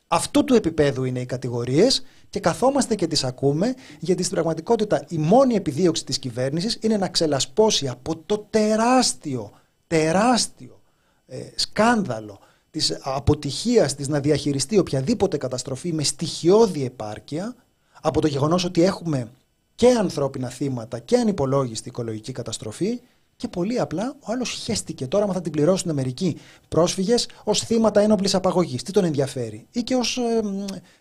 Αυτού 0.08 0.44
του 0.44 0.54
επίπεδου 0.54 1.04
είναι 1.04 1.20
οι 1.20 1.26
κατηγορίες 1.26 2.04
και 2.30 2.40
καθόμαστε 2.40 2.96
και 2.96 3.08
τις 3.08 3.24
ακούμε, 3.24 3.76
γιατί 4.00 4.22
στην 4.22 4.34
πραγματικότητα 4.34 5.06
η 5.10 5.18
μόνη 5.18 5.56
επιδίωξη 5.56 6.06
της 6.06 6.20
κυβέρνησης 6.20 6.78
είναι 6.82 6.98
να 6.98 7.08
ξελασπώσει 7.08 7.88
από 7.88 8.18
το 8.26 8.48
τεράστιο, 8.50 9.52
τεράστιο 9.88 10.82
ε, 11.26 11.38
σκάνδαλο 11.56 12.40
της 12.72 13.00
αποτυχίας 13.04 13.96
της 13.96 14.08
να 14.08 14.20
διαχειριστεί 14.20 14.78
οποιαδήποτε 14.78 15.38
καταστροφή 15.38 15.94
με 15.94 16.04
στοιχειώδη 16.04 16.86
επάρκεια, 16.86 17.56
από 18.02 18.22
το 18.22 18.28
γεγονός 18.28 18.64
ότι 18.64 18.84
έχουμε 18.84 19.32
και 19.76 19.88
ανθρώπινα 19.88 20.50
θύματα 20.50 21.00
και 21.00 21.18
ανυπολόγιστη 21.18 21.90
οικολογική 21.90 22.32
καταστροφή 22.32 23.02
και 23.36 23.48
πολύ 23.48 23.80
απλά 23.80 24.16
ο 24.20 24.32
άλλος 24.32 24.50
χέστηκε. 24.50 25.08
Τώρα, 25.08 25.28
μα 25.28 25.34
θα 25.34 25.42
την 25.42 25.52
πληρώσουν 25.52 25.94
μερικοί 25.94 26.38
πρόσφυγες 26.68 27.28
ως 27.44 27.60
θύματα 27.60 28.00
ένοπλης 28.00 28.36
απαγωγής. 28.36 28.84
Τι 28.84 28.92
τον 28.92 29.04
ενδιαφέρει; 29.04 29.68
ή 29.72 29.84
και 29.84 29.96
ως 29.96 30.18
ε, 30.18 30.42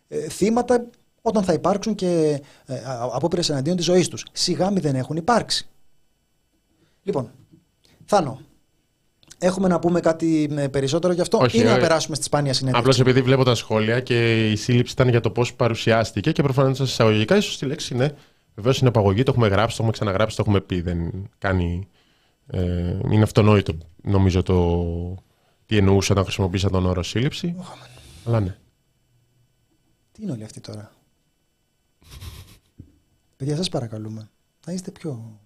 ε, 0.08 0.28
θύματα 0.28 0.86
όταν 1.22 1.42
θα 1.42 1.52
υπάρξουν 1.52 1.94
και 1.94 2.40
ε, 2.66 2.82
απόπειρε 3.12 3.42
εναντίον 3.48 3.76
της 3.76 3.84
ζωής 3.84 4.08
τους. 4.08 4.26
Σιγά 4.32 4.70
μη 4.70 4.80
δεν 4.80 4.94
έχουν 4.94 5.16
υπάρξει. 5.16 5.68
Λοιπόν, 7.02 7.30
Θάνο, 8.04 8.40
Έχουμε 9.38 9.68
να 9.68 9.78
πούμε 9.78 10.00
κάτι 10.00 10.50
ε, 10.56 10.68
περισσότερο 10.68 11.12
γι' 11.12 11.20
αυτό 11.20 11.38
Όχι, 11.38 11.58
ή 11.58 11.62
να 11.62 11.76
περάσουμε 11.76 12.16
στη 12.16 12.24
σπάνια 12.24 12.52
συνέντευξη; 12.52 12.90
Απλώς 12.90 13.00
επειδή 13.00 13.22
βλέπω 13.22 13.44
τα 13.44 13.54
σχόλια 13.54 14.00
και 14.00 14.50
η 14.50 14.56
σύλληψη 14.56 14.92
ήταν 14.92 15.08
για 15.08 15.20
το 15.20 15.30
πώς 15.30 15.54
παρουσιάστηκε 15.54 16.32
και 16.32 16.42
προφανώς 16.42 16.78
εισαγωγικά, 16.78 17.36
ίσως 17.36 17.58
τη 17.58 17.66
λέξη 17.66 17.94
είναι. 17.94 18.14
Βεβαίως 18.54 18.78
είναι 18.78 18.88
απαγωγή, 18.88 19.22
το 19.22 19.30
έχουμε 19.30 19.48
γράψει, 19.48 19.76
το 19.76 19.82
έχουμε 19.82 19.92
ξαναγράψει, 19.92 20.36
το 20.36 20.42
έχουμε 20.46 20.60
πει. 20.60 20.80
Δεν 20.80 21.28
κάνει 21.38 21.88
ε, 22.46 22.98
είναι 23.10 23.22
αυτονόητο 23.22 23.78
νομίζω 24.02 24.42
το 24.42 25.14
τι 25.66 25.76
εννοούσα 25.76 26.12
όταν 26.12 26.24
χρησιμοποίησα 26.24 26.70
τον 26.70 26.86
όρο 26.86 27.02
σύλληψη. 27.02 27.56
Αλλά 28.24 28.40
ναι. 28.40 28.56
Τι 30.12 30.22
είναι 30.22 30.32
όλοι 30.32 30.44
αυτοί 30.44 30.60
τώρα; 30.60 30.92
Παιδιά, 33.36 33.56
σας 33.56 33.68
παρακαλούμε. 33.68 34.30
Να 34.66 34.72
είστε 34.72 34.90
πιο 34.90 35.40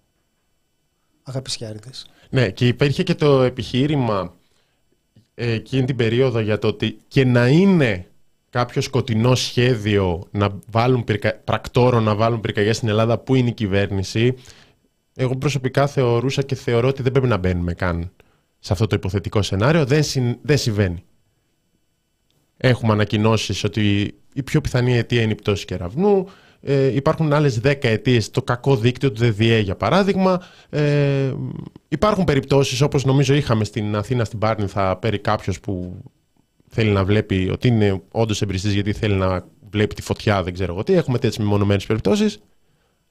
αγαπησιάριδες. 1.23 2.05
Ναι, 2.29 2.49
και 2.49 2.67
υπήρχε 2.67 3.03
και 3.03 3.15
το 3.15 3.41
επιχείρημα 3.41 4.33
ε, 5.33 5.51
εκείνη 5.51 5.85
την 5.85 5.95
περίοδο 5.95 6.39
για 6.39 6.59
το 6.59 6.67
ότι 6.67 6.97
και 7.07 7.25
να 7.25 7.47
είναι 7.47 8.09
κάποιο 8.49 8.81
σκοτεινό 8.81 9.35
σχέδιο 9.35 10.27
να 10.31 10.59
βάλουν 10.67 11.03
πρακτόρο 11.43 11.99
να 11.99 12.15
βάλουν 12.15 12.39
πυρκαγιές 12.39 12.75
στην 12.75 12.87
Ελλάδα 12.87 13.17
που 13.17 13.35
είναι 13.35 13.49
η 13.49 13.53
κυβέρνηση 13.53 14.35
εγώ 15.21 15.35
προσωπικά 15.35 15.87
θεωρούσα 15.87 16.41
και 16.41 16.55
θεωρώ 16.55 16.87
ότι 16.87 17.01
δεν 17.01 17.11
πρέπει 17.11 17.27
να 17.27 17.37
μπαίνουμε 17.37 17.73
καν 17.73 18.11
σε 18.59 18.73
αυτό 18.73 18.87
το 18.87 18.95
υποθετικό 18.95 19.41
σενάριο. 19.41 19.85
Δεν, 19.85 20.03
δεν 20.41 20.57
συμβαίνει. 20.57 21.03
Έχουμε 22.57 22.93
ανακοινώσεις 22.93 23.63
ότι 23.63 24.15
η 24.33 24.43
πιο 24.43 24.61
πιθανή 24.61 24.97
αιτία 24.97 25.21
είναι 25.21 25.31
η 25.31 25.35
πτώση 25.35 25.65
κεραυνού. 25.65 26.27
Ε, 26.61 26.95
υπάρχουν 26.95 27.33
άλλες 27.33 27.61
10 27.63 27.83
αιτίες, 27.83 28.29
το 28.29 28.41
κακό 28.41 28.75
δίκτυο 28.75 29.11
του 29.11 29.19
ΔΔΕ 29.19 29.59
για 29.59 29.75
παράδειγμα. 29.75 30.41
Ε, 30.69 31.33
υπάρχουν 31.87 32.23
περιπτώσεις 32.23 32.81
όπως 32.81 33.05
νομίζω 33.05 33.33
είχαμε 33.33 33.63
στην 33.63 33.95
Αθήνα 33.95 34.23
στην 34.25 34.39
Πάρνη 34.39 34.67
θα 34.67 34.97
παίρνει 34.97 35.19
κάποιος 35.19 35.59
που 35.59 36.01
θέλει 36.69 36.89
να 36.89 37.03
βλέπει 37.05 37.49
ότι 37.51 37.67
είναι 37.67 38.01
όντως 38.11 38.41
εμπριστής 38.41 38.73
γιατί 38.73 38.93
θέλει 38.93 39.15
να 39.15 39.45
βλέπει 39.71 39.95
τη 39.95 40.01
φωτιά, 40.01 40.43
δεν 40.43 40.53
ξέρω 40.53 40.73
εγώ 40.73 40.83
τι. 40.83 40.93
Έχουμε 40.93 41.17
τέτοιες 41.17 41.37
μεμονωμένες 41.37 41.85
περιπτώσεις. 41.85 42.39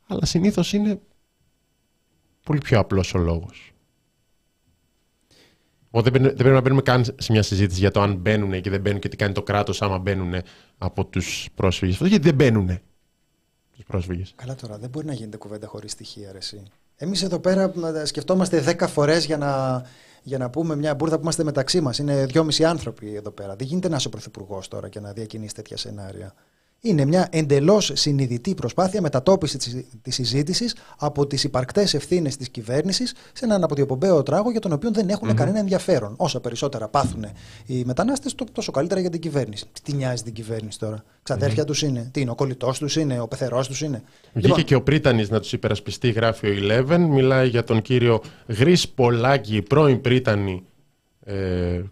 Αλλά 0.06 0.24
συνήθως 0.24 0.72
είναι 0.72 1.00
πολύ 2.48 2.60
πιο 2.60 2.78
απλός 2.78 3.14
ο 3.14 3.18
λόγος. 3.18 3.72
Οπότε 5.90 6.10
δεν 6.10 6.34
πρέπει 6.34 6.48
να 6.48 6.60
μπαίνουμε 6.60 6.82
καν 6.82 7.04
σε 7.04 7.32
μια 7.32 7.42
συζήτηση 7.42 7.80
για 7.80 7.90
το 7.90 8.00
αν 8.00 8.14
μπαίνουν 8.14 8.60
και 8.60 8.70
δεν 8.70 8.80
μπαίνουν 8.80 9.00
και 9.00 9.08
τι 9.08 9.16
κάνει 9.16 9.32
το 9.32 9.42
κράτος 9.42 9.82
άμα 9.82 9.98
μπαίνουν 9.98 10.34
από 10.78 11.04
τους 11.04 11.48
πρόσφυγες. 11.54 11.96
Γιατί 11.96 12.18
δεν 12.18 12.34
μπαίνουν 12.34 12.80
τους 13.76 13.84
πρόσφυγες. 13.86 14.32
Καλά 14.36 14.54
τώρα, 14.54 14.78
δεν 14.78 14.90
μπορεί 14.90 15.06
να 15.06 15.12
γίνεται 15.12 15.36
κουβέντα 15.36 15.66
χωρίς 15.66 15.92
στοιχεία, 15.92 16.28
αρεσί. 16.28 16.62
Εμείς 16.96 17.22
εδώ 17.22 17.38
πέρα 17.38 17.72
σκεφτόμαστε 18.04 18.76
10 18.78 18.86
φορές 18.88 19.24
για 19.24 19.36
να, 19.36 19.82
για 20.22 20.38
να 20.38 20.50
πούμε 20.50 20.76
μια 20.76 20.94
μπουρδα 20.94 21.16
που 21.16 21.22
είμαστε 21.22 21.44
μεταξύ 21.44 21.80
μας. 21.80 21.98
Είναι 21.98 22.26
δυόμισι 22.26 22.64
άνθρωποι 22.64 23.14
εδώ 23.14 23.30
πέρα. 23.30 23.56
Δεν 23.56 23.66
γίνεται 23.66 23.88
να 23.88 23.96
είσαι 23.96 24.06
ο 24.06 24.10
πρωθυπουργός 24.10 24.68
τώρα 24.68 24.88
και 24.88 25.00
να 25.00 25.12
διακινήσει 25.12 25.54
τέτοια 25.54 25.76
σενάρια. 25.76 26.34
Είναι 26.80 27.04
μια 27.04 27.28
εντελώς 27.30 27.90
συνειδητή 27.94 28.54
προσπάθεια 28.54 29.00
μετατόπισης 29.00 29.84
της 30.02 30.14
συζήτησης 30.14 30.74
από 30.98 31.26
τις 31.26 31.44
υπαρκτές 31.44 31.94
ευθύνες 31.94 32.36
της 32.36 32.48
κυβέρνησης 32.48 33.14
σε 33.32 33.44
έναν 33.44 33.64
αποδιοπομπαίο 33.64 34.22
τράγο 34.22 34.50
για 34.50 34.60
τον 34.60 34.72
οποίο 34.72 34.90
δεν 34.90 35.08
εχουν 35.08 35.34
κανένα 35.34 35.58
ενδιαφέρον. 35.58 36.14
Όσα 36.16 36.40
περισσότερα 36.40 36.88
πάθουν 36.88 37.26
οι 37.66 37.84
μετανάστες, 37.84 38.34
τόσο 38.52 38.72
καλύτερα 38.72 39.00
για 39.00 39.10
την 39.10 39.20
κυβέρνηση. 39.20 39.64
Τι 39.82 39.92
νοιάζει 39.92 40.22
την 40.22 40.32
κυβέρνηση 40.32 40.78
τώρα; 40.78 41.04
Ξαδέρφια 41.22 41.62
mm-hmm. 41.62 41.66
τους 41.66 41.82
είναι; 41.82 42.08
Τι 42.12 42.20
είναι, 42.20 42.30
ο 42.30 42.34
κολλητός 42.34 42.78
τους 42.78 42.96
είναι, 42.96 43.20
ο 43.20 43.28
πεθερός 43.28 43.68
τους 43.68 43.80
είναι; 43.80 44.02
Βγήκε 44.32 44.46
λοιπόν... 44.46 44.64
και 44.64 44.74
ο 44.74 44.82
Πρίτανης 44.82 45.30
να 45.30 45.40
τους 45.40 45.52
υπερασπιστεί, 45.52 46.10
γράφει 46.10 46.46
ο 46.46 46.54
Eleven. 46.60 46.98
Μιλάει 46.98 47.48
για 47.48 47.64
τον 47.64 47.82
κύριο 47.82 48.20
Γρή 48.46 48.76
Πολάκη, 48.94 49.62
πρώην 49.62 50.00
Πρίτανη 50.00 50.52
ε, 50.52 50.67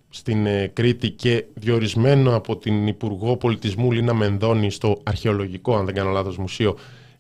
στην 0.08 0.46
ε, 0.46 0.66
Κρήτη 0.66 1.10
και 1.10 1.44
διορισμένο 1.54 2.36
από 2.36 2.56
την 2.56 2.86
Υπουργό 2.86 3.36
Πολιτισμού 3.36 3.92
Λίνα 3.92 4.14
Μενδώνη 4.14 4.70
στο 4.70 5.00
αρχαιολογικό, 5.02 5.76
αν 5.76 5.84
δεν 5.84 5.94
κάνω 5.94 6.10
λάθος, 6.10 6.36
μουσείο 6.36 6.76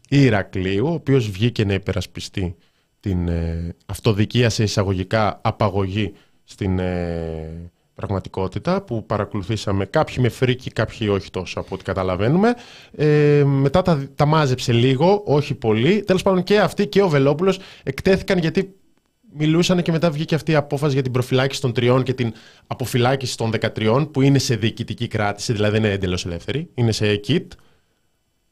Ηρακλείου, 0.08 0.86
ο 0.86 0.92
οποίος 0.92 1.30
βγήκε 1.30 1.64
να 1.64 1.72
υπερασπιστεί 1.72 2.56
την 3.00 3.28
ε, 3.28 3.74
αυτοδικία 3.86 4.50
σε 4.50 4.62
εισαγωγικά 4.62 5.40
απαγωγή 5.42 6.12
στην 6.44 6.78
ε, 6.78 7.70
πραγματικότητα 7.94 8.82
που 8.82 9.06
παρακολουθήσαμε 9.06 9.84
κάποιοι 9.84 10.16
με 10.18 10.28
φρίκι, 10.28 10.70
κάποιοι 10.70 11.08
όχι 11.10 11.30
τόσο 11.30 11.60
από 11.60 11.74
ό,τι 11.74 11.84
καταλαβαίνουμε. 11.84 12.54
Ε, 12.96 13.42
μετά 13.44 13.82
τα, 13.82 14.08
τα 14.14 14.26
μάζεψε 14.26 14.72
λίγο, 14.72 15.22
όχι 15.26 15.54
πολύ. 15.54 16.02
Τέλος 16.02 16.22
πάντων 16.22 16.42
και 16.42 16.60
αυτοί 16.60 16.86
και 16.86 17.02
ο 17.02 17.08
Βελόπουλος 17.08 17.58
εκτέθηκαν 17.82 18.38
γιατί 18.38 18.74
μιλούσαν 19.38 19.82
και 19.82 19.92
μετά 19.92 20.10
βγήκε 20.10 20.34
αυτή 20.34 20.52
η 20.52 20.54
απόφαση 20.54 20.92
για 20.92 21.02
την 21.02 21.12
προφυλάκηση 21.12 21.60
των 21.60 21.72
τριών 21.72 22.02
και 22.02 22.14
την 22.14 22.32
αποφυλάκηση 22.66 23.36
των 23.36 23.52
13 23.60 24.08
που 24.12 24.20
είναι 24.20 24.38
σε 24.38 24.56
διοικητική 24.56 25.08
κράτηση, 25.08 25.52
δηλαδή 25.52 25.72
δεν 25.72 25.84
είναι 25.84 25.92
εντελώς 25.92 26.26
ελεύθερη, 26.26 26.70
είναι 26.74 26.92
σε 26.92 27.20
kit. 27.26 27.46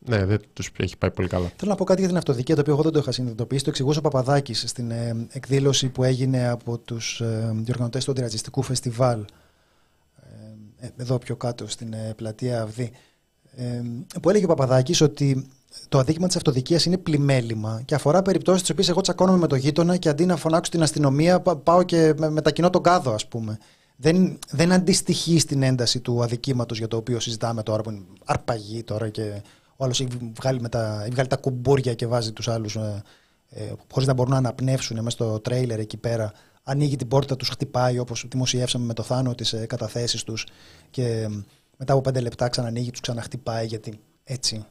Ναι, 0.06 0.24
δεν 0.24 0.40
τους 0.52 0.70
έχει 0.76 0.96
πάει 0.96 1.10
πολύ 1.10 1.28
καλά. 1.28 1.52
Θέλω 1.56 1.70
να 1.70 1.76
πω 1.76 1.84
κάτι 1.84 1.98
για 1.98 2.08
την 2.08 2.16
αυτοδικία, 2.18 2.54
το 2.54 2.60
οποίο 2.60 2.72
εγώ 2.72 2.82
δεν 2.82 2.92
το 2.92 2.98
είχα 2.98 3.12
συνειδητοποιήσει. 3.12 3.64
Το 3.64 3.70
εξηγούσε 3.70 3.98
ο 3.98 4.02
Παπαδάκης 4.02 4.64
στην 4.66 4.90
ε, 4.90 5.26
εκδήλωση 5.30 5.88
που 5.88 6.04
έγινε 6.04 6.48
από 6.48 6.78
τους 6.78 7.20
ε, 7.20 7.52
διοργανωτές 7.54 8.04
του 8.04 8.10
αντιρατσιστικού 8.10 8.62
φεστιβάλ. 8.62 9.24
Ε, 10.84 10.88
εδώ 10.96 11.18
πιο 11.18 11.36
κάτω 11.36 11.68
στην 11.68 11.92
ε, 11.92 12.12
πλατεία 12.16 12.62
Αυδή. 12.62 12.90
Ε, 13.56 13.82
που 14.22 14.30
έλεγε 14.30 14.44
ο 14.44 14.48
Παπαδάκης 14.48 15.00
ότι 15.00 15.46
το 15.88 15.98
αδίκημα 15.98 16.26
της 16.26 16.36
αυτοδικίας 16.36 16.84
είναι 16.84 16.98
πλημέλημα 16.98 17.82
και 17.84 17.94
αφορά 17.94 18.22
περιπτώσεις 18.22 18.60
τις 18.60 18.70
οποίες 18.70 18.88
εγώ 18.88 19.00
τσακώνομαι 19.00 19.38
με 19.38 19.46
το 19.46 19.56
γείτονα 19.56 19.96
και 19.96 20.08
αντί 20.08 20.26
να 20.26 20.36
φωνάξω 20.36 20.70
την 20.70 20.82
αστυνομία, 20.82 21.40
πάω 21.40 21.82
και 21.82 22.14
μετακινώ 22.30 22.70
τον 22.70 22.82
κάδο, 22.82 23.12
ας 23.12 23.28
πούμε. 23.28 23.58
Δεν, 23.96 24.38
δεν 24.50 24.72
αντιστοιχεί 24.72 25.38
στην 25.38 25.62
ένταση 25.62 26.00
του 26.00 26.22
αδικήματος 26.22 26.78
για 26.78 26.88
το 26.88 26.96
οποίο 26.96 27.20
συζητάμε 27.20 27.62
τώρα, 27.62 27.82
που 27.82 27.90
είναι 27.90 28.02
αρπαγή 28.24 28.82
τώρα 28.82 29.08
και 29.08 29.42
ο 29.76 29.84
άλλος 29.84 30.00
έχει 30.00 30.32
βγάλει, 30.40 30.68
τα, 30.68 31.06
βγάλει 31.10 31.28
τα 31.28 31.36
κουμπούρια 31.36 31.94
και 31.94 32.06
βάζει 32.06 32.32
τους 32.32 32.48
άλλους 32.48 32.76
ε, 32.76 33.02
ε, 33.56 33.72
χωρίς 33.92 34.08
να 34.08 34.14
μπορούν 34.14 34.32
να 34.32 34.38
αναπνεύσουν 34.38 34.96
μέσα 34.96 35.10
στο 35.10 35.40
τρέιλερ 35.40 35.78
εκεί 35.78 35.96
πέρα. 35.96 36.32
Ανοίγει 36.62 36.96
την 36.96 37.08
πόρτα, 37.08 37.36
τους 37.36 37.48
χτυπάει 37.48 37.98
όπως 37.98 38.26
δημοσιεύσαμε 38.30 38.84
με 38.84 38.94
το 38.94 39.02
Θάνο 39.02 39.34
τις 39.34 39.52
ε, 39.52 39.66
καταθέσεις 39.66 40.22
τους 40.22 40.46
και 40.90 41.06
ε, 41.06 41.28
μετά 41.76 41.92
από 41.92 42.02
πέντε 42.02 42.20
λεπτά 42.20 42.48
ξανανοίγει, 42.48 42.90
τους 42.90 43.00
ξαναχτυπάει 43.00 43.66
γιατί 43.66 44.00
έτσι. 44.24 44.66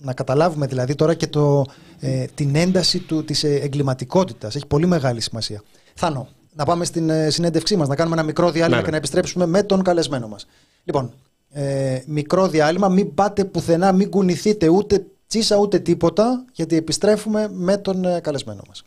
Ε, 0.00 0.04
να 0.04 0.12
καταλάβουμε 0.12 0.66
δηλαδή 0.66 0.94
τώρα 0.94 1.14
και 1.14 1.26
το, 1.26 1.64
ε, 2.00 2.24
την 2.34 2.54
ένταση 2.54 2.98
του, 2.98 3.24
της 3.24 3.44
ε, 3.44 3.54
εγκληματικότητας. 3.54 4.54
Έχει 4.54 4.66
πολύ 4.66 4.86
μεγάλη 4.86 5.20
σημασία. 5.20 5.62
Θάνο, 5.94 6.28
να 6.54 6.64
πάμε 6.64 6.84
στην 6.84 7.10
ε, 7.10 7.30
συνέντευξή 7.30 7.76
μας, 7.76 7.88
να 7.88 7.94
κάνουμε 7.94 8.16
ένα 8.16 8.24
μικρό 8.24 8.50
διάλειμμα 8.50 8.76
ναι, 8.76 8.82
και 8.82 8.84
ναι. 8.84 8.90
να 8.90 8.96
επιστρέψουμε 8.96 9.46
με 9.46 9.62
τον 9.62 9.82
καλεσμένο 9.82 10.28
μας. 10.28 10.46
Λοιπόν, 10.84 11.12
ε, 11.52 12.02
μικρό 12.06 12.48
διάλειμμα, 12.48 12.88
μην 12.88 13.14
πάτε 13.14 13.44
πουθενά, 13.44 13.92
μην 13.92 14.10
κουνηθείτε 14.10 14.68
ούτε 14.68 15.06
τσίσα 15.26 15.56
ούτε 15.56 15.78
τίποτα, 15.78 16.44
γιατί 16.52 16.76
επιστρέφουμε 16.76 17.48
με 17.52 17.76
τον 17.76 18.04
ε, 18.04 18.20
καλεσμένο 18.20 18.62
μας. 18.68 18.84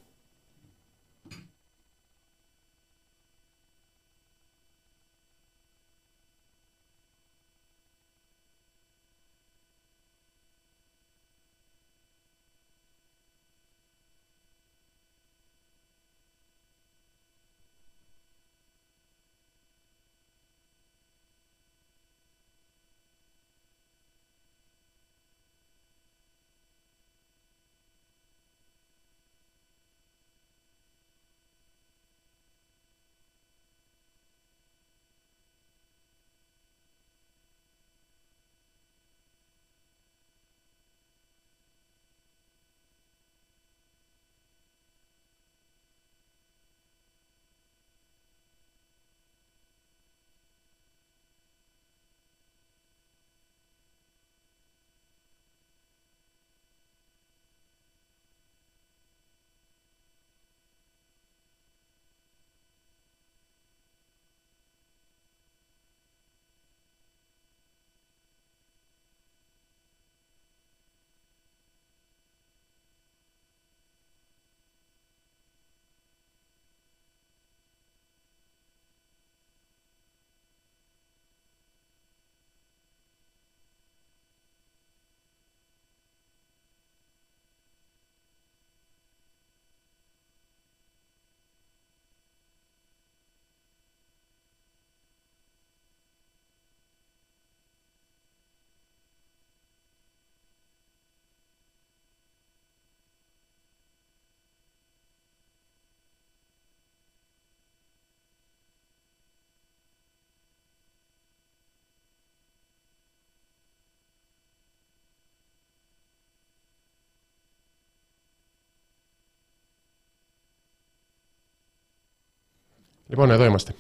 Λοιπόν, 123.14 123.32
εδώ 123.32 123.46
είμαστε. 123.46 123.76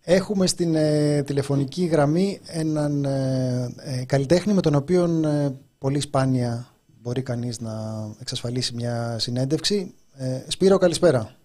Έχουμε 0.00 0.46
στην 0.46 0.74
ε, 0.74 1.22
τηλεφωνική 1.22 1.84
γραμμή 1.84 2.40
έναν 2.46 3.04
ε, 3.04 3.74
ε, 3.78 4.04
καλλιτέχνη 4.04 4.52
με 4.52 4.60
τον 4.60 4.74
οποίο 4.74 5.20
πολύ 5.78 6.00
σπάνια 6.00 6.74
μπορεί 7.00 7.22
κανείς 7.22 7.60
να 7.60 7.72
εξασφαλίσει 8.20 8.74
μια 8.74 9.18
συνέντευξη. 9.18 9.94
Σπύρο, 10.48 10.78
καλησπέρα. 10.78 11.36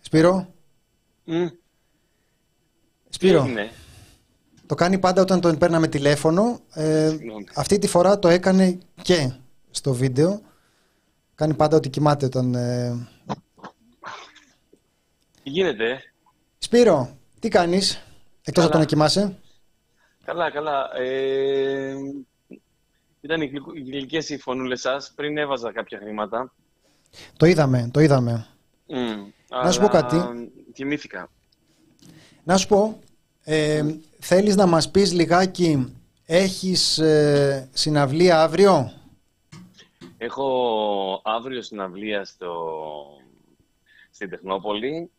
Σπύρο; 0.00 0.48
Mm. 1.26 1.50
Σπύρο. 3.08 3.44
Ναι. 3.44 3.70
Το 4.66 4.74
κάνει 4.74 4.98
πάντα 4.98 5.22
όταν 5.22 5.40
τον 5.40 5.58
παίρναμε 5.58 5.88
τηλέφωνο. 5.88 6.60
αυτή 7.54 7.78
τη 7.78 7.86
φορά 7.86 8.18
το 8.18 8.28
έκανε 8.28 8.78
και 9.02 9.32
στο 9.70 9.92
βίντεο. 9.92 10.40
Κάνει 11.34 11.54
πάντα 11.54 11.76
ότι 11.76 11.88
κοιμάται 11.88 12.24
όταν 12.26 12.56
Τι 15.42 15.50
γίνεται; 15.50 16.02
Σπύρο, 16.58 17.16
τι 17.40 17.48
κάνεις, 17.48 18.02
εκτός 18.44 18.64
από 18.64 18.72
το 18.72 18.78
να 18.78 18.84
κοιμάσαι; 18.84 19.38
Καλά, 20.24 20.50
καλά. 20.50 20.96
Ε, 20.96 21.94
ήταν 23.20 23.40
οι 23.40 23.50
γλυκές 23.90 24.28
οι 24.28 24.38
φωνούλες 24.38 24.80
σας. 24.80 25.12
Πριν 25.14 25.38
έβαζα 25.38 25.72
κάποια 25.72 25.98
χρήματα. 25.98 26.52
Το 27.36 27.46
είδαμε, 27.46 27.90
το 27.92 28.00
είδαμε. 28.00 28.46
να 29.48 29.70
σου 29.70 29.80
πω 29.80 29.88
κάτι. 29.88 30.16
Θυμήθηκα. 30.74 31.30
Να 32.44 32.56
σου 32.56 32.68
πω, 32.68 32.98
ε, 33.44 33.82
θέλεις 34.18 34.56
να 34.56 34.66
μας 34.66 34.90
πεις 34.90 35.12
λιγάκι, 35.12 35.96
έχεις 36.26 36.98
ε, 36.98 37.68
συναυλία 37.72 38.42
αύριο; 38.42 38.92
Έχω 40.18 41.20
αύριο 41.24 41.62
συναυλία 41.62 42.24
στο, 42.24 42.52
στην 44.10 44.30
Τεχνόπολη. 44.30 45.10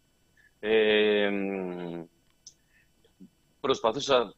Ε, 0.65 1.29
προσπαθούσα 3.59 4.33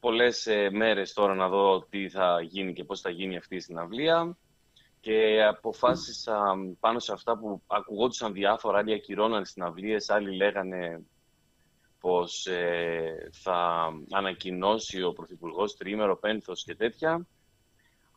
πολλές 0.00 0.46
ε, 0.46 0.70
μέρες 0.70 1.12
τώρα 1.12 1.34
να 1.34 1.48
δω 1.48 1.86
τι 1.90 2.08
θα 2.08 2.40
γίνει 2.40 2.72
και 2.72 2.84
πώς 2.84 3.00
θα 3.00 3.10
γίνει 3.10 3.36
αυτή 3.36 3.56
η 3.56 3.60
συναυλία 3.60 4.36
και 5.00 5.44
αποφάσισα 5.44 6.54
πάνω 6.80 6.98
σε 6.98 7.12
αυτά 7.12 7.38
που 7.38 7.62
ακουγόντουσαν 7.66 8.32
διάφορα, 8.32 8.78
άλλοι 8.78 8.92
ακυρώναν 8.92 9.44
συναυλίες, 9.44 10.10
άλλοι 10.10 10.36
λέγανε 10.36 11.06
πως 12.00 12.46
ε, 12.46 13.28
θα 13.32 13.88
ανακοινώσει 14.10 15.02
ο 15.02 15.12
Πρωθυπουργός 15.12 15.76
τριήμερο 15.76 16.16
πένθος 16.16 16.64
και 16.64 16.74
τέτοια. 16.74 17.26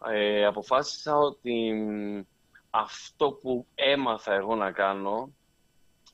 Ε, 0.07 0.45
αποφάσισα 0.45 1.17
ότι 1.17 1.73
αυτό 2.69 3.31
που 3.31 3.67
έμαθα 3.75 4.33
εγώ 4.33 4.55
να 4.55 4.71
κάνω 4.71 5.33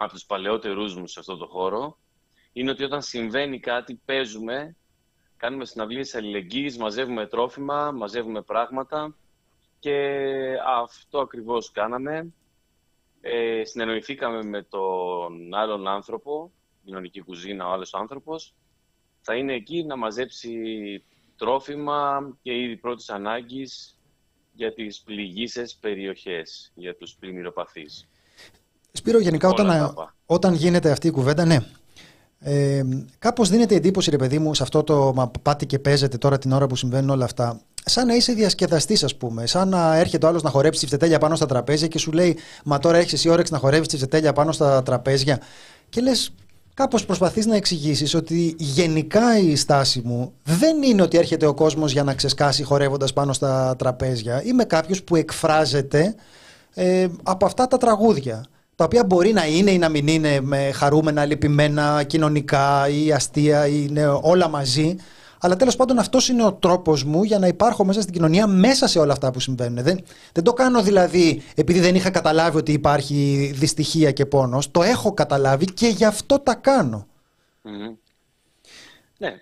από 0.02 0.14
τους 0.14 0.26
παλαιότερούς 0.26 0.96
μου 0.96 1.08
σε 1.08 1.20
αυτό 1.20 1.38
το 1.38 1.46
χώρο 1.46 1.98
είναι 2.54 2.72
ότι 2.72 2.84
όταν 2.84 3.02
συμβαίνει 3.02 3.60
κάτι 3.60 4.02
παίζουμε, 4.06 4.76
κάνουμε 5.38 5.66
συναυλίες 5.66 6.16
αλληλεγγύης, 6.16 6.78
μαζεύουμε 6.78 7.28
τρόφιμα, 7.28 7.92
μαζεύουμε 7.92 8.42
πράγματα 8.42 9.16
και 9.80 10.28
αυτό 10.66 11.20
ακριβώς 11.20 11.72
κάναμε. 11.72 12.34
Ε, 13.22 13.64
συνεννοηθήκαμε 13.64 14.44
με 14.44 14.64
τον 14.64 15.54
άλλον 15.54 15.88
άνθρωπο, 15.88 16.52
κοινωνική 16.84 17.22
κουζίνα, 17.22 17.68
ο 17.68 17.72
άλλος 17.72 17.94
άνθρωπος. 17.94 18.54
Θα 19.22 19.36
είναι 19.36 19.54
εκεί 19.54 19.84
να 19.84 19.96
μαζέψει 19.96 20.54
τρόφιμα 21.38 22.30
και 22.42 22.62
είδη 22.62 22.78
πρώτης 22.78 23.10
ανάγκης 23.10 24.00
για 24.54 24.74
τις 24.74 25.02
πληγήσεις 25.02 25.76
περιοχές, 25.76 26.72
για 26.76 26.96
τους 26.96 27.16
πλημμυροπαθείς. 27.16 28.08
Σπύρο, 28.92 29.20
γενικά 29.20 29.48
όταν, 29.48 29.94
όταν 30.26 30.54
γίνεται 30.54 30.92
αυτή 30.92 31.08
η 31.08 31.12
κουβέντα, 31.12 31.46
ναι, 31.46 31.60
ε, 32.40 32.82
Κάπως 33.20 33.50
δίνεται 33.50 33.76
εντύπωση, 33.76 34.10
ρε 34.10 34.18
παιδί 34.18 34.40
μου, 34.40 34.54
σε 34.54 34.64
αυτό 34.64 34.84
το 34.84 35.12
μα 35.16 35.32
πάτε 35.42 35.66
και 35.66 35.80
παίζετε 35.80 36.18
τώρα 36.18 36.38
την 36.38 36.52
ώρα 36.52 36.68
που 36.68 36.76
συμβαίνουν 36.76 37.10
όλα 37.10 37.26
αυτά. 37.26 37.60
Σαν 37.86 38.08
να 38.08 38.16
είσαι 38.16 38.34
διασκεδαστής, 38.34 39.04
ας 39.04 39.16
πούμε. 39.16 39.46
Σαν 39.46 39.70
να 39.70 39.96
έρχεται 39.96 40.26
ο 40.26 40.30
άλλος 40.30 40.44
να 40.44 40.50
χορέψει 40.50 40.80
τσιφτετέλια 40.80 41.18
πάνω 41.18 41.36
στα 41.36 41.46
τραπέζια 41.46 41.88
και 41.88 41.98
σου 42.00 42.12
λέει 42.12 42.38
Μα 42.64 42.80
τώρα 42.80 42.98
έχεις 42.98 43.14
εσύ 43.14 43.30
όρεξη 43.30 43.54
να 43.54 43.60
χορεύει 43.60 43.88
τσιφτετέλια 43.88 44.34
πάνω 44.34 44.52
στα 44.52 44.84
τραπέζια. 44.84 45.40
Και 45.90 46.02
λες, 46.02 46.34
κάπως 46.74 47.06
προσπαθείς 47.06 47.46
να 47.46 47.56
εξηγήσεις 47.56 48.14
ότι 48.14 48.56
γενικά 48.58 49.38
η 49.38 49.56
στάση 49.56 50.02
μου 50.04 50.34
δεν 50.44 50.84
είναι 50.84 51.02
ότι 51.02 51.18
έρχεται 51.18 51.46
ο 51.46 51.54
κόσμος 51.54 51.92
για 51.92 52.04
να 52.04 52.14
ξεσκάσει 52.14 52.64
χορεύοντας 52.64 53.14
πάνω 53.14 53.34
στα 53.34 53.76
τραπέζια. 53.78 54.44
Είμαι 54.44 54.64
κάποιος 54.64 55.04
που 55.04 55.16
εκφράζεται 55.16 56.16
ε, 56.74 57.08
από 57.24 57.46
αυτά 57.46 57.68
τα 57.68 57.78
τραγούδια 57.78 58.46
τα 58.80 58.86
οποία 58.86 59.04
μπορεί 59.04 59.34
να 59.34 59.46
είναι 59.46 59.72
ή 59.72 59.78
να 59.78 59.90
μην 59.90 60.08
είναι 60.08 60.42
με 60.42 60.72
χαρούμενα, 60.72 61.26
λυπημένα, 61.26 62.04
κοινωνικά 62.04 62.90
ή 62.90 63.12
αστεία 63.12 63.68
ή 63.68 63.86
είναι 63.90 64.08
όλα 64.08 64.48
μαζί. 64.48 64.96
Αλλά 65.40 65.56
τέλος 65.56 65.76
πάντων 65.76 66.00
αυτός 66.00 66.30
είναι 66.30 66.46
ο 66.46 66.54
τρόπος 66.54 67.04
μου 67.04 67.24
για 67.24 67.40
να 67.40 67.48
υπάρχω 67.48 67.86
μέσα 67.86 68.02
στην 68.02 68.14
κοινωνία 68.14 68.48
μέσα 68.48 68.88
σε 68.88 69.00
όλα 69.00 69.12
αυτά 69.12 69.32
που 69.32 69.40
συμβαίνουν. 69.40 69.84
Δεν, 69.84 70.00
δεν 70.32 70.44
το 70.44 70.54
κάνω 70.54 70.84
δηλαδή 70.84 71.44
επειδή 71.56 71.80
δεν 71.80 71.96
είχα 71.96 72.10
καταλάβει 72.10 72.58
ότι 72.58 72.72
υπάρχει 72.72 73.52
δυστυχία 73.56 74.12
και 74.12 74.26
πόνος. 74.26 74.72
Το 74.72 74.84
έχω 74.84 75.14
καταλάβει 75.14 75.66
και 75.66 75.88
γι' 75.88 76.06
αυτό 76.06 76.40
τα 76.40 76.56
κάνω. 76.56 77.08
Ναι. 79.18 79.42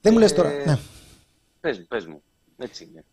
Δεν 0.00 0.12
μου 0.12 0.18
λες 0.18 0.32
τώρα. 0.32 0.50
Ε, 0.50 0.64
ναι. 0.66 0.78
Πες 1.60 1.78
μου, 1.78 1.86
πες 1.88 2.06
μου. 2.06 2.22
Έτσι 2.56 2.88
είναι. 2.90 3.04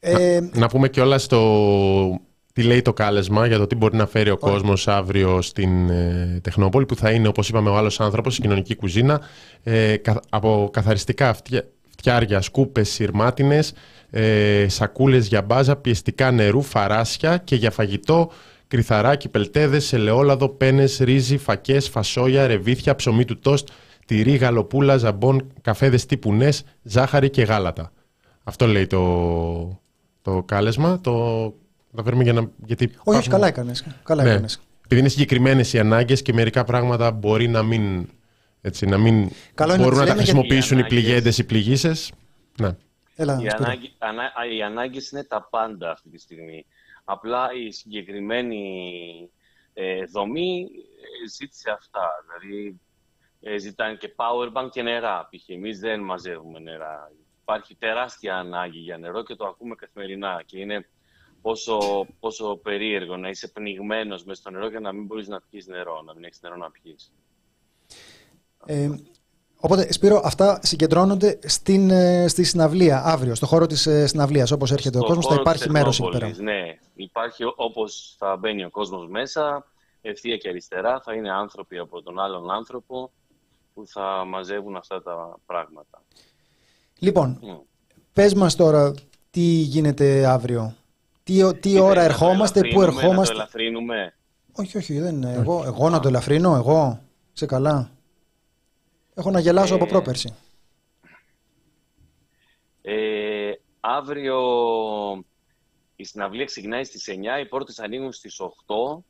Ε, 0.00 0.40
να, 0.40 0.58
να 0.58 0.68
πούμε 0.68 0.88
και 0.88 1.00
όλα 1.00 1.18
στο 1.18 2.20
τι 2.58 2.64
λέει 2.64 2.82
το 2.82 2.92
κάλεσμα 2.92 3.46
για 3.46 3.58
το 3.58 3.66
τι 3.66 3.74
μπορεί 3.74 3.96
να 3.96 4.06
φέρει 4.06 4.30
ο 4.30 4.36
κόσμος 4.36 4.88
αύριο 4.88 5.42
στην 5.42 5.90
ε, 5.90 6.40
Τεχνόπολη, 6.42 6.86
που 6.86 6.96
θα 6.96 7.10
είναι, 7.10 7.28
όπως 7.28 7.48
είπαμε, 7.48 7.70
ο 7.70 7.76
άλλος 7.76 8.00
άνθρωπος, 8.00 8.38
η 8.38 8.40
κοινωνική 8.40 8.76
κουζίνα, 8.76 9.20
ε, 9.62 9.94
από 10.28 10.68
καθαριστικά 10.72 11.36
φτιάρια, 11.88 12.40
σκούπες, 12.40 12.88
σειρμάτινες, 12.88 13.72
ε, 14.10 14.66
σακούλες 14.68 15.26
για 15.26 15.42
μπάζα, 15.42 15.76
πιεστικά 15.76 16.30
νερού, 16.30 16.62
φαράσια 16.62 17.36
και 17.36 17.56
για 17.56 17.70
φαγητό 17.70 18.30
κρυθαράκι, 18.68 19.28
πελτέδες, 19.28 19.92
ελαιόλαδο, 19.92 20.48
πένες, 20.48 20.98
ρύζι, 20.98 21.36
φακές, 21.36 21.88
φασόλια, 21.88 22.46
ρεβίθια, 22.46 22.94
ψωμί 22.94 23.24
του 23.24 23.38
τόστ, 23.38 23.68
τυρί, 24.06 24.36
γαλοπούλα, 24.36 24.96
ζαμπόν, 24.96 25.52
καφέδες 25.60 26.06
τύπου 26.06 26.32
νες, 26.32 26.64
ζάχαρη 26.82 27.30
και 27.30 27.42
γάλατα. 27.42 27.92
Αυτό 28.44 28.66
λέει 28.66 28.86
το, 28.86 29.80
το 30.22 30.42
κάλεσμα. 30.46 31.00
Το 31.00 31.54
τα 31.96 32.02
φέρουμε 32.02 32.22
για 32.22 32.32
να. 32.32 32.50
Γιατί 32.64 32.90
όχι, 33.04 33.18
όχι, 33.18 33.28
καλά 33.28 33.46
έκανες. 33.46 33.86
Καλά 34.02 34.22
ναι. 34.22 34.30
έκανες. 34.30 34.60
Επειδή 34.84 35.00
είναι 35.00 35.08
συγκεκριμένες 35.08 35.72
οι 35.72 35.78
ανάγκες 35.78 36.22
και 36.22 36.32
μερικά 36.32 36.64
πράγματα 36.64 37.10
μπορεί 37.10 37.48
να 37.48 37.62
μην. 37.62 38.08
Έτσι, 38.60 38.86
να 38.86 38.98
μην 38.98 39.30
Καλό 39.54 39.76
μπορούν 39.76 39.98
να, 39.98 40.06
τα 40.06 40.14
χρησιμοποιήσουν 40.14 40.78
οι, 40.78 40.82
οι 40.84 40.88
πληγέντες, 40.88 41.38
οι 41.38 41.44
πληγήσεις. 41.44 42.12
Ναι. 42.60 42.76
Έλα, 43.16 43.40
οι, 43.42 43.48
ανάγκη, 43.48 43.94
ανα, 43.98 44.32
οι 44.54 44.62
ανάγκες 44.62 45.10
είναι 45.10 45.24
τα 45.24 45.48
πάντα 45.50 45.90
αυτή 45.90 46.08
τη 46.08 46.18
στιγμή. 46.18 46.66
Απλά 47.04 47.48
η 47.66 47.70
συγκεκριμένη 47.70 48.60
ε, 49.74 50.04
δομή 50.04 50.68
ε, 51.24 51.28
ζήτησε 51.28 51.70
αυτά. 51.70 52.10
Δηλαδή 52.24 52.80
ε, 53.40 53.58
ζητάνε 53.58 53.94
και 53.94 54.14
power 54.16 54.52
bank 54.52 54.68
και 54.70 54.82
νερά. 54.82 55.28
Π.χ. 55.30 55.48
εμείς 55.48 55.78
δεν 55.78 56.00
μαζεύουμε 56.00 56.58
νερά. 56.58 57.10
Υπάρχει 57.42 57.74
τεράστια 57.74 58.36
ανάγκη 58.36 58.78
για 58.78 58.98
νερό 58.98 59.22
και 59.22 59.34
το 59.34 59.46
ακούμε 59.46 59.74
καθημερινά. 59.74 60.42
Και 60.46 60.58
είναι 60.58 60.88
πόσο, 61.48 62.06
πόσο 62.20 62.56
περίεργο 62.62 63.16
να 63.16 63.28
είσαι 63.28 63.48
πνιγμένος 63.48 64.24
μέσα 64.24 64.40
στο 64.40 64.50
νερό 64.50 64.70
και 64.70 64.78
να 64.78 64.92
μην 64.92 65.04
μπορείς 65.04 65.28
να 65.28 65.40
πιεις 65.50 65.66
νερό, 65.66 66.02
να 66.06 66.14
μην 66.14 66.24
έχεις 66.24 66.40
νερό 66.42 66.56
να 66.56 66.70
πιεις. 66.70 67.12
Ε, 68.66 68.90
οπότε, 69.56 69.92
Σπύρο, 69.92 70.20
αυτά 70.24 70.60
συγκεντρώνονται 70.62 71.38
στην, 71.42 71.90
ε, 71.90 72.28
στη 72.28 72.44
συναυλία 72.44 73.02
αύριο, 73.04 73.34
στο 73.34 73.46
χώρο 73.46 73.66
της 73.66 73.86
ε, 73.86 74.06
συναυλίας. 74.06 74.50
Όπως 74.50 74.72
έρχεται 74.72 74.98
ο 74.98 75.02
κόσμος, 75.02 75.26
θα 75.26 75.34
υπάρχει 75.34 75.70
μέρος 75.70 76.00
εκεί 76.00 76.08
πέρα. 76.10 76.32
Ναι, 76.36 76.78
υπάρχει 76.94 77.42
όπως 77.56 78.14
θα 78.18 78.36
μπαίνει 78.36 78.64
ο 78.64 78.70
κόσμος 78.70 79.08
μέσα, 79.08 79.66
ευθεία 80.00 80.36
και 80.36 80.48
αριστερά, 80.48 81.00
θα 81.00 81.14
είναι 81.14 81.30
άνθρωποι 81.30 81.78
από 81.78 82.02
τον 82.02 82.18
άλλον 82.20 82.50
άνθρωπο 82.50 83.10
που 83.74 83.86
θα 83.86 84.24
μαζεύουν 84.26 84.76
αυτά 84.76 85.02
τα 85.02 85.38
πράγματα. 85.46 86.02
Λοιπόν, 86.98 87.40
mm. 87.42 87.60
πες 88.12 88.34
μας 88.34 88.56
τώρα 88.56 88.94
τι 89.30 89.40
γίνεται 89.40 90.26
αύριο 90.26 90.76
τι, 91.28 91.58
τι 91.58 91.78
ώρα 91.78 92.02
ερχόμαστε, 92.02 92.60
πού 92.60 92.82
ερχόμαστε. 92.82 93.18
Να 93.18 93.24
το 93.24 93.30
ελαφρύνουμε. 93.30 94.14
Όχι, 94.52 94.76
όχι, 94.76 94.98
δεν 94.98 95.14
είναι. 95.14 95.32
Εγώ, 95.32 95.62
εγώ 95.66 95.88
να 95.88 96.00
το 96.00 96.08
ελαφρύνω, 96.08 96.54
εγώ. 96.54 97.02
Σε 97.32 97.46
καλά. 97.46 97.90
Έχω 99.14 99.30
να 99.30 99.40
γελάσω 99.40 99.74
από 99.74 99.84
ε, 99.84 99.88
πρόπερση. 99.88 100.34
Ε, 102.82 103.52
αύριο 103.80 104.38
η 105.96 106.04
συναυλία 106.04 106.44
ξεκινάει 106.44 106.84
στις 106.84 107.08
9, 107.08 107.40
οι 107.40 107.46
πόρτες 107.46 107.78
ανοίγουν 107.78 108.12
στις 108.12 108.40
8, 108.66 109.02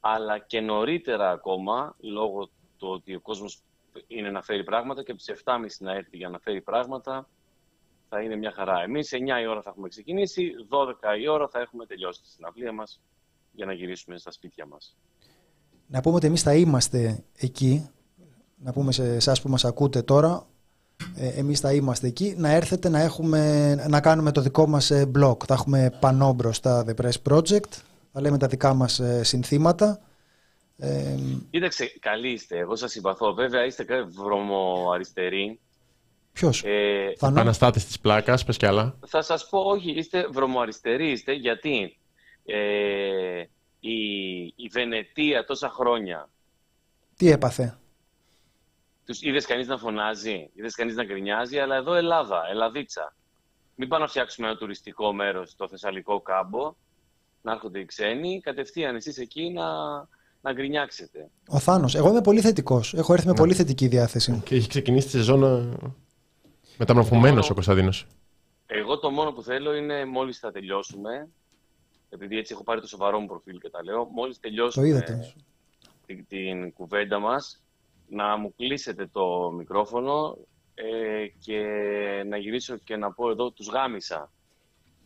αλλά 0.00 0.38
και 0.38 0.60
νωρίτερα 0.60 1.30
ακόμα, 1.30 1.96
λόγω 2.00 2.46
του 2.78 2.88
ότι 2.88 3.14
ο 3.14 3.20
κόσμος 3.20 3.62
είναι 4.06 4.30
να 4.30 4.42
φέρει 4.42 4.64
πράγματα 4.64 5.02
και 5.02 5.10
από 5.10 5.20
τις 5.20 5.42
7.30 5.44 5.58
να 5.78 5.92
έρθει 5.92 6.16
για 6.16 6.28
να 6.28 6.38
φέρει 6.38 6.60
πράγματα 6.60 7.28
θα 8.12 8.20
είναι 8.22 8.36
μια 8.36 8.52
χαρά. 8.52 8.82
Εμείς 8.82 9.12
9 9.12 9.16
η 9.42 9.46
ώρα 9.46 9.62
θα 9.62 9.70
έχουμε 9.70 9.88
ξεκινήσει, 9.88 10.52
12 10.68 11.18
η 11.20 11.28
ώρα 11.28 11.48
θα 11.48 11.60
έχουμε 11.60 11.86
τελειώσει 11.86 12.22
τη 12.22 12.28
συναυλία 12.28 12.72
μας 12.72 13.00
για 13.52 13.66
να 13.66 13.72
γυρίσουμε 13.72 14.18
στα 14.18 14.30
σπίτια 14.30 14.66
μας. 14.66 14.96
Να 15.86 16.00
πούμε 16.00 16.16
ότι 16.16 16.26
εμείς 16.26 16.42
θα 16.42 16.54
είμαστε 16.54 17.24
εκεί. 17.36 17.90
Να 18.56 18.72
πούμε 18.72 18.92
σε 18.92 19.14
εσάς 19.14 19.42
που 19.42 19.48
μας 19.48 19.64
ακούτε 19.64 20.02
τώρα, 20.02 20.46
ε, 21.14 21.28
εμείς 21.28 21.60
θα 21.60 21.72
είμαστε 21.72 22.06
εκεί, 22.06 22.34
να 22.36 22.50
έρθετε 22.50 22.88
να, 22.88 23.00
έχουμε, 23.00 23.74
να 23.88 24.00
κάνουμε 24.00 24.32
το 24.32 24.40
δικό 24.40 24.66
μας 24.66 24.90
ε, 24.90 25.10
blog. 25.18 25.44
Θα 25.46 25.54
έχουμε 25.54 25.96
πανό 26.00 26.32
μπροστά 26.32 26.84
The 26.86 27.04
Press 27.04 27.32
Project, 27.32 27.72
θα 28.12 28.20
λέμε 28.20 28.38
τα 28.38 28.46
δικά 28.46 28.74
μας 28.74 28.98
ε, 28.98 29.24
συνθήματα. 29.24 30.00
Ε, 30.76 31.16
Κοίταξε, 31.50 31.92
καλή 32.00 32.30
είστε, 32.30 32.58
εγώ 32.58 32.76
σας 32.76 32.90
συμπαθώ. 32.90 33.34
Βέβαια 33.34 33.64
είστε 33.64 33.84
βρωμοαριστεροί, 34.02 35.60
Ποιος; 36.32 36.62
Ε, 36.64 37.12
Επαναστάτης 37.20 37.86
της 37.86 38.00
πλάκας, 38.00 38.44
πες 38.44 38.56
κι 38.56 38.66
άλλα. 38.66 38.98
Θα 39.06 39.22
σας 39.22 39.48
πω, 39.48 39.58
όχι, 39.58 39.90
είστε 39.90 40.26
βρωμοαριστεροί, 40.32 41.10
είστε 41.10 41.32
γιατί 41.32 41.98
ε, 42.44 43.44
η, 43.80 44.40
η 44.56 44.68
Βενετία 44.72 45.44
τόσα 45.44 45.68
χρόνια 45.68 46.28
Τι 47.16 47.30
έπαθε; 47.30 47.78
Τους 49.06 49.22
είδες 49.22 49.46
κανείς 49.46 49.66
να 49.66 49.78
φωνάζει, 49.78 50.50
είδες 50.54 50.74
κανείς 50.74 50.94
να 50.94 51.04
γκρινιάζει, 51.04 51.58
αλλά 51.58 51.76
εδώ 51.76 51.94
Ελλάδα, 51.94 52.42
Ελλαδίτσα. 52.50 53.14
Μην 53.74 53.88
πάμε 53.88 54.02
να 54.02 54.08
φτιάξουμε 54.08 54.46
ένα 54.48 54.56
τουριστικό 54.56 55.12
μέρος 55.12 55.50
στο 55.50 55.68
Θεσσαλικό 55.68 56.20
κάμπο, 56.20 56.74
να 57.42 57.52
έρχονται 57.52 57.78
οι 57.78 57.84
ξένοι, 57.84 58.40
κατευθείαν 58.40 58.96
εσείς 58.96 59.18
εκεί 59.18 59.50
να, 59.50 59.64
να 60.40 60.52
γκρινιάξετε. 60.52 61.30
Ο 61.48 61.58
Θάνος. 61.58 61.94
Εγώ 61.94 62.08
είμαι 62.08 62.20
πολύ 62.20 62.40
θετικός. 62.40 62.94
Έχω 62.94 63.12
έρθει 63.12 63.26
με 63.26 63.32
πολύ 63.32 63.54
θετική 63.54 63.86
διάθεση. 63.86 64.42
Και 64.44 64.54
έχει 64.54 64.68
ξεκινήσει 64.68 65.06
τη 65.06 65.12
σεζόν 65.12 65.42
ε, 66.80 66.84
μεταμορφωμένος 66.84 67.50
ο 67.50 67.54
Κωνσταντίνος. 67.54 68.06
Εγώ 68.66 68.98
το 68.98 69.10
μόνο 69.10 69.32
που 69.32 69.42
θέλω 69.42 69.74
είναι 69.74 70.04
μόλις 70.04 70.38
θα 70.38 70.50
τελειώσουμε, 70.52 71.28
επειδή 72.08 72.38
έτσι 72.38 72.52
έχω 72.52 72.64
πάρει 72.64 72.80
το 72.80 72.86
σοβαρό 72.86 73.20
μου 73.20 73.26
προφίλ 73.26 73.58
και 73.58 73.70
τα 73.70 73.84
λέω, 73.84 74.04
μόλις 74.04 74.34
Το 74.34 74.40
τελειώσουμε 74.40 74.86
είδατε. 74.88 75.34
την, 76.06 76.26
την 76.26 76.72
κουβέντα 76.72 77.18
μας, 77.18 77.62
να 78.08 78.36
μου 78.36 78.54
κλείσετε 78.56 79.06
το 79.06 79.50
μικρόφωνο 79.50 80.36
ε, 80.74 81.26
και 81.38 81.60
να 82.26 82.36
γυρίσω 82.36 82.76
και 82.76 82.96
να 82.96 83.12
πω 83.12 83.30
εδώ 83.30 83.50
τους 83.50 83.68
γάμισα. 83.68 84.32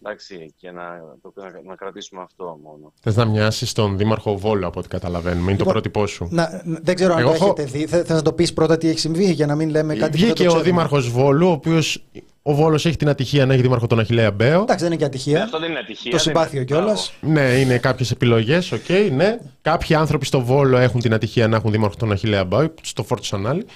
Εντάξει, 0.06 0.54
και 0.56 0.70
να, 0.70 0.82
το, 1.22 1.32
να, 1.36 1.50
να 1.66 1.74
κρατήσουμε 1.76 2.22
αυτό 2.22 2.58
μόνο. 2.62 2.92
Θες 3.00 3.16
να 3.16 3.24
μοιάσεις 3.24 3.70
στον 3.70 3.96
Δήμαρχο 3.98 4.36
Βόλο 4.38 4.66
από 4.66 4.78
ό,τι 4.78 4.88
καταλαβαίνουμε; 4.88 5.40
Είναι 5.40 5.50
το 5.50 5.56
Λοιπόν, 5.56 5.72
πρότυπό 5.72 6.06
σου. 6.06 6.28
Να, 6.30 6.62
δεν 6.64 6.94
ξέρω 6.94 7.12
αν 7.12 7.18
Εγώ 7.18 7.28
το 7.28 7.34
έχω- 7.34 7.44
έχετε 7.44 7.64
δει. 7.64 7.86
Θε- 7.86 8.06
Θες 8.06 8.16
να 8.16 8.22
το 8.22 8.32
πεις 8.32 8.52
πρώτα 8.52 8.78
τι 8.78 8.88
έχει 8.88 8.98
συμβεί 8.98 9.32
για 9.32 9.46
να 9.46 9.54
μην 9.54 9.70
λέμε 9.70 9.94
κάτι 9.94 10.10
που 10.10 10.16
δεν 10.18 10.20
το 10.20 10.34
Βγήκε 10.34 10.42
ο 10.42 10.46
ξέρουμε. 10.46 10.62
Δήμαρχος 10.62 11.10
Βόλου, 11.10 11.48
ο 11.48 11.50
οποίος 11.50 12.04
ο 12.42 12.54
Βόλος 12.54 12.86
έχει 12.86 12.96
την 12.96 13.08
ατυχία 13.08 13.46
να 13.46 13.52
έχει 13.52 13.62
Δήμαρχο 13.62 13.86
τον 13.86 13.98
Αχιλλέα 13.98 14.30
Μπέο. 14.30 14.60
Εντάξει, 14.62 14.76
δεν 14.84 14.86
είναι 14.86 14.96
και 14.96 15.02
Ε, 15.04 15.06
ατυχία. 15.06 15.42
αυτό 15.42 15.58
δεν 15.58 15.70
είναι 15.70 15.78
ατυχία. 15.78 16.10
Με 16.10 16.16
το 16.16 16.26
συμπάθιο 16.26 16.56
είναι- 16.56 16.64
κιόλας. 16.66 17.12
Μπράβο. 17.20 17.40
Ναι, 17.40 17.52
είναι 17.54 17.78
κάποιες 17.78 18.10
επιλογές, 18.10 18.72
οκ, 18.72 18.88
ναι. 19.12 19.38
Κάποιοι 19.62 19.94
άνθρωποι 19.96 20.26
στο 20.26 20.40
Βόλο 20.40 20.76
έχουν 20.76 21.00
την 21.00 21.14
ατυχία 21.14 21.48
να 21.48 21.56
έχουν 21.56 21.70
δήμαρχο 21.70 21.96
τον 21.96 22.12
Αχιλλέα 22.12 22.44
Μπέο, 22.44 22.74
στο 22.82 23.02
φόρτισαν 23.02 23.46
άλλοι. 23.46 23.66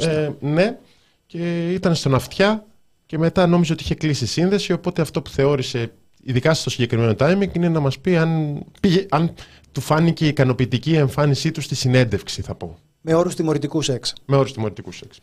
Ε, 0.00 0.28
ναι, 0.40 0.76
και 1.26 1.72
ήταν 1.72 1.94
στον 1.94 2.14
Αυτιά 2.14 2.64
και 3.06 3.18
μετά 3.18 3.46
νόμιζε 3.46 3.72
ότι 3.72 3.82
είχε 3.82 3.94
κλείσει 3.94 4.24
η 4.24 4.26
σύνδεση. 4.26 4.72
Οπότε 4.72 5.02
αυτό 5.02 5.22
που 5.22 5.30
θεώρησε, 5.30 5.92
ειδικά 6.22 6.54
στο 6.54 6.70
συγκεκριμένο 6.70 7.14
timing, 7.18 7.48
είναι 7.56 7.68
να 7.68 7.80
μας 7.80 7.98
πει 7.98 8.16
αν, 8.16 8.62
πήγε, 8.80 9.06
αν 9.10 9.34
του 9.72 9.80
φάνηκε 9.80 10.24
η 10.24 10.28
ικανοποιητική 10.28 10.94
εμφάνισή 10.94 11.50
του 11.50 11.60
στη 11.60 11.74
συνέντευξη, 11.74 12.42
θα 12.42 12.54
πω. 12.54 12.78
Με 13.00 13.14
όρους 13.14 13.34
τιμωρητικού 13.34 13.82
σεξ. 13.82 14.12
Με 14.24 14.36
όρους 14.36 14.52
τιμωρητικού 14.52 14.92
σεξ. 14.92 15.20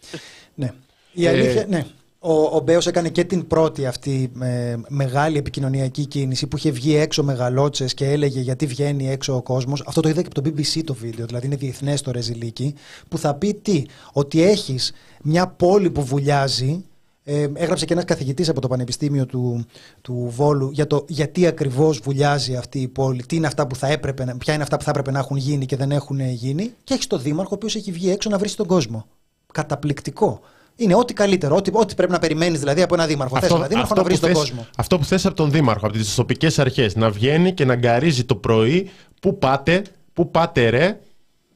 Ναι. 0.55 0.73
Η 1.14 1.26
Ε, 1.26 1.30
αλήθεια, 1.30 1.65
ναι. 1.69 1.85
Ο, 2.26 2.34
ο 2.34 2.60
Μπέος 2.60 2.88
έκανε 2.88 3.10
και 3.10 3.23
την 3.23 3.47
πρώτη 3.47 3.85
αυτή 3.85 4.31
ε, 4.41 4.76
μεγάλη 4.88 5.38
επικοινωνιακή 5.38 6.05
κίνηση 6.05 6.47
που 6.47 6.57
είχε 6.57 6.72
βγει 6.72 6.95
έξω 6.95 7.23
μεγαλότσε 7.23 7.85
και 7.85 8.05
έλεγε 8.05 8.39
γιατί 8.39 8.65
βγαίνει 8.65 9.10
έξω 9.10 9.35
ο 9.35 9.41
κόσμος. 9.41 9.84
Αυτό 9.85 10.01
το 10.01 10.10
είδα 10.10 10.22
και 10.22 10.30
από 10.35 10.41
το 10.41 10.49
BBC 10.49 10.81
το 10.85 10.93
βίντεο, 10.93 11.26
δηλαδή 11.26 11.45
είναι 11.45 11.55
διεθνές 11.55 12.01
το 12.01 12.11
ρεζιλίκι. 12.11 12.73
Που 13.10 13.18
θα 13.18 13.34
πει 13.35 13.53
τι, 13.53 13.85
ότι 14.14 14.41
έχεις 14.41 14.93
μια 15.23 15.47
πόλη 15.47 15.89
που 15.89 16.03
βουλιάζει. 16.03 16.84
Ε, 17.25 17.47
έγραψε 17.53 17.85
και 17.85 17.93
ένας 17.93 18.05
καθηγητής 18.05 18.49
από 18.49 18.61
το 18.61 18.67
Πανεπιστήμιο 18.67 19.25
του, 19.25 19.65
του 20.01 20.27
Βόλου 20.35 20.69
για 20.71 20.87
το 20.87 21.05
γιατί 21.07 21.47
ακριβώς 21.47 21.97
βουλιάζει 22.03 22.55
αυτή 22.55 22.79
η 22.81 22.87
πόλη, 22.87 23.23
τι 23.25 23.35
είναι 23.35 23.47
αυτά 23.47 23.67
που 23.67 23.75
θα 23.75 23.87
έπρεπε, 23.87 24.25
να- 24.25 24.37
ποια 24.37 24.53
είναι 24.53 24.63
αυτά 24.63 24.77
που 24.77 24.83
θα 24.83 24.89
έπρεπε 24.89 25.11
να 25.11 25.19
έχουν 25.19 25.37
γίνει 25.37 25.65
και 25.65 25.75
δεν 25.75 25.91
έχουν 25.91 26.19
γίνει. 26.19 26.73
Και 26.83 26.93
έχεις 26.93 27.07
τον 27.07 27.21
Δήμαρχο, 27.21 27.49
ο 27.51 27.55
οποίος 27.55 27.75
έχει 27.75 27.91
βγει 27.91 28.09
έξω 28.11 28.29
να 28.29 28.37
βρει 28.37 28.51
τον 28.51 28.67
κόσμο. 28.67 29.05
Καταπληκτικό. 29.53 30.39
Είναι 30.75 30.95
ό,τι 30.95 31.13
καλύτερο, 31.13 31.55
ό,τι, 31.55 31.69
ό,τι 31.73 31.95
πρέπει 31.95 32.11
να 32.11 32.19
περιμένεις 32.19 32.59
δηλαδή 32.59 32.81
από 32.81 32.93
ένα 32.93 33.05
Δήμαρχο. 33.07 33.39
Θες 33.39 33.49
ένα 33.49 33.67
Δήμαρχο 33.67 33.93
να 33.95 34.03
βρεις 34.03 34.19
που 34.19 34.25
τον 34.25 34.35
θες- 34.35 34.39
κόσμο. 34.49 34.67
αυτό 34.77 34.97
που 34.97 35.05
θες 35.05 35.25
από 35.25 35.35
τον 35.35 35.51
Δήμαρχο, 35.51 35.85
από 35.87 35.97
τις 35.97 36.15
τοπικές 36.15 36.59
αρχές, 36.59 36.95
να 36.95 37.09
βγαίνει 37.11 37.53
και 37.53 37.65
να 37.65 37.75
γκαρίζει 37.75 38.23
το 38.23 38.35
πρωί 38.35 38.89
πού 39.21 39.37
πάτε, 39.37 39.81
πού 40.13 40.31
πάτε 40.31 40.69
ρε, 40.69 40.99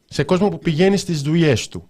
σε 0.06 0.23
κόσμο 0.23 0.49
που 0.49 0.60
πηγαίνει 0.60 0.98
στις 0.98 1.22
δουλειές 1.22 1.68
του. 1.68 1.89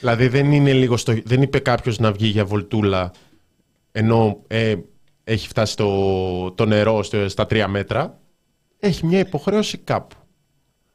Δηλαδή 0.00 0.28
δεν 0.28 0.52
είναι 0.52 0.72
λίγο 0.72 0.96
στο, 0.96 1.14
δεν 1.24 1.42
είπε 1.42 1.58
κάποιος 1.58 1.98
να 1.98 2.12
βγει 2.12 2.26
για 2.26 2.44
βολτούλα 2.44 3.12
ενώ 3.92 4.42
ε, 4.46 4.76
έχει 5.24 5.48
φτάσει 5.48 5.76
το, 5.76 6.52
το 6.52 6.64
νερό 6.66 7.02
στο- 7.02 7.28
στα 7.28 7.46
τρία 7.46 7.68
μέτρα. 7.68 8.20
Έχει 8.78 9.06
μια 9.06 9.18
υποχρέωση 9.18 9.78
κάπου. 9.78 10.16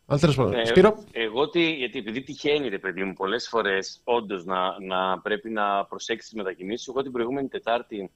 Αλλά 0.06 0.20
τέλος 0.20 0.36
πάντων. 0.36 0.52
Ναι, 0.52 0.66
Σπύρο, 0.66 1.04
Εγώ 1.12 1.50
τι, 1.50 1.74
γιατί 1.74 2.00
επειδή 2.00 2.22
τυχαίνει, 2.22 2.70
ρε 2.70 2.80
παιδί 2.80 3.04
μου, 3.04 3.14
πολλές 3.14 3.48
φορές 3.48 4.02
όντως 4.04 4.46
να, 4.46 4.58
να 4.82 5.20
πρέπει 5.20 5.50
να 5.50 5.86
προσέξεις 5.86 6.30
τις 6.30 6.38
μετακινήσεις. 6.38 6.88
Εγώ 6.88 7.02
την 7.02 7.12
προηγούμενη 7.12 7.48
Τετάρτη 7.48 8.12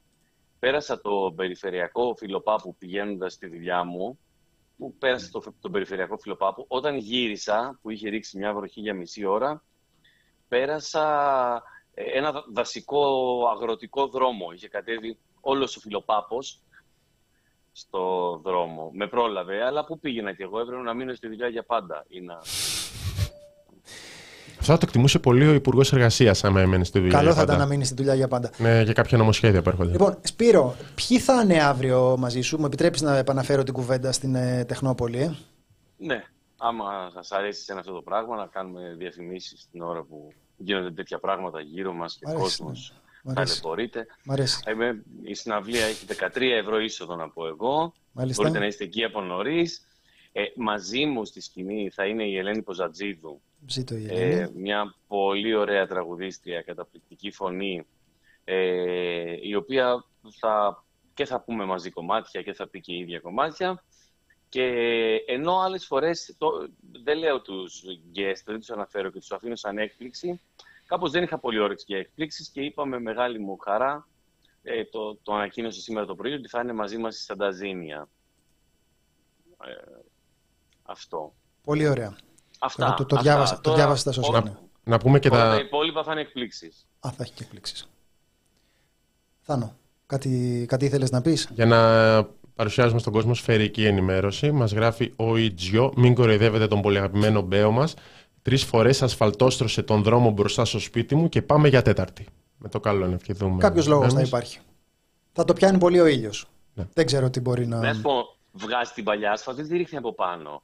πέρασα 0.60 1.02
το 1.02 1.34
περιφερειακό 1.36 2.16
φιλοπάπου 2.18 2.76
πηγαίνοντας 2.76 3.34
στη 3.34 3.48
δουλειά 3.48 3.84
μου. 3.84 4.20
Που 4.78 4.96
πέρασα 5.00 5.30
το, 5.32 5.44
το 5.62 5.70
περιφερειακό 5.70 6.18
φιλοπάπου. 6.18 6.66
Όταν 6.68 6.98
γύρισα, 6.98 7.80
που 7.82 7.90
είχε 7.90 8.10
ρίξει 8.10 8.38
μια 8.38 8.54
βροχή 8.54 8.80
για 8.80 8.94
μισή 8.94 9.26
ώρα, 9.26 9.64
πέρασα 10.50 11.06
ε, 11.94 12.04
ένα 12.18 12.32
δα- 12.32 12.46
δασικό 12.54 13.02
αγροτικό 13.56 14.08
δρόμο. 14.08 14.52
Είχε 14.56 14.68
κατέβει 14.68 15.18
όλος 15.42 15.78
ο 15.78 15.80
φιλοπάπος 15.80 16.60
στο 17.72 18.36
δρόμο. 18.44 18.92
Με 18.94 19.08
πρόλαβε, 19.08 19.64
αλλά 19.66 19.86
πού 19.86 20.00
πήγαινα 20.00 20.34
και 20.34 20.44
εγώ, 20.44 20.60
έπρεπε 20.60 20.82
να 20.82 20.94
μείνω 20.94 21.14
στη 21.14 21.28
δουλειά 21.28 21.48
για 21.48 21.64
πάντα. 21.64 22.06
Ή 22.08 22.22
να... 22.22 22.34
αυτό 24.60 24.72
θα 24.72 24.78
το 24.78 24.86
εκτιμούσε 24.88 25.20
πολύ 25.20 25.48
ο 25.48 25.54
Υπουργός 25.54 25.94
Εργασίας, 25.94 26.44
άμα 26.44 26.62
έμενε 26.62 26.84
στη 26.84 27.00
δουλειά. 27.00 27.14
Καλό 27.18 27.26
για 27.26 27.36
θα 27.36 27.42
ήταν 27.42 27.56
πάντα. 27.56 27.68
να 27.68 27.72
μείνεις 27.72 27.88
στη 27.88 27.96
δουλειά 27.96 28.14
για 28.14 28.28
πάντα. 28.28 28.50
Ναι, 28.58 28.82
για 28.82 28.94
κάποια 28.94 29.18
νομοσχέδια 29.18 29.62
που 29.62 29.70
έρχονται. 29.70 29.92
Λοιπόν, 29.92 30.18
Σπύρο, 30.22 30.76
ποιοι 30.96 31.20
θα 31.20 31.42
είναι 31.42 31.64
αύριο 31.64 32.16
μαζί 32.18 32.42
σου, 32.42 32.60
μου 32.60 32.66
επιτρέπεις 32.66 33.02
να 33.02 33.18
επαναφέρω 33.18 33.64
την 33.64 33.74
κουβέντα 33.74 34.12
στην 34.12 34.36
ε, 34.36 34.66
Τεχνόπολη; 34.68 35.20
Ε; 35.22 35.32
Ναι, 35.98 36.24
άμα 36.60 37.10
σας 37.14 37.32
αρέσει 37.32 37.64
σε 37.64 37.74
αυτό 37.74 37.94
το 37.94 38.02
πράγμα, 38.02 38.36
να 38.36 38.48
κάνουμε 38.48 38.96
διαφημίσεις 38.98 39.68
την 39.72 39.82
ώρα 39.82 40.04
που 40.04 40.34
γίνονται 40.58 40.92
τέτοια 40.92 41.20
πράγματα 41.20 41.62
γύρω 41.62 41.94
μας 41.94 42.18
και 42.18 42.26
Μ' 42.28 42.30
ο 42.30 42.32
αρέσει, 42.32 42.58
κόσμος 42.58 42.94
ναι. 43.24 43.32
Μ' 43.32 43.38
αρέσει. 43.38 43.62
ταλαιπωρείται. 43.62 44.06
Μ' 44.24 44.32
αρέσει. 44.32 44.72
Είμαι, 44.72 45.04
η 45.24 45.34
συναυλία 45.34 45.86
έχει 45.86 46.06
13 46.06 46.42
ευρώ 46.42 46.80
είσοδο 46.80 47.16
να 47.16 47.30
πω 47.30 47.48
εγώ. 47.48 47.94
Μάλιστα. 48.12 48.42
Μπορείτε 48.42 48.60
να 48.60 48.66
είστε 48.66 48.84
εκεί 48.84 49.04
από 49.04 49.22
νωρίς. 49.22 49.84
Ε, 50.32 50.44
μαζί 50.56 51.06
μου 51.06 51.26
στη 51.26 51.42
σκηνή 51.42 51.90
θα 51.90 52.06
είναι 52.06 52.24
η 52.24 52.38
Ελένη 52.38 52.62
Ποζατζίδου, 52.62 53.42
Ζήτω 53.68 53.96
η 53.96 54.06
ε, 54.10 54.14
Ελένη. 54.14 54.52
μια 54.56 54.96
πολύ 55.08 55.56
ωραία 55.56 55.88
τραγουδίστρια, 55.88 56.62
καταπληκτική 56.62 57.32
φωνή, 57.32 57.86
ε, 58.44 59.36
η 59.42 59.56
οποία 59.56 60.06
θα, 60.40 60.86
και 61.14 61.26
θα 61.26 61.42
πούμε 61.42 61.66
μαζί 61.66 61.90
κομμάτια 61.90 62.42
και 62.42 62.54
θα 62.54 62.68
πει 62.68 62.80
και 62.80 62.94
η 62.94 63.00
ίδια 63.00 63.20
κομμάτια. 63.20 63.84
Και 64.50 64.64
ενώ 65.28 65.58
άλλες 65.60 65.86
φορές, 65.86 66.36
το, 66.38 66.50
δεν 67.04 67.18
λέω 67.18 67.42
τους 67.42 67.82
guest, 68.16 68.42
δεν 68.46 68.60
τους 68.60 68.70
αναφέρω 68.70 69.10
και 69.12 69.20
τους 69.20 69.32
αφήνω 69.32 69.56
σαν 69.56 69.78
έκπληξη, 69.78 70.42
κάπως 70.86 71.12
δεν 71.12 71.24
είχα 71.24 71.38
πολύ 71.40 71.60
όρεξη 71.60 71.86
για 71.88 71.98
εκπλήξεις 71.98 72.50
και 72.50 72.62
είπα 72.62 72.86
με 72.86 73.00
μεγάλη 73.00 73.40
μου 73.40 73.58
χαρά, 73.58 74.08
ε, 74.64 74.86
το, 74.86 75.16
το 75.16 75.34
ανακοίνωσε 75.34 75.82
σήμερα 75.82 76.06
το 76.06 76.16
πρωί, 76.16 76.34
ότι 76.34 76.48
θα 76.48 76.62
είναι 76.62 76.74
μαζί 76.74 76.98
μας 76.98 77.18
η 77.20 77.22
Σανταζίνια. 77.24 78.10
Ε, 79.64 79.72
αυτό. 80.84 81.34
Πολύ 81.64 81.88
ωραία. 81.88 82.16
Αυτά. 82.60 82.94
το- 82.94 83.06
το 83.06 83.16
αυτά. 83.16 83.30
διάβασα- 83.30 83.56
το 83.56 83.62
Τώρα, 83.62 83.76
διάβασα 83.78 84.12
στα 84.12 84.22
social, 84.22 84.30
όλα- 84.30 84.44
ναι. 84.44 84.58
Να 84.84 84.98
πούμε 84.98 85.20
και 85.20 85.30
όλα 85.30 85.40
τα 85.50 85.50
τα. 85.56 85.60
υπόλοιπα 85.62 86.04
θα 86.04 86.12
είναι 86.12 86.22
εκπλήξεις. 86.22 86.88
Α, 87.00 87.10
θα 87.12 87.24
έχει 87.24 87.34
και 87.34 87.44
εκπλήξεις. 87.44 87.90
Θάνο, 89.42 89.78
κάτι, 90.06 90.66
κάτι 90.68 90.86
ήθελες 90.86 91.12
να 91.12 91.22
πεις; 91.22 91.50
Για 91.54 91.66
να 91.66 92.18
παρουσιάζουμε 92.60 93.00
στον 93.00 93.14
κόσμο 93.14 93.34
σφαιρική 93.34 93.86
ενημέρωση, 93.86 94.52
μας 94.52 94.72
γράφει 94.72 95.14
ο 95.16 95.38
Ιτζιό. 95.38 95.94
Μην 95.96 96.14
κοροϊδεύετε 96.14 96.68
τον 96.68 96.82
πολύ 96.82 96.98
αγαπημένο 96.98 97.42
Μπέο 97.42 97.72
μας. 97.72 97.94
Τρεις 98.42 98.64
φορές 98.64 99.02
ασφαλτόστρωσε 99.02 99.82
τον 99.84 100.04
δρόμο 100.04 100.32
μπροστά 100.32 100.66
στο 100.66 100.80
σπίτι 100.80 101.16
μου 101.16 101.30
και 101.30 101.42
πάμε 101.42 101.68
για 101.68 101.82
τέταρτη. 101.82 102.26
Με 102.58 102.70
το 102.70 102.80
καλό 102.80 103.08
να 103.08 103.14
ευχηθούμε. 103.14 103.58
Κάποιος 103.58 103.88
λόγος 103.88 104.08
θα 104.08 104.14
Μπέος. 104.14 104.28
υπάρχει. 104.28 104.60
Θα 105.34 105.46
το 105.46 105.54
πιάνει 105.54 105.78
πολύ 105.78 106.00
ο 106.00 106.06
ήλιος. 106.06 106.46
Ναι. 106.74 106.88
Δεν 106.94 107.06
ξέρω 107.06 107.30
τι 107.30 107.40
μπορεί 107.40 107.68
να. 107.68 107.78
Να 107.78 107.94
σου 107.94 108.02
πω, 108.02 108.12
βγάζει 108.52 108.92
την 108.96 109.04
παλιά 109.04 109.32
ασφαλτ, 109.32 109.58
δεν 109.58 109.68
τη 109.68 109.78
ρίχνει 109.78 109.98
από 109.98 110.14
πάνω. 110.14 110.62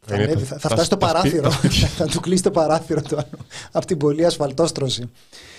Θα, 0.00 0.14
Είναι 0.14 0.24
ανέβει, 0.24 0.40
τα- 0.40 0.46
θα, 0.46 0.58
θα 0.58 0.60
τα- 0.60 0.68
φτάσει 0.68 0.84
στο 0.86 0.96
τα 0.96 1.06
παράθυρο. 1.06 1.50
σπίτια. 1.50 1.86
θα 1.98 2.06
του 2.06 2.20
κλείσει 2.20 2.42
το 2.42 2.50
παράθυρο 2.50 3.02
του 3.02 3.16
άνω, 3.16 3.44
από 3.72 3.86
την 3.86 3.98
πολλή 3.98 4.24
ασφαλτόστρωση. 4.24 5.10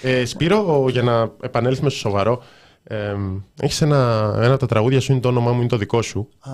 Ε, 0.02 0.26
Σπύρο, 0.26 0.86
για 0.90 1.04
να 1.04 1.32
επανέλθουμε 1.42 1.90
στο 1.90 2.00
σοβαρό, 2.00 2.44
ε, 2.92 3.16
έχεις 3.62 3.82
ένα, 3.82 4.32
ένα 4.38 4.50
από 4.50 4.58
τα 4.60 4.66
τραγούδια 4.66 5.00
σου 5.00 5.12
είναι 5.12 5.22
το 5.22 5.28
όνομά 5.28 5.52
μου, 5.52 5.60
είναι 5.60 5.68
το 5.70 5.78
δικό 5.78 6.02
σου. 6.02 6.30
Α, 6.40 6.52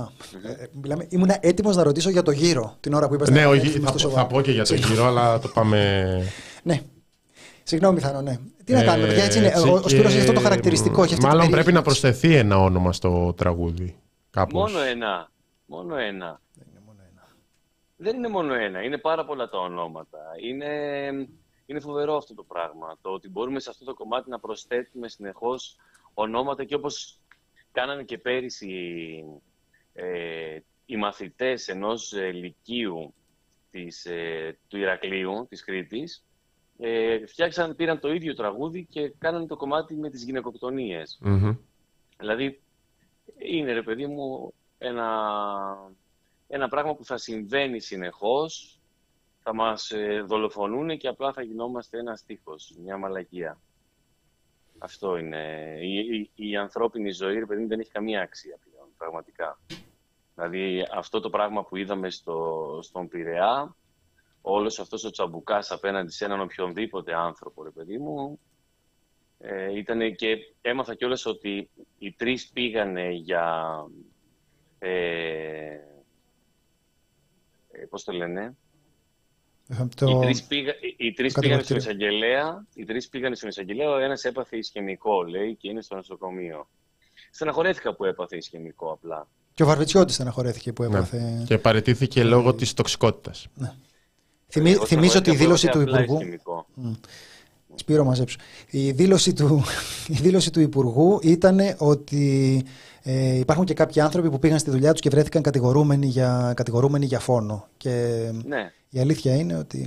ε, 0.61 0.67
μιλάμε, 0.81 1.05
ήμουν 1.09 1.29
έτοιμος 1.39 1.75
να 1.75 1.83
ρωτήσω 1.83 2.09
για 2.09 2.21
το 2.21 2.31
γύρο 2.31 2.75
την 2.79 2.93
ώρα 2.93 3.07
που 3.07 3.13
είπα 3.13 3.31
ναι, 3.31 3.45
όχι, 3.45 3.55
επανέλθουμε 3.57 3.85
θα, 3.85 3.87
στο 3.87 3.91
πω- 3.91 3.99
σοβαρό. 3.99 4.27
θα 4.27 4.33
πω 4.33 4.41
και 4.41 4.51
για 4.51 4.65
το 4.65 4.73
γύρο, 4.75 5.05
αλλά 5.05 5.39
το 5.39 5.47
πάμε. 5.47 5.79
Ναι. 6.63 6.81
Συγγνώμη, 7.63 7.99
Θάνο, 7.99 8.21
ναι. 8.21 8.37
Τι 8.63 8.73
να 8.73 8.79
Ε, 8.79 8.85
κάνουμε, 8.85 9.07
παιδιά, 9.07 9.23
έτσι 9.23 9.37
είναι. 9.37 9.47
έτσι 9.47 9.69
Ο, 9.69 9.73
ο 9.73 9.87
Σπύρος 9.87 10.11
έχει 10.11 10.19
αυτό 10.19 10.31
το 10.31 10.37
και, 10.37 10.43
χαρακτηριστικό. 10.43 11.03
Έχει 11.03 11.13
αυτή 11.13 11.25
Μάλλον 11.25 11.41
την 11.41 11.51
πρέπει 11.51 11.71
να 11.71 11.81
περίεργη- 11.81 12.01
προσθεθεί 12.11 12.35
ένα 12.35 12.57
όνομα 12.59 12.93
στο 12.93 13.33
τραγούδι. 13.37 13.95
Κάπως. 14.29 14.71
Μόνο 14.73 14.83
ένα. 14.85 15.29
Μόνο 15.65 15.95
ένα. 15.95 16.39
Δεν 17.97 18.15
είναι 18.15 18.27
μόνο 18.27 18.53
ένα. 18.53 18.81
Είναι 18.83 18.97
πάρα 18.97 19.25
πολλά 19.25 19.49
τα 19.49 19.57
ονόματα. 19.59 20.17
Είναι, 20.49 20.67
είναι 21.65 21.79
φοβερό 21.79 22.15
αυτό 22.17 22.33
το 22.33 22.43
πράγμα. 22.43 22.97
Το 23.01 23.09
ότι 23.09 23.29
μπορούμε 23.29 23.59
σε 23.59 23.69
αυτό 23.69 23.85
το 23.85 23.93
κομμάτι 23.93 24.29
να 24.29 24.39
προσθέτουμε 24.39 25.07
συνεχώς 25.07 25.75
ονόματα 26.15 26.63
και 26.63 26.75
όπως 26.75 27.19
κάνανε 27.71 28.03
και 28.03 28.17
πέρυσι 28.17 29.23
ε, 29.93 30.59
οι 30.85 30.97
μαθητές 30.97 31.67
ενός 31.67 32.13
ε, 32.13 32.31
λυκείου 32.31 33.13
της, 33.71 34.05
ε, 34.05 34.57
του 34.67 34.77
Ηρακλείου, 34.77 35.45
της 35.49 35.63
Κρήτης, 35.63 36.25
ε, 36.79 37.25
φτιάξαν, 37.25 37.75
πήραν 37.75 37.99
το 37.99 38.13
ίδιο 38.13 38.33
τραγούδι 38.33 38.85
και 38.89 39.13
κάνανε 39.17 39.45
το 39.45 39.55
κομμάτι 39.55 39.95
με 39.95 40.09
τις 40.09 40.23
γυναικοκτονιες 40.23 41.19
Δηλαδή, 42.17 42.61
είναι 43.37 43.73
ρε 43.73 43.83
παιδί 43.83 44.05
μου 44.07 44.53
ένα, 44.77 45.07
ένα 46.47 46.67
πράγμα 46.67 46.95
που 46.95 47.05
θα 47.05 47.17
συμβαίνει 47.17 47.79
συνεχώς, 47.79 48.79
θα 49.43 49.53
μας 49.53 49.91
ε, 49.91 50.21
δολοφονούν 50.21 50.97
και 50.97 51.07
απλά 51.07 51.33
θα 51.33 51.41
γινόμαστε 51.41 51.99
ένα 51.99 52.15
στίχος, 52.15 52.75
μια 52.83 52.97
μαλακία. 52.97 53.59
Αυτό 54.85 55.17
είναι. 55.17 55.73
Η, 55.81 56.31
η, 56.35 56.55
ανθρώπινη 56.55 57.11
ζωή, 57.11 57.39
ρε 57.39 57.45
παιδί, 57.45 57.65
δεν 57.65 57.79
έχει 57.79 57.91
καμία 57.91 58.21
αξία 58.21 58.57
πλέον, 58.63 58.87
πραγματικά. 58.97 59.59
Δηλαδή, 60.35 60.87
αυτό 60.91 61.19
το 61.19 61.29
πράγμα 61.29 61.63
που 61.63 61.75
είδαμε 61.75 62.09
στο, 62.09 62.79
στον 62.81 63.07
Πειραιά, 63.07 63.75
όλος 64.41 64.79
αυτός 64.79 65.03
ο 65.03 65.09
τσαμπουκάς 65.09 65.71
απέναντι 65.71 66.11
σε 66.11 66.25
έναν 66.25 66.41
οποιονδήποτε 66.41 67.15
άνθρωπο, 67.15 67.63
ρε 67.63 67.69
παιδί 67.69 67.97
μου, 67.97 68.39
ε, 69.39 69.77
ήταν 69.77 70.15
και 70.15 70.37
έμαθα 70.61 70.95
κιόλας 70.95 71.25
ότι 71.25 71.69
οι 71.97 72.11
τρεις 72.11 72.49
πήγανε 72.49 73.09
για... 73.09 73.75
Ε, 74.79 75.79
ε, 77.71 77.85
πώς 77.89 78.03
το 78.03 78.11
λένε, 78.11 78.57
το... 79.95 80.07
Οι 80.07 80.19
τρεις, 80.21 80.43
πήγα, 80.43 80.71
οι 80.97 81.13
τρεις 81.13 81.33
πήγαν 81.33 81.63
στον 81.63 81.77
εισαγγελέα, 81.77 82.65
οι 82.73 82.85
τρεις 82.85 83.09
πήγαν 83.09 83.35
στον 83.35 83.49
εισαγγελέα, 83.49 83.89
ο 83.89 83.97
ένας 83.97 84.23
έπαθε 84.23 84.57
ισχυμικό, 84.57 85.23
λέει, 85.23 85.55
και 85.55 85.69
είναι 85.69 85.81
στο 85.81 85.95
νοσοκομείο. 85.95 86.67
Στεναχωρέθηκα 87.31 87.95
που 87.95 88.05
έπαθε 88.05 88.37
ισχυμικό 88.37 88.91
απλά. 88.91 89.27
Και 89.53 89.63
ο 89.63 89.65
Βαρβιτσιώτης 89.65 90.15
στεναχωρέθηκε 90.15 90.73
που 90.73 90.83
ναι. 90.83 90.87
έπαθε. 90.87 91.19
Ναι. 91.19 91.43
Και 91.43 91.57
παραιτήθηκε 91.57 92.23
λόγω 92.23 92.53
της 92.53 92.73
τοξικότητας. 92.73 93.47
Ναι. 93.53 93.73
Θυμή, 94.47 94.73
θυμίζω 94.73 95.21
τη 95.21 95.35
δήλωση 95.35 95.67
του 95.67 95.81
Υπουργού. 95.81 96.19
Σπύρο 97.75 98.03
μαζέψου. 98.03 98.37
Η 98.69 98.91
δήλωση 98.91 99.33
του, 99.33 99.63
η 100.15 100.17
δήλωση 100.21 100.51
του 100.51 100.59
Υπουργού 100.59 101.19
ήταν 101.21 101.59
ότι 101.77 102.63
ε, 103.01 103.37
υπάρχουν 103.37 103.65
και 103.65 103.73
κάποιοι 103.73 104.01
άνθρωποι 104.01 104.29
που 104.29 104.39
πήγαν 104.39 104.59
στη 104.59 104.69
δουλειά 104.69 104.91
τους 104.91 105.01
και 105.01 105.09
βρέθηκαν 105.09 105.41
κατηγορούμενοι 105.41 106.05
για, 106.05 106.53
κατηγορούμενοι 106.55 107.05
για 107.05 107.19
φόνο. 107.19 107.67
Και 107.77 108.15
ναι. 108.45 108.71
Η 108.95 108.99
αλήθεια 108.99 109.35
είναι 109.35 109.57
ότι 109.57 109.77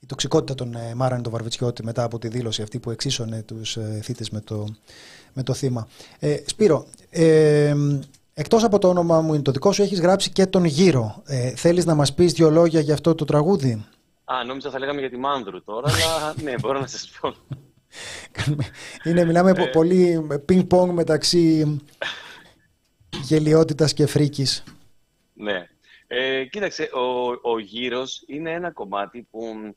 η 0.00 0.06
τοξικότητα 0.06 0.54
των 0.54 0.74
ε, 0.74 0.94
Μάραν 0.94 1.22
τον 1.22 1.32
Βαρβιτσιώτη 1.32 1.84
μετά 1.84 2.02
από 2.02 2.18
τη 2.18 2.28
δήλωση 2.28 2.62
αυτή 2.62 2.78
που 2.78 2.90
εξίσωνε 2.90 3.42
τους 3.42 3.76
ε, 3.76 4.00
θύτες 4.02 4.30
με 4.30 4.40
το, 4.40 4.66
με 5.32 5.42
το 5.42 5.54
θύμα. 5.54 5.88
Ε, 6.18 6.36
Σπύρο, 6.46 6.86
ε, 7.10 7.74
εκτός 8.34 8.64
από 8.64 8.78
το 8.78 8.88
όνομα 8.88 9.20
μου 9.20 9.34
είναι 9.34 9.42
το 9.42 9.50
δικό 9.50 9.72
σου, 9.72 9.82
έχεις 9.82 10.00
γράψει 10.00 10.30
και 10.30 10.46
τον 10.46 10.64
γύρο. 10.64 11.22
Ε, 11.26 11.50
θέλεις 11.50 11.84
να 11.84 11.94
μας 11.94 12.14
πεις 12.14 12.32
δύο 12.32 12.50
λόγια 12.50 12.80
για 12.80 12.94
αυτό 12.94 13.14
το 13.14 13.24
τραγούδι; 13.24 13.84
Α, 14.24 14.44
νόμιζα 14.44 14.70
θα 14.70 14.78
λέγαμε 14.78 15.00
για 15.00 15.10
τη 15.10 15.16
Μάνδρου 15.16 15.64
τώρα, 15.64 15.92
αλλά 15.92 16.34
ναι, 16.42 16.54
μπορώ 16.60 16.80
να 16.80 16.86
σας 16.86 17.10
πω. 17.20 17.34
Είναι, 19.04 19.24
μιλάμε 19.24 19.50
ε... 19.50 19.64
πολύ 19.64 20.26
πινκ-πονγκ 20.44 20.92
μεταξύ 20.92 21.80
γελιότητας 23.28 23.92
και 23.92 24.06
φρίκης. 24.06 24.64
Ναι. 25.34 25.68
Ε, 26.16 26.44
κοίταξε, 26.44 26.90
ο, 26.92 27.30
ο 27.42 27.58
γύρος 27.58 28.22
είναι 28.26 28.52
ένα 28.52 28.70
κομμάτι 28.70 29.28
που, 29.30 29.74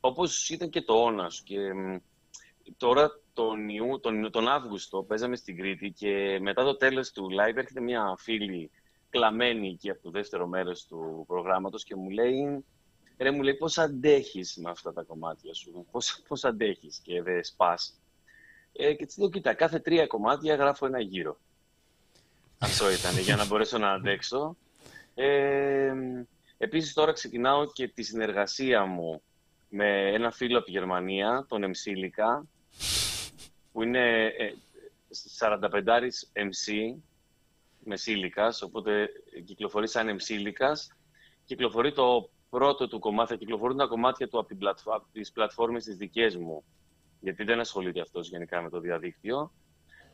όπως 0.00 0.48
ήταν 0.48 0.70
και 0.70 0.82
το 0.82 1.02
όνας 1.02 1.42
και 1.44 1.58
τώρα 2.76 3.20
τον, 3.32 3.68
Ιού, 3.68 4.00
τον, 4.00 4.30
τον 4.30 4.48
Αύγουστο 4.48 5.02
παίζαμε 5.02 5.36
στην 5.36 5.56
Κρήτη 5.56 5.90
και 5.90 6.38
μετά 6.40 6.64
το 6.64 6.76
τέλος 6.76 7.10
του 7.10 7.28
live 7.30 7.56
έρχεται 7.56 7.80
μια 7.80 8.14
φίλη 8.18 8.70
κλαμμένη 9.10 9.68
εκεί 9.68 9.90
από 9.90 10.02
το 10.02 10.10
δεύτερο 10.10 10.46
μέρος 10.46 10.86
του 10.86 11.24
προγράμματος 11.26 11.84
και 11.84 11.96
μου 11.96 12.10
λέει 12.10 12.64
ρε 13.18 13.30
μου 13.30 13.42
λέει 13.42 13.54
πώς 13.54 13.78
αντέχεις 13.78 14.56
με 14.56 14.70
αυτά 14.70 14.92
τα 14.92 15.02
κομμάτια 15.02 15.54
σου, 15.54 15.86
πώς, 15.90 16.22
πώς 16.28 16.44
αντέχεις 16.44 17.00
και 17.02 17.22
δεν 17.22 17.44
σπάς; 17.44 18.00
Ε, 18.72 18.94
και 18.94 19.02
έτσι 19.02 19.20
λέω, 19.20 19.30
κοίτα, 19.30 19.54
κάθε 19.54 19.78
τρία 19.78 20.06
κομμάτια 20.06 20.54
γράφω 20.54 20.86
ένα 20.86 21.00
γύρο. 21.00 21.38
Αυτό 22.58 22.90
ήταν, 22.90 23.18
για 23.18 23.36
να 23.36 23.46
μπορέσω 23.46 23.78
να 23.78 23.92
αντέξω. 23.92 24.56
Ε, 25.20 25.92
επίσης 26.58 26.92
τώρα 26.92 27.12
ξεκινάω 27.12 27.72
και 27.72 27.88
τη 27.88 28.02
συνεργασία 28.02 28.84
μου 28.84 29.22
με 29.68 30.12
ένα 30.12 30.30
φίλο 30.30 30.56
από 30.56 30.66
τη 30.66 30.72
Γερμανία, 30.72 31.46
τον 31.48 31.62
Εμσίλικα, 31.62 32.46
που 33.72 33.82
είναι 33.82 34.32
45 35.38 35.60
MC 36.32 36.96
με 37.84 37.96
σύλικας, 37.96 38.62
οπότε 38.62 39.08
κυκλοφορεί 39.44 39.88
σαν 39.88 40.08
εμσίλικας. 40.08 40.92
Κυκλοφορεί 41.44 41.92
το 41.92 42.30
πρώτο 42.50 42.88
του 42.88 42.98
κομμάτι, 42.98 43.30
θα 43.32 43.36
κυκλοφορούν 43.36 43.76
τα 43.76 43.86
κομμάτια 43.86 44.28
του 44.28 44.38
από, 44.38 44.48
την 44.48 44.58
πλατφ- 44.58 44.86
τις 45.12 45.32
πλατφόρμες 45.32 45.84
τις 45.84 45.96
δικές 45.96 46.36
μου, 46.36 46.64
γιατί 47.20 47.44
δεν 47.44 47.60
ασχολείται 47.60 48.00
αυτός 48.00 48.28
γενικά 48.28 48.62
με 48.62 48.70
το 48.70 48.80
διαδίκτυο. 48.80 49.52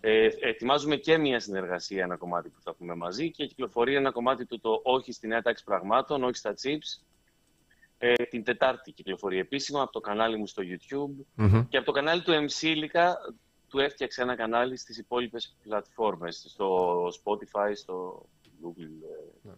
Ε, 0.07 0.29
ετοιμάζουμε 0.41 0.97
και 0.97 1.19
μια 1.19 1.41
συνεργασία, 1.41 2.03
ένα 2.03 2.17
κομμάτι 2.17 2.49
που 2.49 2.61
θα 2.63 2.75
πούμε 2.75 2.95
μαζί 2.95 3.31
και 3.31 3.47
κυκλοφορεί 3.47 3.95
ένα 3.95 4.11
κομμάτι 4.11 4.47
του 4.47 4.61
το 4.61 4.81
«Όχι 4.83 5.13
στη 5.13 5.27
νέα 5.27 5.43
τάξη 5.43 5.65
πραγμάτων», 5.65 6.25
«Όχι 6.25 6.37
στα 6.37 6.55
chips». 6.63 7.05
Ε, 7.99 8.13
την 8.15 8.45
Τετάρτη 8.45 8.93
κυκλοφορεί 8.93 9.39
επίσημα 9.39 9.83
από 9.83 9.93
το 9.93 10.01
κανάλι 10.01 10.37
μου 10.37 10.47
στο 10.47 10.63
YouTube 10.67 11.45
και 11.69 11.77
από 11.77 11.87
το 11.87 11.93
κανάλι 11.93 12.23
του 12.23 12.33
MC 12.33 12.67
του 13.69 13.79
έφτιαξε 13.79 14.23
ένα 14.23 14.37
κανάλι 14.37 14.77
στις 14.77 14.99
υπόλοιπες 14.99 15.57
πλατφόρμες, 15.63 16.45
στο 16.49 16.99
Spotify, 17.07 17.73
στο 17.75 18.27
Google. 18.63 19.09
Ε, 19.43 19.49
ναι. 19.49 19.53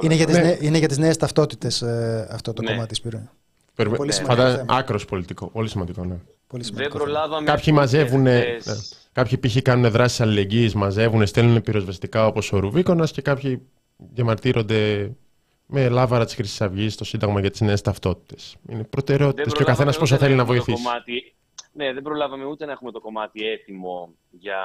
Είναι 0.00 0.14
για, 0.14 0.26
τις 0.26 0.38
ναι. 0.38 0.56
είναι 0.60 0.78
για 0.78 0.88
τις 0.88 0.98
νέες 0.98 1.16
ταυτότητες 1.16 1.82
ε, 1.82 2.28
αυτό 2.30 2.52
το 2.52 2.62
ναι. 2.62 2.70
κομμάτι, 2.70 2.94
Σπύρο. 2.94 3.30
Πολύ 3.74 4.12
σημαντικό. 4.12 4.48
Ναι. 4.48 4.64
Άκρος 4.68 5.04
πολιτικό. 5.04 5.46
Πολύ 5.46 5.68
σημαντικό, 5.68 6.04
ναι. 6.04 6.20
Πολύ 6.50 6.64
σημαντικό 6.64 6.98
Δεν 6.98 7.02
προλάβαμε. 7.02 7.46
Κάποιοι 7.46 7.72
μαζεύουν. 7.76 8.22
Ναι. 8.22 8.44
Κάποιοι 9.12 9.38
π.χ. 9.38 9.56
κάνουν 9.62 9.90
δράσεις 9.90 10.20
αλληλεγγύης, 10.20 10.74
μαζεύουν, 10.74 11.26
στέλνουν 11.26 11.62
πυροσβεστικά 11.62 12.26
όπως 12.26 12.52
ο 12.52 12.58
Ρουβίκονας 12.58 13.12
και 13.12 13.22
κάποιοι 13.22 13.62
διαμαρτύρονται 13.96 15.10
με 15.66 15.88
λάβαρα 15.88 16.24
της 16.24 16.34
Χρυσής 16.34 16.60
Αυγής 16.60 16.92
στο 16.92 17.04
Σύνταγμα 17.04 17.40
για 17.40 17.50
τις 17.50 17.60
νέες 17.60 17.80
ταυτότητες. 17.80 18.56
Είναι 18.68 18.84
προτεραιότητες 18.84 19.52
και 19.52 19.62
ο 19.62 19.66
καθένας 19.66 19.98
πόσο 19.98 20.16
θέλει 20.16 20.34
να 20.34 20.44
βοηθήσει. 20.44 20.82
Κομμάτι... 20.82 21.34
Ναι, 21.72 21.92
δεν 21.92 22.02
προλάβαμε 22.02 22.44
ούτε 22.44 22.64
να 22.66 22.72
έχουμε 22.72 22.90
το 22.90 23.00
κομμάτι 23.00 23.46
έτοιμο 23.46 24.14
για, 24.30 24.58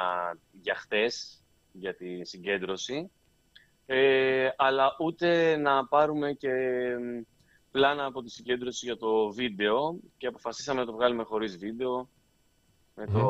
για 0.62 0.76
χτες, 0.76 1.44
για 1.72 1.96
τη 1.96 2.26
συγκέντρωση. 2.26 3.12
Ε, 3.86 4.48
αλλά 4.56 4.96
ούτε 5.00 5.58
να 5.58 5.86
πάρουμε 5.86 6.32
και 6.32 6.50
πλάνα 7.76 8.06
από 8.06 8.22
τη 8.24 8.30
συγκέντρωση 8.30 8.86
για 8.86 8.98
το 8.98 9.32
βίντεο 9.32 10.00
και 10.18 10.28
αποφασίσαμε 10.28 10.80
να 10.80 10.86
το 10.86 10.94
βγάλουμε 10.94 11.24
χωρίς 11.24 11.58
βίντεο. 11.58 12.10
Με 12.96 13.06
το... 13.06 13.26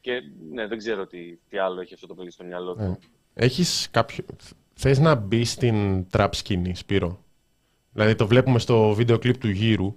Και 0.00 0.12
ναι, 0.52 0.66
δεν 0.66 0.78
ξέρω 0.78 1.06
τι, 1.06 1.36
τι 1.48 1.58
άλλο 1.58 1.80
έχει 1.80 1.94
αυτό 1.94 2.06
το 2.06 2.14
παιδί 2.14 2.30
στο 2.30 2.44
μυαλό 2.44 2.74
του. 2.74 2.82
Ε, 2.82 2.98
έχεις 3.34 3.88
κάποιο... 3.90 4.24
Θες 4.74 4.98
να 4.98 5.14
μπει 5.14 5.44
στην 5.44 6.08
τραπ 6.08 6.34
σκηνή, 6.34 6.74
Σπύρο; 6.74 7.18
Δηλαδή 7.92 8.14
το 8.14 8.26
βλέπουμε 8.26 8.58
στο 8.58 8.92
βίντεο 8.92 9.18
κλιπ 9.18 9.36
του 9.36 9.48
γύρου. 9.48 9.96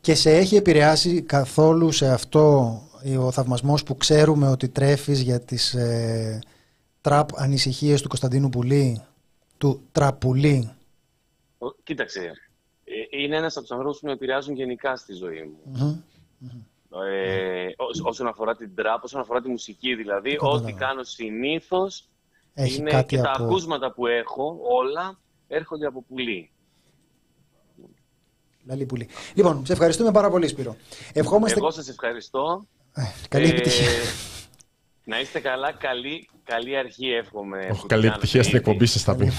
Και 0.00 0.14
σε 0.14 0.30
έχει 0.36 0.56
επηρεάσει 0.56 1.22
καθόλου 1.22 1.92
σε 1.92 2.12
αυτό 2.12 2.74
ο 3.18 3.30
θαυμασμός 3.30 3.82
που 3.82 3.96
ξέρουμε 3.96 4.48
ότι 4.48 4.68
τρέφεις 4.68 5.20
για 5.20 5.40
τις 5.40 5.74
ε, 5.74 6.38
τραπ 7.00 7.28
ανησυχίες 7.34 8.02
του 8.02 8.08
Κωνσταντίνου 8.08 8.48
Πουλή, 8.48 9.02
του 9.58 9.80
Τραπουλή; 9.92 10.70
Κοίταξε, 11.82 12.32
ε, 12.84 13.22
είναι 13.22 13.36
ένας 13.36 13.56
από 13.56 13.66
τους 13.66 13.76
ανθρώπους 13.76 14.00
που 14.00 14.06
με 14.06 14.12
επηρεάζουν 14.12 14.54
γενικά 14.54 14.96
στη 14.96 15.12
ζωή 15.12 15.42
μου. 15.42 16.04
Ε, 17.06 17.68
όσον 18.02 18.26
αφορά 18.26 18.56
την 18.56 18.74
τραπ, 18.74 19.04
όσον 19.04 19.20
αφορά 19.20 19.42
τη 19.42 19.48
μουσική 19.48 19.94
δηλαδή, 19.94 20.36
ό,τι 20.40 20.72
κάνω 20.72 21.02
συνήθως 21.02 22.08
είναι 22.54 22.90
κάτι 22.90 23.16
και 23.16 23.22
τα 23.22 23.32
ακούσματα 23.38 23.92
που 23.92 24.06
έχω 24.06 24.58
όλα 24.62 25.18
έρχονται 25.48 25.86
από 25.86 26.02
πουλί. 26.02 26.50
Λαλή 28.64 28.86
πουλί. 28.86 29.08
Λοιπόν, 29.34 29.66
σε 29.66 29.72
ευχαριστούμε 29.72 30.10
πάρα 30.10 30.30
πολύ 30.30 30.48
Σπύρο. 30.48 30.76
Ευχόμαστε... 31.12 31.58
Εγώ 31.58 31.70
σας 31.70 31.88
ευχαριστώ. 31.88 32.66
Ε, 32.92 33.02
καλή 33.28 33.48
επιτυχία. 33.48 33.88
Να 35.10 35.20
είστε 35.20 35.40
καλά, 35.40 35.72
καλή, 35.72 36.28
καλή 36.44 36.76
αρχή 36.76 37.12
εύχομαι. 37.12 37.68
Όχι, 37.72 37.86
καλή 37.86 38.06
επιτυχία 38.06 38.42
στην 38.42 38.56
εκπομπή 38.56 38.86
σας 38.86 39.02
θα 39.02 39.16
πει. 39.16 39.32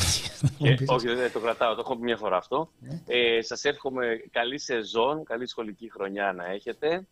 όχι, 0.85 1.07
δεν 1.07 1.31
το 1.31 1.39
κρατάω, 1.39 1.75
το 1.75 1.81
έχω 1.85 1.95
πει 1.95 2.03
μια 2.03 2.17
φορά 2.17 2.37
αυτό. 2.37 2.71
Ναι. 2.79 3.01
Ε, 3.07 3.41
σας 3.41 3.63
εύχομαι 3.63 4.21
καλή 4.31 4.59
σεζόν, 4.59 5.23
καλή 5.23 5.47
σχολική 5.47 5.91
χρονιά 5.91 6.33
να 6.33 6.45
έχετε. 6.45 7.07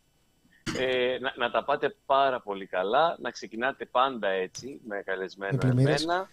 Ε, 0.78 1.18
να, 1.20 1.34
να, 1.38 1.52
τα 1.52 1.64
πάτε 1.64 1.96
πάρα 2.06 2.42
πολύ 2.42 2.66
καλά, 2.66 3.18
να 3.20 3.32
ξεκινάτε 3.32 3.86
πάντα 3.86 4.28
έτσι, 4.28 4.80
με 4.88 5.02
καλεσμένο 5.06 5.60
εμένα. 5.68 6.30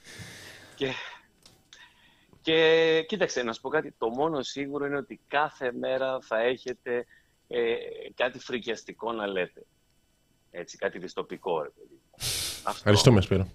Και, 0.75 0.93
και 2.41 3.05
κοίταξε, 3.09 3.43
να 3.43 3.53
σου 3.53 3.61
πω 3.61 3.69
κάτι, 3.69 3.95
το 3.99 4.09
μόνο 4.09 4.43
σίγουρο 4.43 4.87
είναι 4.87 4.97
ότι 4.97 5.21
κάθε 5.29 5.73
μέρα 5.73 6.19
θα 6.21 6.41
έχετε 6.41 7.07
ε, 7.49 7.75
κάτι 8.15 8.39
φρικιαστικό 8.39 9.13
να 9.13 9.27
λέτε. 9.27 9.63
Έτσι, 10.51 10.77
κάτι 10.77 10.99
δυστοπικό, 10.99 11.63
ρε 11.63 11.69
παιδί. 11.69 12.01
Ευχαριστούμε, 12.69 13.21
Σπύρο. 13.21 13.47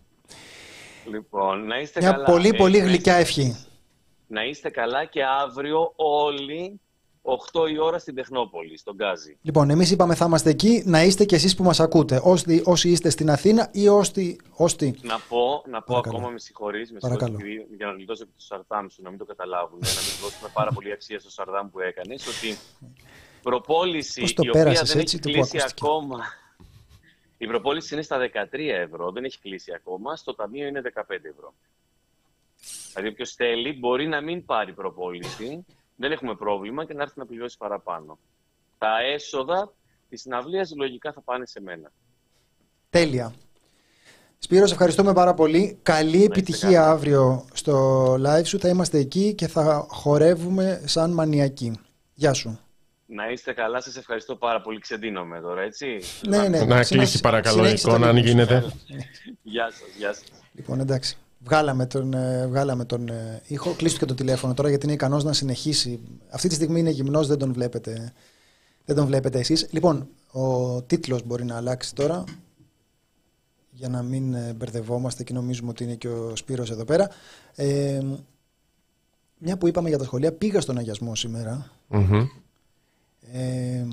Λοιπόν, 1.12 1.66
να 1.68 1.80
είστε 1.80 2.00
Μια 2.02 2.12
καλά. 2.12 2.24
πολύ, 2.26 2.54
πολύ 2.54 2.78
γλυκιά 2.78 3.16
ευχή. 3.16 3.66
Να 4.28 4.44
είστε 4.46 4.70
καλά 4.70 5.06
και 5.06 5.24
αύριο 5.24 5.94
όλοι 5.96 6.80
8 7.22 7.68
η 7.72 7.80
ώρα 7.80 8.00
στην 8.00 8.16
Τεχνόπολη, 8.16 8.78
στον 8.78 8.96
Γκάζι. 8.96 9.38
Λοιπόν, 9.42 9.70
εμείς 9.70 9.92
είπαμε 9.92 10.16
θα 10.16 10.26
είμαστε 10.26 10.50
εκεί, 10.50 10.84
να 10.86 11.04
είστε 11.04 11.26
κι 11.26 11.36
εσείς 11.36 11.56
που 11.56 11.64
μας 11.64 11.80
ακούτε. 11.80 12.22
Όσοι, 12.24 12.62
όσοι 12.66 12.90
είστε 12.90 13.10
στην 13.10 13.30
Αθήνα 13.30 13.70
ή 13.72 13.88
όσοι. 13.88 14.36
όσοι... 14.56 14.96
Να 15.02 15.20
πω, 15.30 15.64
να 15.70 15.78
πω 15.82 15.86
Παρακαλώ. 15.88 16.18
ακόμα 16.18 16.32
με 16.32 16.40
συγχωρείς, 16.40 16.92
με 16.92 17.00
Παρακαλώ. 17.00 17.32
συγχωρείς, 17.38 17.56
επειδή- 17.60 17.76
για 17.76 17.86
να 17.88 17.92
γλιτώσω 17.94 18.24
και 18.24 18.32
τους 18.38 18.46
Σαρδάμ 18.46 18.88
σου, 18.88 19.02
να 19.02 19.10
μην 19.10 19.20
το 19.20 19.26
καταλάβουν, 19.26 19.80
να 19.80 19.88
μην 19.88 20.14
δώσουμε 20.22 20.50
πάρα 20.54 20.72
πολύ 20.72 20.92
αξία 20.92 21.20
στο 21.20 21.30
Σαρδάμ 21.30 21.70
που 21.70 21.80
έκανες, 21.80 22.24
ότι 22.28 22.58
προπόληση 23.42 24.22
Πώς 24.22 24.34
το 24.34 24.42
η 24.46 24.50
οποία 24.50 24.64
πέρασες 24.64 24.90
δεν 24.92 25.00
έτσι, 25.02 25.16
έχει 25.16 25.24
το 25.24 25.30
που 25.30 25.36
κλείσει 25.36 25.58
ακούστηκε. 25.58 25.86
ακόμα. 25.88 26.18
Η 27.42 27.48
προπόληση 27.48 27.94
είναι 27.94 28.04
στα 28.04 28.18
13 28.52 28.70
ευρώ, 28.70 29.12
δεν 29.12 29.24
έχει 29.24 29.40
κλείσει 29.40 29.74
ακόμα, 29.74 30.16
στο 30.16 30.36
ταμείο 30.36 30.68
είναι 30.68 30.82
15 30.96 31.02
ευρώ. 31.10 31.54
Δηλαδή, 32.94 33.08
όποιος 33.08 33.34
θέλει 33.34 33.74
μπορεί 33.80 34.08
να 34.08 34.22
μην 34.22 34.46
πάρει 34.46 34.74
προπόληση, 34.74 35.66
δεν 35.96 36.12
έχουμε 36.12 36.36
πρόβλημα 36.36 36.86
και 36.86 36.94
να 36.94 37.02
έρθει 37.02 37.20
να 37.20 37.26
πληρώσει 37.26 37.58
παραπάνω. 37.58 38.20
Τα 38.78 39.02
έσοδα 39.02 39.74
της 40.10 40.22
συναυλίας 40.22 40.74
λογικά 40.76 41.12
θα 41.12 41.22
πάνε 41.22 41.46
σε 41.46 41.62
μένα. 41.62 41.92
Τέλεια. 42.90 43.34
Σπύρο, 44.38 44.66
σε 44.68 44.74
ευχαριστούμε 44.74 45.14
πάρα 45.14 45.34
πολύ. 45.34 45.80
Καλή 45.84 46.24
επιτυχία 46.24 46.70
καλά. 46.70 46.90
αύριο 46.90 47.46
στο 47.54 48.14
live 48.14 48.46
σου. 48.46 48.60
Θα 48.60 48.70
είμαστε 48.70 48.98
εκεί 48.98 49.34
και 49.34 49.48
θα 49.48 49.86
χορεύουμε 49.90 50.82
σαν 50.86 51.12
μανιακοί. 51.12 51.80
Γεια 52.14 52.34
σου. 52.34 52.60
Να 53.14 53.30
είστε 53.32 53.54
καλά, 53.54 53.82
σας 53.82 53.96
ευχαριστώ 53.98 54.36
πάρα 54.36 54.62
πολύ. 54.62 54.80
Ξεντίνομαι 54.80 55.40
τώρα, 55.42 55.62
έτσι. 55.62 55.86
Ναι, 56.28 56.38
ναι, 56.38 56.48
Να 56.48 56.58
συνέχισε- 56.58 56.98
κλείσει 56.98 57.20
παρακαλώ 57.20 57.56
η 57.58 57.64
συνέχισε 57.64 57.86
το 57.88 57.92
εικόνα, 57.92 58.08
αν 58.08 58.16
λίγο 58.16 58.28
σου. 58.28 58.32
γίνεται. 58.34 58.66
Γεια 59.42 59.70
σας, 59.72 59.82
γεια 59.98 60.14
σας. 60.14 60.24
Λοιπόν, 60.54 60.80
εντάξει. 60.80 61.18
Βγάλαμε 61.44 61.86
τον, 61.86 62.14
ε, 62.14 62.48
βγάλαμε 62.48 62.86
τον 62.86 63.08
ε, 63.10 63.42
ήχο. 63.48 63.74
Κλείστηκε 63.74 64.06
και 64.06 64.12
το 64.12 64.18
τηλέφωνο 64.18 64.54
τώρα 64.54 64.70
γιατί 64.70 64.86
είναι 64.86 64.94
ικανός 64.94 65.24
να 65.24 65.34
συνεχίσει. 65.34 66.00
Αυτή 66.30 66.48
τη 66.48 66.54
στιγμή 66.54 66.80
είναι 66.80 66.90
γυμνός, 66.90 67.28
δεν 67.28 67.38
τον 67.38 67.54
βλέπετε. 67.54 68.14
Δεν 68.86 68.96
τον 68.96 69.06
βλέπετε 69.06 69.40
εσείς. 69.40 69.68
Λοιπόν, 69.72 70.08
ο 70.32 70.82
τίτλος 70.82 71.24
μπορεί 71.26 71.46
να 71.46 71.56
αλλάξει 71.56 71.96
τώρα 71.96 72.24
για 73.72 73.90
να 73.90 74.02
μην 74.02 74.34
ε, 74.34 74.54
μπερδευόμαστε 74.56 75.24
και 75.24 75.34
νομίζουμε 75.34 75.70
ότι 75.70 75.84
είναι 75.84 75.96
και 75.96 76.08
ο 76.08 76.36
Σπύρος 76.36 76.72
εδώ 76.72 76.86
πέρα. 76.86 77.10
Ε, 77.56 78.00
μια 79.38 79.58
που 79.58 79.68
είπαμε 79.68 79.90
για 79.90 79.98
τα 79.98 80.04
σχολεία, 80.04 80.32
πήγα 80.32 80.62
στον 80.62 80.78
αγιασμό 80.78 81.16
σήμερα. 81.16 81.72
Μμμ. 81.88 82.26
Ε, 83.34 83.86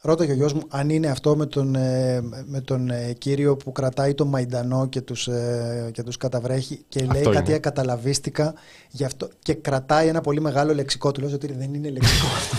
ρώταγε 0.00 0.32
ο 0.32 0.34
γιος 0.34 0.52
μου 0.52 0.62
αν 0.68 0.90
είναι 0.90 1.06
αυτό 1.06 1.36
με 1.36 1.46
τον, 1.46 1.74
ε, 1.74 2.20
με 2.44 2.60
τον 2.60 2.90
ε, 2.90 3.12
κύριο 3.12 3.56
που 3.56 3.72
κρατάει 3.72 4.14
τον 4.14 4.28
Μαϊντανό 4.28 4.86
και 4.86 5.00
τους, 5.00 5.28
ε, 5.28 5.90
και 5.92 6.02
τους 6.02 6.16
καταβρέχει 6.16 6.84
και 6.88 7.00
λέει 7.00 7.08
Αυτό 7.16 7.30
κάτι 7.30 7.46
είναι. 7.46 7.56
ακαταλαβίστικα 7.56 8.54
γι 8.90 9.04
αυτό, 9.04 9.28
και 9.42 9.54
κρατάει 9.54 10.08
ένα 10.08 10.20
πολύ 10.20 10.40
μεγάλο 10.40 10.74
λεξικό. 10.74 11.12
Του 11.12 11.20
λέω 11.20 11.34
ότι 11.34 11.52
δεν 11.52 11.74
είναι 11.74 11.90
λεξικό 11.90 12.26
αυτό. 12.26 12.56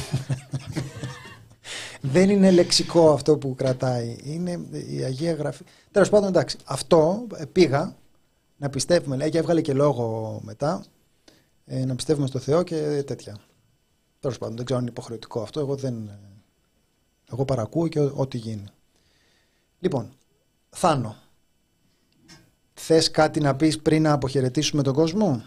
δεν 2.13 2.29
είναι 2.29 2.51
λεξικό 2.51 3.11
αυτό 3.11 3.37
που 3.37 3.55
κρατάει. 3.55 4.15
Είναι 4.23 4.59
η 4.89 5.03
Αγία 5.03 5.33
Γραφή. 5.33 5.63
Τέλος 5.91 6.09
πάντων 6.09 6.27
εντάξει. 6.27 6.57
Αυτό 6.63 7.27
ε, 7.35 7.45
πήγα 7.45 7.95
να 8.57 8.69
πιστεύουμε. 8.69 9.15
Λέει, 9.15 9.29
και 9.29 9.37
έβγαλε 9.37 9.61
και 9.61 9.73
λόγο 9.73 10.39
μετά. 10.43 10.83
ε, 11.65 11.85
να 11.85 11.95
πιστεύουμε 11.95 12.27
στο 12.27 12.39
Θεό 12.39 12.63
και 12.63 13.03
τέτοια. 13.05 13.37
Τέλος 14.19 14.37
πάντων, 14.37 14.55
δεν 14.55 14.65
ξέρω 14.65 14.79
αν 14.79 14.85
είναι 14.85 14.95
υποχρεωτικό 14.97 15.41
αυτό. 15.41 15.59
Εγώ, 15.59 15.75
δεν, 15.75 16.09
εγώ 17.31 17.45
παρακούω 17.45 17.87
και 17.87 17.99
ό- 17.99 18.13
ό,τι 18.15 18.37
γίνει. 18.37 18.63
Λοιπόν, 19.79 20.09
Θάνο, 20.69 21.15
θες 22.73 23.11
κάτι 23.11 23.39
να 23.39 23.55
πεις 23.55 23.79
πριν 23.79 24.01
να 24.01 24.11
αποχαιρετήσουμε 24.11 24.81
τον 24.83 24.93
κόσμο, 24.93 25.43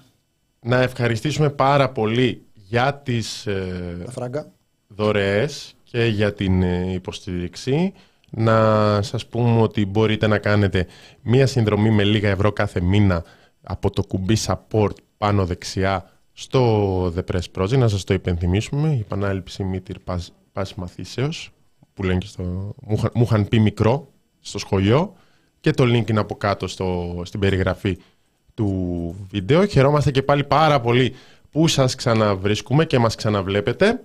Να 0.60 0.80
ευχαριστήσουμε 0.80 1.50
πάρα 1.50 1.90
πολύ 1.90 2.42
για 2.54 2.94
τις 2.94 3.46
ε, 3.46 4.02
τα 4.04 4.10
φράγκα. 4.10 4.52
δωρεές 4.88 5.74
και 5.84 6.04
για 6.04 6.34
την 6.34 6.62
ε, 6.62 6.92
υποστήριξη. 6.92 7.92
Να 8.30 9.02
σας 9.02 9.26
πούμε 9.26 9.60
ότι 9.60 9.86
μπορείτε 9.86 10.26
να 10.26 10.38
κάνετε 10.38 10.86
μία 11.22 11.46
συνδρομή 11.46 11.90
με 11.90 12.04
λίγα 12.04 12.28
ευρώ 12.28 12.52
κάθε 12.52 12.80
μήνα 12.80 13.24
από 13.62 13.90
το 13.90 14.02
κουμπί 14.02 14.36
support 14.46 14.94
πάνω 15.18 15.46
δεξιά 15.46 16.10
στο 16.32 17.04
The 17.06 17.22
Press 17.32 17.60
Project. 17.62 17.78
Να 17.78 17.88
σας 17.88 18.04
το 18.04 18.14
υπενθυμίσουμε, 18.14 18.88
η 18.94 18.98
επανάληψη 18.98 19.64
μήτυρ 19.64 19.98
πας, 19.98 20.32
πάσης 20.52 20.74
μαθήσεως, 20.74 21.50
που 21.94 22.02
λένε 22.02 22.18
και 22.18 22.26
στο... 22.26 22.42
Μου, 22.82 22.94
είχα- 22.96 23.10
μου 23.14 23.22
είχαν 23.22 23.48
πει 23.48 23.58
μικρό 23.58 24.08
στο 24.40 24.58
σχολείο 24.58 25.12
και 25.60 25.70
το 25.70 25.84
link 25.84 26.10
είναι 26.10 26.20
από 26.20 26.34
κάτω 26.36 26.66
στο, 26.68 27.20
στην 27.24 27.40
περιγραφή 27.40 27.98
του 28.54 29.14
βίντεο. 29.30 29.66
Χαιρόμαστε 29.66 30.10
και 30.10 30.22
πάλι 30.22 30.44
πάρα 30.44 30.80
πολύ 30.80 31.14
που 31.50 31.68
σας 31.68 31.94
ξαναβρίσκουμε 31.94 32.84
και 32.84 32.98
μας 32.98 33.14
ξαναβλέπετε. 33.14 34.00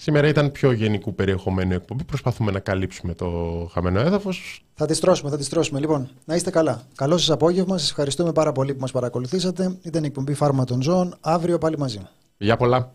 Σήμερα 0.00 0.28
ήταν 0.28 0.52
πιο 0.52 0.72
γενικού 0.72 1.14
περιεχομένου 1.14 1.72
εκπομπή. 1.72 2.04
Προσπαθούμε 2.04 2.50
να 2.50 2.58
καλύψουμε 2.58 3.14
το 3.14 3.30
χαμένο 3.72 4.00
έδαφος. 4.00 4.64
Θα 4.74 4.86
τη 4.86 4.94
στρώσουμε, 4.94 5.30
θα 5.30 5.36
τη 5.36 5.44
στρώσουμε. 5.44 5.80
Λοιπόν, 5.80 6.08
να 6.24 6.34
είστε 6.34 6.50
καλά. 6.50 6.82
Καλό 6.94 7.18
σας 7.18 7.30
απόγευμα. 7.30 7.78
Σας 7.78 7.88
ευχαριστούμε 7.88 8.32
πάρα 8.32 8.52
πολύ 8.52 8.74
που 8.74 8.80
μας 8.80 8.92
παρακολουθήσατε. 8.92 9.78
Ήταν 9.82 10.04
η 10.04 10.06
εκπομπή 10.06 10.34
Φάρμα 10.34 10.64
των 10.64 10.82
Ζώων. 10.82 11.16
Αύριο 11.20 11.58
πάλι 11.58 11.78
μαζί. 11.78 12.00
Γεια 12.36 12.56
πολλά. 12.56 12.92